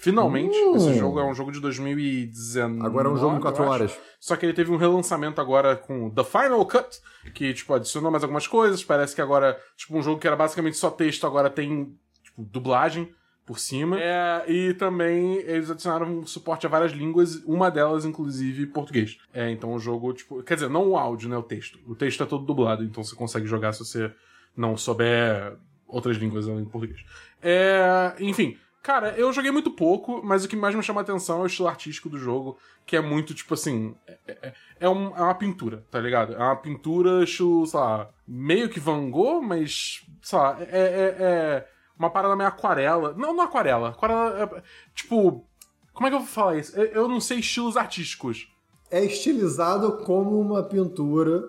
Finalmente. 0.00 0.56
Hum. 0.56 0.76
Esse 0.76 0.94
jogo 0.94 1.18
é 1.18 1.24
um 1.24 1.34
jogo 1.34 1.50
de 1.50 1.60
2019. 1.60 2.86
Agora 2.86 3.08
é 3.08 3.10
um 3.10 3.16
jogo 3.16 3.36
em 3.36 3.40
4 3.40 3.62
eu 3.62 3.72
acho. 3.72 3.82
horas. 3.82 3.98
Só 4.20 4.36
que 4.36 4.46
ele 4.46 4.52
teve 4.52 4.70
um 4.70 4.76
relançamento 4.76 5.40
agora 5.40 5.76
com 5.76 6.10
The 6.10 6.24
Final 6.24 6.64
Cut, 6.66 7.00
que, 7.34 7.52
tipo, 7.52 7.74
adicionou 7.74 8.10
mais 8.10 8.22
algumas 8.22 8.46
coisas. 8.46 8.84
Parece 8.84 9.14
que 9.14 9.20
agora, 9.20 9.58
tipo, 9.76 9.96
um 9.96 10.02
jogo 10.02 10.20
que 10.20 10.26
era 10.26 10.36
basicamente 10.36 10.76
só 10.76 10.90
texto, 10.90 11.26
agora 11.26 11.50
tem, 11.50 11.96
tipo, 12.22 12.42
dublagem 12.44 13.12
por 13.44 13.58
cima. 13.58 13.98
É, 13.98 14.44
e 14.46 14.74
também 14.74 15.36
eles 15.38 15.70
adicionaram 15.70 16.06
um 16.06 16.26
suporte 16.26 16.66
a 16.66 16.68
várias 16.68 16.92
línguas, 16.92 17.42
uma 17.44 17.70
delas, 17.70 18.04
inclusive, 18.04 18.66
português. 18.66 19.18
É, 19.32 19.50
então 19.50 19.72
o 19.72 19.78
jogo, 19.78 20.12
tipo, 20.12 20.42
quer 20.42 20.54
dizer, 20.54 20.68
não 20.68 20.90
o 20.90 20.96
áudio, 20.96 21.28
né, 21.28 21.36
o 21.36 21.42
texto. 21.42 21.78
O 21.86 21.94
texto 21.94 22.22
é 22.22 22.26
todo 22.26 22.44
dublado, 22.44 22.84
então 22.84 23.02
você 23.02 23.16
consegue 23.16 23.46
jogar 23.46 23.72
se 23.72 23.80
você 23.80 24.12
não 24.56 24.76
souber 24.76 25.56
outras 25.86 26.18
línguas 26.18 26.46
além 26.46 26.64
do 26.64 26.70
português. 26.70 27.00
É, 27.42 28.14
enfim, 28.20 28.58
cara, 28.82 29.10
eu 29.16 29.32
joguei 29.32 29.50
muito 29.50 29.70
pouco, 29.70 30.20
mas 30.24 30.44
o 30.44 30.48
que 30.48 30.56
mais 30.56 30.74
me 30.74 30.82
chama 30.82 31.00
a 31.00 31.02
atenção 31.02 31.40
é 31.40 31.42
o 31.42 31.46
estilo 31.46 31.68
artístico 31.68 32.08
do 32.08 32.18
jogo, 32.18 32.58
que 32.86 32.96
é 32.96 33.00
muito, 33.00 33.34
tipo 33.34 33.54
assim, 33.54 33.94
é, 34.06 34.18
é- 34.26 34.54
é 34.80 34.88
um- 34.88 35.14
é 35.16 35.20
uma 35.22 35.34
pintura, 35.34 35.84
tá 35.90 36.00
ligado? 36.00 36.32
É 36.34 36.38
uma 36.38 36.56
pintura, 36.56 37.22
estilo, 37.24 37.66
sei 37.66 37.78
lá, 37.80 38.08
meio 38.26 38.68
que 38.68 38.80
Van 38.80 39.10
Gogh, 39.10 39.42
mas, 39.42 40.02
sei 40.22 40.38
lá, 40.38 40.56
é, 40.60 40.64
é- 40.78 41.16
é 41.20 41.68
uma 41.98 42.10
parada 42.10 42.34
meio 42.36 42.48
aquarela. 42.48 43.12
Não, 43.14 43.34
não 43.34 43.44
aquarela. 43.44 43.90
Aquarela 43.90 44.42
é, 44.56 44.62
tipo, 44.94 45.44
como 45.92 46.06
é 46.06 46.10
que 46.10 46.16
eu 46.16 46.20
vou 46.20 46.28
falar 46.28 46.56
isso? 46.56 46.78
Eu, 46.80 47.08
não 47.08 47.20
sei 47.20 47.40
estilos 47.40 47.76
artísticos. 47.76 48.48
É 48.90 49.04
estilizado 49.04 49.98
como 50.04 50.40
uma 50.40 50.62
pintura. 50.62 51.42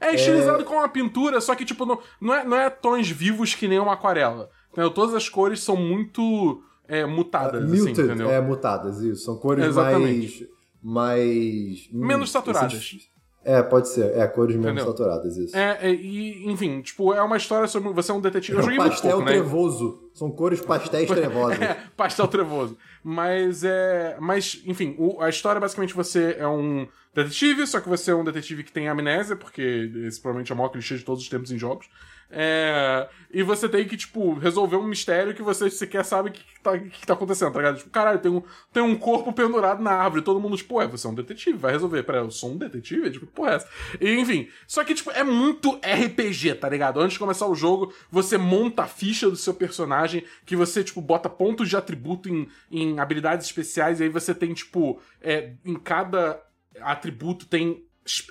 É 0.00 0.14
estilizado 0.14 0.62
com 0.64 0.74
uma 0.74 0.88
pintura, 0.88 1.40
só 1.40 1.54
que, 1.54 1.64
tipo, 1.64 1.86
não, 1.86 1.98
não, 2.20 2.34
é, 2.34 2.44
não 2.44 2.56
é 2.58 2.68
tons 2.68 3.08
vivos 3.08 3.54
que 3.54 3.66
nem 3.66 3.78
uma 3.80 3.94
aquarela. 3.94 4.50
Entendeu? 4.76 4.90
Todas 4.90 5.14
as 5.14 5.26
cores 5.28 5.60
são 5.60 5.74
muito 5.76 6.62
é, 6.86 7.06
mutadas, 7.06 7.64
assim, 7.64 7.78
Muted, 7.88 8.00
entendeu? 8.06 8.30
é, 8.30 8.40
mutadas, 8.42 9.00
isso. 9.00 9.24
São 9.24 9.36
cores 9.38 9.64
Exatamente. 9.64 10.48
mais. 10.82 11.06
mais. 11.06 11.88
hum, 11.92 12.06
Menos 12.06 12.30
saturadas. 12.30 12.74
esse- 12.74 13.08
É, 13.42 13.62
pode 13.62 13.88
ser. 13.88 14.16
É, 14.18 14.26
cores 14.26 14.56
menos 14.56 14.72
Entendeu? 14.72 14.86
saturadas, 14.92 15.36
isso. 15.36 15.56
É, 15.56 15.78
é, 15.80 15.94
e, 15.94 16.50
enfim, 16.50 16.80
tipo, 16.82 17.14
é 17.14 17.22
uma 17.22 17.36
história 17.36 17.66
sobre. 17.68 17.92
Você 17.92 18.10
é 18.10 18.14
um 18.14 18.20
detetive. 18.20 18.58
Eu 18.58 18.62
joguei 18.62 18.76
muito 18.78 18.90
pastel 18.90 19.10
pouco, 19.12 19.24
né? 19.24 19.32
trevoso. 19.32 20.10
São 20.12 20.30
cores 20.32 20.60
pastéis 20.60 21.08
trevosos. 21.08 21.58
É, 21.62 21.76
pastel 21.96 22.26
trevoso. 22.28 22.76
Mas 23.04 23.62
é. 23.64 24.16
Mas, 24.20 24.60
enfim, 24.66 24.94
o- 24.98 25.20
a 25.22 25.28
história 25.28 25.60
basicamente 25.60 25.94
você 25.94 26.36
é 26.38 26.46
um 26.48 26.86
detetive, 27.14 27.66
só 27.68 27.80
que 27.80 27.88
você 27.88 28.10
é 28.10 28.14
um 28.14 28.24
detetive 28.24 28.62
que 28.64 28.72
tem 28.72 28.88
amnésia, 28.88 29.36
porque 29.36 29.62
esse 30.06 30.20
provavelmente 30.20 30.50
é 30.50 30.54
o 30.54 30.58
maior 30.58 30.68
clichê 30.70 30.96
de 30.96 31.04
todos 31.04 31.22
os 31.22 31.28
tempos 31.28 31.50
em 31.52 31.56
jogos. 31.58 31.86
É, 32.30 33.08
e 33.30 33.42
você 33.42 33.68
tem 33.68 33.86
que, 33.86 33.96
tipo, 33.96 34.34
resolver 34.34 34.76
um 34.76 34.86
mistério 34.86 35.34
que 35.34 35.42
você 35.42 35.70
sequer 35.70 36.04
sabe 36.04 36.30
o 36.30 36.32
que, 36.32 36.42
tá, 36.62 36.78
que, 36.78 37.06
tá 37.06 37.12
acontecendo, 37.14 37.52
tá 37.52 37.58
ligado? 37.58 37.78
Tipo, 37.78 37.90
caralho, 37.90 38.18
tem 38.18 38.30
um, 38.30 38.42
tem 38.72 38.82
um 38.82 38.96
corpo 38.96 39.32
pendurado 39.32 39.82
na 39.82 39.92
árvore, 39.92 40.22
todo 40.22 40.40
mundo, 40.40 40.56
tipo, 40.56 40.76
ué, 40.76 40.86
você 40.86 41.06
é 41.06 41.10
um 41.10 41.14
detetive, 41.14 41.56
vai 41.56 41.72
resolver. 41.72 42.02
Pera, 42.02 42.18
eu 42.18 42.30
sou 42.30 42.52
um 42.52 42.56
detetive? 42.56 43.10
Tipo, 43.10 43.26
porra 43.26 43.52
é 43.52 43.54
essa? 43.56 43.68
E, 44.00 44.18
enfim, 44.18 44.48
só 44.66 44.82
que, 44.84 44.94
tipo, 44.94 45.10
é 45.10 45.22
muito 45.22 45.78
RPG, 45.82 46.54
tá 46.56 46.68
ligado? 46.68 47.00
Antes 47.00 47.14
de 47.14 47.18
começar 47.18 47.46
o 47.46 47.54
jogo, 47.54 47.92
você 48.10 48.36
monta 48.36 48.82
a 48.82 48.86
ficha 48.86 49.30
do 49.30 49.36
seu 49.36 49.54
personagem, 49.54 50.24
que 50.44 50.56
você, 50.56 50.82
tipo, 50.82 51.00
bota 51.00 51.28
pontos 51.28 51.68
de 51.68 51.76
atributo 51.76 52.28
em, 52.28 52.48
em 52.70 52.98
habilidades 52.98 53.46
especiais, 53.46 54.00
e 54.00 54.04
aí 54.04 54.08
você 54.08 54.34
tem, 54.34 54.52
tipo, 54.52 55.00
é, 55.20 55.52
em 55.64 55.74
cada 55.74 56.42
atributo 56.80 57.46
tem 57.46 57.86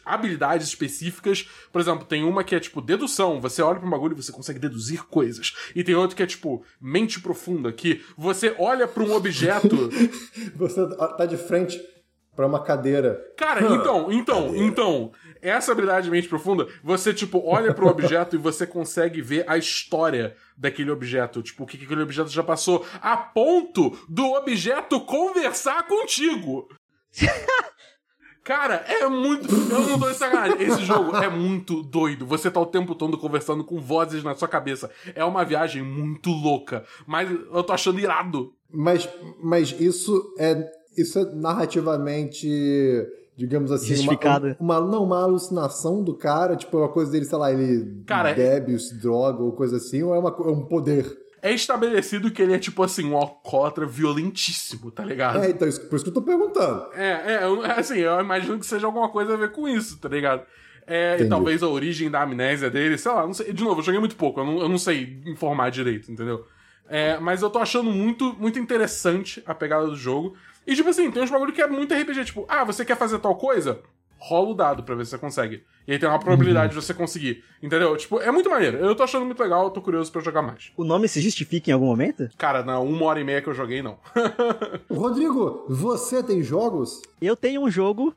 habilidades 0.05 0.67
específicas. 0.67 1.47
Por 1.71 1.81
exemplo, 1.81 2.05
tem 2.05 2.23
uma 2.23 2.43
que 2.43 2.55
é 2.55 2.59
tipo 2.59 2.81
dedução. 2.81 3.39
Você 3.41 3.61
olha 3.61 3.79
para 3.79 3.87
um 3.87 3.91
bagulho 3.91 4.13
e 4.13 4.21
você 4.21 4.31
consegue 4.31 4.59
deduzir 4.59 5.03
coisas. 5.05 5.53
E 5.75 5.83
tem 5.83 5.95
outro 5.95 6.15
que 6.15 6.23
é 6.23 6.27
tipo 6.27 6.63
mente 6.79 7.19
profunda, 7.19 7.71
que 7.71 8.03
você 8.17 8.55
olha 8.57 8.87
para 8.87 9.03
um 9.03 9.13
objeto. 9.13 9.75
Você 10.55 10.87
tá 11.17 11.25
de 11.25 11.37
frente 11.37 11.79
pra 12.35 12.45
uma 12.45 12.61
cadeira. 12.61 13.19
Cara, 13.37 13.61
então, 13.61 14.11
então, 14.11 14.55
então, 14.55 15.11
essa 15.41 15.71
habilidade 15.71 16.05
de 16.05 16.11
mente 16.11 16.27
profunda, 16.27 16.67
você, 16.83 17.13
tipo, 17.13 17.41
olha 17.45 17.73
pro 17.73 17.87
objeto 17.87 18.35
e 18.35 18.39
você 18.39 18.67
consegue 18.67 19.21
ver 19.21 19.45
a 19.47 19.57
história 19.57 20.35
daquele 20.57 20.91
objeto, 20.91 21.41
tipo, 21.41 21.63
o 21.63 21.65
que 21.65 21.77
que 21.77 21.85
aquele 21.85 22.03
objeto 22.03 22.29
já 22.29 22.43
passou, 22.43 22.85
a 23.01 23.15
ponto 23.15 23.97
do 24.09 24.33
objeto 24.33 24.99
conversar 25.01 25.87
contigo. 25.87 26.67
Cara, 28.45 28.75
é 28.87 29.07
muito. 29.07 29.51
Eu 29.51 29.81
não 29.81 29.99
tô 29.99 30.07
de 30.07 30.15
sacanagem. 30.15 30.61
Esse 30.61 30.85
jogo 30.85 31.15
é 31.17 31.27
muito 31.27 31.81
doido. 31.81 32.27
Você 32.27 32.51
tá 32.51 32.59
o 32.59 32.65
tempo 32.67 32.93
todo 32.93 33.17
conversando 33.17 33.63
com 33.63 33.81
vozes 33.81 34.23
na 34.23 34.35
sua 34.35 34.47
cabeça. 34.47 34.91
É 35.15 35.25
uma 35.25 35.43
viagem 35.43 35.81
muito 35.81 36.29
louca. 36.29 36.85
Mas 37.07 37.27
eu 37.27 37.63
tô 37.63 37.73
achando 37.73 37.99
irado. 37.99 38.53
Mas, 38.71 39.09
mas 39.41 39.75
isso 39.79 40.35
é. 40.37 40.63
Isso 40.95 41.17
é 41.17 41.25
narrativamente. 41.33 42.47
Digamos 43.35 43.71
assim, 43.71 44.07
uma-. 44.07 44.55
Uma, 44.59 44.79
não, 44.79 45.03
uma 45.03 45.23
alucinação 45.23 46.03
do 46.03 46.13
cara, 46.13 46.55
tipo, 46.55 46.77
uma 46.77 46.87
coisa 46.87 47.11
dele, 47.11 47.25
sei 47.25 47.37
lá, 47.37 47.51
ele 47.51 48.03
Cara, 48.05 48.33
bebe, 48.33 48.79
se 48.79 48.95
droga 49.01 49.43
ou 49.43 49.51
coisa 49.53 49.75
assim, 49.75 50.03
ou 50.03 50.15
é, 50.15 50.19
uma, 50.19 50.29
é 50.29 50.51
um 50.51 50.63
poder? 50.63 51.24
É 51.47 51.53
estabelecido 51.53 52.31
que 52.31 52.41
ele 52.41 52.53
é, 52.53 52.59
tipo 52.59 52.81
assim, 52.83 53.05
um 53.05 53.15
alcoólatra 53.17 53.85
violentíssimo, 53.85 54.89
tá 54.91 55.03
ligado? 55.05 55.43
É, 55.43 55.49
então, 55.49 55.67
isso- 55.67 55.81
por 55.87 55.95
isso 55.95 56.05
que 56.05 56.09
eu 56.09 56.13
tô 56.13 56.21
perguntando. 56.21 56.87
É, 56.93 57.33
é, 57.67 57.79
assim, 57.79 57.99
eu 57.99 58.19
imagino 58.19 58.57
que 58.59 58.65
seja 58.65 58.85
alguma 58.87 59.09
coisa 59.09 59.33
a 59.33 59.37
ver 59.37 59.51
com 59.51 59.67
isso, 59.67 59.97
tá 59.99 60.09
ligado? 60.09 60.43
É, 60.87 61.17
e 61.21 61.29
talvez 61.29 61.63
a 61.63 61.67
origem 61.67 62.09
da 62.11 62.21
amnésia 62.21 62.69
dele, 62.69 62.97
sei 62.97 63.11
lá, 63.11 63.25
não 63.25 63.33
sei. 63.33 63.51
De 63.51 63.63
novo, 63.63 63.79
eu 63.79 63.83
joguei 63.83 63.99
muito 63.99 64.15
pouco, 64.15 64.39
eu 64.39 64.45
não, 64.45 64.59
eu 64.59 64.69
não 64.69 64.77
sei 64.77 65.19
informar 65.25 65.69
direito, 65.71 66.11
entendeu? 66.11 66.45
É, 66.87 67.17
mas 67.19 67.41
eu 67.41 67.49
tô 67.49 67.57
achando 67.59 67.89
muito, 67.91 68.33
muito 68.39 68.59
interessante 68.59 69.41
a 69.45 69.55
pegada 69.55 69.87
do 69.87 69.95
jogo. 69.95 70.35
E, 70.67 70.75
tipo 70.75 70.89
assim, 70.89 71.09
tem 71.11 71.23
uns 71.23 71.31
bagulho 71.31 71.53
que 71.53 71.61
é 71.61 71.67
muito 71.67 71.93
RPG, 71.93 72.25
tipo, 72.25 72.45
ah, 72.47 72.63
você 72.63 72.85
quer 72.85 72.97
fazer 72.97 73.17
tal 73.19 73.35
coisa? 73.35 73.79
Rola 74.17 74.49
o 74.49 74.53
dado 74.53 74.83
pra 74.83 74.95
ver 74.95 75.05
se 75.05 75.11
você 75.11 75.17
consegue. 75.17 75.63
E 75.87 75.91
aí 75.91 75.99
tem 75.99 76.09
uma 76.09 76.19
probabilidade 76.19 76.73
de 76.73 76.81
você 76.81 76.93
conseguir. 76.93 77.43
Entendeu? 77.61 77.95
Tipo, 77.95 78.19
é 78.19 78.31
muito 78.31 78.49
maneiro. 78.49 78.77
Eu 78.77 78.95
tô 78.95 79.03
achando 79.03 79.25
muito 79.25 79.41
legal, 79.41 79.65
eu 79.65 79.69
tô 79.69 79.81
curioso 79.81 80.11
pra 80.11 80.21
jogar 80.21 80.41
mais. 80.41 80.71
O 80.75 80.83
nome 80.83 81.07
se 81.07 81.21
justifica 81.21 81.69
em 81.69 81.73
algum 81.73 81.85
momento? 81.85 82.29
Cara, 82.37 82.63
na 82.63 82.79
uma 82.79 83.05
hora 83.05 83.19
e 83.19 83.23
meia 83.23 83.41
que 83.41 83.49
eu 83.49 83.53
joguei, 83.53 83.81
não. 83.81 83.99
Rodrigo, 84.89 85.65
você 85.69 86.23
tem 86.23 86.41
jogos? 86.41 87.01
Eu 87.21 87.35
tenho 87.35 87.61
um 87.61 87.69
jogo 87.69 88.15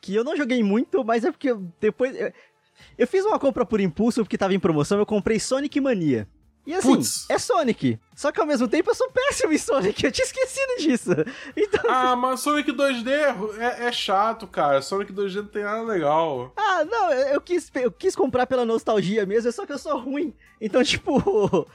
que 0.00 0.14
eu 0.14 0.24
não 0.24 0.36
joguei 0.36 0.62
muito, 0.62 1.04
mas 1.04 1.24
é 1.24 1.30
porque 1.30 1.54
depois. 1.80 2.18
Eu, 2.18 2.32
eu 2.98 3.06
fiz 3.06 3.24
uma 3.24 3.38
compra 3.38 3.64
por 3.64 3.80
impulso 3.80 4.22
porque 4.22 4.38
tava 4.38 4.54
em 4.54 4.60
promoção, 4.60 4.98
eu 4.98 5.06
comprei 5.06 5.38
Sonic 5.38 5.80
Mania. 5.80 6.26
E 6.64 6.74
assim, 6.74 6.94
Putz. 6.94 7.26
é 7.28 7.38
Sonic. 7.38 7.98
Só 8.14 8.30
que 8.30 8.40
ao 8.40 8.46
mesmo 8.46 8.68
tempo 8.68 8.88
eu 8.90 8.94
sou 8.94 9.10
péssimo 9.10 9.52
em 9.52 9.58
Sonic, 9.58 10.04
eu 10.04 10.12
tinha 10.12 10.24
esquecido 10.24 10.76
disso. 10.78 11.10
Então. 11.56 11.90
Ah, 11.90 12.14
mas 12.14 12.40
Sonic 12.40 12.70
2D 12.72 13.08
é, 13.58 13.86
é 13.86 13.92
chato, 13.92 14.46
cara. 14.46 14.80
Sonic 14.80 15.12
2D 15.12 15.36
não 15.36 15.46
tem 15.46 15.64
nada 15.64 15.82
legal. 15.82 16.52
Ah, 16.56 16.84
não, 16.84 17.12
eu, 17.12 17.28
eu 17.34 17.40
quis, 17.40 17.70
eu 17.74 17.90
quis 17.90 18.14
comprar 18.14 18.46
pela 18.46 18.64
nostalgia 18.64 19.26
mesmo, 19.26 19.50
só 19.50 19.66
que 19.66 19.72
eu 19.72 19.78
sou 19.78 19.98
ruim. 19.98 20.32
Então, 20.60 20.82
tipo, 20.84 21.66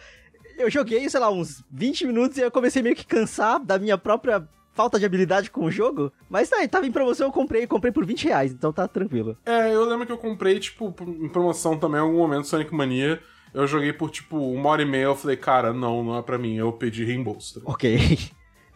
eu 0.57 0.69
joguei, 0.69 1.09
sei 1.09 1.19
lá, 1.19 1.29
uns 1.29 1.63
20 1.71 2.07
minutos 2.07 2.37
e 2.37 2.41
eu 2.41 2.51
comecei 2.51 2.81
meio 2.81 2.95
que 2.95 3.05
cansar 3.05 3.59
da 3.59 3.77
minha 3.77 3.97
própria 3.97 4.47
falta 4.73 4.99
de 4.99 5.05
habilidade 5.05 5.49
com 5.51 5.65
o 5.65 5.71
jogo. 5.71 6.11
Mas 6.29 6.49
tá, 6.49 6.65
tava 6.67 6.85
em 6.87 6.91
promoção, 6.91 7.27
eu 7.27 7.31
comprei, 7.33 7.65
comprei 7.67 7.91
por 7.91 8.05
20 8.05 8.25
reais, 8.25 8.51
então 8.51 8.71
tá 8.71 8.87
tranquilo. 8.87 9.37
É, 9.45 9.73
eu 9.73 9.83
lembro 9.85 10.05
que 10.05 10.11
eu 10.11 10.17
comprei, 10.17 10.59
tipo, 10.59 10.93
em 11.01 11.27
promoção 11.27 11.77
também, 11.77 11.99
em 11.99 12.03
algum 12.03 12.17
momento, 12.17 12.47
Sonic 12.47 12.73
Mania. 12.73 13.21
Eu 13.53 13.67
joguei 13.67 13.93
por, 13.93 14.09
tipo, 14.09 14.37
uma 14.37 14.69
hora 14.69 14.81
e 14.81 14.85
meia, 14.85 15.03
eu 15.03 15.15
falei, 15.15 15.37
cara, 15.37 15.73
não, 15.73 16.03
não 16.03 16.17
é 16.17 16.21
pra 16.21 16.37
mim, 16.37 16.55
eu 16.55 16.71
pedi 16.71 17.03
reembolso. 17.03 17.61
Ok. 17.65 18.31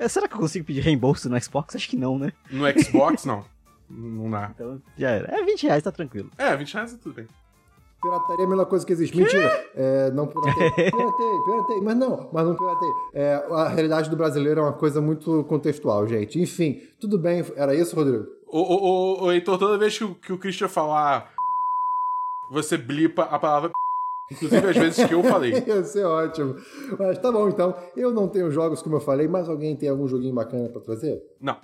Será 0.10 0.28
que 0.28 0.34
eu 0.34 0.40
consigo 0.40 0.66
pedir 0.66 0.82
reembolso 0.82 1.30
no 1.30 1.40
Xbox? 1.42 1.76
Acho 1.76 1.90
que 1.90 1.96
não, 1.96 2.18
né? 2.18 2.34
No 2.50 2.66
Xbox, 2.80 3.26
não. 3.26 3.46
Não 3.90 4.32
dá. 4.32 4.52
Então, 4.56 4.82
já 4.98 5.10
era. 5.10 5.40
É 5.40 5.44
20 5.44 5.64
reais, 5.64 5.84
tá 5.84 5.92
tranquilo. 5.92 6.30
É, 6.38 6.56
20 6.56 6.74
reais 6.74 6.94
é 6.94 6.98
tudo 6.98 7.16
bem. 7.16 7.28
Pirataria 8.02 8.44
é 8.44 8.48
a 8.48 8.50
melhor 8.50 8.66
coisa 8.66 8.86
que 8.86 8.94
existe. 8.94 9.14
Que? 9.14 9.22
Mentira. 9.22 9.70
É, 9.76 10.10
não 10.12 10.26
piratei. 10.26 10.72
piratei, 10.90 11.40
piratei. 11.46 11.82
Mas 11.82 11.96
não, 11.96 12.30
mas 12.34 12.46
não 12.46 12.56
piratei. 12.56 12.90
É, 13.14 13.36
a 13.52 13.68
realidade 13.68 14.10
do 14.10 14.16
brasileiro 14.16 14.62
é 14.62 14.64
uma 14.64 14.74
coisa 14.74 15.00
muito 15.00 15.44
contextual, 15.44 16.08
gente. 16.08 16.40
Enfim, 16.40 16.82
tudo 17.00 17.20
bem. 17.20 17.46
Era 17.56 17.76
isso, 17.76 17.96
Rodrigo? 17.96 18.26
Ô, 18.48 18.60
ô, 18.60 18.76
ô, 18.76 19.26
ô 19.26 19.32
Heitor, 19.32 19.58
toda 19.60 19.78
vez 19.78 19.98
que, 19.98 20.04
o, 20.04 20.16
que 20.16 20.34
o 20.34 20.38
Christian 20.38 20.68
falar, 20.68 21.32
você 22.50 22.76
blipa 22.76 23.24
a 23.24 23.38
palavra 23.38 23.72
Inclusive 24.32 24.68
às 24.68 24.78
vezes 24.78 25.06
que 25.06 25.14
eu 25.14 25.24
falei. 25.24 25.52
Ia 25.68 25.84
ser 25.84 26.06
ótimo. 26.06 26.56
Mas 26.98 27.18
tá 27.20 27.32
bom, 27.32 27.50
então. 27.50 27.76
Eu 27.96 28.12
não 28.12 28.28
tenho 28.28 28.50
jogos, 28.50 28.82
como 28.82 28.96
eu 28.96 29.02
falei, 29.02 29.28
mas 29.28 29.50
alguém 29.50 29.76
tem 29.76 29.90
algum 29.90 30.08
joguinho 30.08 30.34
bacana 30.34 30.70
para 30.70 30.82
trazer? 30.82 31.22
Não. 31.40 31.58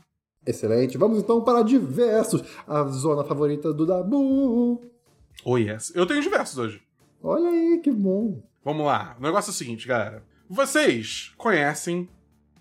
Excelente. 0.45 0.97
Vamos 0.97 1.19
então 1.19 1.41
para 1.43 1.61
diversos. 1.63 2.43
A 2.67 2.83
zona 2.83 3.23
favorita 3.23 3.73
do 3.73 3.85
Dabu. 3.85 4.81
Oh, 5.43 5.57
yes. 5.57 5.93
Eu 5.95 6.05
tenho 6.05 6.21
diversos 6.21 6.57
hoje. 6.57 6.81
Olha 7.21 7.49
aí, 7.49 7.79
que 7.83 7.91
bom. 7.91 8.41
Vamos 8.63 8.85
lá. 8.85 9.15
O 9.19 9.23
negócio 9.23 9.49
é 9.49 9.53
o 9.53 9.55
seguinte, 9.55 9.87
galera. 9.87 10.23
Vocês 10.49 11.33
conhecem 11.37 12.09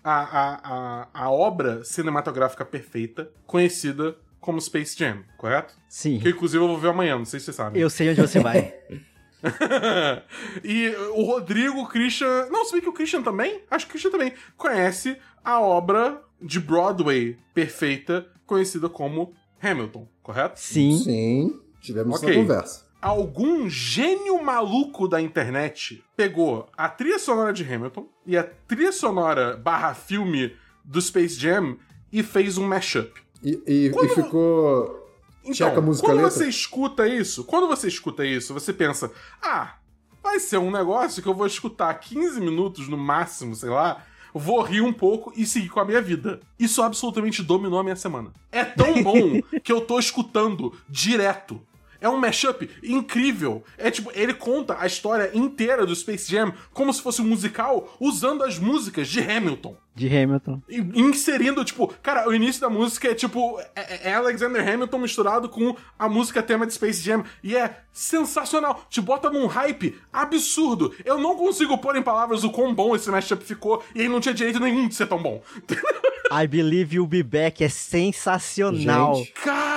a, 0.03 0.21
a, 0.21 0.59
a, 0.63 1.07
a 1.13 1.31
obra 1.31 1.83
cinematográfica 1.83 2.65
perfeita 2.65 3.29
conhecida 3.45 4.15
como 4.39 4.61
Space 4.61 4.97
Jam, 4.97 5.23
correto? 5.37 5.73
Sim. 5.89 6.19
Que 6.19 6.29
inclusive 6.29 6.63
eu 6.63 6.67
vou 6.67 6.77
ver 6.77 6.89
amanhã, 6.89 7.17
não 7.17 7.25
sei 7.25 7.39
se 7.39 7.47
você 7.47 7.53
sabe. 7.53 7.79
Eu 7.79 7.89
sei 7.89 8.09
onde 8.09 8.21
você 8.21 8.39
vai. 8.39 8.73
e 10.63 10.89
o 11.13 11.23
Rodrigo, 11.23 11.81
o 11.81 11.87
Christian. 11.87 12.47
Não, 12.49 12.65
se 12.65 12.73
bem 12.73 12.81
que 12.81 12.89
o 12.89 12.93
Christian 12.93 13.21
também. 13.21 13.61
Acho 13.69 13.85
que 13.85 13.91
o 13.91 13.93
Christian 13.93 14.11
também 14.11 14.33
conhece 14.55 15.17
a 15.43 15.59
obra 15.59 16.21
de 16.41 16.59
Broadway 16.59 17.37
perfeita, 17.53 18.27
conhecida 18.45 18.89
como 18.89 19.33
Hamilton, 19.61 20.07
correto? 20.21 20.59
Sim. 20.59 20.97
Sim. 20.97 21.59
Tivemos 21.81 22.17
okay. 22.17 22.29
essa 22.29 22.39
conversa. 22.39 22.87
Algum 23.01 23.69
gênio 23.69 24.41
maluco 24.41 25.07
da 25.07 25.21
internet 25.21 26.03
pegou 26.15 26.67
a 26.75 26.89
trilha 26.89 27.19
sonora 27.19 27.53
de 27.53 27.63
Hamilton 27.63 28.07
e 28.25 28.35
a 28.35 28.43
trilha 28.43 28.91
sonora 28.91 29.55
barra 29.55 29.93
filme 29.93 30.53
do 30.83 30.99
Space 31.01 31.39
Jam 31.39 31.77
e 32.11 32.23
fez 32.23 32.57
um 32.57 32.67
mashup. 32.67 33.21
E, 33.43 33.61
e, 33.67 33.89
Quando... 33.91 34.05
e 34.05 34.15
ficou 34.15 35.06
então, 35.47 35.73
quando 35.99 36.21
você 36.21 36.47
escuta 36.47 37.07
isso, 37.07 37.43
quando 37.43 37.67
você 37.67 37.87
escuta 37.87 38.25
isso, 38.25 38.53
você 38.53 38.73
pensa, 38.73 39.11
ah, 39.41 39.75
vai 40.21 40.39
ser 40.39 40.57
um 40.57 40.71
negócio 40.71 41.21
que 41.21 41.29
eu 41.29 41.33
vou 41.33 41.47
escutar 41.47 41.93
15 41.93 42.39
minutos 42.41 42.87
no 42.87 42.97
máximo, 42.97 43.55
sei 43.55 43.69
lá, 43.69 44.03
vou 44.33 44.61
rir 44.61 44.81
um 44.81 44.93
pouco 44.93 45.33
e 45.35 45.45
seguir 45.45 45.69
com 45.69 45.79
a 45.79 45.85
minha 45.85 46.01
vida. 46.01 46.39
Isso 46.59 46.81
absolutamente 46.81 47.41
dominou 47.41 47.79
a 47.79 47.83
minha 47.83 47.95
semana. 47.95 48.31
É 48.51 48.63
tão 48.63 49.01
bom 49.01 49.41
que 49.63 49.71
eu 49.71 49.81
tô 49.81 49.99
escutando 49.99 50.73
direto. 50.89 51.61
É 51.99 52.09
um 52.09 52.17
mashup 52.17 52.69
incrível. 52.83 53.63
É 53.77 53.89
tipo, 53.91 54.11
ele 54.13 54.33
conta 54.33 54.77
a 54.79 54.85
história 54.85 55.31
inteira 55.33 55.85
do 55.85 55.95
Space 55.95 56.29
Jam 56.29 56.53
como 56.73 56.93
se 56.93 57.01
fosse 57.01 57.21
um 57.21 57.25
musical 57.25 57.95
usando 57.99 58.43
as 58.43 58.57
músicas 58.59 59.07
de 59.07 59.19
Hamilton. 59.19 59.77
De 59.95 60.07
Hamilton. 60.15 60.61
E, 60.69 60.77
inserindo, 60.93 61.65
tipo, 61.65 61.87
cara, 62.03 62.29
o 62.29 62.33
início 62.33 62.61
da 62.61 62.69
música 62.69 63.09
é 63.09 63.15
tipo, 63.15 63.59
é, 63.75 64.09
é, 64.09 64.13
Alexander 64.13 64.61
Hamilton 64.61 64.99
misturado 64.99 65.49
com 65.49 65.75
a 65.97 66.07
música 66.07 66.43
tema 66.43 66.67
de 66.67 66.73
Space 66.73 67.01
Jam. 67.01 67.23
E 67.43 67.55
é 67.55 67.79
sensacional. 67.91 68.85
Te 68.89 69.01
bota 69.01 69.29
num 69.31 69.47
hype 69.47 69.99
absurdo. 70.13 70.93
Eu 71.03 71.17
não 71.17 71.35
consigo 71.35 71.77
pôr 71.79 71.95
em 71.95 72.03
palavras 72.03 72.43
o 72.43 72.51
quão 72.51 72.75
bom 72.75 72.95
esse 72.95 73.09
mashup 73.09 73.43
ficou 73.43 73.83
e 73.95 74.01
ele 74.01 74.09
não 74.09 74.19
tinha 74.19 74.35
direito 74.35 74.59
nenhum 74.59 74.87
de 74.87 74.93
ser 74.93 75.07
tão 75.07 75.21
bom. 75.21 75.41
I 76.29 76.45
Believe 76.45 76.95
You'll 76.95 77.07
Be 77.07 77.23
Back 77.23 77.63
é 77.63 77.69
sensacional. 77.69 79.15
Gente, 79.15 79.31
cara, 79.31 79.76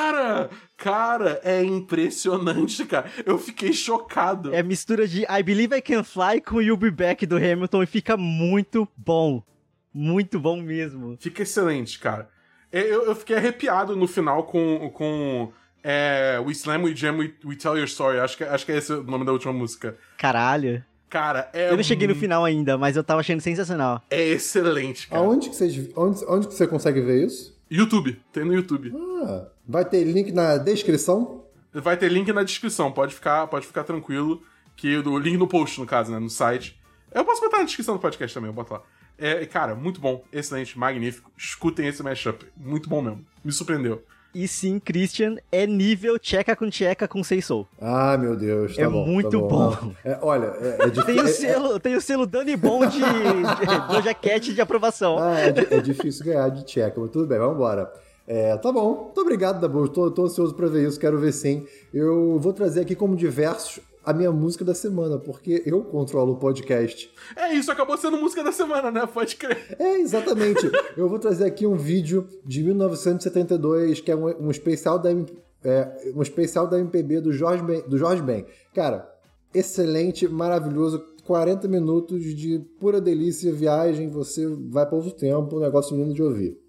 Cara, 0.77 1.41
é 1.45 1.63
impressionante, 1.63 2.85
cara. 2.87 3.11
Eu 3.25 3.39
fiquei 3.39 3.73
chocado. 3.73 4.55
É 4.55 4.63
mistura 4.63 5.07
de 5.07 5.23
I 5.23 5.43
Believe 5.43 5.77
I 5.77 5.83
Can 5.83 6.03
Fly 6.03 6.41
com 6.41 6.61
You'll 6.61 6.77
Be 6.77 6.91
Back 6.91 7.27
do 7.27 7.37
Hamilton 7.37 7.83
e 7.83 7.87
fica 7.87 8.17
muito 8.17 8.89
bom. 8.97 9.43
Muito 9.93 10.39
bom 10.39 10.61
mesmo. 10.61 11.17
Fica 11.21 11.43
excelente, 11.43 11.99
cara. 11.99 12.29
É, 12.73 12.81
eu, 12.81 13.07
eu 13.07 13.15
fiquei 13.17 13.37
arrepiado 13.37 13.97
no 13.97 14.07
final 14.07 14.45
com, 14.45 14.91
com 14.91 15.53
é, 15.83 16.41
We 16.45 16.53
Slam, 16.53 16.85
We 16.85 16.95
Jam, 16.95 17.19
We, 17.19 17.35
We 17.45 17.57
Tell 17.57 17.77
Your 17.77 17.87
Story. 17.87 18.21
Acho 18.21 18.37
que, 18.37 18.45
acho 18.45 18.65
que 18.65 18.73
é 18.73 18.77
esse 18.77 18.93
o 18.93 19.03
nome 19.03 19.25
da 19.25 19.33
última 19.33 19.53
música. 19.53 19.97
Caralho. 20.17 20.85
Cara, 21.09 21.51
é. 21.53 21.71
Eu 21.71 21.77
não 21.77 21.83
cheguei 21.83 22.07
no 22.07 22.15
final 22.15 22.45
ainda, 22.45 22.79
mas 22.79 22.97
eu 22.97 23.03
tava 23.03 23.21
achando 23.21 23.41
sensacional. 23.41 24.01
É 24.09 24.23
excelente, 24.23 25.09
cara. 25.09 25.21
Aonde 25.21 25.51
que 25.51 25.57
você, 25.57 25.93
onde, 25.97 26.25
onde 26.29 26.47
que 26.47 26.55
você 26.55 26.69
consegue 26.69 27.01
ver 27.01 27.27
isso? 27.27 27.59
YouTube. 27.69 28.21
Tem 28.33 28.45
no 28.45 28.55
YouTube. 28.55 28.93
Ah, 29.25 29.47
vai 29.71 29.85
ter 29.85 30.05
link 30.05 30.33
na 30.33 30.57
descrição? 30.57 31.45
Vai 31.73 31.97
ter 31.97 32.11
link 32.11 32.33
na 32.33 32.43
descrição, 32.43 32.91
pode 32.91 33.15
ficar, 33.15 33.47
pode 33.47 33.67
ficar 33.67 33.85
tranquilo. 33.85 34.43
Que 34.77 34.97
o 34.97 35.19
link 35.19 35.37
no 35.37 35.47
post, 35.47 35.79
no 35.79 35.87
caso, 35.87 36.11
né? 36.11 36.19
No 36.19 36.31
site. 36.31 36.81
Eu 37.13 37.25
posso 37.25 37.41
botar 37.41 37.59
na 37.59 37.65
descrição 37.65 37.95
do 37.95 38.01
podcast 38.01 38.35
também, 38.35 38.49
eu 38.49 38.55
boto 38.55 38.73
lá. 38.73 38.83
É, 39.19 39.45
cara, 39.45 39.75
muito 39.75 40.01
bom, 40.01 40.25
excelente, 40.33 40.79
magnífico. 40.79 41.31
Escutem 41.37 41.87
esse 41.87 42.03
mashup. 42.03 42.47
Muito 42.57 42.89
bom 42.89 43.03
mesmo. 43.03 43.25
Me 43.45 43.53
surpreendeu. 43.53 44.03
E 44.35 44.47
sim, 44.47 44.79
Christian, 44.79 45.37
é 45.51 45.67
nível 45.67 46.19
tcheca 46.19 46.55
com 46.55 46.71
tcheca 46.71 47.09
com 47.09 47.23
Seisou. 47.23 47.67
Ah, 47.81 48.17
meu 48.17 48.37
Deus, 48.37 48.77
tá 48.77 48.83
é 48.83 48.89
bom, 48.89 49.05
muito 49.05 49.31
tá 49.31 49.39
bom. 49.39 49.49
bom. 49.49 49.93
É, 50.05 50.19
olha, 50.23 50.47
é, 50.61 50.85
é 50.85 50.89
difícil. 50.89 51.05
Tem 51.05 51.21
o 51.21 51.29
selo, 51.29 51.81
tem 51.81 51.95
o 51.97 52.01
selo 52.01 52.27
Dani 52.27 52.57
Bom 52.57 52.87
de, 52.87 53.01
de 53.01 53.89
Doja 53.89 54.15
Cat 54.15 54.55
de 54.55 54.61
aprovação. 54.61 55.19
Ah, 55.19 55.41
é, 55.41 55.49
é, 55.49 55.81
difícil 55.81 56.25
ganhar 56.25 56.49
de 56.49 56.65
tcheca, 56.65 57.01
mas 57.01 57.11
tudo 57.11 57.27
bem, 57.27 57.39
vamos 57.39 57.57
embora. 57.57 57.93
É, 58.33 58.57
tá 58.59 58.71
bom, 58.71 59.07
muito 59.07 59.21
obrigado, 59.21 59.61
Dabu. 59.61 59.89
Tô, 59.89 60.09
tô 60.09 60.27
ansioso 60.27 60.55
pra 60.55 60.69
ver 60.69 60.87
isso, 60.87 61.01
quero 61.01 61.19
ver 61.19 61.33
sim. 61.33 61.67
Eu 61.93 62.39
vou 62.39 62.53
trazer 62.53 62.83
aqui 62.83 62.95
como 62.95 63.17
diversos 63.17 63.81
a 64.05 64.13
minha 64.13 64.31
música 64.31 64.65
da 64.65 64.73
semana, 64.73 65.19
porque 65.19 65.65
eu 65.67 65.83
controlo 65.83 66.35
o 66.35 66.37
podcast. 66.37 67.13
É 67.35 67.53
isso, 67.53 67.73
acabou 67.73 67.99
sendo 67.99 68.17
música 68.19 68.45
da 68.45 68.53
semana, 68.53 68.89
né? 68.89 69.05
Pode 69.05 69.35
crer. 69.35 69.75
É, 69.77 69.99
exatamente. 69.99 70.71
eu 70.97 71.09
vou 71.09 71.19
trazer 71.19 71.45
aqui 71.45 71.67
um 71.67 71.75
vídeo 71.75 72.25
de 72.45 72.63
1972, 72.63 74.01
que 74.01 74.13
é 74.13 74.15
um, 74.15 74.47
um 74.47 74.51
especial 74.53 74.97
da 74.97 75.11
é, 75.65 76.13
um 76.15 76.23
especial 76.23 76.69
da 76.69 76.79
MPB 76.79 77.23
do 77.23 77.33
Jorge 77.33 77.65
Ben, 77.65 77.83
do 77.89 77.99
Jorge 77.99 78.23
Ben. 78.23 78.47
Cara, 78.73 79.13
excelente, 79.53 80.29
maravilhoso, 80.29 81.05
40 81.27 81.67
minutos 81.67 82.23
de 82.23 82.61
pura 82.79 83.01
delícia, 83.01 83.53
viagem, 83.53 84.09
você 84.09 84.47
vai 84.47 84.87
para 84.87 84.95
outro 84.95 85.11
tempo, 85.11 85.57
um 85.57 85.61
negócio 85.61 85.97
lindo 85.97 86.15
de 86.15 86.23
ouvir. 86.23 86.60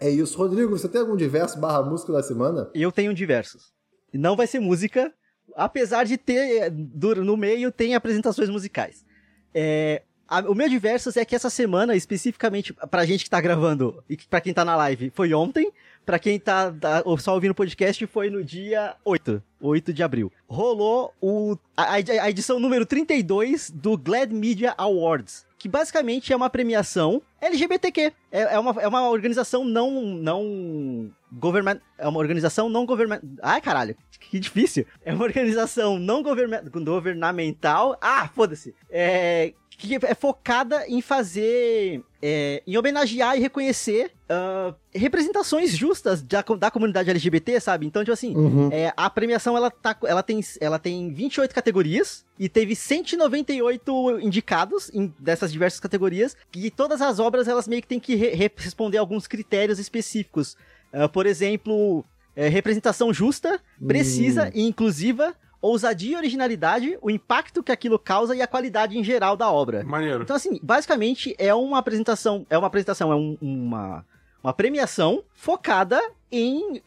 É 0.00 0.08
isso. 0.10 0.36
Rodrigo, 0.36 0.70
você 0.76 0.88
tem 0.88 1.00
algum 1.00 1.16
diverso 1.16 1.58
barra 1.58 1.82
música 1.82 2.12
da 2.12 2.22
semana? 2.22 2.68
Eu 2.74 2.90
tenho 2.90 3.14
diversos. 3.14 3.72
Não 4.12 4.36
vai 4.36 4.46
ser 4.46 4.60
música, 4.60 5.12
apesar 5.56 6.04
de 6.04 6.16
ter, 6.16 6.72
no 6.72 7.36
meio, 7.36 7.72
tem 7.72 7.94
apresentações 7.94 8.48
musicais. 8.48 9.04
É, 9.52 10.02
a, 10.28 10.40
o 10.40 10.54
meu 10.54 10.68
diversos 10.68 11.16
é 11.16 11.24
que 11.24 11.34
essa 11.34 11.50
semana, 11.50 11.96
especificamente 11.96 12.72
pra 12.90 13.04
gente 13.04 13.24
que 13.24 13.30
tá 13.30 13.40
gravando 13.40 14.02
e 14.08 14.16
pra 14.16 14.40
quem 14.40 14.54
tá 14.54 14.64
na 14.64 14.76
live, 14.76 15.10
foi 15.14 15.34
ontem. 15.34 15.70
Pra 16.04 16.18
quem 16.18 16.38
tá, 16.38 16.70
tá 16.70 17.02
só 17.18 17.32
ouvindo 17.32 17.52
o 17.52 17.54
podcast, 17.54 18.06
foi 18.06 18.28
no 18.28 18.44
dia 18.44 18.94
8, 19.06 19.42
8 19.58 19.92
de 19.92 20.02
abril. 20.02 20.30
Rolou 20.46 21.14
o, 21.18 21.56
a, 21.74 21.94
a 21.94 22.30
edição 22.30 22.60
número 22.60 22.84
32 22.84 23.70
do 23.70 23.96
Glad 23.96 24.30
Media 24.30 24.74
Awards 24.76 25.46
que 25.64 25.68
basicamente 25.68 26.30
é 26.30 26.36
uma 26.36 26.50
premiação 26.50 27.22
LGBTQ. 27.46 28.12
É, 28.32 28.40
é, 28.54 28.58
uma, 28.58 28.82
é 28.82 28.88
uma 28.88 29.08
organização 29.08 29.64
não, 29.64 30.02
não 30.02 31.10
government, 31.32 31.80
é 31.98 32.08
uma 32.08 32.18
organização 32.18 32.68
não 32.68 32.86
government, 32.86 33.20
ai 33.42 33.60
caralho, 33.60 33.96
que 34.18 34.38
difícil. 34.38 34.86
É 35.04 35.12
uma 35.12 35.24
organização 35.24 35.98
não 35.98 36.22
governamental, 36.22 37.96
ah, 38.00 38.28
foda-se. 38.28 38.74
É, 38.90 39.52
que 39.86 40.06
é 40.06 40.14
focada 40.14 40.86
em 40.88 41.00
fazer, 41.00 42.02
é, 42.22 42.62
em 42.66 42.76
homenagear 42.76 43.36
e 43.36 43.40
reconhecer 43.40 44.12
uh, 44.30 44.74
representações 44.94 45.76
justas 45.76 46.22
da, 46.22 46.42
da 46.42 46.70
comunidade 46.70 47.10
LGBT, 47.10 47.60
sabe? 47.60 47.86
Então, 47.86 48.02
tipo 48.02 48.12
assim, 48.12 48.34
uhum. 48.36 48.68
é, 48.72 48.92
a 48.96 49.08
premiação 49.08 49.56
ela, 49.56 49.70
tá, 49.70 49.96
ela, 50.04 50.22
tem, 50.22 50.40
ela 50.60 50.78
tem 50.78 51.12
28 51.12 51.54
categorias 51.54 52.24
e 52.38 52.48
teve 52.48 52.74
198 52.74 54.20
indicados 54.20 54.90
em, 54.94 55.12
dessas 55.18 55.52
diversas 55.52 55.80
categorias 55.80 56.36
e 56.54 56.70
todas 56.70 57.00
as 57.00 57.18
obras 57.18 57.48
elas 57.48 57.68
meio 57.68 57.82
que 57.82 57.88
têm 57.88 58.00
que 58.00 58.14
re 58.14 58.50
responder 58.56 58.98
alguns 58.98 59.26
critérios 59.26 59.78
específicos. 59.78 60.56
Uh, 60.92 61.08
por 61.08 61.26
exemplo, 61.26 62.04
é, 62.36 62.48
representação 62.48 63.12
justa, 63.12 63.60
precisa 63.86 64.46
hum. 64.46 64.50
e 64.54 64.62
inclusiva, 64.62 65.34
ousadia 65.68 66.12
e 66.12 66.16
originalidade, 66.16 66.98
o 67.00 67.10
impacto 67.10 67.62
que 67.62 67.72
aquilo 67.72 67.98
causa 67.98 68.34
e 68.34 68.42
a 68.42 68.46
qualidade 68.46 68.98
em 68.98 69.04
geral 69.04 69.36
da 69.36 69.50
obra. 69.50 69.82
Maneiro. 69.84 70.22
Então, 70.22 70.36
assim, 70.36 70.58
basicamente 70.62 71.34
é 71.38 71.54
uma 71.54 71.78
apresentação, 71.78 72.46
é 72.50 72.58
uma 72.58 72.66
apresentação, 72.66 73.10
é 73.10 73.16
um, 73.16 73.38
uma, 73.40 74.04
Uma 74.42 74.52
premiação 74.52 75.24
focada 75.34 76.00
em 76.30 76.82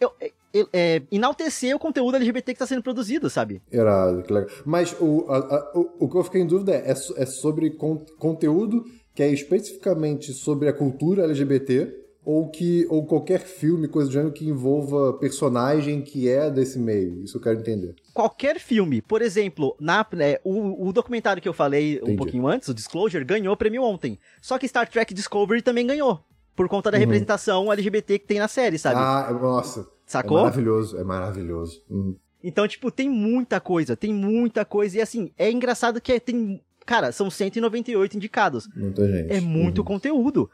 é, 0.74 1.02
enaltecer 1.12 1.76
o 1.76 1.80
conteúdo 1.80 2.16
LGBT 2.16 2.54
que 2.54 2.56
está 2.56 2.66
sendo 2.68 2.84
produzido, 2.84 3.30
sabe? 3.30 3.62
Irado, 3.72 4.24
que 4.24 4.34
legal. 4.34 4.50
Mas 4.66 4.96
o, 5.00 5.26
a, 5.30 5.38
a, 5.38 5.72
o, 5.74 6.06
o 6.06 6.10
que 6.10 6.18
eu 6.18 6.24
fiquei 6.24 6.42
em 6.42 6.48
dúvida 6.48 6.74
é, 6.74 6.92
é 6.92 7.26
sobre 7.26 7.72
con 7.72 8.06
conteúdo 8.18 8.86
que 9.16 9.24
é 9.24 9.32
especificamente 9.32 10.32
sobre 10.34 10.70
a 10.70 10.74
cultura 10.74 11.24
LGBT 11.24 11.92
ou 12.28 12.50
que 12.50 12.86
ou 12.90 13.06
qualquer 13.06 13.40
filme, 13.40 13.88
coisa 13.88 14.10
do 14.10 14.12
gênero 14.12 14.34
que 14.34 14.46
envolva 14.46 15.14
personagem 15.14 16.02
que 16.02 16.28
é 16.28 16.52
desse 16.52 16.78
meio. 16.78 17.24
Isso 17.24 17.38
eu 17.38 17.42
quero 17.42 17.58
entender. 17.58 17.96
Qualquer 18.14 18.60
filme, 18.60 19.02
por 19.02 19.22
exemplo, 19.22 19.78
na, 19.80 20.06
né, 20.12 20.36
o, 20.44 20.90
o, 20.90 20.92
documentário 20.92 21.42
que 21.42 21.48
eu 21.48 21.54
falei 21.54 21.96
Entendi. 21.96 22.12
um 22.12 22.16
pouquinho 22.18 22.46
antes, 22.46 22.68
o 22.68 22.74
Disclosure, 22.74 23.24
ganhou 23.24 23.54
o 23.54 23.58
prêmio 23.58 23.82
ontem. 23.82 24.20
Só 24.42 24.60
que 24.60 24.68
Star 24.68 24.90
Trek 24.90 25.14
Discovery 25.14 25.62
também 25.62 25.88
ganhou. 25.88 26.20
Por 26.54 26.68
conta 26.68 26.92
da 26.92 26.98
uhum. 26.98 27.04
representação 27.04 27.72
LGBT 27.72 28.20
que 28.20 28.28
tem 28.28 28.40
na 28.40 28.50
série, 28.50 28.78
sabe? 28.78 29.00
Ah, 29.00 29.32
nossa. 29.32 29.88
Sacou? 30.06 30.40
É 30.40 30.42
maravilhoso, 30.42 30.98
é 30.98 31.04
maravilhoso. 31.06 31.82
Uhum. 31.90 32.14
Então, 32.44 32.68
tipo, 32.68 32.92
tem 32.92 33.10
muita 33.10 33.62
coisa, 33.62 33.96
tem 33.96 34.14
muita 34.14 34.66
coisa. 34.66 34.98
E 34.98 35.02
assim, 35.02 35.32
é 35.38 35.50
engraçado 35.50 36.02
que 36.02 36.20
tem. 36.20 36.62
Cara, 36.86 37.14
são 37.14 37.30
198 37.30 38.18
indicados. 38.18 38.68
Muita 38.76 39.10
gente. 39.10 39.32
É 39.32 39.40
muito 39.40 39.78
uhum. 39.80 39.86
conteúdo. 39.86 40.50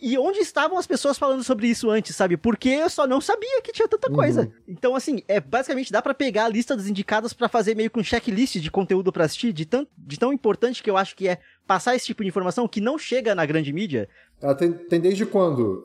E 0.00 0.16
onde 0.16 0.38
estavam 0.38 0.78
as 0.78 0.86
pessoas 0.86 1.18
falando 1.18 1.44
sobre 1.44 1.68
isso 1.68 1.90
antes, 1.90 2.16
sabe? 2.16 2.36
Porque 2.36 2.68
eu 2.68 2.88
só 2.88 3.06
não 3.06 3.20
sabia 3.20 3.60
que 3.62 3.72
tinha 3.72 3.86
tanta 3.86 4.08
uhum. 4.08 4.16
coisa. 4.16 4.50
Então, 4.66 4.96
assim, 4.96 5.22
é 5.28 5.38
basicamente 5.38 5.92
dá 5.92 6.00
para 6.00 6.14
pegar 6.14 6.46
a 6.46 6.48
lista 6.48 6.74
dos 6.74 6.88
indicados 6.88 7.32
para 7.32 7.48
fazer 7.48 7.74
meio 7.76 7.90
que 7.90 8.00
um 8.00 8.04
checklist 8.04 8.56
de 8.56 8.70
conteúdo 8.70 9.12
para 9.12 9.24
assistir, 9.24 9.52
de 9.52 9.66
tão, 9.66 9.86
de 9.98 10.18
tão 10.18 10.32
importante 10.32 10.82
que 10.82 10.88
eu 10.88 10.96
acho 10.96 11.14
que 11.14 11.28
é 11.28 11.38
passar 11.66 11.94
esse 11.94 12.06
tipo 12.06 12.22
de 12.22 12.28
informação 12.28 12.66
que 12.66 12.80
não 12.80 12.96
chega 12.96 13.34
na 13.34 13.44
grande 13.44 13.72
mídia. 13.72 14.08
Ah, 14.42 14.54
tem, 14.54 14.72
tem 14.72 15.00
desde 15.00 15.26
quando? 15.26 15.84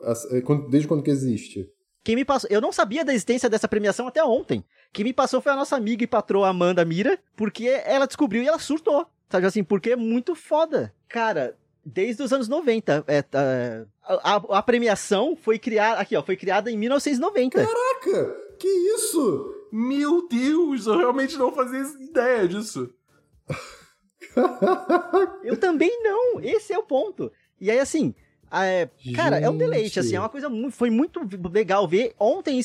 Desde 0.70 0.88
quando 0.88 1.02
que 1.02 1.10
existe? 1.10 1.68
Quem 2.02 2.16
me 2.16 2.24
passou. 2.24 2.48
Eu 2.50 2.60
não 2.60 2.72
sabia 2.72 3.04
da 3.04 3.12
existência 3.12 3.50
dessa 3.50 3.68
premiação 3.68 4.06
até 4.06 4.24
ontem. 4.24 4.64
Quem 4.92 5.04
me 5.04 5.12
passou 5.12 5.40
foi 5.40 5.52
a 5.52 5.56
nossa 5.56 5.76
amiga 5.76 6.04
e 6.04 6.06
patroa 6.06 6.48
Amanda 6.48 6.84
Mira, 6.84 7.18
porque 7.34 7.66
ela 7.84 8.06
descobriu 8.06 8.42
e 8.42 8.46
ela 8.46 8.58
surtou. 8.58 9.06
Sabe 9.28 9.46
assim, 9.46 9.64
porque 9.64 9.90
é 9.90 9.96
muito 9.96 10.34
foda. 10.34 10.94
Cara, 11.08 11.56
desde 11.86 12.22
os 12.22 12.32
anos 12.32 12.48
90. 12.48 13.04
É, 13.06 13.22
tá, 13.22 13.86
a, 14.02 14.34
a, 14.58 14.62
premiação 14.62 15.36
foi 15.36 15.58
criada. 15.58 16.00
Aqui, 16.00 16.16
ó, 16.16 16.22
foi 16.22 16.36
criada 16.36 16.70
em 16.70 16.76
1990. 16.76 17.64
Caraca! 17.64 18.36
Que 18.58 18.68
isso? 18.68 19.54
Meu 19.70 20.26
Deus, 20.28 20.86
eu 20.86 20.98
realmente 20.98 21.36
não 21.36 21.52
fazia 21.52 21.80
ideia 22.00 22.48
disso. 22.48 22.92
eu 25.44 25.56
também 25.56 26.02
não. 26.02 26.40
Esse 26.40 26.72
é 26.72 26.78
o 26.78 26.82
ponto. 26.82 27.30
E 27.60 27.70
aí, 27.70 27.78
assim, 27.78 28.14
é, 28.50 28.88
cara, 29.14 29.38
é 29.38 29.48
um 29.50 29.56
deleite, 29.56 29.98
assim, 29.98 30.16
é 30.16 30.20
uma 30.20 30.28
coisa 30.28 30.48
muito, 30.48 30.72
foi 30.72 30.90
muito 30.90 31.20
legal 31.52 31.86
ver. 31.86 32.14
Ontem, 32.18 32.60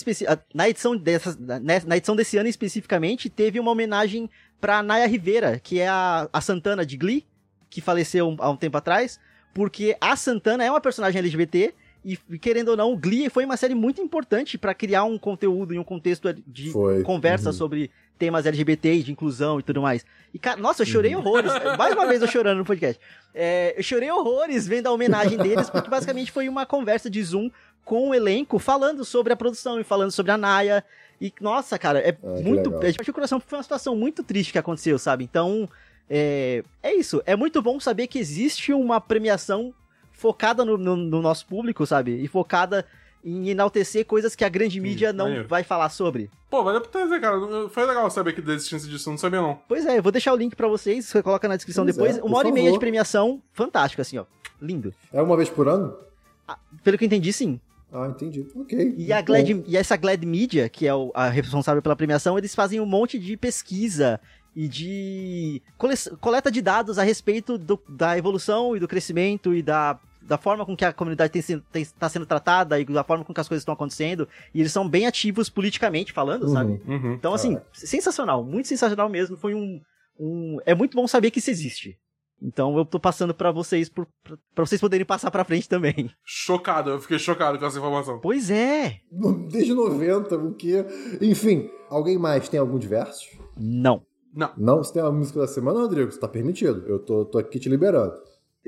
na 0.53 0.69
edição, 0.69 0.95
dessa, 0.95 1.37
né, 1.59 1.81
na 1.85 1.97
edição 1.97 2.15
desse 2.15 2.37
ano 2.37 2.49
especificamente, 2.49 3.29
teve 3.29 3.59
uma 3.59 3.71
homenagem 3.71 4.29
pra 4.59 4.83
Naya 4.83 5.07
Rivera, 5.07 5.59
que 5.59 5.79
é 5.79 5.87
a, 5.87 6.29
a 6.31 6.39
Santana 6.39 6.85
de 6.85 6.97
Glee, 6.97 7.25
que 7.71 7.81
faleceu 7.81 8.35
há 8.37 8.49
um 8.51 8.55
tempo 8.55 8.77
atrás, 8.77 9.19
porque 9.53 9.97
a 9.99 10.15
Santana 10.15 10.63
é 10.63 10.69
uma 10.69 10.81
personagem 10.81 11.17
LGBT 11.17 11.73
e, 12.03 12.17
querendo 12.39 12.69
ou 12.69 12.77
não, 12.77 12.91
o 12.91 12.97
Glee 12.97 13.29
foi 13.29 13.45
uma 13.45 13.55
série 13.55 13.75
muito 13.75 14.01
importante 14.01 14.57
para 14.57 14.73
criar 14.73 15.03
um 15.03 15.17
conteúdo 15.17 15.73
e 15.73 15.79
um 15.79 15.83
contexto 15.83 16.33
de 16.45 16.71
foi. 16.71 17.01
conversa 17.03 17.49
uhum. 17.49 17.53
sobre 17.53 17.91
temas 18.17 18.45
LGBT 18.45 18.93
e 18.95 19.03
de 19.03 19.11
inclusão 19.11 19.59
e 19.59 19.63
tudo 19.63 19.81
mais. 19.81 20.05
E, 20.33 20.39
cara, 20.39 20.59
nossa, 20.59 20.81
eu 20.81 20.85
chorei 20.85 21.15
uhum. 21.15 21.21
horrores. 21.21 21.51
Mais 21.77 21.93
uma 21.93 22.07
vez 22.07 22.21
eu 22.21 22.27
chorando 22.27 22.57
no 22.57 22.65
podcast. 22.65 22.99
É, 23.33 23.75
eu 23.77 23.83
chorei 23.83 24.11
horrores 24.11 24.67
vendo 24.67 24.87
a 24.87 24.91
homenagem 24.91 25.37
deles, 25.37 25.69
porque 25.69 25.89
basicamente 25.89 26.31
foi 26.31 26.49
uma 26.49 26.65
conversa 26.65 27.09
de 27.09 27.23
Zoom 27.23 27.49
com 27.85 28.09
o 28.09 28.15
elenco 28.15 28.59
falando 28.59 29.05
sobre 29.05 29.31
a 29.33 29.35
produção 29.35 29.79
e 29.79 29.83
falando 29.83 30.11
sobre 30.11 30.31
a 30.31 30.37
Naya. 30.37 30.83
E, 31.19 31.31
nossa, 31.39 31.77
cara, 31.77 31.99
é 31.99 32.17
ah, 32.23 32.41
muito. 32.41 32.73
É, 32.83 32.91
tipo, 32.91 33.09
o 33.09 33.13
coração 33.13 33.39
foi 33.39 33.59
uma 33.59 33.63
situação 33.63 33.95
muito 33.95 34.23
triste 34.23 34.51
que 34.51 34.57
aconteceu, 34.57 34.97
sabe? 34.97 35.23
Então, 35.23 35.69
é, 36.09 36.63
é 36.81 36.93
isso. 36.93 37.21
É 37.25 37.35
muito 37.35 37.61
bom 37.61 37.79
saber 37.79 38.07
que 38.07 38.19
existe 38.19 38.73
uma 38.73 38.99
premiação 38.99 39.73
focada 40.11 40.63
no, 40.63 40.77
no, 40.77 40.95
no 40.95 41.21
nosso 41.21 41.45
público, 41.45 41.85
sabe? 41.85 42.21
E 42.21 42.27
focada 42.27 42.85
em 43.23 43.49
enaltecer 43.49 44.05
coisas 44.05 44.35
que 44.35 44.43
a 44.43 44.49
grande 44.49 44.79
mídia 44.79 45.13
não 45.13 45.45
vai 45.47 45.63
falar 45.63 45.89
sobre. 45.89 46.29
Pô, 46.49 46.63
valeu 46.63 46.81
por 46.81 46.89
trazer, 46.89 47.19
cara. 47.19 47.69
Foi 47.69 47.85
legal 47.85 48.09
saber 48.09 48.33
que 48.33 48.41
da 48.41 48.53
existência 48.53 48.89
disso, 48.89 49.09
eu 49.09 49.11
não 49.11 49.17
sabia 49.17 49.41
não. 49.41 49.59
Pois 49.67 49.85
é, 49.85 49.97
eu 49.97 50.03
vou 50.03 50.11
deixar 50.11 50.33
o 50.33 50.35
link 50.35 50.55
para 50.55 50.67
vocês, 50.67 51.05
você 51.05 51.23
coloca 51.23 51.47
na 51.47 51.55
descrição 51.55 51.85
pois 51.85 51.95
depois. 51.95 52.17
É, 52.17 52.21
uma 52.21 52.37
hora 52.37 52.47
favor. 52.47 52.57
e 52.57 52.61
meia 52.61 52.71
de 52.71 52.79
premiação, 52.79 53.41
fantástico, 53.53 54.01
assim, 54.01 54.17
ó. 54.17 54.25
Lindo. 54.61 54.93
É 55.13 55.21
uma 55.21 55.35
vez 55.37 55.49
por 55.49 55.67
ano? 55.67 55.95
Ah, 56.47 56.57
pelo 56.83 56.97
que 56.97 57.05
eu 57.05 57.07
entendi, 57.07 57.31
sim. 57.31 57.59
Ah, 57.93 58.07
entendi. 58.07 58.45
Ok. 58.55 58.95
E, 58.97 59.11
a 59.11 59.21
Glad, 59.21 59.49
e 59.67 59.75
essa 59.75 59.97
Glad 59.97 60.23
Media, 60.23 60.69
que 60.69 60.87
é 60.87 60.93
o, 60.93 61.11
a 61.13 61.29
responsável 61.29 61.81
pela 61.81 61.95
premiação, 61.95 62.37
eles 62.37 62.55
fazem 62.55 62.79
um 62.79 62.85
monte 62.85 63.19
de 63.19 63.35
pesquisa 63.35 64.19
e 64.55 64.67
de 64.67 65.61
coleta 66.19 66.51
de 66.51 66.61
dados 66.61 66.99
a 66.99 67.03
respeito 67.03 67.57
do, 67.57 67.81
da 67.87 68.17
evolução 68.17 68.75
e 68.75 68.79
do 68.79 68.87
crescimento 68.87 69.53
e 69.53 69.61
da, 69.61 69.99
da 70.21 70.37
forma 70.37 70.65
com 70.65 70.75
que 70.75 70.85
a 70.85 70.93
comunidade 70.93 71.39
está 71.73 72.09
sendo 72.09 72.25
tratada 72.25 72.79
e 72.79 72.85
da 72.85 73.03
forma 73.03 73.23
com 73.23 73.33
que 73.33 73.39
as 73.39 73.47
coisas 73.47 73.61
estão 73.61 73.73
acontecendo. 73.73 74.27
E 74.53 74.59
eles 74.59 74.71
são 74.71 74.87
bem 74.87 75.07
ativos 75.07 75.49
politicamente 75.49 76.11
falando, 76.11 76.43
uhum, 76.43 76.53
sabe? 76.53 76.81
Uhum, 76.85 77.13
então, 77.13 77.33
assim, 77.33 77.55
é. 77.55 77.61
sensacional, 77.73 78.43
muito 78.43 78.67
sensacional 78.67 79.09
mesmo. 79.09 79.37
Foi 79.37 79.55
um, 79.55 79.81
um. 80.19 80.57
É 80.65 80.75
muito 80.75 80.95
bom 80.95 81.07
saber 81.07 81.31
que 81.31 81.39
isso 81.39 81.49
existe. 81.49 81.97
Então 82.43 82.75
eu 82.75 82.83
tô 82.83 82.99
passando 82.99 83.35
para 83.35 83.51
vocês, 83.51 83.87
para 83.87 84.05
vocês 84.65 84.81
poderem 84.81 85.05
passar 85.05 85.29
pra 85.29 85.43
frente 85.43 85.69
também. 85.69 86.09
Chocado, 86.25 86.89
eu 86.89 86.99
fiquei 86.99 87.19
chocado 87.19 87.59
com 87.59 87.65
essa 87.65 87.77
informação. 87.77 88.19
Pois 88.19 88.49
é. 88.49 88.99
Desde 89.49 89.73
90, 89.73 90.35
o 90.37 90.55
que. 90.55 90.73
Enfim, 91.21 91.69
alguém 91.87 92.17
mais 92.17 92.49
tem 92.49 92.59
algum 92.59 92.79
diverso? 92.79 93.27
Não. 93.55 94.03
Não. 94.33 94.51
Não? 94.57 94.77
Você 94.77 94.93
tem 94.93 95.01
uma 95.01 95.11
música 95.11 95.39
da 95.39 95.47
semana, 95.47 95.79
Rodrigo? 95.79 96.11
Você 96.11 96.19
tá 96.19 96.27
permitido. 96.27 96.83
Eu 96.87 96.99
tô, 96.99 97.25
tô 97.25 97.37
aqui 97.37 97.59
te 97.59 97.69
liberando. 97.69 98.13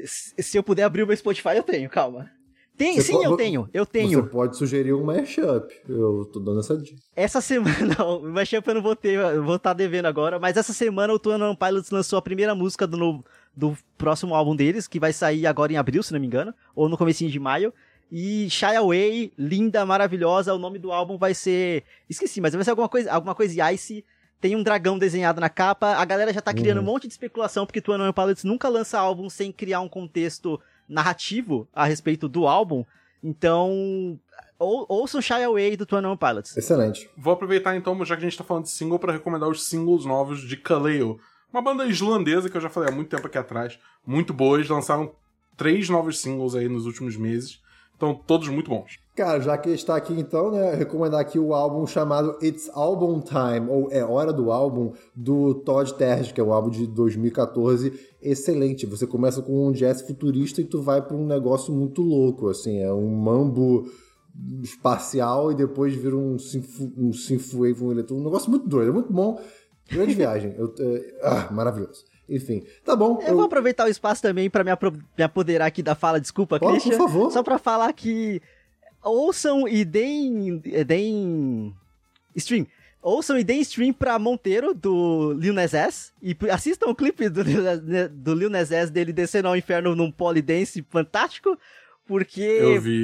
Se 0.06 0.58
eu 0.58 0.64
puder 0.64 0.84
abrir 0.84 1.04
o 1.04 1.08
meu 1.08 1.16
Spotify, 1.16 1.56
eu 1.56 1.64
tenho, 1.64 1.90
calma. 1.90 2.30
Tem, 2.76 3.00
sim, 3.00 3.14
pode, 3.14 3.26
eu 3.26 3.38
tenho, 3.38 3.70
eu 3.72 3.86
tenho. 3.86 4.24
Você 4.24 4.30
pode 4.30 4.58
sugerir 4.58 4.94
um 4.94 5.04
mashup. 5.04 5.72
Eu 5.88 6.28
tô 6.34 6.40
dando 6.40 6.60
essa 6.60 6.76
dica. 6.76 7.00
Essa 7.16 7.40
semana, 7.40 7.78
não, 7.98 8.18
o 8.18 8.32
mashup 8.32 8.68
eu 8.68 8.74
não 8.74 8.82
vou 8.82 8.96
ter, 8.96 9.14
eu 9.14 9.44
vou 9.44 9.58
estar 9.58 9.70
tá 9.70 9.74
devendo 9.76 10.08
agora, 10.08 10.40
mas 10.40 10.58
essa 10.58 10.74
semana 10.74 11.14
o 11.14 11.20
Twin 11.20 11.38
Pilots 11.56 11.92
lançou 11.92 12.18
a 12.18 12.22
primeira 12.22 12.56
música 12.56 12.88
do, 12.88 12.98
novo, 12.98 13.24
do 13.56 13.78
próximo 13.96 14.34
álbum 14.34 14.56
deles, 14.56 14.88
que 14.88 15.00
vai 15.00 15.14
sair 15.14 15.46
agora 15.46 15.72
em 15.72 15.78
abril, 15.78 16.02
se 16.02 16.12
não 16.12 16.20
me 16.20 16.26
engano, 16.26 16.52
ou 16.76 16.90
no 16.90 16.98
comecinho 16.98 17.30
de 17.30 17.40
maio. 17.40 17.72
E 18.12 18.50
Shy 18.50 18.76
Away, 18.76 19.32
linda, 19.38 19.86
maravilhosa, 19.86 20.54
o 20.54 20.60
nome 20.60 20.80
do 20.80 20.92
álbum 20.92 21.16
vai 21.16 21.36
ser... 21.36 21.84
Esqueci, 22.10 22.42
mas 22.42 22.54
vai 22.54 22.64
ser 22.64 22.72
alguma 22.72 22.90
coisa, 22.90 23.12
alguma 23.12 23.36
coisa 23.36 23.72
Ice 23.72 24.04
tem 24.44 24.58
um 24.58 24.62
dragão 24.62 25.00
desenhado 25.00 25.40
na 25.40 25.48
capa, 25.48 25.96
a 25.96 26.04
galera 26.04 26.34
já 26.34 26.42
tá 26.42 26.54
criando 26.54 26.80
uhum. 26.80 26.84
um 26.84 26.88
monte 26.88 27.08
de 27.08 27.14
especulação, 27.14 27.66
porque 27.66 27.80
Two 27.80 27.96
Pilots 28.14 28.44
nunca 28.44 28.68
lança 28.68 29.00
álbum 29.00 29.30
sem 29.30 29.54
criar 29.54 29.80
um 29.80 29.88
contexto 29.88 30.60
narrativo 30.86 31.66
a 31.74 31.86
respeito 31.86 32.28
do 32.28 32.46
álbum. 32.46 32.84
Então, 33.24 34.20
ou, 34.60 34.86
ouçam 34.90 35.22
Shy 35.22 35.44
Away 35.46 35.78
do 35.78 35.86
Two 35.86 36.18
Pilots. 36.18 36.58
Excelente. 36.58 37.10
Vou 37.16 37.32
aproveitar 37.32 37.74
então, 37.78 38.04
já 38.04 38.18
que 38.18 38.26
a 38.26 38.30
gente 38.30 38.38
tá 38.38 38.44
falando 38.44 38.66
de 38.66 38.72
single, 38.72 39.00
para 39.00 39.14
recomendar 39.14 39.48
os 39.48 39.64
singles 39.64 40.04
novos 40.04 40.42
de 40.42 40.58
Kaleo. 40.58 41.18
Uma 41.54 41.62
banda 41.62 41.86
islandesa 41.86 42.50
que 42.50 42.58
eu 42.58 42.62
já 42.62 42.70
falei 42.70 42.90
há 42.90 42.92
muito 42.92 43.16
tempo 43.16 43.26
aqui 43.26 43.38
atrás. 43.38 43.80
Muito 44.06 44.34
boa, 44.34 44.58
eles 44.58 44.68
lançaram 44.68 45.16
três 45.56 45.88
novos 45.88 46.20
singles 46.20 46.54
aí 46.54 46.68
nos 46.68 46.86
últimos 46.86 47.16
meses. 47.16 47.62
Então, 47.96 48.14
todos 48.14 48.50
muito 48.50 48.70
bons. 48.70 49.00
Cara, 49.16 49.40
já 49.40 49.56
que 49.60 49.70
está 49.70 49.96
aqui 49.96 50.12
então, 50.14 50.52
né, 50.52 50.74
recomendar 50.74 51.20
aqui 51.20 51.38
o 51.38 51.54
álbum 51.54 51.86
chamado 51.86 52.36
It's 52.42 52.68
Album 52.74 53.22
Time, 53.22 53.70
ou 53.70 53.92
É 53.92 54.04
Hora 54.04 54.34
do 54.34 54.52
Álbum, 54.52 54.94
do 55.16 55.54
Todd 55.54 55.94
Terje, 55.94 56.34
que 56.34 56.42
é 56.42 56.44
um 56.44 56.52
álbum 56.52 56.72
de 56.72 56.88
2014, 56.88 57.94
excelente. 58.20 58.88
Você 58.88 59.06
começa 59.06 59.40
com 59.44 59.68
um 59.68 59.72
jazz 59.72 60.02
futurista 60.02 60.62
e 60.62 60.66
tu 60.66 60.82
vai 60.82 61.00
para 61.00 61.16
um 61.16 61.28
negócio 61.28 61.72
muito 61.72 62.02
louco, 62.02 62.50
assim, 62.50 62.80
é 62.80 62.92
um 62.92 63.08
mambo 63.08 63.86
espacial 64.64 65.52
e 65.52 65.56
depois 65.56 65.94
vira 65.94 66.18
um, 66.18 66.40
synth, 66.40 66.92
um 66.98 67.14
synthwave, 67.14 67.84
um 67.84 67.92
eletrônico, 67.92 68.16
um 68.16 68.32
negócio 68.32 68.50
muito 68.50 68.68
doido, 68.68 68.90
é 68.90 68.94
muito 68.94 69.14
bom. 69.14 69.40
Grande 69.92 70.16
viagem. 70.16 70.56
Eu, 70.58 70.74
é, 70.80 71.20
ah, 71.22 71.50
maravilhoso. 71.52 72.04
Enfim, 72.28 72.64
tá 72.84 72.96
bom. 72.96 73.20
Eu, 73.22 73.28
eu, 73.28 73.36
vou 73.36 73.46
aproveitar 73.46 73.86
o 73.86 73.90
espaço 73.90 74.24
também 74.24 74.50
para 74.50 74.64
me, 74.64 74.72
me, 75.18 75.24
apoderar 75.24 75.68
aqui 75.68 75.84
da 75.84 75.94
fala, 75.94 76.20
desculpa, 76.20 76.58
oh, 76.60 76.70
Christian. 76.70 76.98
Por 76.98 77.10
favor. 77.10 77.32
Só 77.32 77.44
para 77.44 77.60
falar 77.60 77.94
que 77.94 78.42
ouçam 79.04 79.68
e 79.68 79.84
deem, 79.84 80.58
deem 80.86 81.76
stream. 82.36 82.68
Ouçam 83.02 83.38
e 83.38 83.44
deem 83.44 83.60
stream 83.62 83.92
pra 83.92 84.18
Monteiro, 84.18 84.74
do 84.74 85.34
Lil 85.34 85.54
Nas 85.54 85.74
X, 85.74 86.14
e 86.22 86.36
assistam 86.50 86.88
o 86.88 86.96
clipe 86.96 87.28
do, 87.28 87.44
do 88.10 88.34
Lil 88.34 88.50
Nas 88.50 88.72
X 88.72 88.90
dele 88.90 89.12
descendo 89.12 89.50
ao 89.50 89.58
inferno 89.58 89.94
num 89.94 90.10
polidense 90.10 90.86
fantástico, 90.90 91.60
porque, 92.06 92.60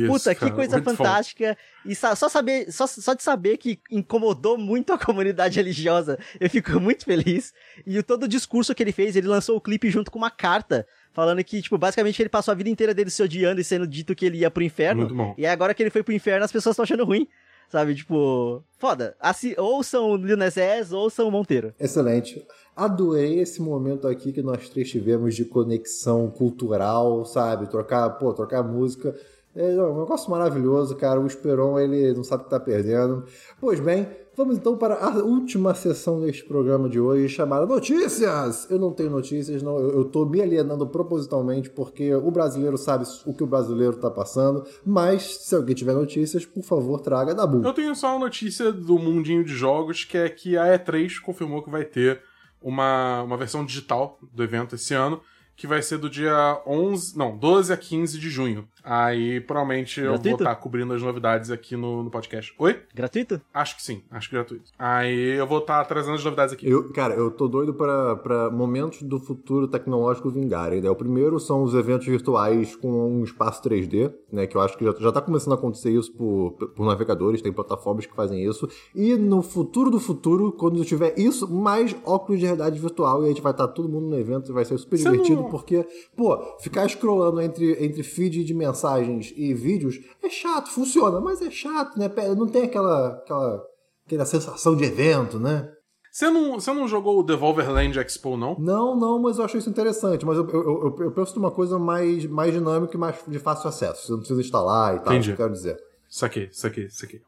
puta, 0.08 0.36
que 0.36 0.52
coisa 0.52 0.82
fantástica. 0.82 1.58
Bom. 1.86 1.92
E 1.92 1.96
só 1.96 2.30
saber, 2.30 2.72
só, 2.72 2.86
só 2.86 3.14
de 3.14 3.24
saber 3.24 3.58
que 3.58 3.80
incomodou 3.90 4.58
muito 4.58 4.92
a 4.92 4.98
comunidade 4.98 5.56
religiosa, 5.60 6.18
eu 6.40 6.50
fico 6.50 6.80
muito 6.80 7.06
feliz. 7.06 7.54
E 7.86 8.02
todo 8.04 8.24
o 8.24 8.28
discurso 8.28 8.76
que 8.76 8.84
ele 8.84 8.92
fez, 8.92 9.16
ele 9.16 9.28
lançou 9.28 9.56
o 9.58 9.62
clipe 9.62 9.90
junto 9.90 10.12
com 10.12 10.18
uma 10.18 10.32
carta 10.32 10.86
falando 11.20 11.44
que, 11.44 11.62
tipo, 11.62 11.78
basicamente 11.78 12.22
ele 12.22 12.30
passou 12.30 12.52
a 12.54 12.56
vida 12.56 12.70
inteira 12.70 12.94
dele 12.94 13.10
se 13.10 13.22
odiando 13.22 13.60
e 13.60 13.64
sendo 13.64 13.86
dito 13.86 14.16
que 14.16 14.26
ele 14.26 14.38
ia 14.38 14.50
pro 14.50 14.64
inferno. 14.64 15.02
Muito 15.02 15.16
bom. 15.16 15.36
E 15.38 15.46
agora 15.46 15.74
que 15.74 15.84
ele 15.84 15.90
foi 15.90 16.02
pro 16.02 16.14
inferno, 16.14 16.46
as 16.46 16.52
pessoas 16.52 16.74
estão 16.74 16.84
achando 16.84 17.04
ruim. 17.04 17.28
Sabe, 17.70 17.94
tipo, 17.94 18.64
foda. 18.80 19.16
Assi 19.20 19.54
ou 19.58 19.84
são 19.84 20.16
Lil 20.16 20.36
Nas 20.36 20.58
X 20.58 20.92
ou 20.92 21.08
são 21.10 21.30
Monteiro. 21.30 21.72
Excelente. 21.80 22.44
Adorei 22.76 23.40
esse 23.40 23.62
momento 23.62 24.08
aqui 24.08 24.32
que 24.32 24.42
nós 24.42 24.70
três 24.70 24.90
tivemos 24.90 25.36
de 25.36 25.46
conexão 25.46 26.32
cultural, 26.32 27.26
sabe? 27.26 27.70
Trocar, 27.70 28.10
pô, 28.12 28.34
trocar 28.34 28.64
música. 28.64 29.14
É 29.56 29.66
um 29.84 30.00
negócio 30.00 30.32
maravilhoso, 30.32 30.96
cara. 30.96 31.20
O 31.20 31.28
Esperon, 31.28 31.80
ele 31.80 32.14
não 32.14 32.24
sabe 32.24 32.42
o 32.42 32.46
que 32.46 32.50
tá 32.50 32.60
perdendo. 32.60 33.26
Pois 33.60 33.80
bem, 33.80 34.08
vamos 34.40 34.56
então 34.56 34.78
para 34.78 34.96
a 34.96 35.18
última 35.18 35.76
sessão 35.76 36.22
deste 36.22 36.46
programa 36.46 36.88
de 36.88 36.98
hoje, 36.98 37.28
chamada 37.28 37.66
Notícias! 37.66 38.72
Eu 38.72 38.80
não 38.80 38.94
tenho 38.94 39.10
notícias, 39.10 39.62
não. 39.62 39.78
Eu, 39.78 39.98
eu 39.98 40.06
tô 40.06 40.26
me 40.26 40.42
alienando 40.42 40.88
propositalmente 40.88 41.70
porque 41.70 42.16
o 42.16 42.32
brasileiro 42.32 42.78
sabe 42.78 43.04
o 43.26 43.34
que 43.34 43.44
o 43.44 43.48
brasileiro 43.48 43.98
tá 43.98 44.10
passando. 44.10 44.66
Mas, 44.86 45.40
se 45.40 45.54
alguém 45.54 45.76
tiver 45.76 45.94
notícias, 45.94 46.46
por 46.46 46.64
favor, 46.64 47.02
traga 47.02 47.36
da. 47.36 47.44
Eu 47.44 47.74
tenho 47.74 47.94
só 47.94 48.12
uma 48.12 48.20
notícia 48.20 48.72
do 48.72 48.98
mundinho 48.98 49.44
de 49.44 49.52
jogos, 49.54 50.06
que 50.06 50.18
é 50.18 50.30
que 50.30 50.58
a 50.58 50.68
E3 50.68 51.20
confirmou 51.20 51.62
que 51.62 51.70
vai 51.70 51.84
ter 51.84 52.22
uma, 52.62 53.24
uma 53.24 53.36
versão 53.36 53.66
digital 53.66 54.18
do 54.34 54.42
evento 54.42 54.76
esse 54.76 54.94
ano 54.94 55.20
que 55.60 55.68
vai 55.68 55.82
ser 55.82 55.98
do 55.98 56.10
dia 56.10 56.62
11, 56.66 57.18
não, 57.18 57.36
12 57.38 57.74
a 57.74 57.76
15 57.76 58.18
de 58.18 58.30
junho. 58.30 58.66
Aí 58.82 59.42
provavelmente 59.42 60.00
eu 60.00 60.06
vou 60.06 60.14
Gratuito? 60.14 60.44
estar 60.44 60.56
cobrindo 60.56 60.94
as 60.94 61.02
novidades 61.04 61.52
aqui 61.52 61.76
no, 61.76 62.02
no 62.02 62.10
podcast. 62.10 62.54
Oi? 62.58 62.80
Gratuito? 62.96 63.42
Acho 63.54 63.76
que 63.76 63.84
sim, 63.84 64.02
acho 64.10 64.30
que 64.30 64.36
gratuito. 64.36 64.72
Aí 64.80 65.38
eu 65.38 65.46
vou 65.46 65.58
estar 65.60 65.84
trazendo 65.84 66.16
as 66.16 66.24
novidades 66.24 66.54
aqui. 66.54 66.66
Eu, 66.68 66.90
cara, 66.94 67.14
eu 67.14 67.30
tô 67.30 67.50
doido 67.50 67.74
pra, 67.74 68.16
pra 68.16 68.50
momentos 68.50 69.04
do 69.04 69.20
futuro 69.20 69.68
tecnológico 69.68 70.30
vingarem, 70.30 70.80
né? 70.82 70.90
O 70.90 70.96
primeiro 70.96 71.38
são 71.42 71.62
os 71.62 71.74
eventos 71.76 72.08
virtuais 72.08 72.74
com 72.78 72.90
um 73.20 73.24
espaço 73.26 73.62
3D, 73.62 74.14
né? 74.32 74.48
Que 74.48 74.56
eu 74.56 74.62
acho 74.62 74.78
que 74.78 74.86
já, 74.86 74.94
já 74.98 75.12
tá 75.12 75.20
começando 75.22 75.52
a 75.52 75.56
acontecer 75.58 75.92
isso 75.92 76.14
por, 76.14 76.52
por 76.54 76.86
navegadores, 76.86 77.42
tem 77.42 77.52
plataformas 77.52 78.06
que 78.06 78.16
fazem 78.16 78.42
isso. 78.46 78.70
E 78.96 79.18
no 79.18 79.42
futuro 79.42 79.92
do 79.92 80.00
futuro, 80.00 80.54
quando 80.54 80.84
tiver 80.86 81.20
isso, 81.20 81.54
mais 81.54 81.94
óculos 82.06 82.40
de 82.40 82.46
realidade 82.46 82.80
virtual, 82.80 83.24
e 83.24 83.26
a 83.26 83.28
gente 83.28 83.42
vai 83.42 83.52
estar 83.52 83.68
todo 83.68 83.90
mundo 83.90 84.08
no 84.08 84.18
evento 84.18 84.50
e 84.50 84.54
vai 84.54 84.64
ser 84.64 84.78
super 84.78 84.98
Você 84.98 85.04
divertido, 85.12 85.42
não- 85.42 85.49
porque, 85.50 85.86
pô, 86.16 86.58
ficar 86.60 86.88
scrollando 86.90 87.42
entre, 87.42 87.84
entre 87.84 88.04
feed 88.04 88.44
de 88.44 88.54
mensagens 88.54 89.34
e 89.36 89.54
vídeos 89.54 90.00
é 90.22 90.30
chato, 90.30 90.70
funciona, 90.70 91.20
mas 91.20 91.42
é 91.42 91.50
chato, 91.50 91.98
né? 91.98 92.10
Não 92.38 92.48
tem 92.48 92.64
aquela, 92.64 93.10
aquela, 93.18 93.64
aquela 94.06 94.26
sensação 94.26 94.76
de 94.76 94.84
evento, 94.84 95.40
né? 95.40 95.70
Você 96.12 96.30
não, 96.30 96.60
você 96.60 96.74
não 96.74 96.88
jogou 96.88 97.20
o 97.20 97.24
Devolver 97.24 97.72
Land 97.72 98.00
Expo, 98.00 98.36
não? 98.36 98.56
Não, 98.60 98.96
não, 98.96 99.22
mas 99.22 99.38
eu 99.38 99.46
achei 99.46 99.60
isso 99.60 99.70
interessante. 99.70 100.26
Mas 100.26 100.38
eu, 100.38 100.50
eu, 100.50 100.64
eu, 100.64 100.96
eu 101.00 101.12
penso 101.12 101.36
numa 101.36 101.52
coisa 101.52 101.78
mais, 101.78 102.26
mais 102.26 102.52
dinâmica 102.52 102.96
e 102.96 103.00
mais 103.00 103.16
de 103.28 103.38
fácil 103.38 103.70
acesso. 103.70 104.06
Você 104.06 104.12
não 104.12 104.20
precisa 104.20 104.42
instalar 104.42 104.96
e 104.96 105.00
tal, 105.00 105.14
Entendi. 105.14 105.20
isso 105.20 105.36
que 105.36 105.42
eu 105.42 105.46
quero 105.46 105.54
dizer. 105.54 105.78
Saquei, 106.10 106.50
saquei, 106.52 106.90
saquei. 106.90 107.22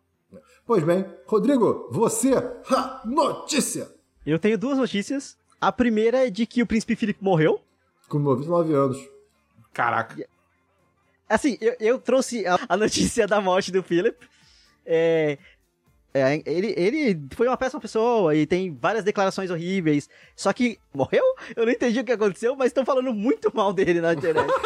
Pois 0.65 0.83
bem, 0.83 1.05
Rodrigo, 1.27 1.87
você, 1.91 2.33
ha, 2.33 3.01
notícia! 3.05 3.87
Eu 4.25 4.39
tenho 4.39 4.57
duas 4.57 4.77
notícias. 4.77 5.37
A 5.59 5.71
primeira 5.71 6.25
é 6.25 6.29
de 6.29 6.45
que 6.45 6.63
o 6.63 6.67
príncipe 6.67 6.95
Felipe 6.95 7.23
morreu. 7.23 7.59
Com 8.11 8.19
99 8.19 8.73
anos. 8.73 9.09
Caraca. 9.73 10.27
Assim, 11.29 11.57
eu, 11.61 11.73
eu 11.79 11.97
trouxe 11.97 12.45
a, 12.45 12.59
a 12.67 12.75
notícia 12.75 13.25
da 13.25 13.39
morte 13.39 13.71
do 13.71 13.81
Philip. 13.81 14.17
É, 14.85 15.37
é, 16.13 16.43
ele, 16.45 16.73
ele 16.75 17.25
foi 17.31 17.47
uma 17.47 17.55
péssima 17.55 17.79
pessoa 17.79 18.35
e 18.35 18.45
tem 18.45 18.75
várias 18.75 19.05
declarações 19.05 19.49
horríveis. 19.49 20.09
Só 20.35 20.51
que 20.51 20.77
morreu? 20.93 21.23
Eu 21.55 21.65
não 21.65 21.71
entendi 21.71 22.01
o 22.01 22.03
que 22.03 22.11
aconteceu, 22.11 22.53
mas 22.53 22.67
estão 22.67 22.83
falando 22.83 23.13
muito 23.13 23.49
mal 23.55 23.71
dele 23.71 24.01
na 24.01 24.13
internet. 24.13 24.51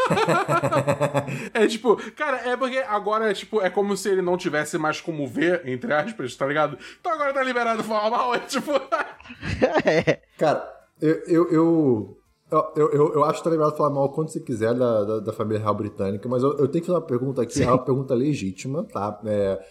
É 1.53 1.67
tipo, 1.67 1.95
cara, 2.13 2.37
é 2.49 2.57
porque 2.57 2.77
agora 2.79 3.29
é 3.29 3.33
tipo, 3.33 3.61
é 3.61 3.69
como 3.69 3.95
se 3.95 4.09
ele 4.09 4.21
não 4.21 4.37
tivesse 4.37 4.77
mais 4.77 4.99
como 4.99 5.27
ver, 5.27 5.67
entre 5.67 5.93
aspas, 5.93 6.35
tá 6.35 6.45
ligado? 6.45 6.77
Então 6.99 7.13
agora 7.13 7.33
tá 7.33 7.43
liberado 7.43 7.83
falar 7.83 8.09
mal, 8.09 8.33
é 8.35 8.39
tipo. 8.39 8.71
é. 9.85 10.19
Cara, 10.37 10.67
eu, 11.01 11.23
eu, 11.27 11.51
eu, 11.51 12.17
eu, 12.51 12.89
eu, 12.91 13.13
eu 13.13 13.23
acho 13.23 13.39
que 13.39 13.43
tá 13.43 13.49
liberado 13.49 13.75
falar 13.75 13.89
mal 13.89 14.09
quando 14.09 14.29
você 14.29 14.39
quiser 14.39 14.73
da, 14.73 15.03
da, 15.03 15.19
da 15.19 15.33
família 15.33 15.59
real 15.59 15.73
britânica, 15.73 16.29
mas 16.29 16.43
eu, 16.43 16.57
eu 16.57 16.67
tenho 16.67 16.83
que 16.83 16.87
fazer 16.87 16.99
uma 16.99 17.05
pergunta 17.05 17.41
aqui, 17.41 17.63
é 17.63 17.67
uma 17.67 17.83
pergunta 17.83 18.13
legítima, 18.13 18.83
tá? 18.83 19.19
É, 19.25 19.63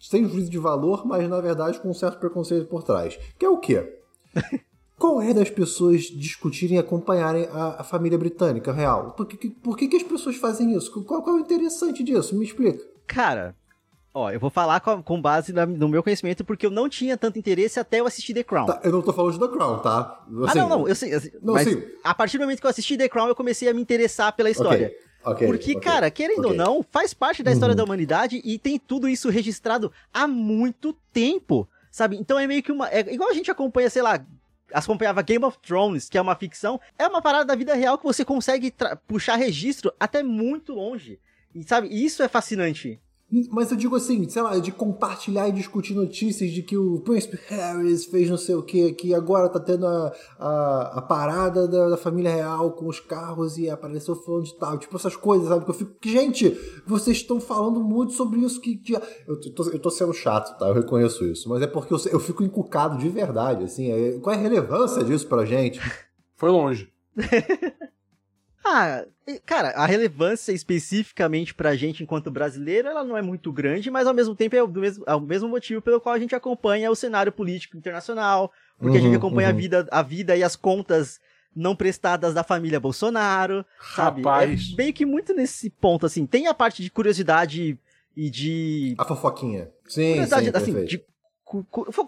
sem 0.00 0.26
juízo 0.28 0.50
de 0.50 0.58
valor, 0.58 1.06
mas 1.06 1.28
na 1.28 1.40
verdade 1.40 1.78
com 1.78 1.90
um 1.90 1.94
certo 1.94 2.18
preconceito 2.18 2.66
por 2.66 2.82
trás. 2.82 3.18
Que 3.38 3.44
é 3.44 3.48
o 3.48 3.58
quê? 3.58 4.00
Qual 4.98 5.22
é 5.22 5.32
das 5.32 5.48
pessoas 5.48 6.02
discutirem 6.02 6.76
e 6.76 6.80
acompanharem 6.80 7.46
a, 7.50 7.80
a 7.80 7.84
família 7.84 8.18
britânica 8.18 8.70
real? 8.70 9.12
Por, 9.12 9.26
que, 9.26 9.48
por 9.48 9.74
que, 9.74 9.88
que 9.88 9.96
as 9.96 10.02
pessoas 10.02 10.36
fazem 10.36 10.76
isso? 10.76 10.92
Qual, 11.04 11.22
qual 11.22 11.36
é 11.36 11.38
o 11.38 11.42
interessante 11.42 12.02
disso? 12.02 12.36
Me 12.36 12.44
explica. 12.44 12.84
Cara, 13.06 13.56
ó, 14.12 14.30
eu 14.30 14.40
vou 14.40 14.50
falar 14.50 14.80
com, 14.80 15.02
com 15.02 15.20
base 15.20 15.52
na- 15.52 15.66
no 15.66 15.88
meu 15.88 16.02
conhecimento, 16.02 16.44
porque 16.44 16.66
eu 16.66 16.70
não 16.70 16.88
tinha 16.88 17.16
tanto 17.16 17.38
interesse 17.38 17.78
até 17.78 18.00
eu 18.00 18.06
assistir 18.06 18.34
The 18.34 18.42
Crown. 18.44 18.66
Tá, 18.66 18.80
eu 18.84 18.92
não 18.92 19.02
tô 19.02 19.12
falando 19.12 19.32
de 19.32 19.38
The 19.40 19.48
Crown, 19.48 19.78
tá? 19.78 20.24
ah, 20.26 20.44
Assim, 20.50 20.58
não, 20.58 20.68
não, 20.68 20.88
eu 20.88 20.94
sei. 20.94 21.14
assim, 21.14 21.30
Não, 21.42 21.54
mas 21.54 21.68
sim. 21.68 21.82
a 22.02 22.14
partir 22.14 22.38
do 22.38 22.42
momento 22.42 22.60
que 22.60 22.66
eu 22.66 22.70
assisti 22.70 22.96
The 22.96 23.08
Crown, 23.08 23.28
eu 23.28 23.34
comecei 23.34 23.68
a 23.68 23.74
me 23.74 23.80
interessar 23.80 24.32
pela 24.34 24.50
história. 24.50 24.92
ok, 25.24 25.46
Porque, 25.46 25.72
ok, 25.72 25.80
cara, 25.80 26.10
querendo 26.10 26.40
ok. 26.40 26.50
ou 26.52 26.56
não, 26.56 26.82
faz 26.90 27.12
parte 27.14 27.42
da 27.42 27.52
história 27.52 27.72
Uhum. 27.72 27.76
da 27.76 27.84
humanidade 27.84 28.40
e 28.44 28.58
tem 28.58 28.78
tudo 28.78 29.08
isso 29.08 29.28
registrado 29.30 29.92
há 30.12 30.26
muito 30.26 30.92
tempo, 31.12 31.68
sabe? 31.90 32.16
Então 32.16 32.38
é 32.38 32.46
meio 32.46 32.62
que 32.62 32.72
uma. 32.72 32.88
É 32.88 33.00
igual 33.12 33.28
a 33.30 33.34
gente 33.34 33.50
acompanha, 33.50 33.88
sei 33.90 34.02
lá. 34.02 34.24
Acompanhava 34.72 35.20
Game 35.22 35.44
of 35.44 35.58
Thrones, 35.58 36.08
que 36.08 36.16
é 36.16 36.20
uma 36.20 36.36
ficção, 36.36 36.80
é 36.96 37.04
uma 37.06 37.20
parada 37.20 37.44
da 37.44 37.56
vida 37.56 37.74
real 37.74 37.98
que 37.98 38.04
você 38.04 38.24
consegue 38.24 38.72
puxar 39.08 39.34
registro 39.34 39.92
até 39.98 40.22
muito 40.22 40.72
longe. 40.72 41.18
E 41.52 41.64
sabe, 41.64 41.88
e 41.88 42.04
isso 42.04 42.22
é 42.22 42.28
fascinante. 42.28 43.00
Mas 43.50 43.70
eu 43.70 43.76
digo 43.76 43.94
assim, 43.94 44.28
sei 44.28 44.42
lá, 44.42 44.58
de 44.58 44.72
compartilhar 44.72 45.48
e 45.48 45.52
discutir 45.52 45.94
notícias 45.94 46.50
de 46.50 46.62
que 46.64 46.76
o 46.76 47.00
Príncipe 47.00 47.38
Harris 47.48 48.04
fez 48.06 48.28
não 48.28 48.36
sei 48.36 48.56
o 48.56 48.62
que, 48.62 48.92
que 48.94 49.14
agora 49.14 49.48
tá 49.48 49.60
tendo 49.60 49.86
a, 49.86 50.12
a, 50.38 50.98
a 50.98 51.02
parada 51.02 51.68
da, 51.68 51.90
da 51.90 51.96
família 51.96 52.34
real 52.34 52.72
com 52.72 52.88
os 52.88 52.98
carros 52.98 53.56
e 53.56 53.70
apareceu 53.70 54.16
falando 54.16 54.44
de 54.46 54.58
tal, 54.58 54.76
tipo 54.78 54.96
essas 54.96 55.14
coisas, 55.14 55.46
sabe? 55.48 55.64
Que 55.64 55.70
eu 55.70 55.74
fico, 55.74 55.92
gente, 56.04 56.50
vocês 56.84 57.18
estão 57.18 57.40
falando 57.40 57.80
muito 57.80 58.14
sobre 58.14 58.40
isso 58.40 58.60
que. 58.60 58.74
que- 58.76 58.94
eu, 59.28 59.40
tô, 59.54 59.62
eu 59.70 59.78
tô 59.78 59.90
sendo 59.90 60.12
chato, 60.12 60.58
tá? 60.58 60.66
Eu 60.66 60.74
reconheço 60.74 61.24
isso, 61.24 61.48
mas 61.48 61.62
é 61.62 61.68
porque 61.68 61.94
eu, 61.94 61.98
eu 62.10 62.18
fico 62.18 62.42
encucado 62.42 62.98
de 62.98 63.08
verdade, 63.08 63.62
assim. 63.64 63.92
é- 63.92 64.18
qual 64.18 64.34
é 64.34 64.38
a 64.38 64.42
relevância 64.42 65.04
disso 65.04 65.28
pra 65.28 65.44
gente? 65.44 65.80
Foi 66.36 66.50
longe. 66.50 66.92
Ah, 68.62 69.04
cara, 69.38 69.70
a 69.70 69.86
relevância 69.86 70.52
especificamente 70.52 71.54
pra 71.54 71.76
gente 71.76 72.02
enquanto 72.02 72.30
brasileiro, 72.30 72.88
ela 72.88 73.04
não 73.04 73.16
é 73.16 73.22
muito 73.22 73.52
grande, 73.52 73.90
mas 73.90 74.06
ao 74.06 74.14
mesmo 74.14 74.34
tempo 74.34 74.56
é 74.56 74.62
o 74.62 74.68
mesmo, 74.68 75.04
é 75.06 75.14
o 75.14 75.20
mesmo 75.20 75.48
motivo 75.48 75.80
pelo 75.80 76.00
qual 76.00 76.14
a 76.14 76.18
gente 76.18 76.34
acompanha 76.34 76.90
o 76.90 76.96
cenário 76.96 77.30
político 77.30 77.76
internacional, 77.76 78.52
porque 78.78 78.96
a 78.96 79.00
gente 79.00 79.12
Uhum, 79.12 79.18
acompanha 79.18 79.48
a 79.48 79.52
uhum. 79.52 79.56
vida, 79.56 79.88
a 79.90 80.02
vida 80.02 80.36
e 80.36 80.42
as 80.42 80.56
contas 80.56 81.20
não 81.54 81.74
prestadas 81.74 82.34
da 82.34 82.44
família 82.44 82.80
Bolsonaro, 82.80 83.64
sabe? 83.94 84.22
Rapaz. 84.22 84.70
É 84.72 84.76
meio 84.76 84.92
que 84.92 85.04
muito 85.04 85.34
nesse 85.34 85.68
ponto, 85.68 86.06
assim. 86.06 86.26
Tem 86.26 86.46
a 86.46 86.54
parte 86.54 86.82
de 86.82 86.90
curiosidade 86.90 87.78
e 88.16 88.30
de... 88.30 88.94
A 88.98 89.04
fofoquinha. 89.04 89.70
Sim, 89.86 90.10
curiosidade, 90.12 90.44
sim, 90.44 90.52
assim, 90.54 90.84
de 90.84 91.04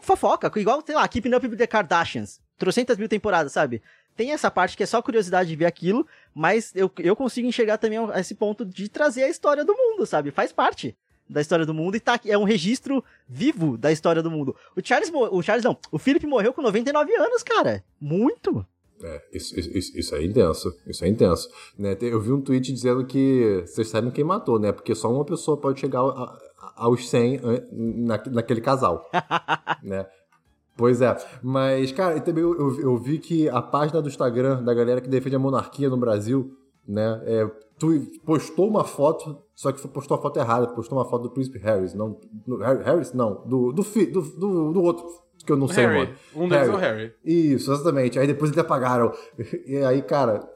fofoca, 0.01 0.51
igual, 0.57 0.83
sei 0.87 0.95
lá, 0.95 1.07
Keeping 1.09 1.35
Up 1.35 1.47
with 1.47 1.57
the 1.57 1.67
Kardashians. 1.67 2.41
Trocentas 2.57 2.97
mil 2.97 3.09
temporadas, 3.09 3.53
sabe? 3.53 3.83
Tem 4.17 4.33
essa 4.33 4.51
parte 4.51 4.77
que 4.77 4.83
é 4.83 4.87
só 4.87 5.01
curiosidade 5.03 5.49
de 5.49 5.57
ver 5.57 5.67
aquilo, 5.67 6.07
mas 6.35 6.73
eu, 6.75 6.91
eu 6.99 7.17
consigo 7.17 7.47
enxergar 7.49 7.79
também 7.79 7.99
a 7.99 8.21
esse 8.21 8.35
ponto 8.35 8.65
de 8.65 8.89
trazer 8.89 9.23
a 9.25 9.29
história 9.29 9.65
do 9.65 9.75
mundo, 9.75 10.05
sabe? 10.07 10.31
Faz 10.31 10.53
parte 10.53 10.97
da 11.29 11.41
história 11.41 11.65
do 11.65 11.73
mundo 11.73 11.97
e 11.97 12.01
tá, 12.01 12.21
é 12.27 12.37
um 12.37 12.45
registro 12.45 13.03
vivo 13.29 13.79
da 13.79 13.91
história 13.91 14.23
do 14.23 14.31
mundo. 14.31 14.55
O 14.77 14.81
Charles, 14.85 15.11
o 15.15 15.41
Charles 15.43 15.65
não, 15.65 15.79
o 15.91 15.99
Philip 15.99 16.27
morreu 16.27 16.53
com 16.53 16.61
99 16.61 17.15
anos, 17.17 17.43
cara. 17.43 17.83
Muito. 18.01 18.67
É, 19.03 19.21
isso, 19.33 19.59
isso- 19.59 19.99
isso- 19.99 20.15
é 20.15 20.23
intenso. 20.25 20.73
Isso 20.87 21.05
é 21.05 21.09
intenso. 21.09 21.49
Né? 21.79 21.97
Eu 22.03 22.21
vi 22.21 22.33
um 22.33 22.41
tweet 22.41 22.73
dizendo 22.73 23.05
que 23.07 23.65
vocês 23.67 23.89
sabem 23.89 24.11
quem 24.11 24.23
matou, 24.25 24.61
né? 24.61 24.71
Porque 24.73 24.95
só 24.95 25.11
uma 25.13 25.25
pessoa 25.25 25.57
pode 25.57 25.81
chegar 25.81 26.01
a- 26.03 26.39
a- 26.59 26.73
aos 26.77 27.09
100 27.09 27.37
an- 27.43 27.67
na, 27.73 28.23
naquele 28.31 28.61
casal. 28.61 29.11
né? 29.83 30.07
Pois 30.77 31.01
é. 31.03 31.17
Mas, 31.43 31.93
cara, 31.93 32.17
e 32.17 32.21
também 32.21 32.43
eu, 32.43 32.59
eu- 32.59 32.81
eu 32.81 32.97
vi 32.97 33.19
que 33.19 33.49
a 33.49 33.61
página 33.61 34.01
do 34.01 34.09
Instagram 34.09 34.63
da 34.63 34.73
galera 34.73 35.01
que 35.01 35.09
defende 35.09 35.37
a 35.37 35.39
monarquia 35.39 35.89
no 35.91 35.97
Brasil, 35.97 36.57
né? 36.89 37.21
É, 37.27 37.51
tu- 37.79 38.07
postou 38.25 38.69
uma 38.69 38.83
foto, 38.85 39.37
só 39.55 39.71
que 39.71 39.87
postou 39.89 40.17
a 40.17 40.21
foto 40.23 40.39
errada. 40.39 40.67
Postou 40.69 40.99
uma 40.99 41.05
foto 41.05 41.25
do 41.25 41.31
Príncipe 41.31 41.59
Harris. 41.59 41.95
Não, 41.95 42.19
do 42.47 42.57
Harry- 42.57 42.83
Harris? 42.85 43.13
Não. 43.13 43.43
Do, 43.47 43.73
do, 43.73 43.83
fi- 43.83 44.07
do, 44.07 44.23
do, 44.23 44.73
do 44.73 44.83
outro, 44.83 45.05
que 45.45 45.53
eu 45.53 45.57
não 45.57 45.69
sei 45.69 45.85
o 45.85 45.89
Harry. 45.89 46.07
nome. 46.07 46.19
Um 46.35 46.49
deles 46.49 46.69
é 46.69 46.73
o 46.73 46.77
Harry. 46.77 47.13
Isso, 47.25 47.71
exatamente. 47.73 48.19
Aí 48.19 48.27
depois 48.27 48.51
eles 48.51 48.65
apagaram. 48.65 49.13
E 49.67 49.77
aí, 49.77 50.01
cara, 50.03 50.49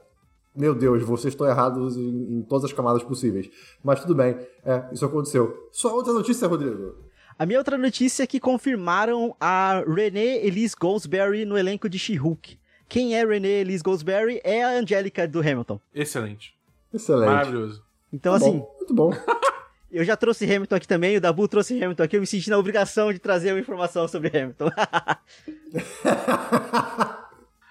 meu 0.55 0.73
Deus, 0.73 1.03
vocês 1.03 1.33
estão 1.33 1.47
errados 1.47 1.95
em, 1.95 2.39
em 2.39 2.41
todas 2.41 2.65
as 2.65 2.73
camadas 2.73 3.03
possíveis. 3.03 3.49
Mas 3.83 3.99
tudo 4.01 4.15
bem, 4.15 4.35
é, 4.65 4.85
isso 4.91 5.05
aconteceu. 5.05 5.55
Só 5.71 5.93
outra 5.93 6.11
notícia, 6.11 6.47
Rodrigo. 6.47 6.95
A 7.39 7.45
minha 7.45 7.59
outra 7.59 7.77
notícia 7.77 8.23
é 8.23 8.27
que 8.27 8.39
confirmaram 8.39 9.35
a 9.39 9.83
Renée 9.87 10.45
Elise 10.45 10.75
Goldsberry 10.79 11.45
no 11.45 11.55
elenco 11.57 11.87
de 11.87 11.99
She-Hulk. 11.99 12.57
quem 12.89 13.15
é 13.15 13.23
Renee 13.25 13.61
Elise 13.61 13.83
Goldsberry 13.83 14.41
é 14.43 14.63
a 14.63 14.69
Angélica 14.79 15.27
do 15.27 15.39
Hamilton. 15.39 15.79
Excelente. 15.93 16.55
Excelente. 16.93 17.29
Maravilhoso. 17.29 17.83
Então, 18.11 18.31
Muito 18.33 18.43
assim, 18.45 18.57
bom, 18.59 18.75
muito 18.77 18.93
bom. 18.93 19.11
eu 19.91 20.03
já 20.03 20.15
trouxe 20.17 20.45
Hamilton 20.45 20.75
aqui 20.75 20.87
também, 20.87 21.17
o 21.17 21.21
Dabu 21.21 21.47
trouxe 21.47 21.75
Hamilton 21.83 22.03
aqui, 22.03 22.15
eu 22.15 22.21
me 22.21 22.27
senti 22.27 22.49
na 22.49 22.57
obrigação 22.57 23.13
de 23.13 23.19
trazer 23.19 23.51
uma 23.51 23.59
informação 23.59 24.07
sobre 24.07 24.29
Hamilton. 24.35 24.69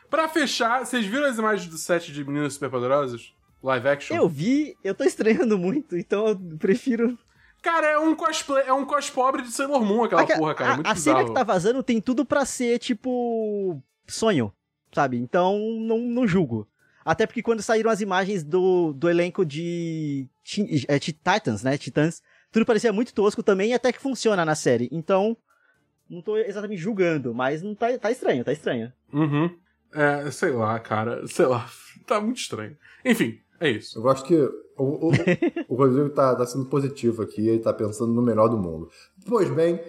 Pra 0.09 0.29
fechar, 0.29 0.85
vocês 0.87 1.05
viram 1.05 1.25
as 1.27 1.39
imagens 1.39 1.69
do 1.69 1.77
set 1.77 2.13
de 2.13 2.25
Meninas 2.25 2.55
Superpoderosas? 2.55 3.33
Live 3.63 3.89
action? 3.89 4.17
eu 4.17 4.29
vi, 4.29 4.77
eu 4.85 4.95
tô 4.95 5.03
estranhando 5.03 5.59
muito, 5.59 5.97
então 5.97 6.29
eu 6.29 6.37
prefiro. 6.59 7.19
Cara, 7.67 7.87
é 7.89 7.99
um 7.99 8.15
cosplay, 8.15 8.63
é 8.65 8.73
um 8.73 8.85
cos 8.85 9.11
pobre 9.11 9.43
de 9.43 9.51
Sailor 9.51 9.85
Moon 9.85 10.05
aquela 10.05 10.23
Aque- 10.23 10.37
porra, 10.37 10.55
cara. 10.55 10.71
a, 10.71 10.75
muito 10.77 10.87
a 10.87 10.95
cena 10.95 11.17
bizarro. 11.17 11.29
que 11.29 11.35
tá 11.35 11.43
vazando 11.43 11.83
tem 11.83 12.01
tudo 12.01 12.25
pra 12.25 12.45
ser, 12.45 12.79
tipo, 12.79 13.83
sonho, 14.07 14.53
sabe? 14.95 15.17
Então, 15.19 15.59
não, 15.81 15.99
não 15.99 16.29
julgo. 16.29 16.69
Até 17.05 17.27
porque 17.27 17.43
quando 17.43 17.63
saíram 17.63 17.91
as 17.91 18.01
imagens 18.01 18.45
do, 18.45 18.93
do 18.93 19.11
elenco 19.11 19.45
de 19.45 20.29
Ti- 20.45 20.85
é, 20.87 20.97
Ti- 21.01 21.13
Titans, 21.13 21.65
né? 21.65 21.77
Titãs, 21.77 22.23
tudo 22.53 22.65
parecia 22.65 22.93
muito 22.93 23.13
tosco 23.13 23.43
também, 23.43 23.75
até 23.75 23.93
que 23.93 24.01
funciona 24.01 24.45
na 24.45 24.55
série. 24.55 24.89
Então, 24.93 25.37
não 26.09 26.23
tô 26.23 26.37
exatamente 26.37 26.81
julgando, 26.81 27.35
mas 27.35 27.63
não 27.63 27.75
tá, 27.75 27.99
tá 27.99 28.13
estranho, 28.13 28.45
tá 28.45 28.53
estranho. 28.53 28.93
Uhum. 29.13 29.51
É, 29.93 30.31
sei 30.31 30.51
lá, 30.53 30.79
cara. 30.79 31.27
Sei 31.27 31.47
lá. 31.47 31.69
Tá 32.07 32.21
muito 32.21 32.39
estranho. 32.39 32.77
Enfim, 33.05 33.41
é 33.61 33.71
isso. 33.71 33.99
Eu 33.99 34.03
gosto 34.03 34.25
que 34.27 34.35
o, 34.35 34.51
o, 34.79 35.11
o 35.69 35.75
Rodrigo 35.77 36.11
tá, 36.11 36.35
tá 36.35 36.47
sendo 36.47 36.67
positivo 36.67 37.23
aqui, 37.23 37.49
ele 37.49 37.61
tá 37.61 37.73
pensando 37.73 38.13
no 38.13 38.23
melhor 38.23 38.49
do 38.49 38.59
mundo. 38.59 38.89
Pois 39.27 39.51
bem, 39.51 39.81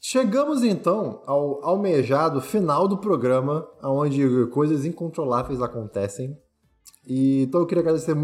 chegamos 0.00 0.62
então 0.62 1.22
ao 1.26 1.64
almejado 1.64 2.40
final 2.40 2.86
do 2.86 2.98
programa, 2.98 3.66
onde 3.82 4.46
coisas 4.52 4.84
incontroláveis 4.84 5.60
acontecem. 5.60 6.36
E, 7.06 7.42
então 7.42 7.60
eu 7.60 7.66
queria 7.66 7.82
agradecer 7.82 8.16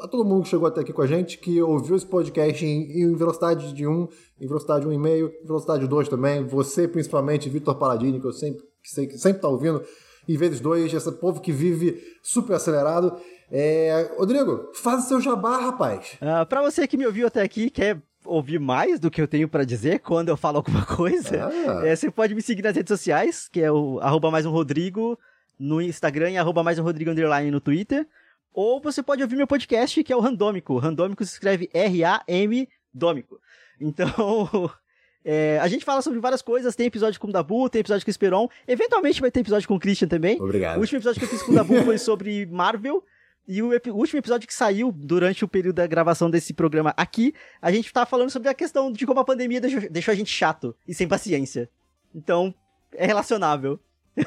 a 0.00 0.08
todo 0.08 0.24
mundo 0.24 0.42
que 0.44 0.48
chegou 0.48 0.66
até 0.66 0.80
aqui 0.80 0.92
com 0.92 1.02
a 1.02 1.06
gente, 1.06 1.38
que 1.38 1.60
ouviu 1.62 1.94
esse 1.94 2.06
podcast 2.06 2.64
em, 2.64 3.02
em 3.02 3.14
velocidade 3.14 3.72
de 3.72 3.86
1, 3.86 4.08
em 4.40 4.46
velocidade 4.46 4.86
1,5, 4.86 5.30
em 5.42 5.46
velocidade 5.46 5.86
2 5.86 6.08
também. 6.08 6.44
Você, 6.46 6.88
principalmente, 6.88 7.48
Vitor 7.48 7.74
Paladini, 7.76 8.18
que 8.20 8.26
eu 8.26 8.32
sempre, 8.32 8.62
que 8.82 8.88
sei- 8.90 9.06
que 9.06 9.18
sempre 9.18 9.42
tá 9.42 9.48
ouvindo, 9.48 9.82
em 10.28 10.36
vezes 10.36 10.60
2, 10.60 10.92
esse 10.94 11.12
povo 11.12 11.40
que 11.40 11.52
vive 11.52 12.00
super 12.22 12.54
acelerado. 12.54 13.14
É, 13.54 14.10
Rodrigo, 14.16 14.70
faz 14.74 15.04
o 15.04 15.08
seu 15.08 15.20
jabá, 15.20 15.58
rapaz. 15.58 16.16
Ah, 16.22 16.46
pra 16.46 16.62
você 16.62 16.88
que 16.88 16.96
me 16.96 17.04
ouviu 17.06 17.26
até 17.26 17.42
aqui, 17.42 17.68
quer 17.68 17.98
ouvir 18.24 18.58
mais 18.58 18.98
do 18.98 19.10
que 19.10 19.20
eu 19.20 19.28
tenho 19.28 19.46
pra 19.46 19.62
dizer 19.62 19.98
quando 19.98 20.30
eu 20.30 20.36
falo 20.38 20.56
alguma 20.56 20.86
coisa, 20.86 21.50
Ah. 21.68 21.82
é, 21.86 21.94
você 21.94 22.10
pode 22.10 22.34
me 22.34 22.40
seguir 22.40 22.62
nas 22.62 22.74
redes 22.74 22.88
sociais, 22.88 23.48
que 23.52 23.60
é 23.60 23.70
o 23.70 23.98
arroba 24.00 24.30
mais 24.30 24.46
um 24.46 24.50
Rodrigo 24.50 25.18
no 25.58 25.82
Instagram 25.82 26.30
e 26.30 26.38
arroba 26.38 26.62
mais 26.62 26.78
um 26.78 26.82
Rodrigo 26.82 27.10
underline 27.10 27.50
no 27.50 27.60
Twitter. 27.60 28.06
Ou 28.54 28.80
você 28.80 29.02
pode 29.02 29.22
ouvir 29.22 29.36
meu 29.36 29.46
podcast, 29.46 30.02
que 30.02 30.12
é 30.12 30.16
o 30.16 30.20
Randômico. 30.20 30.78
Randômico 30.78 31.24
se 31.24 31.32
escreve 31.32 31.68
R-A-M 31.74 32.68
Dômico. 32.92 33.38
Então, 33.80 34.10
é, 35.24 35.58
a 35.60 35.68
gente 35.68 35.84
fala 35.84 36.00
sobre 36.02 36.20
várias 36.20 36.40
coisas. 36.42 36.74
Tem 36.76 36.86
episódio 36.86 37.18
com 37.20 37.28
o 37.28 37.32
Dabu, 37.32 37.68
tem 37.68 37.80
episódio 37.80 38.04
com 38.04 38.10
o 38.10 38.12
Esperon. 38.12 38.48
Eventualmente 38.66 39.20
vai 39.20 39.30
ter 39.30 39.40
episódio 39.40 39.66
com 39.68 39.74
o 39.74 39.80
Christian 39.80 40.08
também. 40.08 40.38
O 40.40 40.44
Obrigado. 40.44 40.78
último 40.80 40.98
episódio 40.98 41.18
que 41.20 41.24
eu 41.26 41.30
fiz 41.30 41.42
com 41.42 41.52
o 41.52 41.54
Dabu 41.54 41.74
foi 41.84 41.98
sobre 41.98 42.46
Marvel. 42.46 43.02
E 43.46 43.60
o, 43.62 43.70
último 43.94 44.18
episódio 44.18 44.46
que 44.46 44.54
saiu 44.54 44.92
durante 44.92 45.44
o 45.44 45.48
período 45.48 45.76
da 45.76 45.86
gravação 45.86 46.30
desse 46.30 46.54
programa 46.54 46.94
aqui, 46.96 47.34
a 47.60 47.72
gente 47.72 47.92
tá 47.92 48.06
falando 48.06 48.30
sobre 48.30 48.48
a 48.48 48.54
questão 48.54 48.92
de 48.92 49.04
como 49.04 49.18
a 49.20 49.24
pandemia 49.24 49.60
deixou, 49.60 49.80
deixou 49.90 50.12
a 50.12 50.14
gente 50.14 50.30
chato 50.30 50.74
e 50.86 50.94
sem 50.94 51.08
paciência. 51.08 51.68
Então, 52.14 52.54
é 52.92 53.04
relacionável. 53.06 53.80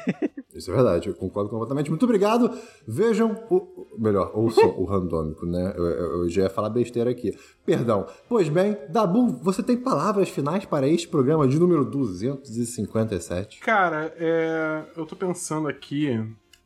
Isso 0.54 0.70
é 0.70 0.74
verdade, 0.74 1.08
eu 1.08 1.14
concordo 1.14 1.48
completamente. 1.50 1.90
Muito 1.90 2.04
obrigado. 2.04 2.50
Vejam, 2.88 3.44
o, 3.50 3.56
o- 3.56 3.88
melhor, 3.98 4.32
ouçam 4.34 4.68
o 4.78 4.84
randômico, 4.84 5.46
né? 5.46 5.72
Eu, 5.76 5.84
eu- 5.84 6.22
eu 6.24 6.28
já 6.30 6.42
ia 6.42 6.50
falar 6.50 6.70
besteira 6.70 7.10
aqui. 7.10 7.36
Perdão. 7.64 8.06
Pois 8.28 8.48
bem, 8.48 8.76
Dabu, 8.88 9.28
você 9.42 9.62
tem 9.62 9.76
palavras 9.76 10.28
finais 10.28 10.64
para 10.64 10.88
este 10.88 11.06
programa 11.08 11.46
de 11.46 11.58
número 11.58 11.84
257? 11.84 13.60
Cara, 13.60 14.12
é, 14.18 14.82
eu 14.96 15.06
tô 15.06 15.14
pensando 15.14 15.68
aqui 15.68 16.18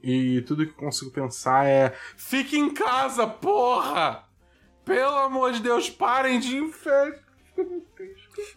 e 0.03 0.43
tudo 0.43 0.65
que 0.67 0.73
eu 0.73 0.77
consigo 0.77 1.11
pensar 1.11 1.67
é: 1.67 1.93
fique 2.17 2.59
em 2.59 2.73
casa, 2.73 3.27
porra! 3.27 4.25
Pelo 4.85 5.17
amor 5.19 5.53
de 5.53 5.61
Deus, 5.61 5.89
parem 5.91 6.41
de 6.41 6.57
infectar. 6.57 7.29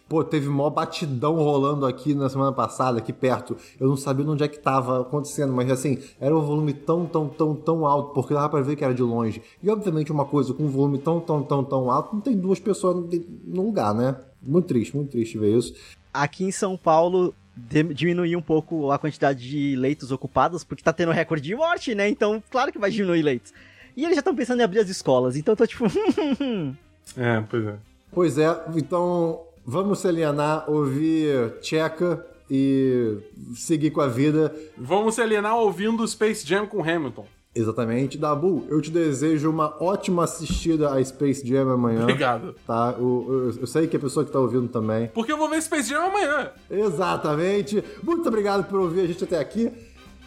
Pô, 0.08 0.24
teve 0.24 0.48
mó 0.48 0.70
batidão 0.70 1.34
rolando 1.36 1.84
aqui 1.84 2.14
na 2.14 2.28
semana 2.30 2.52
passada, 2.52 2.98
aqui 2.98 3.12
perto. 3.12 3.56
Eu 3.78 3.88
não 3.88 3.96
sabia 3.96 4.24
onde 4.26 4.42
é 4.42 4.48
que 4.48 4.58
tava 4.58 5.02
acontecendo, 5.02 5.52
mas 5.52 5.70
assim, 5.70 5.98
era 6.18 6.34
um 6.34 6.40
volume 6.40 6.72
tão, 6.72 7.04
tão, 7.04 7.28
tão, 7.28 7.54
tão 7.54 7.86
alto, 7.86 8.14
porque 8.14 8.32
dava 8.32 8.48
pra 8.48 8.62
ver 8.62 8.76
que 8.76 8.84
era 8.84 8.94
de 8.94 9.02
longe. 9.02 9.42
E 9.62 9.68
obviamente 9.68 10.10
uma 10.10 10.24
coisa 10.24 10.54
com 10.54 10.62
um 10.64 10.68
volume 10.70 10.98
tão, 10.98 11.20
tão, 11.20 11.42
tão, 11.42 11.62
tão 11.64 11.90
alto, 11.90 12.14
não 12.14 12.20
tem 12.22 12.36
duas 12.36 12.58
pessoas 12.58 12.96
no- 12.96 13.08
no 13.44 13.66
lugar, 13.66 13.92
né? 13.94 14.16
Muito 14.42 14.66
triste, 14.68 14.96
muito 14.96 15.10
triste 15.10 15.36
ver 15.38 15.56
isso. 15.58 15.74
Aqui 16.12 16.44
em 16.44 16.52
São 16.52 16.76
Paulo, 16.76 17.34
diminuiu 17.56 18.38
um 18.38 18.42
pouco 18.42 18.90
a 18.90 18.98
quantidade 18.98 19.48
de 19.48 19.76
leitos 19.76 20.10
ocupados, 20.10 20.64
porque 20.64 20.82
tá 20.82 20.92
tendo 20.92 21.12
recorde 21.12 21.44
de 21.44 21.54
morte, 21.54 21.94
né? 21.94 22.08
Então, 22.08 22.42
claro 22.50 22.72
que 22.72 22.78
vai 22.78 22.90
diminuir 22.90 23.22
leitos. 23.22 23.52
E 23.96 24.04
eles 24.04 24.16
já 24.16 24.20
estão 24.20 24.34
pensando 24.34 24.60
em 24.60 24.64
abrir 24.64 24.80
as 24.80 24.88
escolas, 24.88 25.36
então 25.36 25.52
eu 25.52 25.56
tô 25.56 25.66
tipo. 25.66 25.84
É, 27.18 27.38
pois 27.50 27.66
é. 27.66 27.74
Pois 28.10 28.38
é, 28.38 28.62
então 28.74 29.42
vamos 29.64 29.98
se 29.98 30.08
alienar, 30.08 30.70
ouvir 30.70 31.52
Tcheca 31.60 32.24
e 32.50 33.18
seguir 33.54 33.90
com 33.90 34.00
a 34.00 34.08
vida. 34.08 34.54
Vamos 34.76 35.16
se 35.16 35.20
alienar 35.20 35.54
ouvindo 35.56 36.06
Space 36.08 36.46
Jam 36.46 36.66
com 36.66 36.82
Hamilton. 36.82 37.26
Exatamente. 37.54 38.18
Dabu, 38.18 38.64
eu 38.68 38.80
te 38.80 38.90
desejo 38.90 39.48
uma 39.48 39.76
ótima 39.82 40.24
assistida 40.24 40.92
a 40.92 41.04
Space 41.04 41.46
Jam 41.46 41.70
amanhã. 41.70 42.02
Obrigado. 42.02 42.54
Tá? 42.66 42.94
Eu, 42.98 43.26
eu- 43.54 43.60
eu 43.60 43.66
sei 43.66 43.86
que 43.86 43.96
a 43.96 44.00
pessoa 44.00 44.24
que 44.26 44.32
tá 44.32 44.40
ouvindo 44.40 44.66
também. 44.68 45.08
Porque 45.14 45.30
eu 45.30 45.38
vou 45.38 45.48
ver 45.48 45.62
Space 45.62 45.88
Jam 45.88 46.06
amanhã. 46.06 46.50
Exatamente. 46.70 47.82
Muito 48.02 48.26
obrigado 48.28 48.64
por 48.64 48.80
ouvir 48.80 49.02
a 49.02 49.06
gente 49.06 49.22
até 49.22 49.38
aqui. 49.38 49.70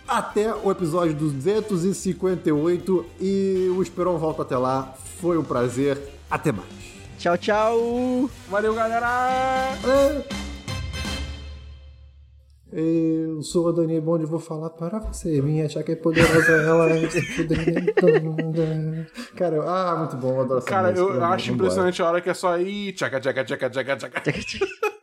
Até 0.07 0.53
o 0.55 0.71
episódio 0.71 1.13
258 1.15 3.05
e 3.19 3.73
o 3.75 3.81
Esperon 3.81 4.17
volta 4.17 4.43
até 4.43 4.57
lá. 4.57 4.93
Foi 5.19 5.37
um 5.37 5.43
prazer. 5.43 5.97
Até 6.31 6.51
mais. 6.53 6.67
tchau, 7.19 7.37
tchau! 7.37 8.29
Valeu, 8.49 8.73
galera! 8.73 9.73
É. 9.85 10.46
Eu 12.71 13.41
sou 13.43 13.69
a 13.69 13.71
Dani 13.71 13.99
Bond 14.01 14.23
e 14.23 14.27
vou 14.27 14.39
falar 14.39 14.69
para 14.71 14.99
você. 14.99 15.41
Minha 15.41 15.69
chaca 15.69 15.93
é 15.93 15.95
poderosa, 15.95 16.51
ela 16.51 16.89
é 16.89 17.07
Cara, 19.37 19.61
ah, 19.63 19.95
muito 19.99 20.17
bom, 20.17 20.35
eu 20.35 20.41
adoro 20.41 20.57
essa 20.59 20.67
Cara, 20.67 20.89
música. 20.91 21.13
eu 21.13 21.23
acho 21.23 21.51
impressionante 21.53 22.01
a 22.01 22.05
hora 22.07 22.19
que 22.21 22.29
é 22.29 22.33
só 22.33 22.57
ir. 22.59 22.91
Tchaca, 22.93 23.19
tchaca, 23.21 23.45
tchaca, 23.45 23.69
tchaca, 23.69 23.95
tchaca. 23.95 24.21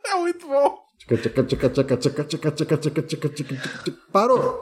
É 0.07 0.15
muito 0.15 0.47
bom. 0.47 0.77
Tchaca, 0.99 1.17
tchaca, 1.43 1.43
tchaca, 1.69 1.97
tchaca, 1.97 2.23
tchaca, 2.23 2.51
tchaca, 2.51 2.77
tchaca, 2.77 3.01
tchaca, 3.01 3.29
tchaca. 3.29 3.93
Parou! 4.11 4.61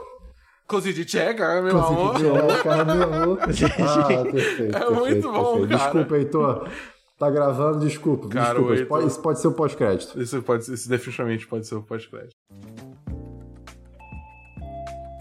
Coisa 0.66 0.90
de 0.94 1.04
tcheca, 1.04 1.60
meu 1.60 1.78
amor. 1.78 2.14
Tchaca, 2.14 2.84
meu 2.86 3.02
amor. 3.02 3.38
Ah, 3.42 3.46
perfeito. 3.46 3.82
É 3.82 4.80
perfeito, 4.80 4.92
muito 4.94 5.30
bom, 5.32 5.52
perfeito. 5.58 5.68
cara. 5.68 5.84
Desculpa, 5.92 6.16
Heitor. 6.16 6.68
Tá 7.18 7.30
gravando, 7.30 7.78
desculpa. 7.80 8.28
Cara, 8.28 8.54
desculpa. 8.54 8.74
Heitor- 8.74 9.06
isso 9.06 9.20
pode 9.20 9.40
ser 9.40 9.48
o 9.48 9.52
pós-crédito. 9.52 10.20
Isso, 10.20 10.42
pode, 10.42 10.72
isso 10.72 10.88
definitivamente 10.88 11.46
pode 11.46 11.66
ser 11.66 11.74
o 11.76 11.82
pós-crédito. 11.82 12.34